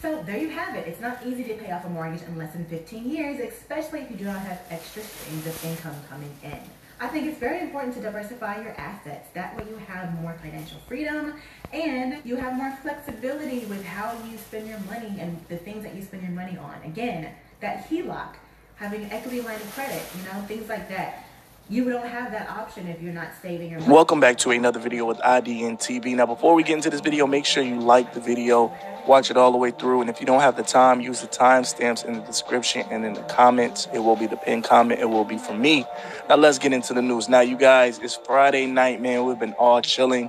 So 0.00 0.20
there 0.24 0.38
you 0.38 0.48
have 0.48 0.74
it. 0.74 0.88
It's 0.88 1.00
not 1.00 1.24
easy 1.24 1.44
to 1.44 1.54
pay 1.54 1.70
off 1.70 1.84
a 1.84 1.88
mortgage 1.88 2.22
in 2.22 2.36
less 2.36 2.54
than 2.54 2.64
15 2.64 3.08
years, 3.08 3.38
especially 3.38 4.00
if 4.00 4.10
you 4.10 4.16
do 4.16 4.24
not 4.24 4.40
have 4.40 4.60
extra 4.68 5.00
streams 5.00 5.46
of 5.46 5.64
income 5.64 5.94
coming 6.10 6.34
in. 6.42 6.58
I 7.02 7.08
think 7.08 7.26
it's 7.26 7.38
very 7.38 7.60
important 7.60 7.94
to 7.94 8.00
diversify 8.00 8.62
your 8.62 8.74
assets. 8.78 9.28
That 9.34 9.56
way 9.56 9.64
you 9.68 9.76
have 9.88 10.14
more 10.20 10.36
financial 10.40 10.78
freedom 10.86 11.34
and 11.72 12.24
you 12.24 12.36
have 12.36 12.54
more 12.54 12.70
flexibility 12.80 13.64
with 13.64 13.84
how 13.84 14.16
you 14.30 14.38
spend 14.38 14.68
your 14.68 14.78
money 14.88 15.16
and 15.18 15.36
the 15.48 15.56
things 15.56 15.82
that 15.82 15.96
you 15.96 16.02
spend 16.02 16.22
your 16.22 16.30
money 16.30 16.56
on. 16.56 16.80
Again, 16.84 17.34
that 17.58 17.90
HELOC, 17.90 18.34
having 18.76 19.02
an 19.02 19.10
equity 19.10 19.40
line 19.40 19.56
of 19.56 19.74
credit, 19.74 20.00
you 20.16 20.22
know, 20.32 20.46
things 20.46 20.68
like 20.68 20.88
that. 20.90 21.26
You 21.72 21.88
don't 21.88 22.06
have 22.06 22.32
that 22.32 22.50
option 22.50 22.86
if 22.86 23.00
you're 23.00 23.14
not 23.14 23.28
saving 23.40 23.70
your 23.70 23.80
money. 23.80 23.90
Welcome 23.90 24.20
back 24.20 24.36
to 24.38 24.50
another 24.50 24.78
video 24.78 25.06
with 25.06 25.16
IDN 25.20 25.80
TV. 25.80 26.14
Now, 26.14 26.26
before 26.26 26.54
we 26.54 26.62
get 26.62 26.74
into 26.74 26.90
this 26.90 27.00
video, 27.00 27.26
make 27.26 27.46
sure 27.46 27.62
you 27.62 27.80
like 27.80 28.12
the 28.12 28.20
video, 28.20 28.70
watch 29.06 29.30
it 29.30 29.38
all 29.38 29.50
the 29.52 29.56
way 29.56 29.70
through, 29.70 30.02
and 30.02 30.10
if 30.10 30.20
you 30.20 30.26
don't 30.26 30.42
have 30.42 30.54
the 30.58 30.64
time, 30.64 31.00
use 31.00 31.22
the 31.22 31.28
timestamps 31.28 32.04
in 32.04 32.12
the 32.12 32.20
description 32.20 32.86
and 32.90 33.06
in 33.06 33.14
the 33.14 33.22
comments. 33.22 33.88
It 33.94 34.00
will 34.00 34.16
be 34.16 34.26
the 34.26 34.36
pinned 34.36 34.64
comment. 34.64 35.00
It 35.00 35.06
will 35.06 35.24
be 35.24 35.38
from 35.38 35.62
me. 35.62 35.86
Now, 36.28 36.36
let's 36.36 36.58
get 36.58 36.74
into 36.74 36.92
the 36.92 37.00
news. 37.00 37.30
Now, 37.30 37.40
you 37.40 37.56
guys, 37.56 37.98
it's 38.00 38.16
Friday 38.16 38.66
night, 38.66 39.00
man. 39.00 39.24
We've 39.24 39.38
been 39.38 39.54
all 39.54 39.80
chilling, 39.80 40.28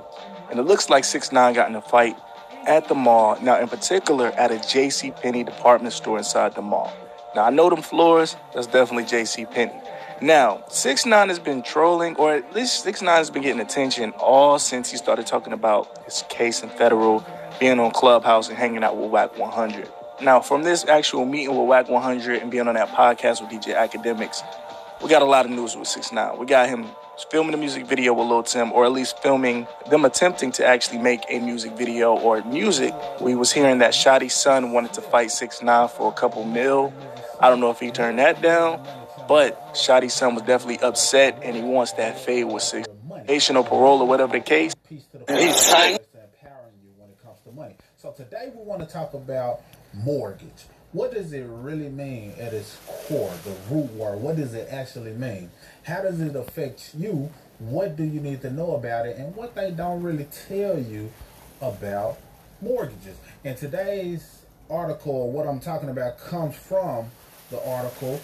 and 0.50 0.58
it 0.62 0.64
looks 0.64 0.90
like 0.90 1.04
Six 1.04 1.34
Nine 1.34 1.56
got 1.56 1.68
in 1.68 1.76
a 1.76 1.82
fight 1.82 2.16
at 2.68 2.88
the 2.88 2.96
mall. 2.96 3.38
Now, 3.42 3.60
in 3.60 3.68
particular, 3.68 4.28
at 4.38 4.52
a 4.52 4.66
J.C. 4.66 5.12
Penney 5.12 5.44
department 5.44 5.94
store 5.94 6.18
inside 6.18 6.56
the 6.56 6.62
mall. 6.62 6.94
Now, 7.36 7.44
I 7.44 7.50
know 7.50 7.70
them 7.70 7.82
floors. 7.82 8.38
That's 8.54 8.68
definitely 8.68 9.04
J.C. 9.04 9.44
Penney. 9.44 9.74
Now, 10.24 10.64
Six 10.70 11.06
Nine 11.06 11.28
has 11.28 11.38
been 11.38 11.62
trolling, 11.64 12.16
or 12.16 12.34
at 12.34 12.56
least 12.56 12.84
Six 12.84 13.02
Nine 13.02 13.18
has 13.18 13.30
been 13.30 13.42
getting 13.42 13.60
attention 13.60 14.12
all 14.12 14.58
since 14.58 14.90
he 14.90 14.96
started 14.96 15.28
talking 15.28 15.52
about 15.52 16.06
his 16.06 16.24
case 16.30 16.64
in 16.64 16.70
federal, 16.70 17.26
being 17.60 17.78
on 17.78 17.92
Clubhouse 17.92 18.48
and 18.48 18.58
hanging 18.58 18.86
out 18.86 18.96
with 18.96 19.12
Wack 19.12 19.38
100. 19.38 19.92
Now, 20.22 20.40
from 20.40 20.64
this 20.64 20.88
actual 20.88 21.26
meeting 21.26 21.50
with 21.50 21.68
Wack 21.68 21.90
100 21.90 22.42
and 22.42 22.50
being 22.50 22.70
on 22.70 22.76
that 22.76 22.88
podcast 22.88 23.42
with 23.42 23.50
DJ 23.50 23.76
Akademiks, 23.76 24.44
we 25.04 25.10
got 25.10 25.22
a 25.22 25.26
lot 25.26 25.44
of 25.44 25.52
news 25.52 25.76
with 25.76 25.90
Six 25.90 26.14
Nine. 26.14 26.38
We 26.38 26.46
got 26.46 26.70
him 26.70 26.86
filming 27.30 27.54
a 27.54 27.58
music 27.58 27.86
video 27.86 28.14
with 28.14 28.26
Lil 28.26 28.44
Tim, 28.44 28.72
or 28.72 28.86
at 28.86 28.94
least 28.94 29.20
filming 29.22 29.68
them 29.90 30.06
attempting 30.06 30.54
to 30.54 30.66
actually 30.66 31.00
make 31.00 31.26
a 31.28 31.40
music 31.40 31.74
video 31.74 32.16
or 32.16 32.42
music. 32.46 32.94
We 33.20 33.36
was 33.36 33.52
hearing 33.52 33.80
that 33.80 33.92
Shotti's 33.92 34.34
son 34.34 34.72
wanted 34.72 34.94
to 34.94 35.02
fight 35.02 35.32
Six 35.32 35.62
Nine 35.62 35.90
for 35.90 36.10
a 36.10 36.14
couple 36.14 36.46
mil. 36.46 36.94
I 37.42 37.50
don't 37.50 37.60
know 37.60 37.72
if 37.72 37.82
he 37.82 37.92
turned 37.92 38.20
that 38.20 38.42
down. 38.42 38.82
But 39.28 39.74
Shotti's 39.74 40.14
son 40.14 40.36
was 40.36 40.44
definitely 40.44 40.80
upset 40.80 41.40
and 41.44 41.56
he 41.56 41.62
wants 41.62 41.94
that 41.94 42.20
fade 42.20 42.46
with 42.46 42.64
six 42.64 42.88
Haitian 43.28 43.56
or 43.56 43.64
parole 43.64 44.02
or 44.02 44.08
whatever 44.08 44.34
the 44.34 44.44
case. 44.44 44.74
He's 44.90 45.06
money. 47.56 47.76
So 47.98 48.12
today 48.12 48.52
we 48.54 48.64
want 48.64 48.82
to 48.82 48.88
talk 48.88 49.14
about 49.14 49.62
mortgage. 49.94 50.66
What 50.92 51.14
does 51.14 51.34
it 51.34 51.46
really 51.48 51.90
mean 51.90 52.34
at 52.40 52.54
its 52.54 52.78
core, 53.08 53.34
the 53.44 53.56
root 53.74 53.92
word? 53.94 54.20
What 54.20 54.36
does 54.36 54.54
it 54.54 54.68
actually 54.70 55.14
mean? 55.14 55.50
How 55.84 56.02
does 56.02 56.20
it 56.20 56.36
affect 56.36 56.92
you? 56.96 57.32
What 57.60 57.96
do 57.96 58.04
you 58.04 58.20
need 58.20 58.42
to 58.42 58.52
know 58.52 58.76
about 58.76 59.06
it? 59.06 59.18
And 59.18 59.36
what 59.36 59.56
they 59.56 59.72
don't 59.72 60.04
really 60.04 60.28
tell 60.48 60.78
you 60.78 61.12
about 61.62 62.18
mortgages. 62.62 63.18
And 63.44 63.58
today's 63.58 64.44
article, 64.70 65.32
what 65.32 65.48
I'm 65.48 65.60
talking 65.60 65.90
about, 65.90 66.20
comes 66.20 66.56
from 66.56 67.10
the 67.50 67.64
article 67.68 68.20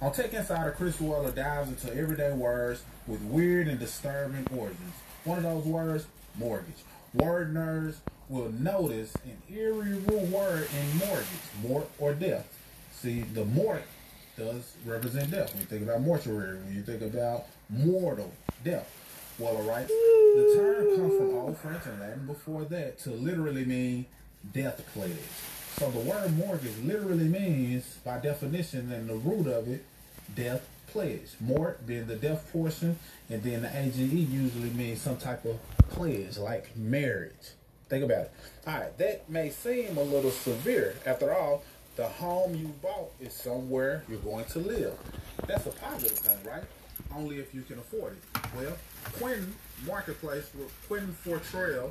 On 0.00 0.12
Tech 0.12 0.32
Insider, 0.32 0.72
Chris 0.72 0.98
Waller 0.98 1.30
dives 1.30 1.68
into 1.68 1.94
everyday 1.94 2.32
words 2.32 2.82
with 3.06 3.20
weird 3.22 3.68
and 3.68 3.78
disturbing 3.78 4.46
origins. 4.56 4.94
One 5.24 5.38
of 5.38 5.44
those 5.44 5.64
words, 5.64 6.06
mortgage. 6.38 6.82
Word 7.12 7.52
nerds 7.52 7.96
will 8.30 8.52
notice 8.52 9.12
an 9.24 9.36
eerie 9.54 9.98
word 9.98 10.68
in 10.80 10.98
mortgage, 10.98 11.26
mort 11.62 11.90
or 11.98 12.14
death. 12.14 12.46
See, 12.92 13.22
the 13.22 13.44
mort 13.44 13.82
does 14.38 14.72
represent 14.86 15.32
death. 15.32 15.52
When 15.52 15.62
you 15.62 15.66
think 15.66 15.82
about 15.82 16.00
mortuary, 16.00 16.58
when 16.58 16.74
you 16.74 16.82
think 16.82 17.02
about 17.02 17.46
mortal, 17.68 18.32
death. 18.64 18.88
Waller 19.38 19.62
writes, 19.62 19.88
the 19.88 20.54
term 20.56 20.96
comes 20.96 21.16
from 21.16 21.34
Old 21.34 21.58
French 21.58 21.86
and 21.86 21.98
Latin 21.98 22.26
before 22.26 22.64
that 22.66 22.98
to 23.00 23.10
literally 23.10 23.64
mean 23.64 24.06
death 24.52 24.84
pledge. 24.92 25.10
So 25.76 25.90
the 25.90 26.00
word 26.00 26.36
mortgage 26.36 26.76
literally 26.84 27.24
means, 27.24 27.96
by 28.04 28.18
definition 28.18 28.92
and 28.92 29.08
the 29.08 29.14
root 29.14 29.46
of 29.46 29.66
it, 29.66 29.84
death 30.36 30.68
pledge. 30.88 31.30
Mort 31.40 31.86
being 31.86 32.06
the 32.06 32.16
death 32.16 32.52
portion, 32.52 32.98
and 33.28 33.42
then 33.42 33.62
the 33.62 33.76
AGE 33.76 33.96
usually 33.96 34.70
means 34.70 35.00
some 35.00 35.16
type 35.16 35.44
of 35.46 35.58
pledge, 35.88 36.36
like 36.36 36.76
marriage. 36.76 37.54
Think 37.90 38.04
about 38.04 38.18
it. 38.22 38.32
All 38.68 38.74
right, 38.74 38.96
that 38.98 39.28
may 39.28 39.50
seem 39.50 39.98
a 39.98 40.02
little 40.02 40.30
severe. 40.30 40.94
After 41.04 41.34
all, 41.34 41.64
the 41.96 42.06
home 42.06 42.54
you 42.54 42.68
bought 42.80 43.10
is 43.20 43.34
somewhere 43.34 44.04
you're 44.08 44.20
going 44.20 44.44
to 44.46 44.60
live. 44.60 44.94
That's 45.48 45.66
a 45.66 45.70
positive 45.70 46.16
thing, 46.16 46.38
right? 46.50 46.62
Only 47.14 47.40
if 47.40 47.52
you 47.52 47.62
can 47.62 47.80
afford 47.80 48.12
it. 48.12 48.40
Well, 48.56 48.76
Quentin 49.18 49.52
Marketplace, 49.84 50.44
Quentin 50.86 51.16
Fortrell 51.26 51.90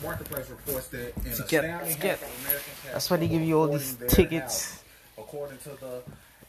Marketplace 0.00 0.48
reports 0.48 0.86
that 0.88 1.12
in 1.26 1.32
To 1.32 1.42
get- 1.48 1.64
astounding 1.64 1.94
to 1.96 2.00
get- 2.00 2.18
half 2.20 2.22
of 2.22 2.40
Americans 2.46 2.78
have 2.84 2.92
That's 2.92 3.10
why 3.10 3.16
they 3.16 3.28
give 3.28 3.42
you 3.42 3.58
all 3.58 3.66
these 3.66 3.94
trouble 3.96 4.06
affording 4.06 4.28
their 4.30 4.38
tickets. 4.38 4.70
house. 4.70 4.82
According 5.18 5.58
to 5.58 5.68
the 5.70 6.02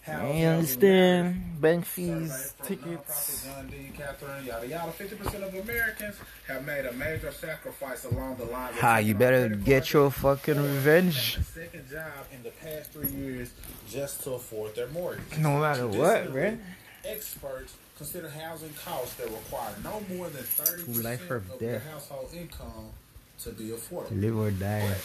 You 0.05 0.13
House 0.13 0.35
understand? 0.75 1.61
Bank 1.61 1.85
fees, 1.85 2.53
tickets. 2.63 2.83
tickets. 2.83 3.45
John 3.45 3.67
D. 3.67 3.89
Catherine, 3.97 4.45
yada 4.45 4.67
yada. 4.67 4.91
Fifty 4.91 5.15
percent 5.15 5.43
of 5.45 5.53
Americans 5.55 6.15
have 6.47 6.65
made 6.65 6.85
a 6.85 6.91
major 6.93 7.31
sacrifice 7.31 8.03
along 8.03 8.35
the 8.35 8.43
lines. 8.45 8.75
of 8.75 8.81
Ha, 8.81 8.97
you 8.97 9.15
better 9.15 9.47
get 9.47 9.93
your 9.93 10.11
fucking 10.11 10.57
revenge. 10.61 11.35
and 11.35 11.45
a 11.45 11.47
second 11.47 11.89
job 11.89 12.25
in 12.33 12.43
the 12.43 12.49
past 12.51 12.91
three 12.91 13.07
years 13.11 13.51
just 13.89 14.23
to 14.23 14.31
afford 14.33 14.75
their 14.75 14.89
mortgage. 14.89 15.37
No 15.37 15.59
matter 15.59 15.87
what, 15.87 16.33
right? 16.33 16.59
Experts 17.05 17.73
consider 17.97 18.29
housing 18.29 18.73
costs 18.73 19.13
that 19.15 19.29
require 19.29 19.73
no 19.85 20.01
more 20.15 20.27
than 20.29 20.43
30% 20.43 21.29
of 21.53 21.61
your 21.61 21.79
household 21.79 22.29
income 22.33 22.89
to 23.39 23.49
be 23.49 23.69
affordable. 23.69 24.21
Live 24.21 24.37
or 24.37 24.51
die. 24.51 24.95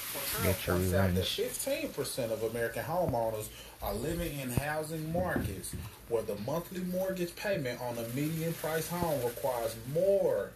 Get 0.43 0.67
your 0.67 0.77
revenge. 0.77 1.17
15% 1.17 2.31
of 2.31 2.43
American 2.43 2.85
homeowners 2.85 3.49
are 3.83 3.95
living 3.95 4.39
in 4.39 4.51
housing 4.51 5.13
markets 5.13 5.75
where 6.09 6.23
the 6.23 6.37
monthly 6.47 6.83
mortgage 6.83 7.35
payment 7.37 7.81
on 7.81 7.99
a 7.99 8.09
median 8.15 8.53
price 8.55 8.89
home 8.89 9.23
requires 9.25 9.77
more 9.93 10.51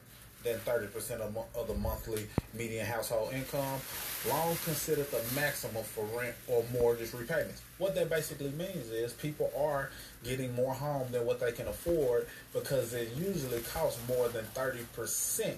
than 0.44 0.58
30% 0.60 1.20
of, 1.20 1.36
of 1.54 1.68
the 1.68 1.74
monthly 1.74 2.26
median 2.54 2.84
household 2.84 3.32
income, 3.32 3.80
long 4.28 4.56
considered 4.64 5.08
the 5.10 5.22
maximum 5.34 5.84
for 5.84 6.04
rent 6.18 6.34
or 6.48 6.64
mortgage 6.72 7.12
repayments. 7.12 7.62
What 7.78 7.94
that 7.94 8.10
basically 8.10 8.50
means 8.50 8.90
is 8.90 9.12
people 9.12 9.52
are 9.56 9.90
getting 10.24 10.54
more 10.54 10.74
home 10.74 11.06
than 11.12 11.26
what 11.26 11.40
they 11.40 11.52
can 11.52 11.68
afford 11.68 12.26
because 12.52 12.92
it 12.94 13.10
usually 13.16 13.60
costs 13.60 14.00
more 14.08 14.28
than 14.28 14.44
30% 14.54 15.54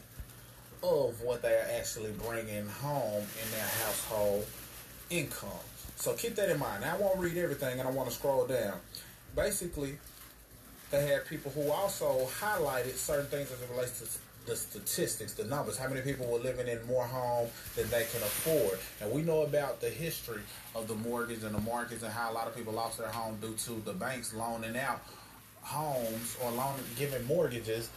of 0.85 1.23
what 1.23 1.40
they 1.43 1.55
are 1.55 1.66
actually 1.78 2.12
bringing 2.12 2.69
home 2.69 3.23
in 3.23 3.51
their 3.51 3.69
household 3.85 4.47
income. 5.09 5.48
So 5.97 6.12
keep 6.12 6.35
that 6.36 6.51
in 6.51 6.59
mind. 6.59 6.82
Now, 6.82 6.97
I 6.97 6.98
won't 6.98 7.19
read 7.19 7.36
everything 7.36 7.78
and 7.78 7.89
I 7.89 7.90
want 7.90 8.09
to 8.09 8.15
scroll 8.15 8.47
down. 8.47 8.78
Basically, 9.35 9.98
they 10.90 11.06
had 11.06 11.27
people 11.27 11.51
who 11.52 11.70
also 11.70 12.28
highlighted 12.40 12.94
certain 12.97 13.27
things 13.27 13.51
as 13.51 13.61
it 13.62 13.69
relates 13.70 14.01
to 14.01 14.19
the 14.47 14.55
statistics, 14.55 15.32
the 15.32 15.44
numbers, 15.44 15.78
how 15.78 15.89
many 15.89 16.02
people 16.02 16.27
were 16.27 16.39
living 16.39 16.69
in 16.69 16.85
more 16.86 17.05
home 17.05 17.48
than 17.77 17.89
they 17.89 18.05
can 18.12 18.23
afford. 18.23 18.78
And 19.01 19.11
we 19.11 19.23
know 19.23 19.43
about 19.43 19.81
the 19.81 19.89
history 19.89 20.43
of 20.74 20.86
the 20.86 20.94
mortgage 20.94 21.43
and 21.43 21.55
the 21.55 21.61
markets 21.61 22.02
and 22.02 22.12
how 22.12 22.31
a 22.31 22.35
lot 22.35 22.47
of 22.47 22.55
people 22.55 22.74
lost 22.74 22.98
their 22.98 23.09
home 23.09 23.39
due 23.40 23.55
to 23.55 23.82
the 23.86 23.94
banks 23.94 24.35
loaning 24.35 24.77
out 24.77 25.01
homes 25.62 26.36
or 26.44 26.51
loan 26.51 26.74
giving 26.98 27.24
mortgages 27.24 27.89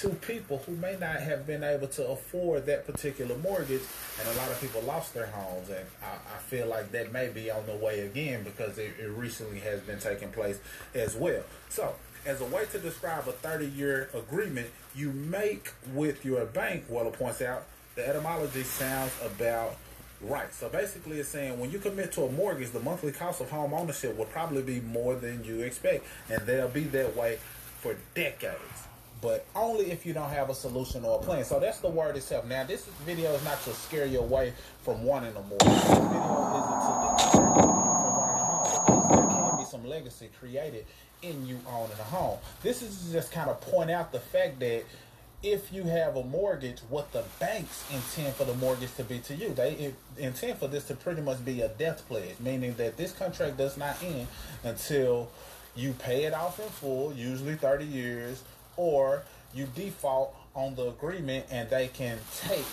to 0.00 0.08
people 0.08 0.58
who 0.64 0.72
may 0.76 0.96
not 0.98 1.16
have 1.16 1.46
been 1.46 1.62
able 1.62 1.86
to 1.86 2.08
afford 2.08 2.66
that 2.66 2.86
particular 2.86 3.36
mortgage, 3.38 3.82
and 4.18 4.28
a 4.28 4.32
lot 4.38 4.50
of 4.50 4.60
people 4.60 4.80
lost 4.82 5.12
their 5.12 5.26
homes. 5.26 5.68
And 5.68 5.84
I, 6.02 6.36
I 6.36 6.38
feel 6.38 6.66
like 6.66 6.92
that 6.92 7.12
may 7.12 7.28
be 7.28 7.50
on 7.50 7.66
the 7.66 7.76
way 7.76 8.00
again 8.00 8.42
because 8.42 8.78
it, 8.78 8.94
it 8.98 9.10
recently 9.10 9.60
has 9.60 9.80
been 9.80 9.98
taking 9.98 10.30
place 10.30 10.58
as 10.94 11.14
well. 11.14 11.42
So, 11.68 11.94
as 12.24 12.40
a 12.40 12.46
way 12.46 12.64
to 12.70 12.78
describe 12.78 13.28
a 13.28 13.32
30 13.32 13.66
year 13.66 14.08
agreement 14.14 14.68
you 14.94 15.12
make 15.12 15.72
with 15.92 16.24
your 16.24 16.44
bank, 16.46 16.84
Weller 16.88 17.10
points 17.10 17.42
out, 17.42 17.64
the 17.94 18.08
etymology 18.08 18.62
sounds 18.62 19.12
about 19.22 19.76
right. 20.22 20.52
So 20.54 20.68
basically, 20.68 21.18
it's 21.18 21.28
saying 21.28 21.58
when 21.60 21.70
you 21.70 21.78
commit 21.78 22.12
to 22.12 22.22
a 22.22 22.32
mortgage, 22.32 22.70
the 22.70 22.80
monthly 22.80 23.12
cost 23.12 23.40
of 23.42 23.50
home 23.50 23.74
ownership 23.74 24.16
will 24.16 24.24
probably 24.26 24.62
be 24.62 24.80
more 24.80 25.14
than 25.16 25.44
you 25.44 25.60
expect, 25.60 26.06
and 26.30 26.40
they'll 26.46 26.68
be 26.68 26.84
that 26.84 27.14
way 27.14 27.38
for 27.80 27.96
decades 28.14 28.71
but 29.22 29.46
only 29.54 29.90
if 29.90 30.04
you 30.04 30.12
don't 30.12 30.28
have 30.28 30.50
a 30.50 30.54
solution 30.54 31.04
or 31.04 31.18
a 31.18 31.22
plan. 31.22 31.44
So 31.44 31.58
that's 31.58 31.78
the 31.78 31.88
word 31.88 32.16
itself. 32.16 32.44
Now, 32.44 32.64
this 32.64 32.84
video 33.06 33.32
is 33.32 33.42
not 33.44 33.62
to 33.62 33.70
scare 33.72 34.04
you 34.04 34.18
away 34.18 34.52
from 34.82 35.04
wanting 35.04 35.30
a 35.30 35.42
mortgage. 35.42 35.68
This 35.68 35.98
video 35.98 36.52
isn't 36.58 36.80
to 36.82 36.92
deter 37.16 37.46
you 37.46 37.62
from 37.62 38.04
wanting 38.18 38.34
a 38.34 38.50
home 38.84 39.08
there 39.12 39.50
can 39.50 39.58
be 39.58 39.64
some 39.64 39.88
legacy 39.88 40.28
created 40.38 40.84
in 41.22 41.46
you 41.46 41.58
owning 41.68 41.92
a 41.98 42.04
home. 42.04 42.38
This 42.62 42.82
is 42.82 43.12
just 43.12 43.30
kind 43.30 43.48
of 43.48 43.60
point 43.60 43.90
out 43.90 44.12
the 44.12 44.18
fact 44.18 44.58
that 44.60 44.84
if 45.42 45.72
you 45.72 45.84
have 45.84 46.16
a 46.16 46.24
mortgage, 46.24 46.80
what 46.88 47.12
the 47.12 47.24
banks 47.40 47.84
intend 47.92 48.34
for 48.34 48.44
the 48.44 48.54
mortgage 48.54 48.94
to 48.96 49.04
be 49.04 49.18
to 49.20 49.34
you. 49.34 49.52
They 49.52 49.92
intend 50.16 50.58
for 50.58 50.68
this 50.68 50.84
to 50.84 50.94
pretty 50.94 51.20
much 51.20 51.44
be 51.44 51.60
a 51.62 51.68
death 51.68 52.06
pledge, 52.08 52.38
meaning 52.40 52.74
that 52.74 52.96
this 52.96 53.12
contract 53.12 53.56
does 53.56 53.76
not 53.76 54.00
end 54.02 54.28
until 54.62 55.30
you 55.74 55.92
pay 55.94 56.24
it 56.24 56.34
off 56.34 56.60
in 56.60 56.68
full, 56.68 57.12
usually 57.12 57.56
30 57.56 57.84
years, 57.84 58.42
or 58.76 59.22
you 59.54 59.66
default 59.74 60.34
on 60.54 60.74
the 60.74 60.88
agreement 60.88 61.46
and 61.50 61.68
they 61.70 61.88
can 61.88 62.18
take 62.40 62.64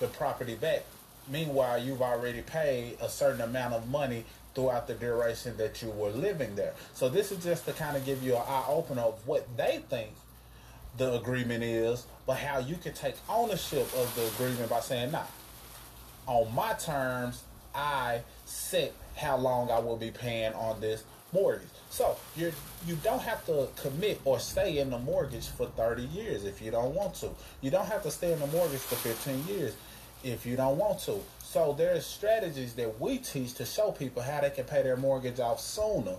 the 0.00 0.06
property 0.08 0.54
back. 0.54 0.84
Meanwhile, 1.30 1.82
you've 1.82 2.02
already 2.02 2.42
paid 2.42 2.96
a 3.00 3.08
certain 3.08 3.40
amount 3.40 3.74
of 3.74 3.88
money 3.88 4.24
throughout 4.54 4.86
the 4.86 4.94
duration 4.94 5.56
that 5.56 5.80
you 5.80 5.90
were 5.90 6.10
living 6.10 6.54
there. 6.56 6.74
So 6.94 7.08
this 7.08 7.32
is 7.32 7.42
just 7.42 7.64
to 7.66 7.72
kind 7.72 7.96
of 7.96 8.04
give 8.04 8.22
you 8.22 8.34
an 8.34 8.42
eye 8.46 8.64
opener 8.68 9.02
of 9.02 9.26
what 9.26 9.56
they 9.56 9.82
think 9.88 10.10
the 10.98 11.14
agreement 11.14 11.62
is, 11.62 12.06
but 12.26 12.36
how 12.36 12.58
you 12.58 12.76
can 12.76 12.92
take 12.92 13.14
ownership 13.28 13.88
of 13.96 14.14
the 14.14 14.26
agreement 14.26 14.68
by 14.68 14.80
saying, 14.80 15.12
nah, 15.12 15.24
on 16.26 16.54
my 16.54 16.74
terms, 16.74 17.44
I 17.74 18.20
set 18.44 18.92
how 19.16 19.36
long 19.36 19.70
I 19.70 19.78
will 19.78 19.96
be 19.96 20.10
paying 20.10 20.52
on 20.52 20.80
this 20.80 21.04
mortgage. 21.32 21.68
So 21.92 22.16
you 22.36 22.50
you 22.86 22.96
don't 23.04 23.20
have 23.20 23.44
to 23.44 23.68
commit 23.76 24.18
or 24.24 24.40
stay 24.40 24.78
in 24.78 24.88
the 24.88 24.98
mortgage 24.98 25.48
for 25.48 25.66
30 25.66 26.04
years 26.04 26.44
if 26.44 26.62
you 26.62 26.70
don't 26.70 26.94
want 26.94 27.14
to. 27.16 27.28
You 27.60 27.70
don't 27.70 27.84
have 27.84 28.02
to 28.04 28.10
stay 28.10 28.32
in 28.32 28.40
the 28.40 28.46
mortgage 28.46 28.80
for 28.80 28.94
15 28.94 29.46
years 29.46 29.74
if 30.24 30.46
you 30.46 30.56
don't 30.56 30.78
want 30.78 31.00
to. 31.00 31.20
So 31.42 31.74
there's 31.76 32.06
strategies 32.06 32.72
that 32.76 32.98
we 32.98 33.18
teach 33.18 33.52
to 33.54 33.66
show 33.66 33.90
people 33.90 34.22
how 34.22 34.40
they 34.40 34.48
can 34.48 34.64
pay 34.64 34.82
their 34.82 34.96
mortgage 34.96 35.38
off 35.38 35.60
sooner 35.60 36.16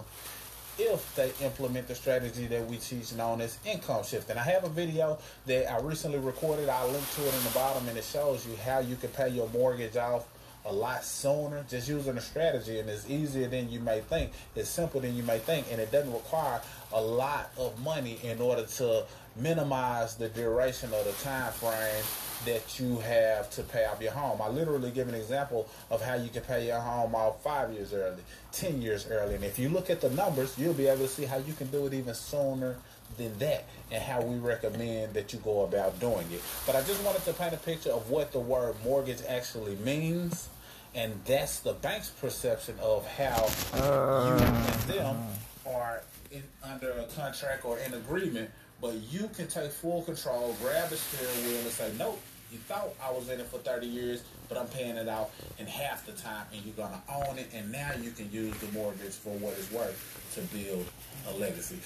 if 0.78 1.16
they 1.16 1.32
implement 1.44 1.88
the 1.88 1.96
strategy 1.96 2.46
that 2.46 2.68
we 2.68 2.78
teach 2.78 3.12
known 3.14 3.42
as 3.42 3.58
income 3.66 4.04
shift. 4.04 4.30
And 4.30 4.38
I 4.38 4.44
have 4.44 4.66
a 4.66 4.70
video 4.70 5.18
that 5.48 5.72
I 5.72 5.80
recently 5.80 6.20
recorded. 6.20 6.70
I'll 6.70 6.88
link 6.88 7.10
to 7.16 7.22
it 7.28 7.34
in 7.34 7.44
the 7.46 7.50
bottom 7.56 7.88
and 7.88 7.98
it 7.98 8.04
shows 8.04 8.46
you 8.46 8.56
how 8.58 8.78
you 8.78 8.96
can 8.96 9.10
pay 9.10 9.30
your 9.30 9.50
mortgage 9.50 9.98
off 9.98 10.28
a 10.66 10.74
lot 10.74 11.04
sooner 11.04 11.64
just 11.70 11.90
using 11.90 12.18
a 12.18 12.22
strategy 12.22 12.80
and 12.80 12.90
it's 12.90 13.10
easier 13.10 13.48
than 13.48 13.70
you 13.70 13.80
may 13.80 14.00
think 14.00 14.32
it's 14.56 14.70
simple 14.70 15.02
than 15.02 15.16
you 15.16 15.24
may 15.24 15.38
think 15.40 15.68
and 15.72 15.82
it 15.82 15.92
doesn't 15.92 16.14
require 16.14 16.62
a 16.94 17.02
lot 17.02 17.52
of 17.58 17.78
money 17.84 18.18
in 18.24 18.40
order 18.40 18.66
to 18.66 19.04
minimize 19.36 20.16
the 20.16 20.30
duration 20.30 20.94
of 20.94 21.04
the 21.06 21.12
time 21.24 21.52
frame 21.54 22.04
that 22.46 22.80
you 22.80 22.98
have 23.00 23.50
to 23.50 23.64
pay 23.64 23.86
off 23.86 24.02
your 24.02 24.12
home. 24.12 24.42
I 24.42 24.50
literally 24.50 24.92
give 24.92 25.08
an 25.08 25.16
example 25.16 25.68
of 25.90 26.02
how 26.02 26.16
you 26.16 26.30
can 26.30 26.42
pay 26.42 26.68
your 26.68 26.80
home 26.80 27.16
off 27.16 27.42
five 27.42 27.72
years 27.72 27.94
early, 27.94 28.22
10 28.52 28.82
years 28.82 29.08
early. 29.10 29.36
And 29.36 29.44
if 29.44 29.58
you 29.58 29.70
look 29.70 29.90
at 29.90 30.02
the 30.02 30.10
numbers, 30.12 30.58
you'll 30.58 30.74
be 30.74 30.88
able 30.88 31.06
to 31.06 31.08
see 31.08 31.26
how 31.26 31.38
you 31.38 31.54
can 31.54 31.68
do 31.68 31.86
it 31.88 31.94
even 31.94 32.14
sooner 32.14 32.76
than 33.18 33.38
that 33.40 33.66
and 33.92 34.02
how 34.02 34.22
we 34.22 34.38
recommend 34.38 35.14
that 35.14 35.34
you 35.34 35.40
go 35.40 35.64
about 35.64 36.00
doing 36.00 36.26
it. 36.32 36.42
But 36.66 36.76
I 36.76 36.82
just 36.82 37.04
wanted 37.04 37.24
to 37.26 37.34
paint 37.34 37.54
a 37.54 37.58
picture 37.58 37.92
of 37.92 38.10
what 38.10 38.32
the 38.32 38.40
word 38.40 38.76
mortgage 38.84 39.20
actually 39.28 39.76
means 39.78 40.50
and 40.96 41.14
that's 41.26 41.60
the 41.60 41.74
bank's 41.74 42.10
perception 42.10 42.76
of 42.82 43.06
how 43.08 43.50
uh, 43.74 44.38
you 44.38 44.46
and 44.46 44.82
them 44.84 45.18
are 45.66 46.04
in, 46.32 46.44
under 46.64 46.92
a 46.92 47.06
contract 47.16 47.66
or 47.66 47.78
an 47.80 47.94
agreement. 47.94 48.50
But 48.82 48.96
you 49.10 49.30
can 49.36 49.48
take 49.48 49.72
full 49.72 50.02
control, 50.04 50.56
grab 50.62 50.90
the 50.90 50.98
steering 50.98 51.46
wheel, 51.48 51.62
and 51.62 51.70
say, 51.70 51.92
"Nope, 51.98 52.22
you 52.54 52.60
thought 52.60 52.94
I 53.04 53.12
was 53.12 53.30
in 53.30 53.40
it 53.40 53.48
for 53.48 53.58
30 53.58 53.88
years, 53.88 54.24
but 54.48 54.58
I'm 54.60 54.68
paying 54.68 54.96
it 54.96 55.10
out 55.10 55.32
in 55.58 55.66
half 55.66 56.06
the 56.06 56.12
time, 56.14 56.46
and 56.54 56.64
you're 56.64 56.76
gonna 56.76 57.02
own 57.10 57.40
it, 57.40 57.50
and 57.54 57.72
now 57.72 57.92
you 58.00 58.12
can 58.12 58.32
use 58.32 58.56
the 58.58 58.72
mortgage 58.72 59.14
for 59.14 59.32
what 59.40 59.54
it's 59.58 59.72
worth 59.72 59.98
to 60.36 60.42
build 60.56 60.86
a 61.28 61.34
legacy." 61.34 61.80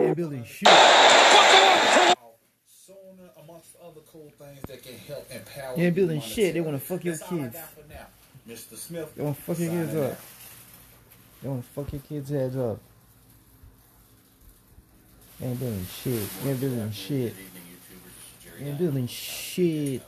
Yeah, 0.00 0.14
building 0.14 0.44
shit 0.44 0.68
amongst 3.36 3.76
other 3.82 4.00
cool 4.12 4.30
things 4.38 4.60
that 4.68 4.82
can 4.82 4.96
help 4.98 5.30
empower. 5.30 5.74
Ain't 5.76 5.94
building 5.94 6.20
shit. 6.20 6.54
They 6.54 6.60
want 6.60 6.78
to 6.78 6.84
fuck 6.86 7.04
your 7.04 7.16
That's 7.16 7.28
kids. 7.28 7.56
Mr. 8.48 8.76
Smith. 8.76 9.14
They 9.14 9.22
want 9.22 9.36
to 9.36 9.42
fuck 9.42 9.58
your 9.58 9.70
kids 9.70 9.94
up. 9.94 10.18
They 11.42 11.48
want 11.48 11.62
to 11.62 11.68
fuck 11.70 11.92
your 11.92 12.02
kids' 12.02 12.30
heads 12.30 12.56
up. 12.56 12.80
Ain't 15.42 15.58
building 15.60 15.86
shit. 16.02 16.28
Ain't 16.44 16.60
building 16.60 16.92
shit. 16.92 17.34
You 18.60 18.66
ain't 18.66 18.78
building 18.78 19.06
shit. 19.06 20.02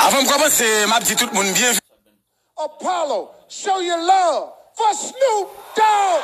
Avant 0.00 0.22
de 0.22 0.28
commencer, 0.28 0.86
ma 0.88 0.98
petite 1.00 1.18
tout 1.18 1.26
le 1.26 1.32
monde 1.34 1.52
bien. 1.52 1.72
Apollo, 2.56 3.30
show 3.50 3.80
your 3.80 3.98
love 3.98 4.52
for 4.74 4.94
Snoop 4.94 5.50
Dogg. 5.76 6.22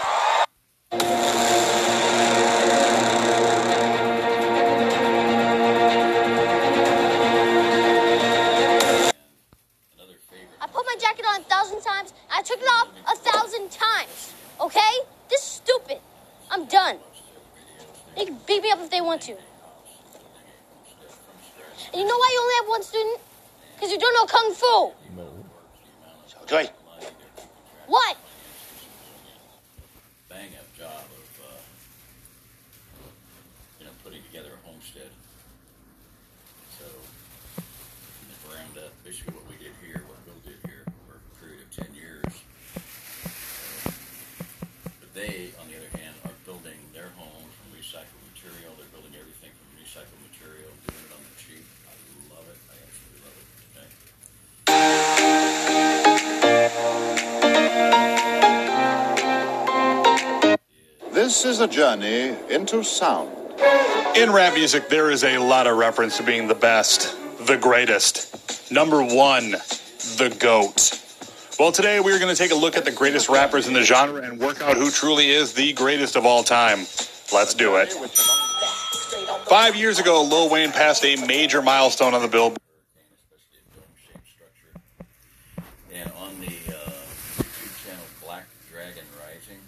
I 10.59 10.67
put 10.73 10.87
my 10.87 10.97
jacket 10.99 11.27
on 11.29 11.41
a 11.41 11.45
thousand 11.45 11.83
times. 11.83 12.15
I 12.35 12.43
took 12.43 12.59
it 12.59 12.67
off 12.67 12.89
a 13.13 13.17
thousand 13.17 13.71
times. 13.71 14.33
Okay? 14.59 14.81
This 15.29 15.43
is 15.43 15.61
stupid. 15.63 15.99
I'm 16.55 16.67
done. 16.67 16.99
They 18.17 18.27
can 18.27 18.39
beat 18.47 18.63
me 18.63 18.71
up 18.71 18.79
if 18.79 18.89
they 18.89 19.01
want 19.01 19.23
to. 19.23 19.33
And 19.33 19.41
you 22.01 22.07
know 22.07 22.17
why 22.17 22.31
you 22.33 22.41
only 22.41 22.55
have 22.61 22.69
one 22.69 22.83
student? 22.85 23.21
Because 23.75 23.91
you 23.91 23.99
don't 23.99 24.15
know 24.15 24.25
kung 24.27 24.55
fu. 24.55 24.93
No. 25.17 25.45
Okay. 26.43 26.71
What? 27.89 28.17
This 61.35 61.47
is 61.47 61.61
a 61.61 61.67
journey 61.67 62.37
into 62.49 62.85
sound. 62.85 63.29
In 64.17 64.33
rap 64.33 64.55
music, 64.55 64.89
there 64.89 65.11
is 65.11 65.25
a 65.25 65.39
lot 65.39 65.67
of 65.67 65.77
reference 65.77 66.17
to 66.19 66.23
being 66.23 66.47
the 66.47 66.55
best, 66.55 67.17
the 67.45 67.57
greatest, 67.57 68.71
number 68.71 69.03
one, 69.03 69.51
the 69.51 70.33
GOAT. 70.39 71.03
Well, 71.59 71.73
today 71.73 71.99
we're 71.99 72.21
going 72.21 72.33
to 72.33 72.41
take 72.41 72.53
a 72.53 72.55
look 72.55 72.77
at 72.77 72.85
the 72.85 72.93
greatest 72.93 73.29
rappers 73.29 73.67
in 73.67 73.75
the 73.75 73.83
genre 73.83 74.23
and 74.23 74.39
work 74.39 74.63
out 74.63 74.77
who 74.77 74.93
truly 74.93 75.29
is 75.29 75.53
the 75.53 75.73
greatest 75.73 76.15
of 76.15 76.25
all 76.25 76.45
time. 76.45 76.87
Let's 77.33 77.53
do 77.53 77.79
it. 77.79 77.93
Five 79.49 79.75
years 79.75 79.99
ago, 79.99 80.23
Lil 80.23 80.49
Wayne 80.49 80.71
passed 80.71 81.05
a 81.05 81.17
major 81.27 81.61
milestone 81.61 82.15
on 82.15 82.23
the 82.23 82.29
Billboard. 82.29 82.61
And 85.93 86.13
on 86.13 86.39
the 86.39 86.47
uh, 86.47 86.91
YouTube 87.43 87.85
channel 87.85 88.05
Black 88.23 88.47
Dragon 88.71 89.03
Rising, 89.19 89.59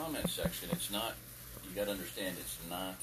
comment 0.00 0.30
section, 0.30 0.68
it's 0.72 0.90
not. 0.90 1.14
You 1.62 1.68
got 1.80 1.86
to 1.86 1.92
understand, 1.92 2.36
it's 2.38 2.58
not 2.68 2.94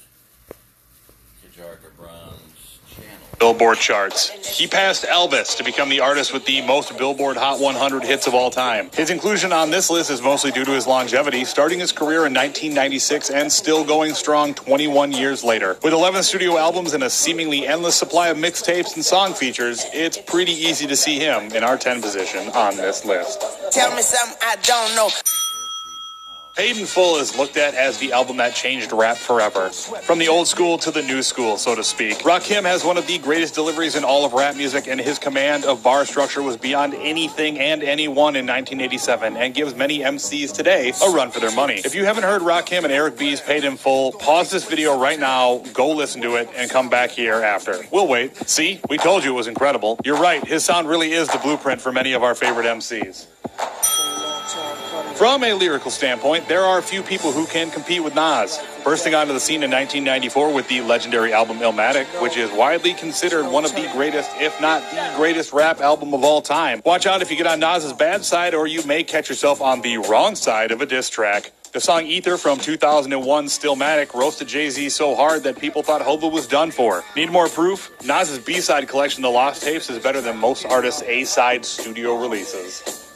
Kajar 1.42 1.78
Gibran's 1.82 2.78
channel. 2.88 3.10
Billboard 3.40 3.78
charts. 3.78 4.28
He 4.56 4.68
passed 4.68 5.02
Elvis 5.02 5.56
to 5.56 5.64
become 5.64 5.88
the 5.88 5.98
artist 5.98 6.32
with 6.32 6.46
the 6.46 6.62
most 6.62 6.96
Billboard 6.96 7.36
Hot 7.36 7.58
100 7.58 8.04
hits 8.04 8.28
of 8.28 8.34
all 8.34 8.52
time. 8.52 8.88
His 8.94 9.10
inclusion 9.10 9.52
on 9.52 9.72
this 9.72 9.90
list 9.90 10.12
is 10.12 10.22
mostly 10.22 10.52
due 10.52 10.64
to 10.64 10.70
his 10.70 10.86
longevity, 10.86 11.44
starting 11.44 11.80
his 11.80 11.90
career 11.90 12.26
in 12.26 12.32
1996 12.32 13.30
and 13.30 13.50
still 13.50 13.84
going 13.84 14.14
strong 14.14 14.54
21 14.54 15.10
years 15.10 15.42
later. 15.42 15.76
With 15.82 15.92
11 15.92 16.22
studio 16.22 16.56
albums 16.56 16.94
and 16.94 17.02
a 17.02 17.10
seemingly 17.10 17.66
endless 17.66 17.96
supply 17.96 18.28
of 18.28 18.36
mixtapes 18.36 18.94
and 18.94 19.04
song 19.04 19.34
features, 19.34 19.86
it's 19.92 20.18
pretty 20.18 20.52
easy 20.52 20.86
to 20.86 20.94
see 20.94 21.18
him 21.18 21.50
in 21.50 21.64
our 21.64 21.76
10 21.76 22.00
position 22.00 22.48
on 22.50 22.76
this 22.76 23.04
list. 23.04 23.44
Tell 23.72 23.92
me 23.96 24.02
something 24.02 24.38
I 24.40 24.54
don't 24.62 24.94
know. 24.94 25.10
Paid 26.58 26.76
in 26.76 26.86
Full 26.86 27.18
is 27.18 27.38
looked 27.38 27.56
at 27.56 27.74
as 27.74 27.98
the 27.98 28.12
album 28.12 28.38
that 28.38 28.52
changed 28.52 28.90
rap 28.92 29.16
forever. 29.16 29.70
From 29.70 30.18
the 30.18 30.26
old 30.26 30.48
school 30.48 30.76
to 30.78 30.90
the 30.90 31.02
new 31.02 31.22
school, 31.22 31.56
so 31.56 31.76
to 31.76 31.84
speak. 31.84 32.18
Rakim 32.24 32.64
has 32.64 32.84
one 32.84 32.98
of 32.98 33.06
the 33.06 33.18
greatest 33.18 33.54
deliveries 33.54 33.94
in 33.94 34.02
all 34.02 34.24
of 34.24 34.32
rap 34.32 34.56
music, 34.56 34.88
and 34.88 35.00
his 35.00 35.20
command 35.20 35.64
of 35.64 35.84
bar 35.84 36.04
structure 36.04 36.42
was 36.42 36.56
beyond 36.56 36.94
anything 36.94 37.60
and 37.60 37.84
anyone 37.84 38.34
in 38.34 38.44
1987, 38.44 39.36
and 39.36 39.54
gives 39.54 39.76
many 39.76 40.00
MCs 40.00 40.52
today 40.52 40.92
a 41.00 41.10
run 41.10 41.30
for 41.30 41.38
their 41.38 41.52
money. 41.52 41.74
If 41.84 41.94
you 41.94 42.04
haven't 42.04 42.24
heard 42.24 42.42
Rakim 42.42 42.82
and 42.82 42.92
Eric 42.92 43.16
B's 43.18 43.40
Paid 43.40 43.62
in 43.62 43.76
Full, 43.76 44.10
pause 44.14 44.50
this 44.50 44.64
video 44.64 44.98
right 45.00 45.20
now, 45.20 45.58
go 45.74 45.92
listen 45.92 46.20
to 46.22 46.34
it, 46.34 46.48
and 46.56 46.68
come 46.68 46.90
back 46.90 47.10
here 47.10 47.34
after. 47.34 47.86
We'll 47.92 48.08
wait. 48.08 48.36
See, 48.48 48.80
we 48.90 48.98
told 48.98 49.22
you 49.22 49.30
it 49.30 49.36
was 49.36 49.46
incredible. 49.46 50.00
You're 50.04 50.18
right, 50.18 50.44
his 50.44 50.64
sound 50.64 50.88
really 50.88 51.12
is 51.12 51.28
the 51.28 51.38
blueprint 51.38 51.80
for 51.80 51.92
many 51.92 52.14
of 52.14 52.24
our 52.24 52.34
favorite 52.34 52.66
MCs. 52.66 53.26
From 55.18 55.42
a 55.42 55.52
lyrical 55.52 55.90
standpoint, 55.90 56.46
there 56.46 56.62
are 56.62 56.78
a 56.78 56.82
few 56.82 57.02
people 57.02 57.32
who 57.32 57.44
can 57.46 57.72
compete 57.72 58.04
with 58.04 58.14
Nas. 58.14 58.56
Bursting 58.84 59.16
onto 59.16 59.32
the 59.32 59.40
scene 59.40 59.64
in 59.64 59.70
1994 59.72 60.54
with 60.54 60.68
the 60.68 60.80
legendary 60.82 61.32
album 61.32 61.58
Illmatic, 61.58 62.06
which 62.22 62.36
is 62.36 62.52
widely 62.52 62.94
considered 62.94 63.44
one 63.44 63.64
of 63.64 63.74
the 63.74 63.90
greatest, 63.94 64.30
if 64.36 64.60
not 64.60 64.80
the 64.92 65.12
greatest 65.16 65.52
rap 65.52 65.80
album 65.80 66.14
of 66.14 66.22
all 66.22 66.40
time. 66.40 66.80
Watch 66.84 67.04
out 67.04 67.20
if 67.20 67.32
you 67.32 67.36
get 67.36 67.48
on 67.48 67.58
Nas's 67.58 67.92
bad 67.92 68.24
side, 68.24 68.54
or 68.54 68.68
you 68.68 68.80
may 68.84 69.02
catch 69.02 69.28
yourself 69.28 69.60
on 69.60 69.80
the 69.80 69.98
wrong 69.98 70.36
side 70.36 70.70
of 70.70 70.82
a 70.82 70.86
diss 70.86 71.10
track. 71.10 71.50
The 71.72 71.80
song 71.80 72.06
Ether 72.06 72.36
from 72.36 72.60
2001's 72.60 73.58
Stillmatic 73.58 74.14
roasted 74.14 74.46
Jay-Z 74.46 74.88
so 74.90 75.16
hard 75.16 75.42
that 75.42 75.58
people 75.58 75.82
thought 75.82 76.00
Hova 76.00 76.28
was 76.28 76.46
done 76.46 76.70
for. 76.70 77.02
Need 77.16 77.32
more 77.32 77.48
proof? 77.48 77.90
Nas's 78.04 78.38
B-side 78.38 78.86
collection, 78.86 79.22
The 79.22 79.30
Lost 79.30 79.64
Tapes, 79.64 79.90
is 79.90 79.98
better 79.98 80.20
than 80.20 80.38
most 80.38 80.64
artists' 80.64 81.02
A-side 81.02 81.64
studio 81.64 82.20
releases. 82.20 83.07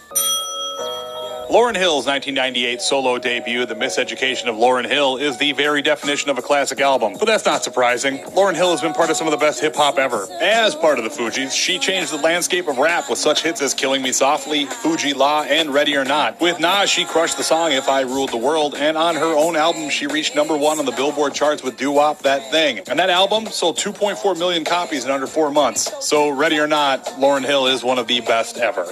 Lauryn 1.52 1.76
Hill's 1.76 2.06
1998 2.06 2.80
solo 2.80 3.18
debut, 3.18 3.66
The 3.66 3.74
Miseducation 3.74 4.46
of 4.46 4.54
Lauryn 4.54 4.88
Hill, 4.88 5.18
is 5.18 5.36
the 5.36 5.52
very 5.52 5.82
definition 5.82 6.30
of 6.30 6.38
a 6.38 6.42
classic 6.42 6.80
album. 6.80 7.14
But 7.18 7.26
that's 7.26 7.44
not 7.44 7.62
surprising. 7.62 8.20
Lauryn 8.30 8.54
Hill 8.54 8.70
has 8.70 8.80
been 8.80 8.94
part 8.94 9.10
of 9.10 9.18
some 9.18 9.26
of 9.26 9.32
the 9.32 9.36
best 9.36 9.60
hip 9.60 9.76
hop 9.76 9.98
ever. 9.98 10.26
As 10.40 10.74
part 10.74 10.98
of 10.98 11.04
the 11.04 11.10
Fugees, 11.10 11.52
she 11.52 11.78
changed 11.78 12.10
the 12.10 12.16
landscape 12.16 12.68
of 12.68 12.78
rap 12.78 13.10
with 13.10 13.18
such 13.18 13.42
hits 13.42 13.60
as 13.60 13.74
Killing 13.74 14.00
Me 14.00 14.12
Softly, 14.12 14.64
Fu-Gee-La, 14.64 15.42
and 15.42 15.74
Ready 15.74 15.94
or 15.94 16.06
Not. 16.06 16.40
With 16.40 16.58
Nas, 16.58 16.88
she 16.88 17.04
crushed 17.04 17.36
the 17.36 17.44
song 17.44 17.72
If 17.72 17.86
I 17.86 18.00
Ruled 18.00 18.30
the 18.30 18.38
World, 18.38 18.74
and 18.74 18.96
on 18.96 19.14
her 19.16 19.36
own 19.36 19.54
album, 19.54 19.90
she 19.90 20.06
reached 20.06 20.34
number 20.34 20.56
one 20.56 20.78
on 20.78 20.86
the 20.86 20.92
Billboard 20.92 21.34
charts 21.34 21.62
with 21.62 21.76
Doo 21.76 21.92
Wop 21.92 22.20
That 22.20 22.50
Thing. 22.50 22.78
And 22.88 22.98
that 22.98 23.10
album 23.10 23.44
sold 23.48 23.76
2.4 23.76 24.38
million 24.38 24.64
copies 24.64 25.04
in 25.04 25.10
under 25.10 25.26
four 25.26 25.50
months. 25.50 25.92
So, 26.02 26.30
Ready 26.30 26.58
or 26.58 26.66
Not, 26.66 27.04
Lauryn 27.18 27.44
Hill 27.44 27.66
is 27.66 27.84
one 27.84 27.98
of 27.98 28.06
the 28.06 28.22
best 28.22 28.56
ever. 28.56 28.86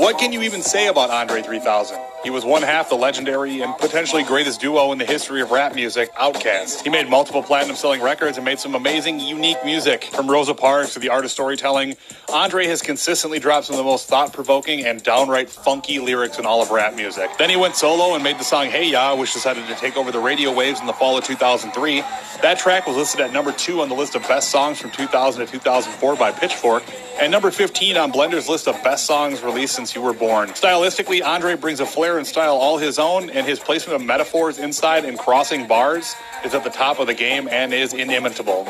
What 0.00 0.18
can 0.18 0.32
you 0.32 0.42
even 0.42 0.62
say 0.62 0.86
about 0.86 0.99
Andre 1.08 1.40
3000? 1.40 1.98
He 2.22 2.28
was 2.28 2.44
one 2.44 2.60
half 2.60 2.90
the 2.90 2.96
legendary 2.96 3.62
and 3.62 3.74
potentially 3.78 4.22
greatest 4.22 4.60
duo 4.60 4.92
in 4.92 4.98
the 4.98 5.06
history 5.06 5.40
of 5.40 5.50
rap 5.50 5.74
music, 5.74 6.14
Outkast. 6.16 6.82
He 6.82 6.90
made 6.90 7.08
multiple 7.08 7.42
platinum 7.42 7.76
selling 7.76 8.02
records 8.02 8.36
and 8.36 8.44
made 8.44 8.58
some 8.58 8.74
amazing, 8.74 9.20
unique 9.20 9.64
music. 9.64 10.04
From 10.04 10.30
Rosa 10.30 10.52
Parks 10.52 10.92
to 10.92 10.98
the 10.98 11.08
art 11.08 11.24
of 11.24 11.30
storytelling, 11.30 11.96
Andre 12.30 12.66
has 12.66 12.82
consistently 12.82 13.38
dropped 13.38 13.68
some 13.68 13.74
of 13.74 13.78
the 13.78 13.84
most 13.84 14.06
thought 14.06 14.34
provoking 14.34 14.84
and 14.84 15.02
downright 15.02 15.48
funky 15.48 15.98
lyrics 15.98 16.38
in 16.38 16.44
all 16.44 16.60
of 16.60 16.70
rap 16.70 16.94
music. 16.94 17.30
Then 17.38 17.48
he 17.48 17.56
went 17.56 17.74
solo 17.74 18.14
and 18.14 18.22
made 18.22 18.38
the 18.38 18.44
song 18.44 18.66
Hey 18.66 18.90
Ya, 18.90 19.14
which 19.14 19.32
decided 19.32 19.66
to 19.68 19.74
take 19.76 19.96
over 19.96 20.12
the 20.12 20.20
radio 20.20 20.52
waves 20.52 20.78
in 20.78 20.86
the 20.86 20.92
fall 20.92 21.16
of 21.16 21.24
2003. 21.24 22.02
That 22.42 22.58
track 22.58 22.86
was 22.86 22.96
listed 22.96 23.22
at 23.22 23.32
number 23.32 23.52
two 23.52 23.80
on 23.80 23.88
the 23.88 23.94
list 23.94 24.14
of 24.14 24.22
best 24.28 24.50
songs 24.50 24.78
from 24.78 24.90
2000 24.90 25.46
to 25.46 25.52
2004 25.52 26.16
by 26.16 26.32
Pitchfork, 26.32 26.82
and 27.20 27.30
number 27.30 27.50
15 27.50 27.96
on 27.96 28.12
Blender's 28.12 28.48
list 28.48 28.68
of 28.68 28.82
best 28.82 29.06
songs 29.06 29.42
released 29.42 29.74
since 29.74 29.94
you 29.94 30.02
were 30.02 30.14
born. 30.14 30.48
Stylistically, 30.50 31.24
Andre 31.24 31.54
brings 31.54 31.80
a 31.80 31.86
flair 31.86 32.09
and 32.18 32.26
style 32.26 32.56
all 32.56 32.78
his 32.78 32.98
own, 32.98 33.30
and 33.30 33.46
his 33.46 33.58
placement 33.58 34.00
of 34.00 34.06
metaphors 34.06 34.58
inside 34.58 35.04
and 35.04 35.18
crossing 35.18 35.66
bars 35.66 36.14
is 36.44 36.54
at 36.54 36.64
the 36.64 36.70
top 36.70 36.98
of 36.98 37.06
the 37.06 37.14
game 37.14 37.48
and 37.50 37.74
is 37.74 37.92
inimitable. 37.92 38.66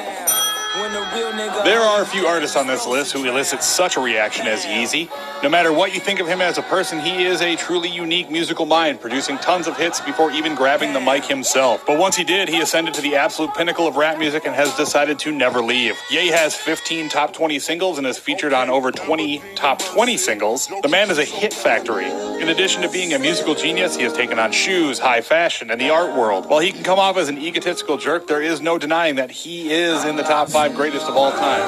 There 0.72 1.80
are 1.80 2.00
a 2.00 2.06
few 2.06 2.26
artists 2.26 2.56
on 2.56 2.68
this 2.68 2.86
list 2.86 3.12
who 3.12 3.24
elicit 3.24 3.60
such 3.60 3.96
a 3.96 4.00
reaction 4.00 4.46
as 4.46 4.64
Yeezy. 4.64 5.10
No 5.42 5.48
matter 5.48 5.72
what 5.72 5.92
you 5.92 6.00
think 6.00 6.20
of 6.20 6.28
him 6.28 6.40
as 6.40 6.58
a 6.58 6.62
person, 6.62 7.00
he 7.00 7.24
is 7.24 7.42
a 7.42 7.56
truly 7.56 7.88
unique 7.88 8.30
musical 8.30 8.66
mind, 8.66 9.00
producing 9.00 9.36
tons 9.38 9.66
of 9.66 9.76
hits 9.76 10.00
before 10.00 10.30
even 10.30 10.54
grabbing 10.54 10.92
the 10.92 11.00
mic 11.00 11.24
himself. 11.24 11.84
But 11.86 11.98
once 11.98 12.16
he 12.16 12.22
did, 12.22 12.48
he 12.48 12.60
ascended 12.60 12.94
to 12.94 13.02
the 13.02 13.16
absolute 13.16 13.52
pinnacle 13.54 13.88
of 13.88 13.96
rap 13.96 14.18
music 14.18 14.46
and 14.46 14.54
has 14.54 14.72
decided 14.76 15.18
to 15.20 15.32
never 15.32 15.60
leave. 15.60 15.98
Ye 16.08 16.28
has 16.28 16.54
15 16.54 17.08
top 17.08 17.32
20 17.32 17.58
singles 17.58 17.98
and 17.98 18.06
is 18.06 18.16
featured 18.16 18.52
on 18.52 18.70
over 18.70 18.92
20 18.92 19.42
top 19.56 19.80
20 19.80 20.16
singles. 20.16 20.68
The 20.82 20.88
man 20.88 21.10
is 21.10 21.18
a 21.18 21.24
hit 21.24 21.52
factory. 21.52 22.06
In 22.40 22.48
addition 22.48 22.82
to 22.82 22.88
being 22.88 23.12
a 23.12 23.18
musical 23.30 23.54
genius, 23.54 23.94
he 23.94 24.02
has 24.02 24.12
taken 24.12 24.40
on 24.40 24.50
shoes, 24.50 24.98
high 24.98 25.20
fashion, 25.20 25.70
and 25.70 25.80
the 25.80 25.88
art 25.88 26.16
world. 26.16 26.46
While 26.46 26.58
he 26.58 26.72
can 26.72 26.82
come 26.82 26.98
off 26.98 27.16
as 27.16 27.28
an 27.28 27.38
egotistical 27.38 27.96
jerk, 27.96 28.26
there 28.26 28.42
is 28.42 28.60
no 28.60 28.76
denying 28.76 29.14
that 29.14 29.30
he 29.30 29.70
is 29.70 30.04
in 30.04 30.16
the 30.16 30.24
top 30.24 30.48
five 30.48 30.74
greatest 30.74 31.06
of 31.06 31.16
all 31.16 31.30
time. 31.30 31.62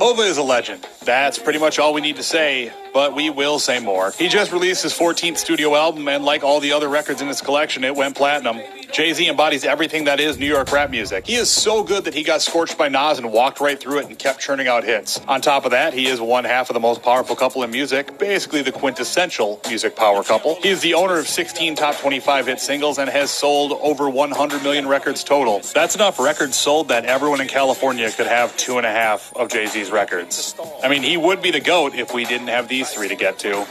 Hova 0.00 0.22
is 0.22 0.36
a 0.36 0.42
legend. 0.42 0.84
That's 1.04 1.38
pretty 1.38 1.58
much 1.58 1.78
all 1.78 1.94
we 1.94 2.02
need 2.02 2.16
to 2.16 2.22
say, 2.22 2.72
but 2.92 3.14
we 3.14 3.30
will 3.30 3.58
say 3.58 3.80
more. 3.80 4.10
He 4.12 4.28
just 4.28 4.52
released 4.52 4.82
his 4.82 4.92
14th 4.92 5.38
studio 5.38 5.74
album, 5.74 6.06
and 6.08 6.24
like 6.24 6.42
all 6.44 6.60
the 6.60 6.72
other 6.72 6.88
records 6.88 7.22
in 7.22 7.28
his 7.28 7.40
collection, 7.40 7.84
it 7.84 7.96
went 7.96 8.16
platinum. 8.16 8.60
Jay 8.92 9.12
Z 9.12 9.28
embodies 9.28 9.64
everything 9.64 10.04
that 10.04 10.18
is 10.18 10.36
New 10.36 10.46
York 10.46 10.70
rap 10.72 10.90
music. 10.90 11.24
He 11.26 11.36
is 11.36 11.48
so 11.48 11.84
good 11.84 12.04
that 12.04 12.12
he 12.12 12.24
got 12.24 12.42
scorched 12.42 12.76
by 12.76 12.88
Nas 12.88 13.18
and 13.18 13.32
walked 13.32 13.60
right 13.60 13.78
through 13.78 14.00
it 14.00 14.06
and 14.06 14.18
kept 14.18 14.40
churning 14.40 14.66
out 14.66 14.82
hits. 14.82 15.20
On 15.28 15.40
top 15.40 15.64
of 15.64 15.70
that, 15.70 15.94
he 15.94 16.06
is 16.08 16.20
one 16.20 16.42
half 16.44 16.68
of 16.70 16.74
the 16.74 16.80
most 16.80 17.00
powerful 17.02 17.36
couple 17.36 17.62
in 17.62 17.70
music, 17.70 18.18
basically 18.18 18.62
the 18.62 18.72
quintessential 18.72 19.60
music 19.68 19.94
power 19.94 20.24
couple. 20.24 20.56
He 20.56 20.70
is 20.70 20.80
the 20.80 20.94
owner 20.94 21.18
of 21.18 21.28
16 21.28 21.76
top 21.76 21.96
25 21.98 22.46
hit 22.48 22.60
singles 22.60 22.98
and 22.98 23.08
has 23.08 23.30
sold 23.30 23.72
over 23.80 24.10
100 24.10 24.62
million 24.64 24.88
records 24.88 25.22
total. 25.22 25.60
That's 25.72 25.94
enough 25.94 26.18
records 26.18 26.56
sold 26.56 26.88
that 26.88 27.04
everyone 27.04 27.40
in 27.40 27.48
California 27.48 28.10
could 28.10 28.26
have 28.26 28.56
two 28.56 28.76
and 28.76 28.86
a 28.86 28.90
half 28.90 29.32
of 29.36 29.50
Jay 29.50 29.66
Z's 29.66 29.92
records. 29.92 30.56
I 30.82 30.88
mean, 30.88 30.99
he 31.04 31.16
would 31.16 31.42
be 31.42 31.50
the 31.50 31.60
GOAT 31.60 31.94
if 31.94 32.12
we 32.12 32.24
didn't 32.24 32.48
have 32.48 32.68
these 32.68 32.90
three 32.90 33.08
to 33.08 33.16
get 33.16 33.38
to. 33.40 33.66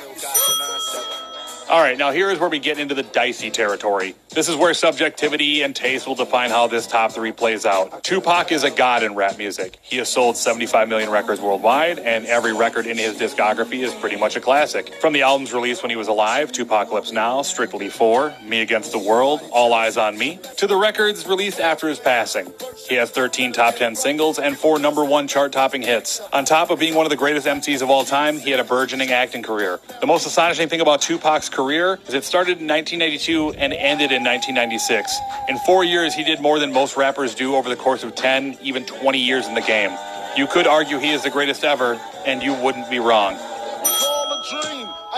All 1.70 1.80
right, 1.80 2.00
now 2.00 2.10
here 2.10 2.32
is 2.32 2.40
where 2.40 2.50
we 2.50 2.58
get 2.58 2.80
into 2.80 2.96
the 2.96 3.04
dicey 3.04 3.52
territory. 3.52 4.16
This 4.30 4.50
is 4.50 4.56
where 4.56 4.74
subjectivity 4.74 5.62
and 5.62 5.76
taste 5.76 6.08
will 6.08 6.16
define 6.16 6.50
how 6.50 6.66
this 6.66 6.88
top 6.88 7.12
three 7.12 7.32
plays 7.32 7.64
out. 7.64 8.04
Tupac 8.04 8.52
is 8.52 8.64
a 8.64 8.72
god 8.72 9.04
in 9.04 9.14
rap 9.14 9.38
music. 9.38 9.78
He 9.84 9.98
has 9.98 10.10
sold 10.10 10.36
75 10.36 10.90
million 10.90 11.12
records 11.12 11.40
worldwide, 11.40 12.00
and 12.00 12.26
every 12.26 12.54
record 12.54 12.88
in 12.88 12.98
his 12.98 13.18
discography 13.18 13.84
is 13.84 13.94
pretty 13.94 14.16
much 14.16 14.36
a 14.36 14.40
classic. 14.40 14.96
From 14.96 15.14
the 15.14 15.22
albums 15.22 15.54
released 15.54 15.84
when 15.84 15.92
he 15.92 15.96
was 15.96 16.08
alive, 16.08 16.52
Tupacalypse 16.52 17.14
Now, 17.14 17.44
Strictly 17.44 17.90
4, 17.90 18.34
Me 18.46 18.62
Against 18.62 18.92
the 18.92 18.98
World, 18.98 19.42
All 19.52 19.70
Eyez 19.72 20.02
on 20.02 20.18
Me, 20.18 20.40
to 20.58 20.66
the 20.66 20.76
records 20.76 21.28
released 21.28 21.60
after 21.60 21.88
his 21.88 22.00
passing. 22.00 22.52
He 22.88 22.96
has 22.96 23.12
13 23.12 23.54
top 23.54 23.76
10 23.76 23.96
singles 23.96 24.40
and 24.40 24.58
four 24.58 24.80
number 24.80 25.06
one 25.06 25.28
chart 25.28 25.52
topping 25.52 25.84
hits. 25.84 26.20
On 26.34 26.46
top 26.46 26.72
of 26.72 26.80
being 26.80 26.96
one 26.96 27.06
of 27.06 27.12
the 27.12 27.16
greatest 27.16 27.46
MCs 27.46 27.84
of 27.84 27.92
all 27.92 28.06
time, 28.06 28.40
he 28.40 28.50
had 28.50 28.60
a 28.60 28.64
burgeoning 28.64 29.12
acting 29.12 29.44
career. 29.44 29.80
The 30.02 30.08
most 30.08 30.26
astonishing 30.26 30.68
thing 30.68 30.82
about 30.82 31.02
Tupac's 31.02 31.48
career 31.48 31.59
is 32.08 32.14
it 32.14 32.24
started 32.24 32.60
in 32.60 32.68
1992 32.68 33.52
and 33.60 33.74
ended 33.74 34.12
in 34.12 34.24
1996. 34.24 35.20
In 35.48 35.58
four 35.60 35.84
years, 35.84 36.16
he 36.16 36.24
did 36.24 36.40
more 36.40 36.58
than 36.60 36.72
most 36.72 36.96
rappers 36.98 37.36
do 37.36 37.56
over 37.56 37.70
the 37.70 37.76
course 37.76 38.04
of 38.04 38.16
10, 38.16 38.58
even 38.62 38.86
20 38.86 39.20
years 39.20 39.46
in 39.48 39.54
the 39.54 39.62
game. 39.62 39.92
You 40.38 40.48
could 40.48 40.68
argue 40.68 41.00
he 41.00 41.12
is 41.12 41.24
the 41.24 41.30
greatest 41.30 41.64
ever, 41.64 42.00
and 42.26 42.42
you 42.42 42.54
wouldn't 42.54 42.90
be 42.90 43.00
wrong. 43.00 43.34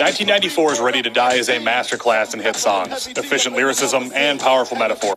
1994 0.01 0.73
is 0.73 0.79
Ready 0.79 1.01
to 1.03 1.09
Die 1.09 1.33
is 1.35 1.49
a 1.49 1.59
masterclass 1.59 2.33
in 2.33 2.39
hit 2.39 2.55
songs, 2.55 3.07
efficient 3.07 3.55
lyricism, 3.55 4.11
and 4.15 4.39
powerful 4.39 4.77
metaphor. 4.77 5.15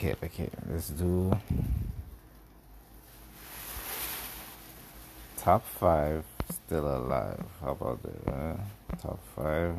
Okay, 0.00 0.16
okay, 0.24 0.48
let's 0.72 0.88
do 0.88 1.30
top 5.36 5.62
five 5.76 6.24
still 6.48 6.88
alive. 6.88 7.44
How 7.60 7.72
about 7.72 8.00
that? 8.04 8.32
Uh, 8.32 8.56
top 8.96 9.20
five 9.36 9.74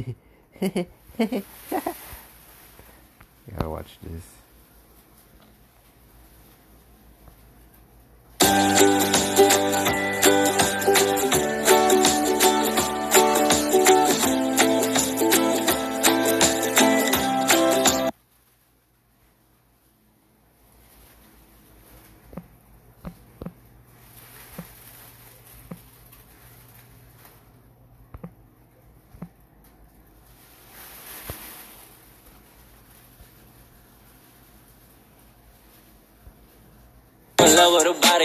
Gotta 3.51 3.69
watch 3.69 3.99
this. 4.03 4.42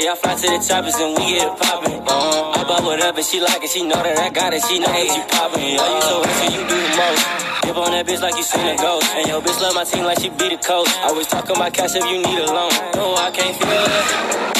I 0.06 0.14
fly 0.14 0.36
to 0.38 0.46
the 0.46 0.62
choppers 0.62 0.94
and 1.02 1.18
we 1.18 1.34
get 1.34 1.50
it 1.50 1.58
poppin'. 1.58 1.98
I 2.06 2.62
bought 2.70 2.86
whatever 2.86 3.24
she 3.26 3.42
like 3.42 3.64
it, 3.66 3.72
she 3.74 3.82
know 3.82 3.98
that 3.98 4.14
I 4.22 4.30
got 4.30 4.54
it, 4.54 4.62
she 4.70 4.78
know 4.78 4.86
that 4.94 5.10
you 5.10 5.24
poppin'. 5.26 5.58
Yeah, 5.58 5.82
you 5.82 6.02
so 6.06 6.22
rich, 6.22 6.54
you 6.54 6.62
do 6.70 6.78
the 6.78 6.92
most. 6.94 7.24
Dip 7.66 7.78
on 7.82 7.90
that 7.98 8.06
bitch 8.06 8.22
like 8.22 8.38
you 8.38 8.46
seen 8.46 8.62
a 8.62 8.78
ghost. 8.78 9.10
And 9.18 9.26
yo, 9.26 9.42
bitch 9.42 9.58
love 9.58 9.74
my 9.74 9.90
team 9.90 10.06
like 10.06 10.22
she 10.22 10.30
be 10.30 10.54
the 10.54 10.62
coach. 10.62 10.86
I 11.02 11.10
was 11.10 11.26
talking 11.26 11.58
about 11.58 11.74
cash 11.74 11.98
if 11.98 12.06
you 12.06 12.22
need 12.22 12.38
a 12.38 12.46
loan. 12.46 12.70
No, 12.94 13.18
I 13.18 13.34
can't 13.34 13.58
feel 13.58 13.86
it. 13.90 14.06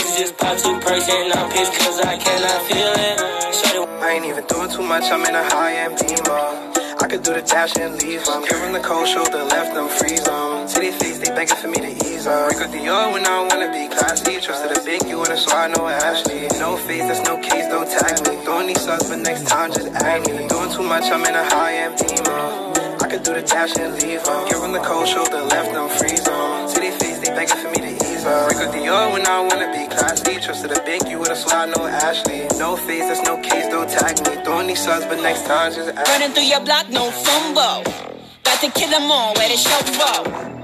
This 0.02 0.18
just 0.18 0.34
pop 0.42 0.58
two 0.58 0.74
perks 0.82 1.06
and 1.06 1.30
I'm 1.30 1.46
pissed 1.54 1.78
cause 1.86 2.02
I 2.02 2.18
cannot 2.18 2.60
feel 2.66 2.94
it. 2.98 3.16
Shut 3.54 3.78
I 4.02 4.18
ain't 4.18 4.26
even 4.26 4.42
doing 4.50 4.74
too 4.74 4.82
much, 4.82 5.06
I'm 5.14 5.22
in 5.22 5.38
a 5.38 5.46
high 5.54 5.86
end 5.86 6.02
beamer. 6.02 6.74
I 6.98 7.06
could 7.06 7.22
do 7.22 7.38
the 7.38 7.46
dash 7.46 7.78
and 7.78 7.94
leave 8.02 8.26
them. 8.26 8.42
Here 8.42 8.58
on 8.66 8.74
the 8.74 8.82
cold 8.82 9.06
shoulder, 9.06 9.46
left 9.54 9.78
them 9.78 9.86
freeze 9.86 10.26
them. 10.26 10.66
Their 10.66 10.92
face, 10.98 11.22
they 11.22 11.30
begging 11.30 11.62
for 11.62 11.70
me 11.70 11.80
to 11.86 11.94
ease 11.94 12.07
up. 12.28 12.52
Rick 12.52 12.60
with 12.60 12.72
the 12.72 12.88
O 12.90 13.12
when 13.14 13.26
I 13.26 13.42
wanna 13.48 13.72
be 13.72 13.88
classy. 13.88 14.40
Trusted 14.40 14.78
a 14.78 14.82
big 14.84 15.08
you 15.08 15.24
and 15.24 15.34
a 15.34 15.38
so 15.38 15.52
I 15.56 15.68
know 15.68 15.88
Ashley. 15.88 16.48
No 16.60 16.78
face, 16.78 17.08
that's 17.08 17.24
no 17.28 17.38
case, 17.38 17.68
don't 17.68 17.90
tag 17.90 18.16
me. 18.28 18.44
Throwing 18.44 18.68
these 18.68 18.82
sucks, 18.82 19.10
but 19.10 19.20
next 19.20 19.48
time 19.48 19.72
just 19.72 19.88
add 19.96 20.28
me. 20.28 20.48
Doing 20.48 20.72
too 20.72 20.84
much, 20.84 21.06
I'm 21.12 21.24
in 21.26 21.36
a 21.36 21.44
high 21.44 21.74
end 21.74 21.96
beamer. 21.98 22.40
I 23.04 23.08
could 23.10 23.24
do 23.24 23.34
the 23.34 23.42
dash 23.42 23.76
and 23.78 23.94
leave 24.02 24.24
them. 24.24 24.48
Here 24.48 24.60
on 24.60 24.74
the 24.74 24.80
cold 24.80 25.08
shoulder, 25.08 25.42
left 25.44 25.72
them 25.74 25.90
freeze 25.90 26.24
them. 26.24 26.68
To 26.68 26.92
face, 27.00 27.20
they 27.20 27.32
begging 27.32 27.58
for 27.58 27.70
me 27.70 27.80
to 27.88 27.94
ease 27.96 28.26
up. 28.26 28.50
Rick 28.50 28.60
with 28.60 28.74
the 28.74 28.88
O 28.90 29.14
when 29.14 29.26
I 29.26 29.40
wanna 29.42 29.72
be 29.72 29.88
classy. 29.88 30.40
Trusted 30.40 30.72
a 30.72 30.82
big 30.84 31.08
you 31.08 31.20
with 31.20 31.30
a 31.30 31.36
so 31.36 31.50
I 31.50 31.66
know 31.68 31.88
Ashley. 31.88 32.48
No 32.60 32.76
face, 32.76 33.08
that's 33.08 33.24
no 33.24 33.38
case, 33.42 33.68
don't 33.70 33.90
tag 33.90 34.20
me. 34.28 34.44
Throwing 34.44 34.68
these 34.68 34.84
sucks, 34.84 35.06
but 35.06 35.22
next 35.22 35.46
time 35.46 35.72
just 35.74 35.90
add. 35.90 36.08
Running 36.08 36.32
through 36.32 36.50
your 36.54 36.62
block, 36.62 36.90
no 36.90 37.10
fumble. 37.12 37.84
Got 38.44 38.62
to 38.62 38.70
kill 38.72 38.90
them 38.90 39.12
all, 39.12 39.34
where 39.36 39.50
the 39.50 39.58
show 39.58 39.80
go. 40.00 40.57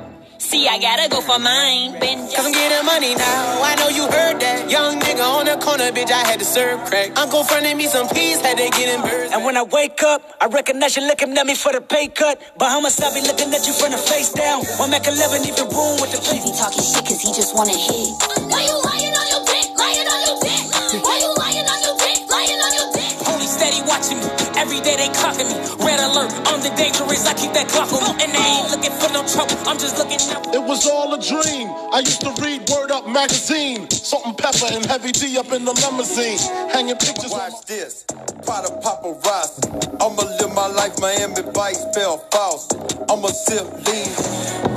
See, 0.43 0.67
I 0.67 0.77
gotta 0.77 1.07
go 1.07 1.21
for 1.21 1.39
mine. 1.39 1.95
Been 2.03 2.19
Cause 2.27 2.45
I'm 2.45 2.51
getting 2.51 2.85
money 2.85 3.15
now. 3.15 3.63
I 3.63 3.75
know 3.79 3.87
you 3.87 4.03
heard 4.11 4.43
that. 4.43 4.69
Young 4.69 4.99
nigga 4.99 5.23
on 5.23 5.45
the 5.47 5.55
corner, 5.63 5.87
bitch, 5.95 6.11
I 6.11 6.27
had 6.27 6.39
to 6.39 6.45
serve 6.45 6.83
crack. 6.83 7.17
Uncle 7.17 7.45
fronted 7.45 7.77
me 7.77 7.87
some 7.87 8.09
peas, 8.09 8.41
had 8.41 8.57
to 8.57 8.67
get 8.75 8.91
in 8.91 9.01
birds. 9.01 9.31
And 9.31 9.45
when 9.45 9.55
I 9.55 9.63
wake 9.63 10.03
up, 10.03 10.21
I 10.41 10.47
recognize 10.47 10.97
you 10.97 11.07
looking 11.07 11.31
at 11.37 11.45
me 11.47 11.55
for 11.55 11.71
the 11.71 11.79
pay 11.79 12.09
cut. 12.09 12.43
Bahamas, 12.59 12.99
I 12.99 13.13
be 13.15 13.21
looking 13.25 13.55
at 13.55 13.65
you 13.65 13.71
from 13.71 13.91
the 13.95 13.97
face 13.97 14.33
down. 14.33 14.65
One 14.83 14.91
Mac 14.91 15.07
11, 15.07 15.47
even 15.47 15.63
room 15.71 15.95
with 16.03 16.11
the 16.11 16.19
He 16.19 16.51
talking 16.59 16.83
shit 16.83 17.07
cause 17.07 17.21
he 17.23 17.31
just 17.31 17.55
wanna 17.55 17.71
hit. 17.71 18.11
Why 18.51 18.67
you 18.67 18.75
lying 18.83 19.15
on 19.15 19.27
your 19.31 19.43
dick? 19.47 19.67
Lying 19.79 20.07
on 20.11 20.19
your 20.27 20.37
dick? 20.43 20.63
Why 21.07 21.15
you 21.23 21.31
lying 21.39 21.67
on 21.71 21.79
your 21.87 21.95
dick? 22.03 22.19
Lying 22.27 22.59
on 22.59 22.71
your 22.75 22.89
dick? 22.91 23.13
Homie 23.23 23.47
steady 23.47 23.79
watching 23.87 24.19
me. 24.19 24.42
Every 24.57 24.79
day 24.81 24.95
they 24.95 25.09
clocking 25.15 25.49
me. 25.49 25.57
Red 25.83 25.99
alert, 25.99 26.31
I'm 26.47 26.61
the 26.61 26.71
dangerous. 26.77 27.25
I 27.27 27.33
keep 27.33 27.53
that 27.53 27.67
clock 27.69 27.91
on 27.93 28.01
me. 28.03 28.23
And 28.23 28.31
they 28.33 28.39
ain't 28.39 28.69
looking 28.71 28.93
for 28.99 29.09
no 29.13 29.25
trouble. 29.27 29.57
I'm 29.67 29.77
just 29.77 29.97
looking 29.97 30.21
out. 30.31 30.53
It 30.53 30.63
was 30.63 30.87
all 30.87 31.13
a 31.13 31.19
dream. 31.21 31.69
I 31.93 31.99
used 31.99 32.21
to 32.21 32.31
read 32.41 32.69
Word 32.69 32.91
Up 32.91 33.07
magazine. 33.07 33.89
Salt-N-Pepa 33.89 34.75
and 34.75 34.85
heavy 34.85 35.11
D 35.11 35.37
up 35.37 35.51
in 35.51 35.65
the 35.65 35.73
limousine. 35.73 36.37
Hanging 36.71 36.97
pictures. 36.97 37.31
Watch 37.31 37.65
this. 37.65 38.05
Prada 38.45 38.69
paparazzi. 38.83 39.69
I'ma 40.01 40.23
live 40.39 40.53
my 40.53 40.67
life, 40.67 40.99
Miami 40.99 41.41
Vice, 41.53 41.85
fell 41.95 42.17
false. 42.31 42.67
I'ma 43.09 43.27
sip 43.29 43.65
lean. 43.87 44.09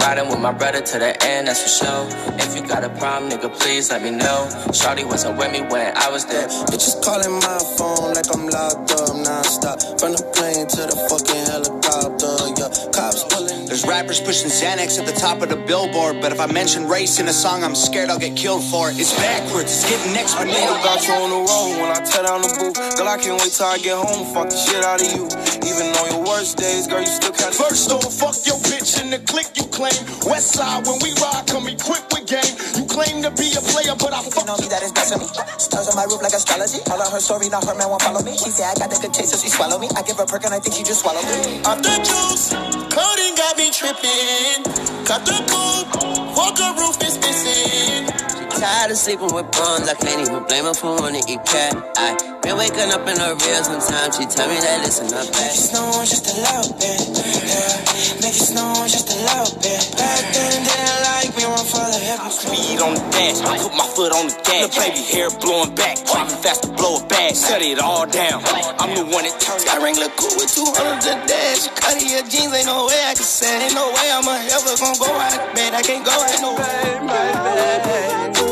Riding 0.00 0.28
with 0.28 0.40
my 0.40 0.52
brother 0.52 0.80
to 0.80 0.98
the 0.98 1.12
end, 1.24 1.48
that's 1.48 1.62
for 1.62 1.84
sure. 1.84 2.06
If 2.38 2.54
you 2.54 2.66
got 2.66 2.84
a 2.84 2.90
problem, 2.90 3.30
nigga, 3.30 3.52
please 3.58 3.90
let 3.90 4.02
me 4.02 4.10
know. 4.10 4.48
Shorty 4.72 5.04
wasn't 5.04 5.36
with 5.38 5.50
me 5.52 5.62
when 5.62 5.96
I 5.96 6.10
was 6.10 6.24
there. 6.26 6.46
Bitches 6.70 7.02
calling 7.02 7.32
my 7.40 7.58
phone 7.76 8.14
like 8.14 8.26
I'm 8.32 8.46
locked 8.46 8.92
up 8.92 9.16
non-stop. 9.16 9.65
From 9.66 10.12
the 10.14 10.22
plane 10.30 10.62
to 10.62 10.82
the 10.86 10.94
fucking 11.10 11.46
helicopter, 11.50 11.85
yeah. 12.02 12.66
Uh, 12.66 12.92
cops 12.92 13.24
pulling. 13.24 13.66
There's 13.66 13.84
rappers 13.86 14.20
pushing 14.20 14.50
Xanax 14.50 14.98
at 14.98 15.06
the 15.06 15.12
top 15.12 15.42
of 15.42 15.48
the 15.48 15.56
billboard, 15.56 16.20
but 16.20 16.32
if 16.32 16.40
I 16.40 16.46
mention 16.46 16.88
race 16.88 17.18
in 17.20 17.28
a 17.28 17.32
song, 17.32 17.64
I'm 17.64 17.74
scared 17.74 18.10
I'll 18.10 18.18
get 18.18 18.36
killed 18.36 18.64
for 18.64 18.90
it. 18.90 18.98
It's 18.98 19.14
backwards, 19.16 19.72
it's 19.72 19.88
getting 19.88 20.12
next. 20.12 20.36
I 20.36 20.44
nigga 20.46 20.76
got 20.84 21.06
you 21.06 21.14
on 21.14 21.30
the 21.30 21.42
road 21.44 21.72
when 21.80 21.90
I 21.92 22.00
tear 22.04 22.24
down 22.24 22.42
the 22.42 22.52
booth. 22.56 22.76
Girl, 22.96 23.08
I 23.08 23.18
can't 23.18 23.40
wait 23.40 23.52
till 23.52 23.66
I 23.66 23.78
get 23.78 23.96
home, 23.96 24.24
fuck 24.32 24.48
the 24.48 24.56
shit 24.56 24.82
out 24.84 25.00
of 25.00 25.08
you. 25.12 25.24
Even 25.66 25.92
on 25.98 26.06
your 26.12 26.22
worst 26.24 26.56
days, 26.56 26.86
girl, 26.86 27.00
you 27.00 27.12
still 27.12 27.32
kinda. 27.32 27.52
First 27.52 27.90
off, 27.92 28.06
fuck 28.12 28.36
your 28.46 28.56
bitch 28.64 29.00
in 29.02 29.10
the 29.10 29.20
clique 29.26 29.52
you 29.56 29.66
claim. 29.68 29.96
West 30.24 30.56
side, 30.56 30.86
when 30.86 30.98
we 31.02 31.12
ride, 31.20 31.44
come 31.46 31.68
equipped 31.68 32.12
with 32.12 32.26
game. 32.26 32.54
You 32.80 32.84
claim 32.86 33.22
to 33.22 33.30
be 33.34 33.52
a 33.56 33.62
player, 33.62 33.94
but 33.98 34.12
I 34.12 34.22
fuck 34.24 34.48
on 34.48 34.56
me, 34.60 34.68
that 34.72 34.82
is 34.82 34.92
best 34.92 35.12
of 35.12 35.20
me. 35.20 35.28
Stars 35.58 35.88
on 35.88 35.96
my 35.96 36.04
roof 36.08 36.22
like 36.22 36.32
astrology. 36.32 36.80
All 36.88 37.00
of 37.00 37.12
her 37.12 37.20
story, 37.20 37.48
now 37.48 37.60
her 37.60 37.76
man 37.76 37.88
won't 37.92 38.02
follow 38.02 38.22
me. 38.22 38.32
She 38.40 38.48
said 38.48 38.72
I 38.72 38.74
got 38.78 38.88
the 38.88 38.98
good 39.00 39.12
taste, 39.12 39.34
so 39.34 39.36
she 39.36 39.50
swallow 39.50 39.78
me. 39.78 39.88
I 39.96 40.02
give 40.02 40.16
her 40.16 40.26
perk 40.26 40.44
and 40.44 40.54
I 40.54 40.60
think 40.60 40.74
she 40.76 40.84
just 40.84 41.04
swallowed 41.04 41.26
me. 41.28 41.60
Off 41.66 41.82
the 41.86 41.96
juice, 42.08 42.50
coding 42.90 43.34
got 43.36 43.56
me 43.58 43.70
tripping. 43.70 44.64
Cut 45.06 45.24
the 45.24 45.38
coupe, 45.50 46.36
walk 46.36 46.56
the 46.56 46.70
roof 46.78 46.98
is 47.02 47.18
missing. 47.18 48.35
Tired 48.56 48.90
of 48.90 48.96
sleeping 48.96 49.28
with 49.36 49.52
bums, 49.52 49.84
I 49.84 49.92
can't 50.00 50.16
even 50.24 50.40
blame 50.48 50.64
her 50.64 50.72
for 50.72 50.96
wanting 50.96 51.20
to 51.20 51.28
eat 51.28 51.44
cat. 51.44 51.76
I 52.00 52.16
been 52.40 52.56
waking 52.56 52.88
up 52.88 53.04
in 53.04 53.20
her 53.20 53.36
real 53.36 53.60
sometimes. 53.60 54.16
She 54.16 54.24
tell 54.24 54.48
me 54.48 54.56
that 54.56 54.80
listen 54.80 55.12
up 55.12 55.28
Make 55.28 55.52
it 55.52 55.60
snow 55.60 55.92
just 56.08 56.24
a 56.24 56.40
little 56.40 56.72
bit. 56.80 56.96
Yeah. 57.04 58.24
Make 58.24 58.32
it 58.32 58.48
snow 58.48 58.72
just 58.88 59.12
a 59.12 59.18
little 59.28 59.52
bit. 59.60 59.76
Back 60.00 60.24
then, 60.32 60.56
didn't 60.64 61.00
like 61.04 61.30
me, 61.36 61.44
one 61.44 61.68
for 61.68 61.84
the 61.84 62.00
hip. 62.00 62.16
Speed 62.32 62.80
on 62.80 62.96
the 62.96 63.04
dash, 63.12 63.44
I 63.44 63.60
put 63.60 63.76
my 63.76 63.88
foot 63.92 64.12
on 64.16 64.32
the 64.32 64.36
gas. 64.40 64.72
The 64.72 64.80
baby 64.80 65.04
hair 65.04 65.28
blowing 65.36 65.76
back, 65.76 66.00
driving 66.08 66.40
fast 66.40 66.64
to 66.64 66.72
blow 66.72 67.04
it 67.04 67.12
back. 67.12 67.36
Set 67.36 67.60
it 67.60 67.76
all 67.76 68.08
down. 68.08 68.40
I'm 68.80 68.96
the 68.96 69.04
one 69.04 69.28
that 69.28 69.36
turns. 69.36 69.68
Got 69.68 69.84
ring 69.84 70.00
look 70.00 70.16
cool 70.16 70.32
with 70.40 70.48
200 70.48 70.72
to 70.72 71.12
dash. 71.28 71.68
Cut 71.76 72.00
your 72.00 72.24
jeans, 72.24 72.56
ain't 72.56 72.64
no 72.64 72.88
way 72.88 73.04
I 73.04 73.12
can 73.12 73.20
say. 73.20 73.68
Ain't 73.68 73.76
no 73.76 73.84
way 73.92 74.08
I'm 74.08 74.24
ever 74.24 74.72
gonna 74.80 74.96
go 74.96 75.12
out 75.12 75.36
of 75.36 75.44
bed. 75.52 75.76
I 75.76 75.84
can't 75.84 76.08
go 76.08 76.16
out 76.16 76.40
no 76.40 76.56
way. 76.56 78.45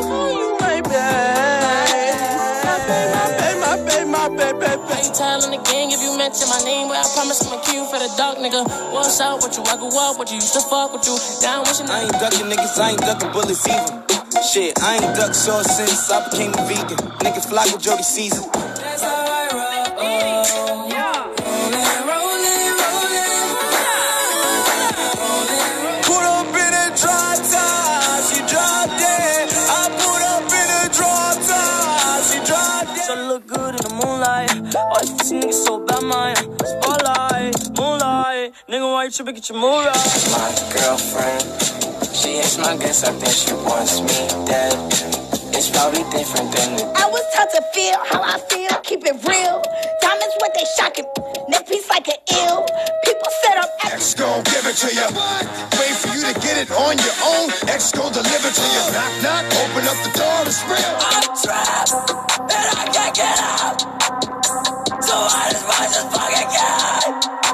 Time 5.15 5.41
in 5.47 5.51
the 5.55 5.62
gang 5.70 5.95
if 5.95 6.03
you 6.03 6.19
mention 6.19 6.51
my 6.51 6.59
name, 6.66 6.89
but 6.89 6.99
I 6.99 7.07
promise 7.15 7.39
I'ma 7.47 7.62
kill 7.62 7.82
you 7.82 7.86
for 7.86 7.99
the 8.03 8.11
dog, 8.19 8.39
nigga. 8.39 8.66
What's 8.93 9.20
up 9.20 9.43
with 9.43 9.57
you? 9.57 9.62
I 9.62 9.78
grew 9.78 9.95
up 9.95 10.19
with 10.19 10.31
you, 10.31 10.43
used 10.43 10.55
to 10.55 10.61
fuck 10.61 10.93
with 10.93 11.07
you. 11.07 11.15
Down 11.41 11.62
with 11.62 11.78
you. 11.78 11.86
I 11.86 12.03
ain't 12.03 12.19
ducking 12.19 12.51
niggas, 12.51 12.78
I 12.78 12.91
ain't 12.91 13.01
ducking 13.01 13.31
bullets 13.31 13.62
either. 13.66 14.03
Shit, 14.43 14.74
I 14.82 14.99
ain't 14.99 15.16
ducked 15.16 15.39
short 15.39 15.65
since 15.65 16.11
I 16.11 16.28
became 16.28 16.53
a 16.59 16.62
vegan. 16.66 16.99
Niggas 17.23 17.49
flock 17.49 17.70
with 17.73 17.82
Jody 17.82 18.03
Caesar. 18.03 18.43
That's 18.51 19.03
how 19.03 19.15
I 19.15 19.49
roll. 19.55 21.04
All 34.77 35.01
these 35.01 35.11
pussy 35.13 35.37
niggas 35.37 35.65
so 35.65 35.85
bad, 35.87 36.03
man. 36.03 36.37
Uh, 36.37 36.65
spotlight, 36.65 37.79
moonlight. 37.79 38.53
Nigga, 38.69 38.93
why 38.93 39.05
you 39.05 39.11
tripping? 39.11 39.35
Get 39.35 39.49
your 39.49 39.59
mood 39.59 39.87
right. 39.87 40.29
My 40.33 40.51
girlfriend, 40.75 41.43
she 42.15 42.37
hates 42.37 42.59
my 42.59 42.77
guess. 42.77 43.05
I 43.05 43.13
think 43.13 43.33
she 43.33 43.53
wants 43.55 44.01
me 44.01 44.47
dead. 44.47 45.24
It's 45.55 45.71
probably 45.71 46.03
different 46.11 46.51
than 46.51 46.75
the 46.75 46.83
I 46.99 47.07
was 47.07 47.23
taught 47.31 47.47
to 47.55 47.63
feel 47.71 47.95
how 48.11 48.21
I 48.27 48.43
feel, 48.51 48.75
keep 48.83 49.07
it 49.07 49.15
real. 49.23 49.63
Diamonds 50.03 50.35
what 50.43 50.51
they 50.51 50.67
shocking, 50.75 51.07
neck 51.49 51.69
piece 51.71 51.89
like 51.89 52.09
an 52.11 52.19
ill. 52.43 52.67
People 53.07 53.31
set 53.47 53.57
up 53.63 53.71
X 53.87 54.15
gon' 54.19 54.43
give 54.51 54.67
it 54.67 54.75
to 54.83 54.91
you. 54.91 55.07
Wait 55.79 55.95
for 55.95 56.11
you 56.11 56.27
to 56.27 56.35
get 56.43 56.59
it 56.59 56.71
on 56.75 56.99
your 56.99 57.17
own. 57.23 57.55
X 57.71 57.93
gon' 57.95 58.11
deliver 58.11 58.51
to 58.51 58.67
you. 58.67 58.83
Knock, 58.99 59.13
knock, 59.23 59.45
open 59.63 59.87
up 59.87 59.99
the 60.03 60.13
door, 60.19 60.43
it's 60.43 60.59
real. 60.67 60.91
I'm 60.99 61.23
trapped, 61.39 61.95
and 62.51 62.67
I 62.75 62.85
can't 62.91 63.15
get 63.15 63.39
out. 63.39 63.79
So 65.07 65.15
I 65.15 65.55
just 65.55 65.67
might 65.71 65.91
just 65.95 66.11
fucking 66.11 66.51
get 66.51 66.67
out. 66.83 67.15
Okay, 67.15 67.54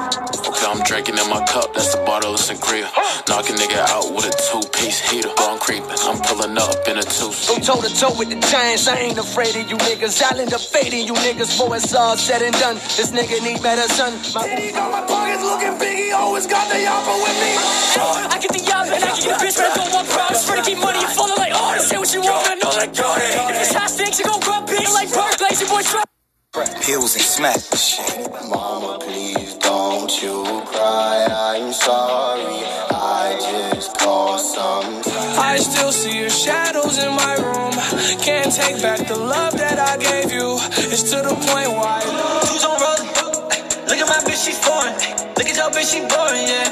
drinking 0.91 1.15
in 1.15 1.29
my 1.31 1.39
cup, 1.47 1.71
that's 1.73 1.95
the 1.95 2.03
Marvelous 2.03 2.51
and 2.51 2.59
Korea. 2.59 2.83
Knock 3.31 3.47
a 3.47 3.55
nigga 3.55 3.79
out 3.95 4.11
with 4.11 4.27
a 4.27 4.33
two 4.35 4.59
piece 4.75 4.99
heater. 4.99 5.31
Bone 5.39 5.55
creeping, 5.57 5.87
I'm 5.87 6.19
pulling 6.19 6.59
up 6.59 6.83
in 6.83 6.99
a 6.99 7.05
two 7.07 7.31
Go 7.47 7.55
toe 7.63 7.79
to 7.79 7.87
toe 7.95 8.11
with 8.19 8.27
the 8.27 8.35
giants. 8.51 8.91
I 8.91 8.99
ain't 8.99 9.17
afraid 9.17 9.55
of 9.55 9.71
you 9.71 9.77
niggas. 9.87 10.19
I'll 10.19 10.35
end 10.35 10.51
up 10.51 10.59
fading 10.59 11.07
you 11.07 11.15
niggas 11.23 11.55
before 11.55 11.79
it's 11.79 11.95
all 11.95 12.17
said 12.17 12.41
and 12.43 12.51
done. 12.59 12.75
This 12.99 13.15
nigga 13.15 13.39
need 13.39 13.63
better 13.63 13.87
son. 13.87 14.19
My 14.35 14.43
He 14.51 14.75
got 14.75 14.91
my 14.91 15.07
pockets 15.07 15.43
looking 15.47 15.79
big, 15.79 15.95
he 15.95 16.11
always 16.11 16.45
got 16.45 16.67
the 16.67 16.83
yapper 16.83 17.15
with 17.23 17.37
me. 17.39 17.51
I 18.27 18.35
get 18.43 18.51
the 18.51 18.59
yacht 18.59 18.91
and 18.91 18.99
I 18.99 19.15
get 19.15 19.23
the 19.31 19.45
bitch, 19.47 19.55
but 19.55 19.71
I 19.71 19.75
don't 19.79 19.91
want 19.95 20.07
problems. 20.11 20.43
For 20.43 20.55
to 20.59 20.61
keep 20.61 20.79
money, 20.83 20.99
you 20.99 21.07
falling 21.15 21.39
like 21.39 21.55
oh, 21.55 21.79
say 21.79 21.97
what 22.03 22.11
you 22.11 22.19
want, 22.19 22.43
I 22.51 22.55
know 22.59 22.67
that 22.67 22.91
got 22.91 23.15
it. 23.15 23.31
If 23.55 23.63
it's 23.63 23.73
hot 23.73 23.87
stinks, 23.87 24.19
you 24.19 24.25
gon' 24.27 24.43
grab 24.43 24.67
big 24.67 24.83
like 24.91 25.07
Barclays, 25.15 25.63
your 25.63 25.71
boy 25.71 25.87
Trap. 25.87 26.10
Pills 26.53 27.15
and 27.15 27.23
smack. 27.23 27.55
Mama, 28.49 28.99
please 28.99 29.53
don't 29.55 30.11
you 30.21 30.43
cry. 30.65 31.25
I'm 31.31 31.71
sorry. 31.71 32.65
I 32.91 33.37
just 33.39 33.97
caused 33.97 34.55
some. 34.55 35.01
I 35.39 35.55
still 35.59 35.93
see 35.93 36.19
your 36.19 36.29
shadows 36.29 36.97
in 36.97 37.09
my 37.15 37.35
room. 37.35 37.71
Can't 38.19 38.51
take 38.51 38.81
back 38.81 39.07
the 39.07 39.15
love 39.15 39.53
that 39.59 39.79
I 39.79 39.95
gave 39.95 40.33
you. 40.33 40.57
It's 40.91 41.03
to 41.11 41.21
the 41.23 41.35
point 41.47 41.71
why. 41.71 42.01
Who's 42.43 42.65
on 42.65 42.81
roll? 42.83 42.99
Look 43.87 43.99
at 44.03 44.09
my 44.09 44.19
bitch, 44.27 44.43
she 44.43 44.51
foreign. 44.51 44.91
Look 45.37 45.47
at 45.47 45.55
your 45.55 45.71
bitch, 45.71 45.93
she 45.93 46.01
boring, 46.03 46.47
yeah. 46.51 46.67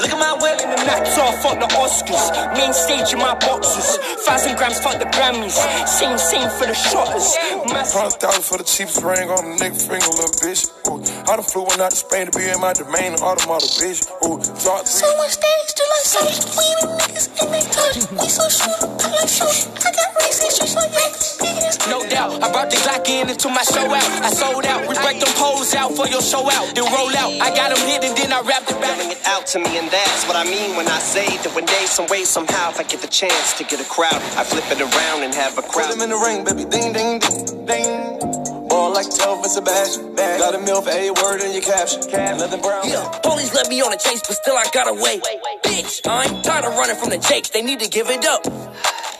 Look 0.00 0.10
at 0.12 0.18
my 0.18 0.32
whip. 0.40 0.60
And 0.64 0.72
the 0.72 0.84
Nats 0.86 1.18
off, 1.18 1.42
fuck 1.42 1.60
the 1.60 1.68
Oscars. 1.76 2.56
Main 2.56 2.72
stage 2.72 3.12
in 3.12 3.18
my 3.18 3.34
boxes. 3.34 3.98
Thousand 4.24 4.56
grams, 4.56 4.80
fuck 4.80 4.98
the 4.98 5.04
Grammys. 5.12 5.60
Same, 5.86 6.16
same 6.16 6.48
for 6.56 6.66
the 6.66 6.74
shotters. 6.74 7.36
Massive. 7.72 8.00
Hundred 8.00 8.20
thousand 8.20 8.44
for 8.44 8.58
the 8.58 8.64
cheapest 8.64 9.02
ring 9.02 9.30
on 9.30 9.42
the 9.44 9.54
nigga 9.56 9.78
finger, 9.78 10.10
little 10.12 10.36
bitch. 10.42 10.68
Ooh, 10.88 11.00
I 11.30 11.36
done 11.36 11.44
flew 11.44 11.64
one 11.64 11.80
out 11.80 11.90
to 11.92 11.96
Spain 11.96 12.26
to 12.28 12.32
be 12.38 12.44
in 12.48 12.60
my 12.60 12.72
domain, 12.72 13.14
automata, 13.20 13.66
bitch. 13.80 14.04
Ooh, 14.26 14.36
drop 14.62 14.86
So 14.86 15.08
much 15.16 15.38
stage 15.38 15.70
to 15.76 15.84
like 15.92 16.06
so 16.06 16.20
we 16.24 16.66
the 16.82 16.86
niggas 17.00 17.26
and 17.40 17.48
they 17.54 17.64
touch. 17.72 17.96
We 18.12 18.28
so 18.28 18.46
short, 18.48 18.80
I 19.00 19.06
like 19.16 19.28
short. 19.30 19.56
I 19.80 19.88
got 19.94 20.08
racist 20.20 20.60
just 20.60 20.76
like 20.76 20.92
niggas. 20.92 21.88
No 21.88 22.04
doubt, 22.08 22.42
I 22.42 22.52
brought 22.52 22.70
the 22.70 22.76
Glock 22.76 23.08
in 23.08 23.30
into 23.30 23.48
my 23.48 23.62
show 23.64 23.84
out. 23.88 24.10
I 24.24 24.30
sold 24.30 24.66
out, 24.66 24.88
we 24.88 24.94
break 25.00 25.20
them 25.20 25.32
poles 25.36 25.74
out 25.74 25.92
for 25.96 26.08
your 26.08 26.22
show 26.22 26.44
out. 26.50 26.74
Then 26.74 26.84
roll 26.92 27.12
out, 27.16 27.32
I 27.40 27.54
got 27.54 27.74
them 27.74 27.82
hit 27.88 28.04
and 28.04 28.16
then 28.16 28.32
I 28.32 28.40
wrapped 28.42 28.70
it 28.70 28.80
back. 28.80 28.98
it 29.10 29.20
out 29.26 29.46
to 29.48 29.58
me, 29.58 29.78
and 29.78 29.88
that's 29.90 30.26
what 30.26 30.36
I 30.36 30.44
mean 30.44 30.76
when 30.76 30.88
I 30.88 30.98
say 30.98 31.26
that 31.26 31.54
one 31.54 31.66
day, 31.66 31.86
some 31.86 32.06
way, 32.08 32.24
somehow, 32.24 32.70
if 32.70 32.80
I 32.80 32.84
get 32.84 33.00
the 33.00 33.08
chance 33.08 33.54
to 33.58 33.64
get 33.64 33.80
a 33.80 33.88
crowd, 33.88 34.20
I 34.36 34.44
flip 34.44 34.64
it 34.70 34.80
around 34.80 35.24
and 35.24 35.34
have 35.34 35.58
a 35.58 35.62
crowd. 35.62 35.88
Put 35.88 35.96
him 35.96 36.02
in 36.02 36.10
the 36.10 36.16
ring, 36.16 36.44
baby, 36.44 36.64
ding, 36.64 36.92
ding, 36.92 37.20
ding, 37.20 37.53
ding. 37.66 38.68
Ball 38.68 38.92
like 38.94 39.08
12 39.14 39.42
and 39.44 39.52
Sebastian. 39.52 40.14
Got 40.16 40.54
a 40.54 40.60
mill 40.60 40.82
for 40.82 40.90
a 40.90 41.10
word 41.10 41.40
in 41.42 41.52
your 41.52 41.62
caption. 41.62 42.00
Nothing 42.10 42.60
brown. 42.60 42.88
Yeah, 42.88 43.08
police 43.22 43.54
let 43.54 43.68
me 43.68 43.80
on 43.82 43.92
a 43.92 43.98
chase, 43.98 44.22
but 44.26 44.34
still 44.36 44.56
I 44.56 44.66
got 44.72 44.88
away. 44.88 45.20
Bitch, 45.62 46.06
I 46.06 46.26
ain't 46.26 46.44
tired 46.44 46.64
of 46.64 46.76
running 46.76 46.96
from 46.96 47.10
the 47.10 47.18
Jakes. 47.18 47.50
They 47.50 47.62
need 47.62 47.80
to 47.80 47.88
give 47.88 48.10
it 48.10 48.26
up. 48.26 48.46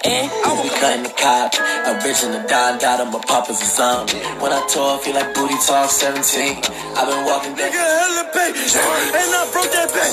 And 0.05 0.28
I 0.28 0.52
We 0.61 0.69
cutting 0.69 1.02
the 1.05 1.15
cop, 1.16 1.55
a 1.56 1.97
bitch 2.05 2.20
in 2.28 2.32
the 2.36 2.44
dime, 2.44 2.77
got 2.78 3.01
him 3.01 3.15
a 3.15 3.20
pop 3.24 3.48
as 3.48 3.56
a 3.56 3.65
zombie. 3.65 4.20
When 4.36 4.52
I 4.52 4.61
I 4.61 4.98
feel 5.01 5.15
like 5.16 5.32
booty 5.32 5.56
talk 5.65 5.89
17. 5.89 6.61
I've 6.93 7.09
been 7.09 7.24
walking 7.24 7.56
Nigga, 7.56 7.73
hella 7.73 8.28
pay. 8.36 8.52
And 8.52 9.31
I 9.32 9.48
broke 9.48 9.73
that 9.73 9.89
back. 9.97 10.12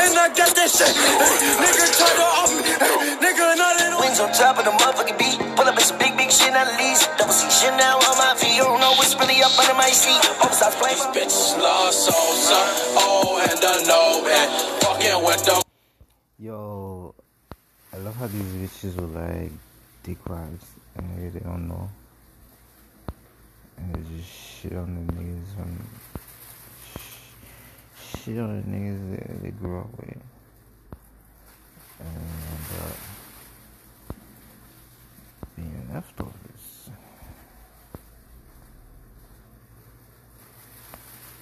And 0.00 0.16
I 0.16 0.32
got 0.32 0.56
that 0.56 0.70
shit. 0.72 0.92
Nigga, 1.60 1.84
try 1.92 2.08
to 2.08 2.26
off 2.40 2.50
me. 2.56 2.62
Nigga, 3.20 3.44
not 3.60 3.76
in 3.84 3.92
Wings 4.00 4.20
on 4.20 4.32
top 4.32 4.56
of 4.56 4.64
the 4.64 4.72
motherfucking 4.72 5.18
beat. 5.20 5.36
Pull 5.56 5.68
up 5.68 5.76
in 5.76 5.84
some 5.84 5.98
big, 6.00 6.07
big 6.18 6.30
shit, 6.30 6.52
not 6.52 6.66
least. 6.76 7.08
Double 7.16 7.32
C 7.32 7.46
shit 7.48 7.72
now 7.78 7.96
on 7.96 8.14
my 8.18 8.34
feet. 8.36 8.56
You 8.58 8.64
don't 8.66 8.80
know 8.80 8.92
what's 8.98 9.14
really 9.14 9.40
up 9.40 9.54
under 9.56 9.74
my 9.74 9.88
seat. 9.88 10.18
Oversized 10.42 10.76
play. 10.82 10.94
bitch 11.14 11.56
lost 11.62 12.04
soul, 12.04 12.34
son. 12.34 12.66
Oh, 12.98 13.38
and 13.46 13.60
I 13.62 13.76
know 13.86 14.26
it. 14.26 14.48
Fucking 14.82 15.24
with 15.24 15.42
the. 15.46 15.62
Yo, 16.40 17.14
I 17.94 17.96
love 17.98 18.16
how 18.16 18.26
these 18.26 18.52
bitches 18.60 18.94
were 19.00 19.06
like 19.06 19.52
dick 20.02 20.18
dickwads 20.24 20.66
and 20.96 21.16
maybe 21.16 21.38
they 21.38 21.44
don't 21.44 21.68
know. 21.68 21.88
And 23.76 23.94
they 23.94 24.16
just 24.16 24.28
shit 24.28 24.74
on 24.74 24.94
the 24.94 25.12
niggas 25.12 25.54
from 25.54 25.86
sh- 26.94 28.24
shit 28.24 28.38
on 28.38 28.60
the 28.60 28.66
niggas 28.66 29.00
they, 29.10 29.48
they 29.48 29.50
grew 29.50 29.80
up 29.80 29.90
with. 29.96 30.16
And 32.00 32.66
uh, 32.80 32.92
being 32.94 33.07
leftovers. 35.92 36.90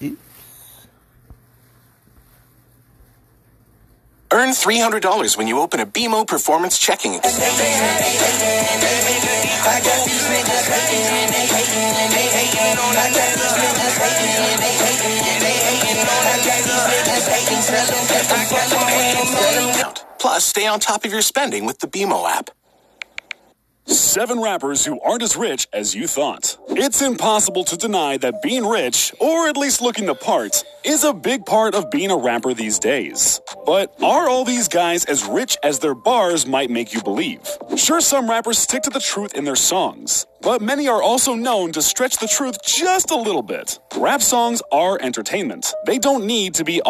Oops. 0.03 0.19
Earn 4.33 4.51
$300 4.51 5.37
when 5.37 5.47
you 5.47 5.61
open 5.61 5.81
a 5.81 5.87
BMO 5.87 6.27
Performance 6.27 6.79
Checking 6.79 7.17
account. 7.17 7.35
Plus, 20.19 20.45
stay 20.45 20.67
on 20.67 20.81
top 20.81 21.05
of 21.05 21.13
your 21.13 21.23
spending 21.23 21.65
with 21.65 21.79
the 21.79 21.87
BMO 21.87 22.29
app. 22.29 22.51
Seven 23.89 24.41
rappers 24.41 24.85
who 24.85 25.01
aren't 25.01 25.23
as 25.23 25.37
rich 25.37 25.69
as 25.73 25.95
you 25.95 26.09
thought. 26.09 26.57
It's 26.71 27.03
impossible 27.03 27.63
to 27.65 27.77
deny 27.77 28.17
that 28.17 28.43
being 28.43 28.67
rich, 28.67 29.15
or 29.21 29.47
at 29.47 29.57
least 29.57 29.81
looking 29.81 30.07
the 30.07 30.15
part, 30.15 30.65
is 30.85 31.05
a 31.05 31.15
big 31.15 31.47
part 31.47 31.75
of 31.75 31.91
being 31.91 32.11
a 32.11 32.17
rapper 32.17 32.53
these 32.53 32.81
days. 32.81 33.41
But 33.65 33.95
are 34.03 34.29
all 34.29 34.45
these 34.45 34.67
guys 34.67 35.05
as 35.05 35.25
rich 35.25 35.57
as 35.63 35.79
their 35.79 35.95
bars 35.95 36.47
might 36.47 36.69
make 36.69 36.93
you 36.93 37.03
believe? 37.03 37.47
Sure, 37.77 38.01
some 38.01 38.29
rappers 38.29 38.59
stick 38.59 38.83
to 38.83 38.91
the 38.91 39.01
truth 39.01 39.35
in 39.35 39.45
their 39.45 39.57
songs, 39.57 40.27
but 40.43 40.61
many 40.61 40.89
are 40.89 41.03
also 41.03 41.35
known 41.35 41.71
to 41.73 41.83
stretch 41.83 42.17
the 42.17 42.27
truth 42.29 42.59
just 42.65 43.13
a 43.13 43.17
little 43.17 43.43
bit. 43.43 43.79
Rap 43.97 44.21
songs 44.21 44.63
are 44.73 44.99
entertainment. 45.01 45.73
They 45.87 45.99
don't 45.99 46.27
need 46.27 46.55
to 46.55 46.65
be 46.65 46.83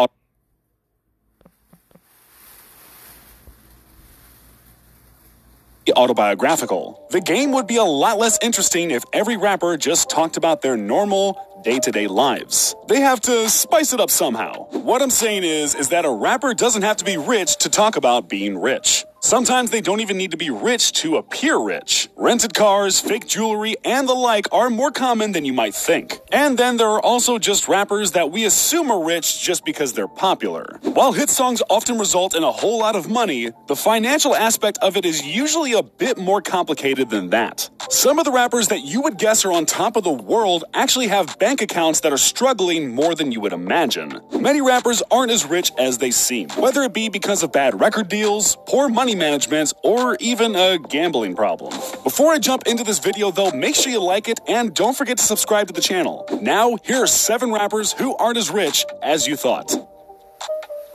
autobiographical. 5.93 7.07
The 7.11 7.21
game 7.21 7.51
would 7.53 7.67
be 7.67 7.77
a 7.77 7.83
lot 7.83 8.17
less 8.17 8.37
interesting 8.41 8.91
if 8.91 9.03
every 9.13 9.37
rapper 9.37 9.77
just 9.77 10.09
talked 10.09 10.37
about 10.37 10.61
their 10.61 10.77
normal 10.77 11.37
day-to-day 11.63 12.07
lives. 12.07 12.75
They 12.87 13.01
have 13.01 13.19
to 13.21 13.49
spice 13.49 13.93
it 13.93 13.99
up 13.99 14.09
somehow. 14.09 14.67
What 14.71 15.01
I'm 15.01 15.09
saying 15.09 15.43
is 15.43 15.75
is 15.75 15.89
that 15.89 16.05
a 16.05 16.11
rapper 16.11 16.53
doesn't 16.53 16.83
have 16.83 16.97
to 16.97 17.05
be 17.05 17.17
rich 17.17 17.57
to 17.57 17.69
talk 17.69 17.95
about 17.95 18.29
being 18.29 18.57
rich. 18.57 19.05
Sometimes 19.27 19.71
they 19.71 19.81
don't 19.81 19.99
even 19.99 20.15
need 20.15 20.31
to 20.31 20.37
be 20.37 20.49
rich 20.49 20.93
to 20.93 21.17
appear 21.17 21.57
rich. 21.57 22.07
Rented 22.15 22.53
cars, 22.53 23.01
fake 23.01 23.27
jewelry, 23.27 23.75
and 23.83 24.07
the 24.07 24.13
like 24.13 24.47
are 24.53 24.69
more 24.69 24.89
common 24.89 25.33
than 25.33 25.43
you 25.43 25.51
might 25.51 25.75
think. 25.75 26.17
And 26.31 26.57
then 26.57 26.77
there 26.77 26.87
are 26.87 27.01
also 27.01 27.37
just 27.37 27.67
rappers 27.67 28.13
that 28.13 28.31
we 28.31 28.45
assume 28.45 28.89
are 28.89 29.03
rich 29.03 29.41
just 29.41 29.65
because 29.65 29.91
they're 29.91 30.07
popular. 30.07 30.79
While 30.81 31.11
hit 31.11 31.29
songs 31.29 31.61
often 31.69 31.99
result 31.99 32.35
in 32.35 32.43
a 32.45 32.53
whole 32.53 32.79
lot 32.79 32.95
of 32.95 33.09
money, 33.09 33.51
the 33.67 33.75
financial 33.75 34.33
aspect 34.33 34.77
of 34.81 34.95
it 34.95 35.03
is 35.03 35.21
usually 35.27 35.73
a 35.73 35.83
bit 35.83 36.17
more 36.17 36.41
complicated 36.41 37.09
than 37.09 37.29
that. 37.31 37.69
Some 37.89 38.19
of 38.19 38.25
the 38.25 38.31
rappers 38.31 38.69
that 38.69 38.85
you 38.85 39.01
would 39.01 39.17
guess 39.17 39.43
are 39.43 39.51
on 39.51 39.65
top 39.65 39.97
of 39.97 40.05
the 40.05 40.11
world 40.11 40.63
actually 40.73 41.07
have 41.07 41.37
bank 41.37 41.61
accounts 41.61 41.99
that 42.01 42.13
are 42.13 42.17
struggling 42.17 42.95
more 42.95 43.13
than 43.13 43.33
you 43.33 43.41
would 43.41 43.53
imagine. 43.53 44.21
Many 44.31 44.61
rappers 44.61 45.03
aren't 45.11 45.31
as 45.31 45.45
rich 45.45 45.71
as 45.77 45.97
they 45.97 46.11
seem, 46.11 46.49
whether 46.51 46.81
it 46.83 46.93
be 46.93 47.09
because 47.09 47.43
of 47.43 47.51
bad 47.51 47.79
record 47.81 48.07
deals, 48.07 48.57
poor 48.67 48.87
money 48.87 49.16
management, 49.17 49.73
or 49.83 50.17
even 50.19 50.55
a 50.55 50.77
gambling 50.77 51.35
problem. 51.35 51.71
Before 52.03 52.31
I 52.31 52.39
jump 52.39 52.67
into 52.67 52.83
this 52.83 52.99
video 52.99 53.31
though, 53.31 53.51
make 53.51 53.75
sure 53.75 53.91
you 53.91 54.01
like 54.01 54.27
it 54.27 54.39
and 54.47 54.73
don't 54.73 54.95
forget 54.95 55.17
to 55.17 55.23
subscribe 55.23 55.67
to 55.67 55.73
the 55.73 55.81
channel. 55.81 56.25
Now, 56.41 56.77
here 56.83 57.03
are 57.03 57.07
seven 57.07 57.51
rappers 57.51 57.93
who 57.93 58.15
aren't 58.15 58.37
as 58.37 58.49
rich 58.49 58.85
as 59.01 59.27
you 59.27 59.35
thought. 59.35 59.73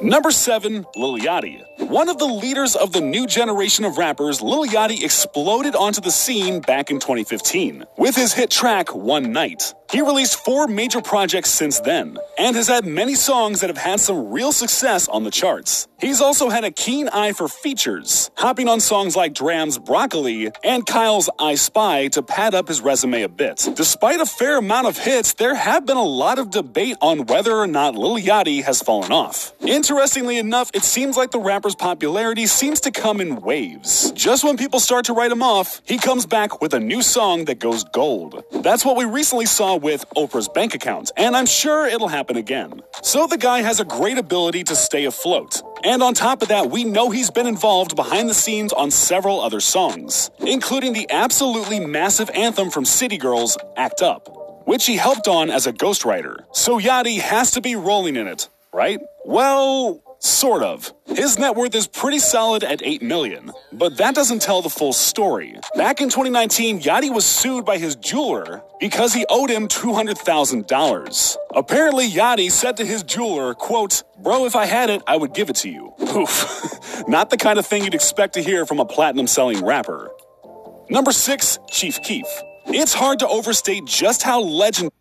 Number 0.01 0.33
7, 0.33 0.85
Lil 0.97 1.19
Yachty. 1.19 1.63
One 1.79 2.09
of 2.09 2.19
the 2.19 2.25
leaders 2.27 2.75
of 2.75 2.93
the 2.93 3.01
new 3.01 3.25
generation 3.25 3.85
of 3.85 3.99
rappers, 3.99 4.43
Lil 4.43 4.67
Yachty 4.67 5.05
exploded 5.05 5.77
onto 5.77 6.01
the 6.01 6.11
scene 6.11 6.61
back 6.61 6.91
in 6.91 6.99
2015 6.99 7.85
with 7.97 8.17
his 8.17 8.33
hit 8.33 8.51
track 8.51 8.93
One 8.95 9.33
Night. 9.33 9.75
He 9.93 10.01
released 10.01 10.43
four 10.43 10.69
major 10.69 11.03
projects 11.03 11.51
since 11.51 11.79
then 11.81 12.17
and 12.39 12.57
has 12.57 12.67
had 12.67 12.87
many 12.87 13.15
songs 13.15 13.61
that 13.61 13.69
have 13.69 13.77
had 13.77 14.01
some 14.01 14.31
real 14.31 14.51
success 14.51 15.07
on 15.07 15.25
the 15.25 15.31
charts. 15.31 15.87
He's 16.01 16.23
also 16.23 16.49
had 16.49 16.65
a 16.65 16.71
keen 16.71 17.11
eye 17.11 17.33
for 17.33 17.47
features, 17.47 18.31
hopping 18.37 18.69
on 18.69 18.81
songs 18.81 19.17
like 19.17 19.35
Dram's 19.35 19.79
Broccoli 19.79 20.51
and 20.65 20.87
Kyle's 20.87 21.29
I 21.39 21.57
Spy 21.57 22.09
to 22.09 22.23
pad 22.23 22.55
up 22.55 22.69
his 22.69 22.81
resume 22.81 23.23
a 23.23 23.29
bit. 23.29 23.69
Despite 23.77 24.21
a 24.21 24.27
fair 24.27 24.57
amount 24.57 24.87
of 24.87 24.97
hits, 24.97 25.35
there 25.35 25.55
have 25.55 25.85
been 25.85 25.99
a 25.99 26.03
lot 26.03 26.39
of 26.39 26.51
debate 26.51 26.97
on 27.03 27.27
whether 27.27 27.53
or 27.55 27.67
not 27.67 27.95
Lil 27.95 28.17
Yachty 28.17 28.65
has 28.65 28.81
fallen 28.81 29.13
off. 29.13 29.53
Interestingly 29.61 30.39
enough, 30.39 30.71
it 30.73 30.85
seems 30.85 31.19
like 31.19 31.33
the 31.33 31.39
rapper's 31.39 31.75
popularity 31.75 32.47
seems 32.47 32.81
to 32.81 32.91
come 32.91 33.21
in 33.21 33.43
waves. 33.43 34.11
Just 34.13 34.43
when 34.43 34.57
people 34.57 34.81
start 34.81 35.05
to 35.05 35.13
write 35.13 35.31
him 35.31 35.43
off, 35.43 35.83
he 35.85 35.99
comes 35.99 36.25
back 36.25 36.63
with 36.63 36.73
a 36.73 36.81
new 36.81 37.03
song 37.03 37.45
that 37.45 37.59
goes 37.59 37.85
gold. 37.85 38.43
That's 38.53 38.85
what 38.87 38.97
we 38.97 39.05
recently 39.05 39.47
saw 39.47 39.77
with 39.83 40.05
Oprah's 40.17 40.49
bank 40.49 40.75
account, 40.75 41.11
and 41.17 41.37
I'm 41.37 41.47
sure 41.47 41.87
it'll 41.87 42.09
happen 42.09 42.37
again. 42.37 42.81
So 43.03 43.27
the 43.27 43.37
guy 43.37 43.63
has 43.63 43.81
a 43.81 43.85
great 43.85 44.17
ability 44.17 44.65
to 44.65 44.77
stay 44.77 45.05
afloat. 45.05 45.61
And 45.85 46.03
on 46.03 46.15
top 46.15 46.43
of 46.43 46.49
that, 46.49 46.71
we 46.71 46.85
know 46.85 47.11
he's 47.11 47.31
been 47.31 47.47
involved 47.47 47.97
behind 47.97 48.31
the 48.31 48.35
scenes 48.35 48.73
on 48.73 48.91
several 48.91 49.41
other 49.41 49.61
songs, 49.61 50.31
including 50.39 50.93
the 50.93 51.11
absolutely 51.11 51.81
massive 51.81 52.31
anthem 52.31 52.71
from 52.71 52.85
City 52.85 53.19
Girls, 53.19 53.59
Act 53.77 54.01
Up, 54.01 54.67
which 54.67 54.87
he 54.87 54.97
helped 54.97 55.27
on 55.29 55.51
as 55.51 55.67
a 55.67 55.73
ghostwriter. 55.73 56.45
So 56.53 56.79
Yachty 56.79 57.19
has 57.19 57.51
to 57.53 57.61
be 57.61 57.75
rolling 57.75 58.17
in 58.17 58.29
it, 58.29 58.49
right? 58.73 59.01
Well, 59.25 60.01
Sort 60.25 60.63
of. 60.63 60.93
His 61.09 61.37
net 61.37 61.57
worth 61.57 61.75
is 61.75 61.89
pretty 61.89 62.21
solid 62.21 62.63
at 62.63 62.81
8 62.81 63.03
million, 63.03 63.51
but 63.73 63.97
that 63.97 64.15
doesn't 64.15 64.41
tell 64.41 64.63
the 64.63 64.71
full 64.71 64.93
story. 64.93 65.57
Back 65.75 66.01
in 66.01 66.11
2019, 66.11 66.81
Yachty 66.81 67.13
was 67.13 67.25
sued 67.25 67.65
by 67.65 67.77
his 67.77 67.97
jeweler 67.97 68.63
because 68.79 69.13
he 69.13 69.27
owed 69.29 69.51
him 69.51 69.67
$200,000. 69.67 71.37
Apparently, 71.57 72.09
Yachty 72.09 72.53
said 72.53 72.77
to 72.77 72.85
his 72.85 73.03
jeweler, 73.03 73.53
quote, 73.55 74.05
Bro, 74.21 74.45
if 74.45 74.55
I 74.55 74.67
had 74.67 74.91
it, 74.91 75.03
I 75.09 75.17
would 75.17 75.35
give 75.35 75.51
it 75.51 75.57
to 75.57 75.69
you. 75.69 75.93
Oof. 76.17 77.03
Not 77.09 77.31
the 77.31 77.37
kind 77.37 77.59
of 77.59 77.67
thing 77.67 77.83
you'd 77.83 77.95
expect 77.95 78.35
to 78.35 78.43
hear 78.45 78.65
from 78.65 78.79
a 78.79 78.85
platinum 78.85 79.27
selling 79.27 79.65
rapper. 79.65 80.09
Number 80.89 81.11
6, 81.11 81.59
Chief 81.69 82.01
Keef. 82.01 82.27
It's 82.67 82.95
hard 82.95 83.19
to 83.19 83.27
overstate 83.29 83.87
just 83.87 84.23
how 84.23 84.41
legendary 84.41 84.93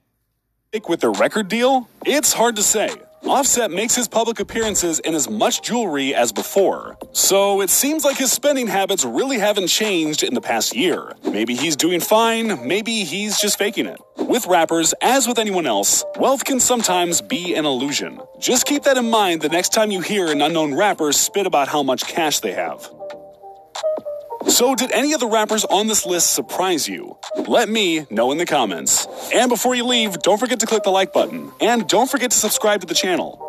with 0.88 1.02
their 1.02 1.12
record 1.12 1.48
deal. 1.48 1.88
It's 2.08 2.34
hard 2.34 2.56
to 2.56 2.64
say. 2.64 2.90
Offset 3.26 3.72
makes 3.72 3.96
his 3.96 4.08
public 4.08 4.40
appearances 4.40 5.00
in 5.00 5.14
as 5.14 5.30
much 5.30 5.62
jewelry 5.62 6.14
as 6.14 6.32
before. 6.32 6.98
So 7.12 7.62
it 7.62 7.70
seems 7.70 8.04
like 8.04 8.18
his 8.18 8.32
spending 8.32 8.68
habits 8.68 9.06
really 9.06 9.38
haven't 9.38 9.68
changed 9.68 10.24
in 10.24 10.34
the 10.34 10.42
past 10.42 10.76
year. 10.76 11.16
Maybe 11.24 11.56
he's 11.56 11.76
doing 11.76 12.00
fine, 12.00 12.68
maybe 12.68 13.04
he's 13.04 13.40
just 13.40 13.58
faking 13.58 13.86
it. 13.86 14.00
With 14.18 14.48
rappers, 14.48 14.94
as 15.02 15.28
with 15.28 15.38
anyone 15.38 15.68
else, 15.68 16.04
wealth 16.18 16.46
can 16.46 16.60
sometimes 16.60 17.22
be 17.22 17.56
an 17.56 17.66
illusion. 17.66 18.20
Just 18.40 18.66
keep 18.66 18.84
that 18.84 18.98
in 18.98 19.10
mind 19.10 19.42
the 19.42 19.50
next 19.50 19.70
time 19.70 19.92
you 19.92 20.02
hear 20.02 20.28
an 20.28 20.42
unknown 20.42 20.74
rapper 20.74 21.12
spit 21.12 21.46
about 21.46 21.68
how 21.68 21.84
much 21.84 22.06
cash 22.06 22.40
they 22.40 22.54
have. 22.54 22.90
So, 24.48 24.76
did 24.76 24.92
any 24.92 25.14
of 25.14 25.20
the 25.20 25.28
rappers 25.28 25.66
on 25.66 25.88
this 25.88 26.06
list 26.06 26.32
surprise 26.34 26.88
you? 26.88 27.18
Let 27.48 27.70
me 27.70 28.06
know 28.10 28.32
in 28.32 28.38
the 28.38 28.46
comments. 28.46 29.08
And 29.34 29.50
before 29.50 29.76
you 29.76 29.86
leave, 29.86 30.20
don't 30.20 30.40
forget 30.40 30.60
to 30.62 30.66
click 30.66 30.84
the 30.84 30.90
like 30.90 31.14
button. 31.14 31.52
And 31.62 31.88
don't 31.88 32.10
forget 32.10 32.32
to 32.32 32.38
subscribe 32.38 32.82
to 32.82 32.88
the 32.88 32.96
channel. 32.96 33.48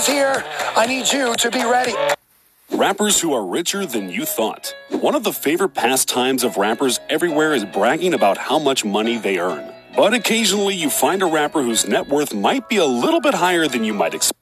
Energy's 0.00 0.14
here. 0.14 0.44
I 0.76 0.86
need 0.86 1.12
you 1.12 1.34
to 1.34 1.50
be 1.50 1.62
ready. 1.64 1.94
Rappers 2.72 3.20
who 3.20 3.34
are 3.34 3.44
richer 3.44 3.84
than 3.84 4.08
you 4.08 4.24
thought. 4.24 4.74
One 4.90 5.14
of 5.14 5.24
the 5.24 5.32
favorite 5.32 5.74
pastimes 5.74 6.42
of 6.42 6.56
rappers 6.56 7.00
everywhere 7.10 7.52
is 7.52 7.64
bragging 7.66 8.14
about 8.14 8.38
how 8.38 8.58
much 8.58 8.84
money 8.84 9.18
they 9.18 9.38
earn. 9.38 9.74
But 9.94 10.14
occasionally 10.14 10.74
you 10.74 10.88
find 10.88 11.22
a 11.22 11.26
rapper 11.26 11.62
whose 11.62 11.86
net 11.86 12.08
worth 12.08 12.32
might 12.32 12.68
be 12.68 12.76
a 12.76 12.86
little 12.86 13.20
bit 13.20 13.34
higher 13.34 13.68
than 13.68 13.84
you 13.84 13.92
might 13.92 14.14
expect. 14.14 14.39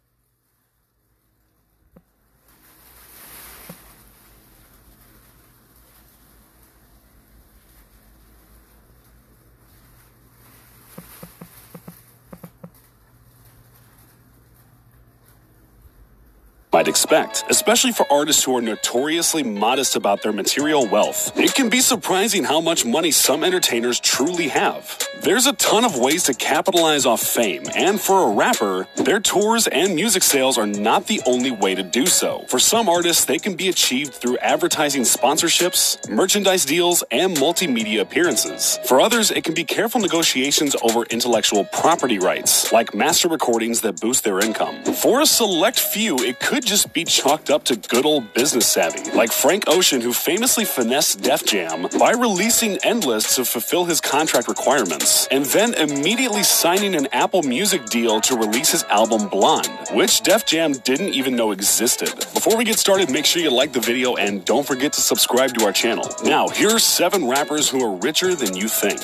Might 16.72 16.88
expect, 16.88 17.44
especially 17.48 17.92
for 17.92 18.06
artists 18.12 18.44
who 18.44 18.56
are 18.56 18.60
notoriously 18.60 19.42
modest 19.42 19.96
about 19.96 20.22
their 20.22 20.32
material 20.32 20.86
wealth. 20.86 21.32
It 21.38 21.54
can 21.54 21.68
be 21.68 21.80
surprising 21.80 22.44
how 22.44 22.60
much 22.60 22.84
money 22.84 23.10
some 23.10 23.42
entertainers 23.42 23.98
truly 24.00 24.48
have. 24.48 24.98
There's 25.22 25.46
a 25.46 25.52
ton 25.54 25.84
of 25.84 25.98
ways 25.98 26.24
to 26.24 26.34
capitalize 26.34 27.06
off 27.06 27.22
fame, 27.22 27.64
and 27.74 28.00
for 28.00 28.30
a 28.30 28.34
rapper, 28.34 28.86
their 28.96 29.20
tours 29.20 29.66
and 29.66 29.94
music 29.94 30.22
sales 30.22 30.58
are 30.58 30.66
not 30.66 31.06
the 31.06 31.20
only 31.26 31.50
way 31.50 31.74
to 31.74 31.82
do 31.82 32.06
so. 32.06 32.44
For 32.48 32.58
some 32.58 32.88
artists, 32.88 33.24
they 33.24 33.38
can 33.38 33.56
be 33.56 33.68
achieved 33.68 34.14
through 34.14 34.38
advertising 34.38 35.02
sponsorships, 35.02 36.08
merchandise 36.08 36.64
deals, 36.64 37.02
and 37.10 37.36
multimedia 37.36 38.00
appearances. 38.00 38.78
For 38.84 39.00
others, 39.00 39.30
it 39.30 39.44
can 39.44 39.54
be 39.54 39.64
careful 39.64 40.00
negotiations 40.00 40.76
over 40.82 41.04
intellectual 41.04 41.64
property 41.66 42.18
rights, 42.18 42.72
like 42.72 42.94
master 42.94 43.28
recordings 43.28 43.80
that 43.82 44.00
boost 44.00 44.24
their 44.24 44.40
income. 44.40 44.84
For 44.84 45.20
a 45.20 45.26
select 45.26 45.80
few, 45.80 46.18
it 46.18 46.40
could 46.40 46.57
just 46.64 46.92
be 46.92 47.04
chalked 47.04 47.50
up 47.50 47.64
to 47.64 47.76
good 47.76 48.06
old 48.06 48.32
business 48.34 48.66
savvy, 48.66 49.10
like 49.12 49.32
Frank 49.32 49.64
Ocean, 49.66 50.00
who 50.00 50.12
famously 50.12 50.64
finessed 50.64 51.22
Def 51.22 51.44
Jam 51.44 51.88
by 51.98 52.12
releasing 52.12 52.78
Endless 52.84 53.36
to 53.36 53.44
fulfill 53.44 53.84
his 53.84 54.00
contract 54.00 54.48
requirements, 54.48 55.26
and 55.30 55.44
then 55.46 55.74
immediately 55.74 56.42
signing 56.42 56.94
an 56.94 57.08
Apple 57.12 57.42
Music 57.42 57.84
deal 57.86 58.20
to 58.20 58.36
release 58.36 58.72
his 58.72 58.84
album 58.84 59.28
Blonde, 59.28 59.68
which 59.92 60.22
Def 60.22 60.46
Jam 60.46 60.72
didn't 60.72 61.14
even 61.14 61.36
know 61.36 61.52
existed. 61.52 62.14
Before 62.34 62.56
we 62.56 62.64
get 62.64 62.78
started, 62.78 63.10
make 63.10 63.26
sure 63.26 63.42
you 63.42 63.50
like 63.50 63.72
the 63.72 63.80
video 63.80 64.16
and 64.16 64.44
don't 64.44 64.66
forget 64.66 64.92
to 64.94 65.00
subscribe 65.00 65.54
to 65.54 65.64
our 65.64 65.72
channel. 65.72 66.08
Now, 66.24 66.48
here 66.48 66.70
are 66.70 66.78
seven 66.78 67.28
rappers 67.28 67.68
who 67.68 67.84
are 67.84 67.96
richer 67.96 68.34
than 68.34 68.56
you 68.56 68.68
think. 68.68 69.00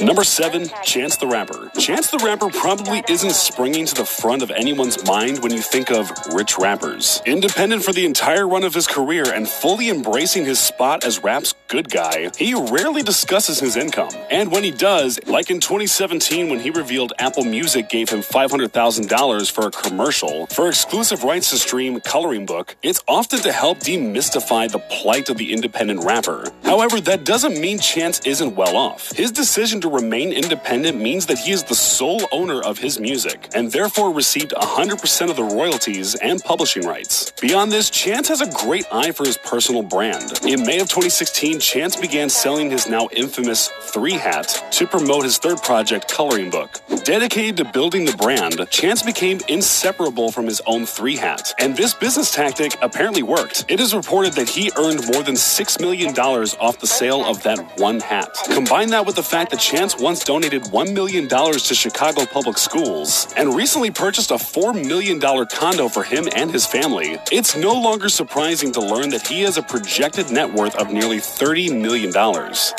Number 0.00 0.24
seven, 0.24 0.68
Chance 0.82 1.16
the 1.18 1.26
Rapper. 1.26 1.70
Chance 1.78 2.10
the 2.10 2.18
Rapper 2.18 2.48
probably 2.50 3.02
isn't 3.08 3.32
springing 3.32 3.86
to 3.86 3.94
the 3.94 4.04
front 4.04 4.42
of 4.42 4.50
anyone's 4.50 5.04
mind 5.04 5.42
when 5.42 5.52
you 5.52 5.60
think 5.60 5.90
of 5.90 6.10
rich 6.32 6.58
rappers. 6.58 7.20
Independent 7.26 7.84
for 7.84 7.92
the 7.92 8.06
entire 8.06 8.48
run 8.48 8.64
of 8.64 8.74
his 8.74 8.86
career 8.86 9.24
and 9.32 9.48
fully 9.48 9.90
embracing 9.90 10.44
his 10.44 10.58
spot 10.58 11.04
as 11.04 11.22
rap's 11.22 11.54
good 11.68 11.90
guy, 11.90 12.30
he 12.36 12.54
rarely 12.54 13.02
discusses 13.02 13.58
his 13.60 13.76
income. 13.76 14.10
And 14.30 14.50
when 14.50 14.64
he 14.64 14.70
does, 14.70 15.20
like 15.26 15.50
in 15.50 15.60
2017 15.60 16.48
when 16.48 16.60
he 16.60 16.70
revealed 16.70 17.12
Apple 17.18 17.44
Music 17.44 17.88
gave 17.88 18.08
him 18.08 18.20
$500,000 18.20 19.50
for 19.50 19.66
a 19.66 19.70
commercial 19.70 20.46
for 20.46 20.68
exclusive 20.68 21.24
rights 21.24 21.50
to 21.50 21.56
stream 21.56 22.00
Coloring 22.00 22.46
Book, 22.46 22.76
it's 22.82 23.02
often 23.06 23.40
to 23.40 23.52
help 23.52 23.78
demystify 23.78 24.70
the 24.70 24.78
plight 24.78 25.28
of 25.28 25.36
the 25.36 25.52
independent 25.52 26.04
rapper. 26.04 26.50
However, 26.64 27.00
that 27.02 27.24
doesn't 27.24 27.60
mean 27.60 27.78
Chance 27.78 28.20
isn't 28.20 28.54
well 28.54 28.76
off. 28.76 29.12
His 29.16 29.32
decision 29.42 29.80
to 29.80 29.88
remain 29.88 30.32
independent 30.32 30.96
means 31.00 31.26
that 31.26 31.36
he 31.36 31.50
is 31.50 31.64
the 31.64 31.74
sole 31.74 32.28
owner 32.30 32.62
of 32.62 32.78
his 32.78 33.00
music, 33.00 33.48
and 33.56 33.72
therefore 33.72 34.12
received 34.12 34.52
100% 34.52 35.30
of 35.30 35.34
the 35.34 35.42
royalties 35.42 36.14
and 36.14 36.40
publishing 36.44 36.86
rights. 36.86 37.32
Beyond 37.40 37.72
this, 37.72 37.90
Chance 37.90 38.28
has 38.28 38.40
a 38.40 38.48
great 38.64 38.86
eye 38.92 39.10
for 39.10 39.26
his 39.26 39.36
personal 39.38 39.82
brand. 39.82 40.38
In 40.46 40.64
May 40.64 40.78
of 40.78 40.88
2016, 40.88 41.58
Chance 41.58 41.96
began 41.96 42.28
selling 42.28 42.70
his 42.70 42.88
now 42.88 43.08
infamous 43.10 43.66
three 43.92 44.12
hat 44.12 44.64
to 44.70 44.86
promote 44.86 45.24
his 45.24 45.38
third 45.38 45.60
project, 45.60 46.06
Coloring 46.06 46.48
Book. 46.48 46.80
Dedicated 47.02 47.56
to 47.56 47.64
building 47.64 48.04
the 48.04 48.16
brand, 48.16 48.64
Chance 48.70 49.02
became 49.02 49.40
inseparable 49.48 50.30
from 50.30 50.46
his 50.46 50.62
own 50.66 50.86
three 50.86 51.16
hat, 51.16 51.52
and 51.58 51.76
this 51.76 51.94
business 51.94 52.30
tactic 52.30 52.78
apparently 52.80 53.24
worked. 53.24 53.64
It 53.66 53.80
is 53.80 53.92
reported 53.92 54.34
that 54.34 54.48
he 54.48 54.70
earned 54.76 55.04
more 55.12 55.24
than 55.24 55.34
$6 55.34 55.80
million 55.80 56.16
off 56.16 56.78
the 56.78 56.86
sale 56.86 57.24
of 57.24 57.42
that 57.42 57.58
one 57.80 57.98
hat. 57.98 58.30
Combine 58.54 58.90
that 58.90 59.04
with 59.04 59.16
the 59.16 59.31
fact 59.32 59.50
that 59.50 59.60
Chance 59.60 59.96
once 59.98 60.24
donated 60.24 60.62
$1 60.64 60.92
million 60.92 61.26
to 61.26 61.74
Chicago 61.74 62.26
public 62.26 62.58
schools 62.58 63.32
and 63.34 63.56
recently 63.56 63.90
purchased 63.90 64.30
a 64.30 64.34
$4 64.34 64.74
million 64.86 65.18
condo 65.18 65.88
for 65.88 66.02
him 66.02 66.28
and 66.34 66.50
his 66.50 66.66
family, 66.66 67.16
it's 67.32 67.56
no 67.56 67.72
longer 67.72 68.10
surprising 68.10 68.70
to 68.72 68.80
learn 68.80 69.08
that 69.08 69.26
he 69.26 69.40
has 69.40 69.56
a 69.56 69.62
projected 69.62 70.30
net 70.30 70.52
worth 70.52 70.74
of 70.76 70.92
nearly 70.92 71.16
$30 71.16 71.80
million. 71.80 72.12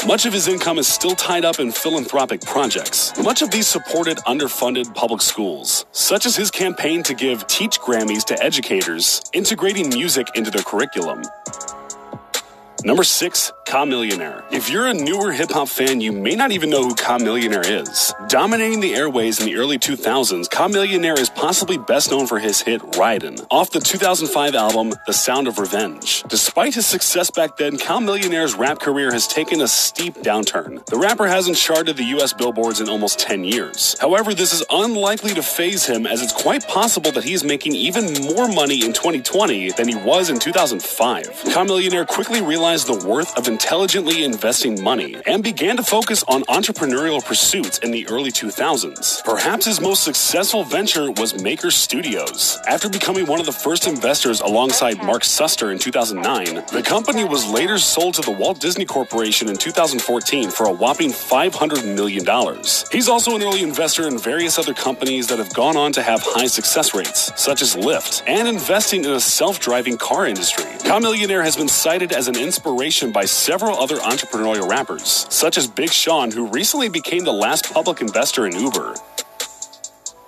Much 0.05 0.27
of 0.27 0.33
his 0.33 0.47
income 0.47 0.77
is 0.77 0.87
still 0.87 1.15
tied 1.15 1.43
up 1.43 1.59
in 1.59 1.71
philanthropic 1.71 2.41
projects. 2.41 3.17
Much 3.17 3.41
of 3.41 3.49
these 3.49 3.65
supported 3.65 4.17
underfunded 4.17 4.93
public 4.93 5.23
schools, 5.23 5.87
such 5.91 6.27
as 6.27 6.35
his 6.35 6.51
campaign 6.51 7.01
to 7.01 7.15
give 7.15 7.47
Teach 7.47 7.79
Grammys 7.79 8.23
to 8.25 8.39
educators, 8.43 9.23
integrating 9.33 9.89
music 9.89 10.27
into 10.35 10.51
their 10.51 10.61
curriculum. 10.61 11.23
Number 12.85 13.03
six, 13.05 13.53
Chamillionaire. 13.65 14.43
If 14.51 14.69
you're 14.69 14.87
a 14.87 14.93
newer 14.93 15.31
hip 15.31 15.51
hop 15.51 15.69
fan, 15.69 16.01
you 16.01 16.11
may 16.11 16.35
not 16.35 16.51
even 16.51 16.69
know 16.69 16.83
who 16.83 16.95
Chamillionaire 16.95 17.65
is. 17.65 18.13
Dominating 18.27 18.81
the 18.81 18.93
airways 18.93 19.39
in 19.39 19.45
the 19.45 19.55
early 19.55 19.79
2000s, 19.79 20.49
Chamillionaire 20.49 21.17
is 21.17 21.29
possibly 21.29 21.77
best 21.77 22.11
known 22.11 22.27
for 22.27 22.39
his 22.39 22.61
hit 22.61 22.81
Ridin' 22.97 23.37
off 23.49 23.71
the 23.71 23.79
2005 23.79 24.53
album 24.53 24.93
The 25.07 25.13
Sound 25.13 25.47
of 25.47 25.59
Revenge. 25.59 26.23
Despite 26.27 26.75
his 26.75 26.85
success 26.85 27.31
back 27.31 27.55
then, 27.55 27.77
Chamillionaire's 27.77 28.55
rap 28.55 28.79
career 28.79 29.13
has 29.13 29.27
taken 29.27 29.61
a 29.61 29.67
steep 29.67 30.15
downturn. 30.15 30.85
The 30.87 30.97
rapper 30.97 31.27
hasn't 31.27 31.57
charted 31.57 31.95
the 31.95 32.17
US 32.17 32.33
billboards 32.33 32.81
in 32.81 32.89
almost 32.89 33.17
10 33.19 33.45
years. 33.45 33.97
However, 33.99 34.33
this 34.33 34.53
is 34.53 34.63
unlikely 34.69 35.33
to 35.35 35.43
phase 35.43 35.85
him 35.85 36.05
as 36.05 36.21
it's 36.21 36.33
quite 36.33 36.67
possible 36.67 37.11
that 37.13 37.23
he 37.23 37.33
is 37.33 37.45
making 37.45 37.75
even 37.75 38.13
more 38.35 38.49
money 38.49 38.83
in 38.83 38.91
2020 38.91 39.71
than 39.71 39.87
he 39.87 39.95
was 39.95 40.29
in 40.29 40.37
2005. 40.37 41.27
Chamillionaire 41.45 42.07
quickly 42.07 42.41
realized 42.41 42.62
the 42.63 43.05
worth 43.05 43.37
of 43.37 43.49
intelligently 43.49 44.23
investing 44.23 44.81
money 44.81 45.17
and 45.25 45.43
began 45.43 45.75
to 45.75 45.83
focus 45.83 46.23
on 46.29 46.43
entrepreneurial 46.43 47.21
pursuits 47.21 47.77
in 47.79 47.91
the 47.91 48.07
early 48.07 48.31
2000s. 48.31 49.21
Perhaps 49.25 49.65
his 49.65 49.81
most 49.81 50.01
successful 50.01 50.63
venture 50.63 51.11
was 51.11 51.43
Maker 51.43 51.71
Studios. 51.71 52.59
After 52.65 52.87
becoming 52.87 53.25
one 53.25 53.41
of 53.41 53.45
the 53.45 53.51
first 53.51 53.85
investors 53.85 54.39
alongside 54.39 55.03
Mark 55.03 55.23
Suster 55.23 55.73
in 55.73 55.77
2009, 55.77 56.63
the 56.71 56.81
company 56.81 57.25
was 57.25 57.45
later 57.45 57.77
sold 57.77 58.13
to 58.13 58.21
the 58.21 58.31
Walt 58.31 58.61
Disney 58.61 58.85
Corporation 58.85 59.49
in 59.49 59.57
2014 59.57 60.49
for 60.49 60.67
a 60.67 60.71
whopping 60.71 61.09
$500 61.09 61.83
million. 61.93 62.23
He's 62.93 63.09
also 63.09 63.35
an 63.35 63.43
early 63.43 63.61
investor 63.61 64.07
in 64.07 64.17
various 64.17 64.57
other 64.57 64.73
companies 64.73 65.27
that 65.27 65.37
have 65.37 65.53
gone 65.53 65.75
on 65.75 65.91
to 65.91 66.01
have 66.01 66.21
high 66.23 66.47
success 66.47 66.93
rates, 66.93 67.33
such 67.35 67.61
as 67.61 67.75
Lyft, 67.75 68.23
and 68.25 68.47
investing 68.47 69.03
in 69.03 69.11
a 69.11 69.19
self-driving 69.19 69.97
car 69.97 70.27
industry. 70.27 70.63
Ka 70.85 71.01
has 71.01 71.57
been 71.57 71.67
cited 71.67 72.13
as 72.13 72.27
an 72.27 72.35
inspiration 72.53 73.11
by 73.11 73.25
several 73.25 73.75
other 73.79 73.97
entrepreneurial 73.97 74.69
rappers, 74.69 75.25
such 75.29 75.57
as 75.57 75.65
Big 75.65 75.89
Sean, 75.91 76.29
who 76.29 76.47
recently 76.49 76.87
became 76.87 77.23
the 77.23 77.33
last 77.33 77.73
public 77.73 77.99
investor 77.99 78.45
in 78.45 78.55
Uber. 78.55 78.93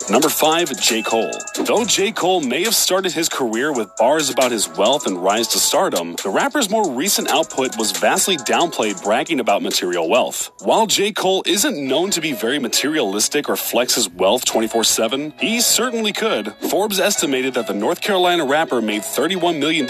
Number 0.08 0.30
5, 0.30 0.80
J. 0.80 1.02
Cole. 1.02 1.32
Though 1.66 1.84
J. 1.84 2.12
Cole 2.12 2.40
may 2.40 2.64
have 2.64 2.76
started 2.76 3.12
his 3.12 3.28
career 3.28 3.74
with 3.74 3.90
bars 3.98 4.30
about 4.30 4.52
his 4.52 4.70
wealth 4.70 5.08
and 5.08 5.18
rise 5.18 5.48
to 5.48 5.60
stardom, 5.60 6.16
the 6.22 6.30
rapper's 6.30 6.70
more 6.70 6.88
recent 6.92 7.32
output 7.32 7.76
was 7.76 7.92
vastly 7.92 8.38
downplayed 8.38 9.04
bragging 9.04 9.40
about 9.40 9.64
material 9.64 10.08
wealth. 10.08 10.52
While 10.60 10.86
J. 10.86 11.12
Cole 11.12 11.42
isn't 11.48 11.88
known 11.88 12.12
to 12.12 12.22
be 12.22 12.34
very 12.34 12.60
materialistic 12.60 13.50
or 13.50 13.56
flex 13.56 13.96
his 13.96 14.08
wealth 14.08 14.46
24 14.46 14.84
7, 14.84 15.34
he 15.40 15.60
certainly 15.60 16.14
could. 16.14 16.54
Forbes 16.70 17.00
estimated 17.00 17.56
that 17.56 17.66
the 17.66 17.74
North 17.74 18.02
Carolina 18.02 18.46
rapper 18.46 18.84
made 18.84 19.02
$31 19.02 19.60
million 19.60 19.86
in 19.86 19.88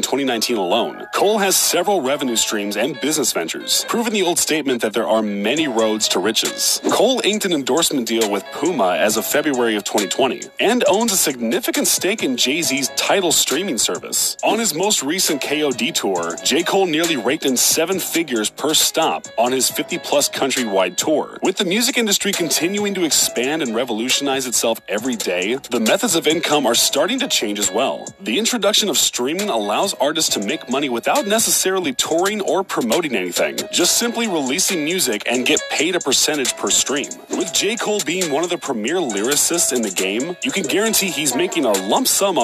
2019 0.00 0.58
alone. 0.58 1.08
Cole 1.12 1.38
has 1.38 1.56
several 1.56 2.02
revenue 2.02 2.36
streams 2.36 2.76
and 2.76 3.00
business 3.00 3.32
ventures, 3.32 3.84
proving 3.88 4.12
the 4.12 4.22
old 4.22 4.38
statement 4.38 4.80
that 4.82 4.92
there 4.92 5.08
are 5.08 5.22
many 5.22 5.66
roads 5.66 6.06
to 6.06 6.20
riches. 6.20 6.80
Cole 6.92 7.20
inked 7.24 7.44
an 7.44 7.52
endorsement 7.52 8.06
deal 8.06 8.30
with 8.30 8.44
Puma 8.52 8.96
as 8.96 9.16
of 9.16 9.26
February 9.26 9.55
of 9.56 9.84
2020 9.84 10.42
and 10.60 10.84
owns 10.86 11.12
a 11.12 11.16
significant 11.16 11.88
stake 11.88 12.22
in 12.22 12.36
Jay 12.36 12.60
Z's 12.60 12.90
Tidal 12.96 13.32
streaming 13.32 13.78
service. 13.78 14.36
On 14.44 14.58
his 14.58 14.74
most 14.74 15.02
recent 15.02 15.40
KOD 15.40 15.94
tour, 15.94 16.36
J. 16.44 16.62
Cole 16.62 16.84
nearly 16.84 17.16
raked 17.16 17.46
in 17.46 17.56
seven 17.56 17.98
figures 17.98 18.50
per 18.50 18.74
stop 18.74 19.26
on 19.38 19.52
his 19.52 19.70
50 19.70 19.98
plus 20.00 20.28
countrywide 20.28 20.96
tour. 20.96 21.38
With 21.42 21.56
the 21.56 21.64
music 21.64 21.96
industry 21.96 22.32
continuing 22.32 22.92
to 22.94 23.04
expand 23.04 23.62
and 23.62 23.74
revolutionize 23.74 24.46
itself 24.46 24.78
every 24.88 25.16
day, 25.16 25.56
the 25.70 25.80
methods 25.80 26.14
of 26.16 26.26
income 26.26 26.66
are 26.66 26.74
starting 26.74 27.18
to 27.20 27.28
change 27.28 27.58
as 27.58 27.72
well. 27.72 28.06
The 28.20 28.38
introduction 28.38 28.90
of 28.90 28.98
streaming 28.98 29.48
allows 29.48 29.94
artists 29.94 30.34
to 30.34 30.40
make 30.40 30.68
money 30.68 30.90
without 30.90 31.26
necessarily 31.26 31.94
touring 31.94 32.42
or 32.42 32.62
promoting 32.62 33.16
anything, 33.16 33.56
just 33.72 33.96
simply 33.96 34.28
releasing 34.28 34.84
music 34.84 35.22
and 35.26 35.46
get 35.46 35.62
paid 35.70 35.96
a 35.96 36.00
percentage 36.00 36.54
per 36.58 36.68
stream. 36.68 37.08
With 37.30 37.54
J. 37.54 37.76
Cole 37.76 38.00
being 38.04 38.30
one 38.30 38.44
of 38.44 38.50
the 38.50 38.58
premier 38.58 39.00
lyricists 39.46 39.72
in 39.72 39.82
the 39.82 39.90
game, 39.90 40.36
you 40.42 40.50
can 40.50 40.64
guarantee 40.64 41.08
he's 41.08 41.34
making 41.34 41.64
a 41.64 41.72
lump 41.72 42.08
sum 42.08 42.34